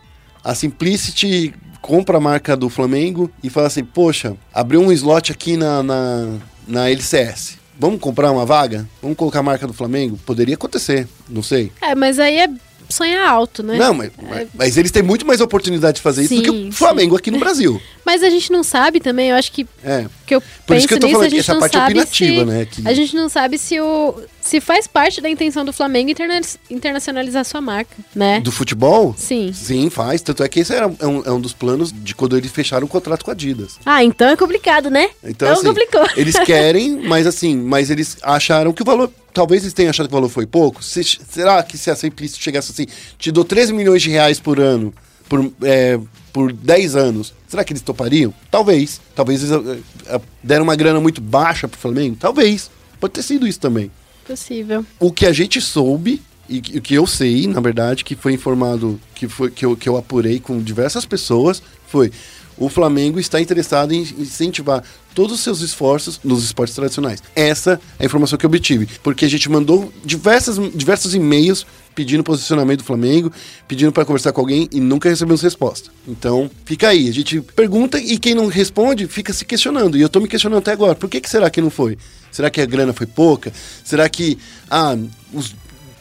A 0.44 0.53
Simplicity 0.56 1.53
compra 1.81 2.18
a 2.18 2.22
marca 2.22 2.56
do 2.56 2.69
Flamengo 2.69 3.30
e 3.44 3.49
fala 3.49 3.68
assim, 3.68 3.84
poxa, 3.84 4.35
abriu 4.53 4.81
um 4.81 4.91
slot 4.91 5.31
aqui 5.31 5.57
na, 5.57 5.81
na, 5.84 6.38
na 6.68 6.90
LCS. 6.90 7.57
Vamos 7.80 7.99
comprar 7.99 8.31
uma 8.31 8.45
vaga? 8.45 8.88
Vamos 9.02 9.18
colocar 9.18 9.40
a 9.40 9.44
marca 9.44 9.65
do 9.68 9.73
Flamengo? 9.73 10.18
Poderia 10.26 10.56
acontecer, 10.56 11.07
não 11.30 11.41
sei. 11.44 11.72
É, 11.81 11.95
mas 11.95 12.19
aí 12.19 12.40
é 12.40 12.48
sonhar 12.90 13.27
alto, 13.27 13.64
né? 13.64 13.77
Não, 13.77 13.94
mas, 13.94 14.11
mas, 14.30 14.48
mas 14.53 14.77
eles 14.77 14.91
têm 14.91 15.02
muito 15.02 15.26
mais 15.26 15.41
oportunidade 15.41 15.95
de 15.95 16.02
fazer 16.02 16.23
isso 16.23 16.35
do 16.35 16.41
que 16.44 16.49
Sim, 16.52 16.69
o 16.69 16.72
Flamengo 16.72 17.15
aqui 17.18 17.31
no 17.31 17.40
Brasil. 17.40 17.81
Mas 18.06 18.22
a 18.22 18.30
gente 18.30 18.52
não 18.52 18.64
sabe 18.64 18.99
também, 18.99 19.30
eu 19.30 19.35
acho 19.38 19.49
que 19.52 19.65
É. 19.84 20.06
que 20.27 20.35
eu 20.35 20.41
Por 20.41 20.49
penso 20.68 20.80
isso 20.80 20.88
que 20.90 20.94
eu 20.95 20.99
tô 20.99 21.07
nisso, 21.07 21.18
falando 21.19 21.31
gente 21.31 21.40
essa 21.40 21.53
não 21.53 21.60
parte 21.61 21.73
sabe 21.73 21.91
opinativa, 21.94 22.40
se, 22.41 22.45
né, 22.45 22.65
que- 22.65 22.88
A 22.88 22.94
gente 22.94 23.15
não 23.15 23.30
sabe 23.30 23.57
se 23.57 23.80
o 23.80 24.22
se 24.44 24.60
faz 24.60 24.88
parte 24.88 25.22
da 25.22 25.30
intenção 25.30 25.64
do 25.64 25.72
Flamengo 25.72 26.10
interna- 26.11 26.41
internacionalizar 26.70 27.45
sua 27.45 27.61
marca, 27.61 27.95
né? 28.14 28.41
Do 28.41 28.52
futebol? 28.52 29.15
Sim. 29.18 29.53
Sim, 29.53 29.90
faz. 29.90 30.22
Tanto 30.22 30.44
é 30.44 30.49
que 30.49 30.60
esse 30.60 30.74
era, 30.74 30.94
é, 30.99 31.07
um, 31.07 31.24
é 31.26 31.32
um 31.32 31.40
dos 31.40 31.53
planos 31.53 31.91
de 31.94 32.14
quando 32.14 32.38
eles 32.38 32.52
fecharam 32.52 32.86
o 32.86 32.90
contrato 32.90 33.24
com 33.24 33.32
a 33.32 33.34
Adidas. 33.34 33.78
Ah, 33.86 34.03
então 34.03 34.28
é 34.30 34.36
complicado, 34.36 34.90
né? 34.90 35.10
Então, 35.24 35.30
Então 35.30 35.52
assim, 35.53 35.65
complicou. 35.68 36.06
eles 36.18 36.38
querem, 36.40 36.98
mas 37.07 37.26
assim, 37.26 37.56
mas 37.56 37.90
eles 37.90 38.18
acharam 38.22 38.74
que 38.74 38.82
o 38.82 38.86
valor. 38.86 39.10
Talvez 39.34 39.64
eles 39.64 39.74
tenham 39.74 39.90
achado 39.90 40.07
que 40.07 40.14
o 40.14 40.18
valor 40.18 40.30
foi 40.30 40.45
pouco. 40.45 40.84
Se- 40.84 41.03
será 41.03 41.64
que 41.64 41.78
se 41.78 41.90
a 41.90 41.95
Simplicity 41.95 42.44
chegasse 42.44 42.72
assim, 42.72 42.86
te 43.18 43.32
dou 43.32 43.44
13 43.45 43.72
milhões 43.74 44.02
de 44.02 44.10
reais 44.10 44.40
por 44.40 44.60
ano, 44.60 44.94
por, 45.28 45.52
é, 45.64 45.99
por 46.32 46.52
10 46.53 46.95
anos, 46.95 47.34
será 47.48 47.64
que 47.64 47.72
eles 47.74 47.82
topariam? 47.82 48.32
Talvez. 48.52 48.99
Talvez 49.15 49.41
eles 49.44 49.65
eh, 49.68 49.80
eh, 50.07 50.22
deram 50.44 50.64
uma 50.64 50.76
grana 50.76 50.99
muito 50.99 51.20
baixa 51.22 51.68
pro 51.68 51.80
Flamengo? 51.80 52.18
Talvez. 52.20 52.70
Pode 52.99 53.14
ter 53.14 53.24
sido 53.24 53.48
isso 53.48 53.60
também. 53.60 53.90
Possível. 54.26 54.86
O 55.00 55.12
que 55.12 55.26
a 55.26 55.34
gente 55.34 55.60
soube, 55.60 56.22
e 56.50 56.58
o 56.58 56.82
que 56.82 56.94
eu 56.94 57.08
sei, 57.08 57.48
na 57.48 57.60
verdade, 57.60 58.04
que 58.04 58.16
foi 58.16 58.34
informado, 58.34 59.00
que, 59.16 59.28
foi, 59.28 59.52
que, 59.52 59.66
eu, 59.66 59.76
que 59.76 59.88
eu 59.88 59.98
apurei 59.98 60.40
com 60.40 60.62
diversas 60.62 61.06
pessoas, 61.06 61.62
foi 61.88 62.12
o 62.58 62.70
Flamengo 62.70 63.20
está 63.20 63.41
interessado 63.41 63.94
em 63.94 64.02
incentivar 64.02 64.84
todos 65.14 65.34
os 65.34 65.41
seus 65.41 65.62
esforços 65.62 66.20
nos 66.24 66.44
esportes 66.44 66.76
tradicionais. 66.76 67.22
Essa 67.36 67.80
é 68.00 68.04
a 68.04 68.06
informação 68.06 68.38
que 68.38 68.45
eu 68.45 68.50
obtive. 68.50 68.88
Porque 69.02 69.26
a 69.26 69.30
gente 69.30 69.50
mandou 69.50 69.91
diversas, 70.04 70.58
diversos 70.74 71.14
e-mails 71.16 71.66
pedindo 71.95 72.24
posicionamento 72.24 72.80
do 72.80 72.86
Flamengo, 72.86 73.32
pedindo 73.68 73.91
para 73.91 74.06
conversar 74.06 74.32
com 74.32 74.41
alguém 74.41 74.68
e 74.72 74.80
nunca 74.80 75.10
recebemos 75.10 75.41
resposta. 75.41 75.91
Então, 76.08 76.50
fica 76.66 76.90
aí. 76.90 77.08
A 77.08 77.14
gente 77.14 77.41
pergunta 77.41 78.00
e 78.00 78.18
quem 78.18 78.34
não 78.34 78.48
responde 78.48 79.08
fica 79.08 79.32
se 79.34 79.45
questionando. 79.45 79.98
E 79.98 80.02
eu 80.02 80.10
tô 80.10 80.20
me 80.20 80.28
questionando 80.28 80.60
até 80.60 80.72
agora. 80.72 80.95
Por 80.95 81.10
que, 81.10 81.22
que 81.22 81.30
será 81.30 81.50
que 81.50 81.62
não 81.62 81.70
foi? 81.70 81.98
Será 82.34 82.49
que 82.49 82.60
a 82.60 82.65
grana 82.65 82.91
foi 82.91 83.05
pouca? 83.05 83.53
Será 83.84 84.10
que 84.10 84.38
ah, 84.69 84.97
os 85.31 85.55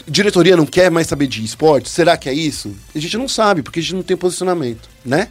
diretoria 0.08 0.56
não 0.56 0.66
quer 0.66 0.90
mais 0.90 1.06
saber 1.06 1.28
de 1.28 1.44
esporte? 1.44 1.88
Será 1.88 2.16
que 2.16 2.28
é 2.28 2.34
isso? 2.34 2.74
A 2.94 2.98
gente 2.98 3.16
não 3.16 3.28
sabe, 3.28 3.62
porque 3.62 3.78
a 3.78 3.82
gente 3.82 3.94
não 3.94 4.02
tem 4.02 4.16
posicionamento, 4.16 4.88
né? 5.04 5.28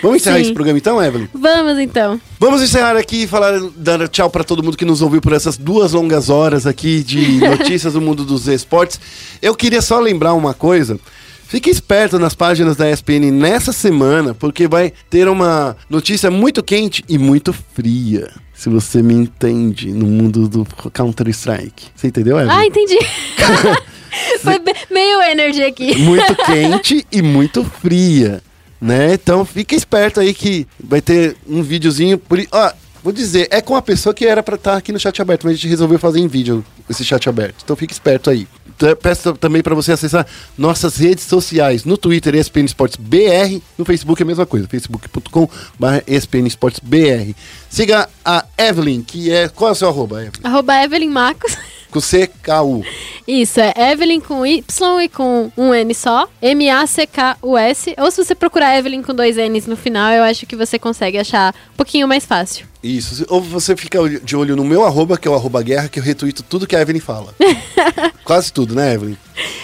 Vamos 0.00 0.16
encerrar 0.18 0.36
Sim. 0.36 0.42
esse 0.42 0.52
programa 0.54 0.78
então, 0.78 1.02
Evelyn? 1.02 1.28
Vamos 1.34 1.78
então. 1.78 2.20
Vamos 2.38 2.62
encerrar 2.62 2.96
aqui 2.96 3.24
e 3.24 3.26
falar, 3.26 3.60
dar 3.76 4.08
tchau 4.08 4.30
para 4.30 4.44
todo 4.44 4.62
mundo 4.62 4.76
que 4.76 4.84
nos 4.84 5.02
ouviu 5.02 5.20
por 5.20 5.32
essas 5.32 5.58
duas 5.58 5.92
longas 5.92 6.30
horas 6.30 6.66
aqui 6.66 7.02
de 7.02 7.38
notícias 7.44 7.92
do 7.92 8.00
mundo 8.00 8.24
dos 8.24 8.46
esportes. 8.46 8.98
Eu 9.42 9.54
queria 9.54 9.82
só 9.82 10.00
lembrar 10.00 10.32
uma 10.34 10.54
coisa. 10.54 10.98
Fique 11.46 11.68
esperto 11.68 12.18
nas 12.18 12.34
páginas 12.34 12.76
da 12.76 12.90
ESPN 12.90 13.30
nessa 13.30 13.72
semana, 13.72 14.34
porque 14.34 14.66
vai 14.66 14.92
ter 15.10 15.28
uma 15.28 15.76
notícia 15.90 16.30
muito 16.30 16.62
quente 16.62 17.04
e 17.08 17.18
muito 17.18 17.52
fria. 17.52 18.30
Se 18.54 18.68
você 18.68 19.02
me 19.02 19.14
entende 19.14 19.92
no 19.92 20.06
mundo 20.06 20.48
do 20.48 20.64
Counter-Strike. 20.92 21.88
Você 21.94 22.06
entendeu, 22.06 22.38
Evelyn? 22.38 22.56
Ah, 22.56 22.64
entendi. 22.64 22.98
Foi 24.42 24.60
meio 24.90 25.22
energy 25.22 25.62
aqui. 25.62 25.98
muito 25.98 26.36
quente 26.46 27.06
e 27.10 27.20
muito 27.20 27.64
fria, 27.64 28.42
né? 28.80 29.14
Então 29.14 29.44
fica 29.44 29.74
esperto 29.74 30.20
aí 30.20 30.32
que 30.32 30.66
vai 30.82 31.00
ter 31.00 31.36
um 31.48 31.62
videozinho 31.62 32.16
por 32.16 32.38
ó, 32.52 32.72
vou 33.02 33.12
dizer, 33.12 33.48
é 33.50 33.60
com 33.60 33.74
a 33.74 33.82
pessoa 33.82 34.14
que 34.14 34.24
era 34.24 34.42
pra 34.42 34.54
estar 34.54 34.76
aqui 34.76 34.92
no 34.92 35.00
chat 35.00 35.20
aberto, 35.20 35.44
mas 35.44 35.52
a 35.52 35.56
gente 35.56 35.68
resolveu 35.68 35.98
fazer 35.98 36.20
em 36.20 36.28
vídeo 36.28 36.64
esse 36.88 37.04
chat 37.04 37.28
aberto. 37.28 37.56
Então 37.64 37.74
fica 37.74 37.92
esperto 37.92 38.30
aí. 38.30 38.46
T- 38.78 38.94
Peço 38.96 39.32
também 39.34 39.62
para 39.62 39.74
você 39.74 39.92
acessar 39.92 40.26
nossas 40.58 40.96
redes 40.96 41.24
sociais. 41.24 41.84
No 41.84 41.96
Twitter, 41.96 42.34
ESPN 42.34 42.64
Esportes 42.64 42.96
BR. 43.00 43.60
No 43.78 43.84
Facebook 43.84 44.20
é 44.20 44.24
a 44.24 44.26
mesma 44.26 44.46
coisa, 44.46 44.66
facebook.com.br 44.68 45.86
ESPN 46.06 46.46
Esportes 46.46 46.80
BR. 46.82 47.32
Siga 47.70 48.08
a 48.24 48.44
Evelyn, 48.58 49.02
que 49.02 49.30
é. 49.32 49.48
Qual 49.48 49.68
é 49.68 49.72
o 49.72 49.74
seu 49.74 49.88
arroba, 49.88 50.16
Evelyn? 50.22 50.40
Arroba 50.44 50.82
Evelyn 50.82 51.10
Marcos. 51.10 51.56
Com 51.90 52.00
CKU. 52.00 52.84
Isso, 53.26 53.60
é 53.60 53.72
Evelyn 53.92 54.18
com 54.20 54.44
Y 54.44 55.00
e 55.02 55.08
com 55.08 55.52
um 55.56 55.72
N 55.72 55.94
só. 55.94 56.28
M-A-C-K-U-S. 56.42 57.94
Ou 57.98 58.10
se 58.10 58.24
você 58.24 58.34
procurar 58.34 58.76
Evelyn 58.76 59.00
com 59.02 59.14
dois 59.14 59.36
N's 59.36 59.66
no 59.66 59.76
final, 59.76 60.10
eu 60.12 60.24
acho 60.24 60.44
que 60.46 60.56
você 60.56 60.78
consegue 60.78 61.18
achar 61.18 61.54
um 61.72 61.76
pouquinho 61.76 62.08
mais 62.08 62.24
fácil. 62.24 62.66
Isso. 62.84 63.24
Ou 63.30 63.40
você 63.40 63.74
fica 63.74 63.98
de 64.22 64.36
olho 64.36 64.54
no 64.54 64.62
meu 64.62 64.84
arroba, 64.84 65.16
que 65.16 65.26
é 65.26 65.30
o 65.30 65.34
arroba 65.34 65.62
guerra, 65.62 65.88
que 65.88 65.98
eu 65.98 66.02
retuito 66.02 66.42
tudo 66.42 66.66
que 66.66 66.76
a 66.76 66.82
Evelyn 66.82 67.00
fala. 67.00 67.34
Quase 68.22 68.52
tudo, 68.52 68.74
né, 68.74 68.92
Evelyn? 68.92 69.16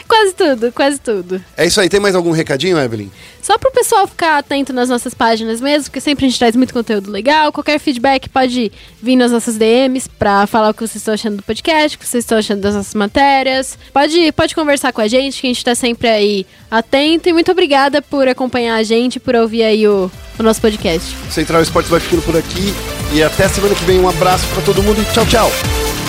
Quase 0.09 0.35
tudo, 0.35 0.73
quase 0.73 0.99
tudo. 0.99 1.43
É 1.57 1.65
isso 1.65 1.81
aí. 1.81 1.89
Tem 1.89 2.01
mais 2.01 2.15
algum 2.15 2.33
recadinho, 2.33 2.79
Evelyn? 2.79 3.09
Só 3.41 3.57
pro 3.57 3.71
pessoal 3.71 4.07
ficar 4.09 4.39
atento 4.39 4.73
nas 4.73 4.89
nossas 4.89 5.15
páginas 5.15 5.61
mesmo, 5.61 5.85
porque 5.85 6.01
sempre 6.01 6.27
a 6.27 6.29
gente 6.29 6.39
traz 6.39 6.57
muito 6.57 6.75
conteúdo 6.75 7.11
legal. 7.11 7.53
Qualquer 7.53 7.79
feedback 7.79 8.29
pode 8.29 8.73
vir 9.01 9.17
nas 9.17 9.31
nossas 9.31 9.57
DMs 9.57 10.09
pra 10.09 10.47
falar 10.47 10.71
o 10.71 10.75
que 10.75 10.81
vocês 10.81 10.97
estão 10.97 11.15
achando 11.15 11.37
do 11.37 11.43
podcast, 11.43 11.97
o 11.97 12.01
que 12.01 12.09
vocês 12.09 12.25
estão 12.25 12.39
achando 12.39 12.61
das 12.61 12.75
nossas 12.75 12.95
matérias. 12.95 13.79
Pode, 13.93 14.33
pode 14.33 14.55
conversar 14.55 14.93
com 14.93 15.01
a 15.01 15.09
gente, 15.09 15.41
que 15.41 15.47
a 15.47 15.51
gente 15.51 15.65
tá 15.65 15.75
sempre 15.75 16.09
aí 16.09 16.47
atento. 16.71 17.29
E 17.29 17.33
muito 17.33 17.53
obrigada 17.53 18.03
por 18.03 18.27
acompanhar 18.27 18.77
a 18.77 18.83
gente, 18.83 19.21
por 19.21 19.37
ouvir 19.37 19.63
aí 19.63 19.87
o, 19.87 20.11
o 20.41 20.45
nosso 20.45 20.61
podcast. 20.61 21.17
Central 21.31 21.63
Esportes 21.63 21.91
vai 21.91 22.01
ficando 22.01 22.23
por 22.23 22.37
aqui. 22.37 22.75
E 23.13 23.23
até 23.23 23.49
semana 23.49 23.75
que 23.75 23.85
vem. 23.85 23.99
Um 23.99 24.09
abraço 24.09 24.47
para 24.49 24.63
todo 24.63 24.83
mundo 24.83 25.01
e 25.01 25.05
tchau, 25.13 25.27
tchau. 25.27 26.00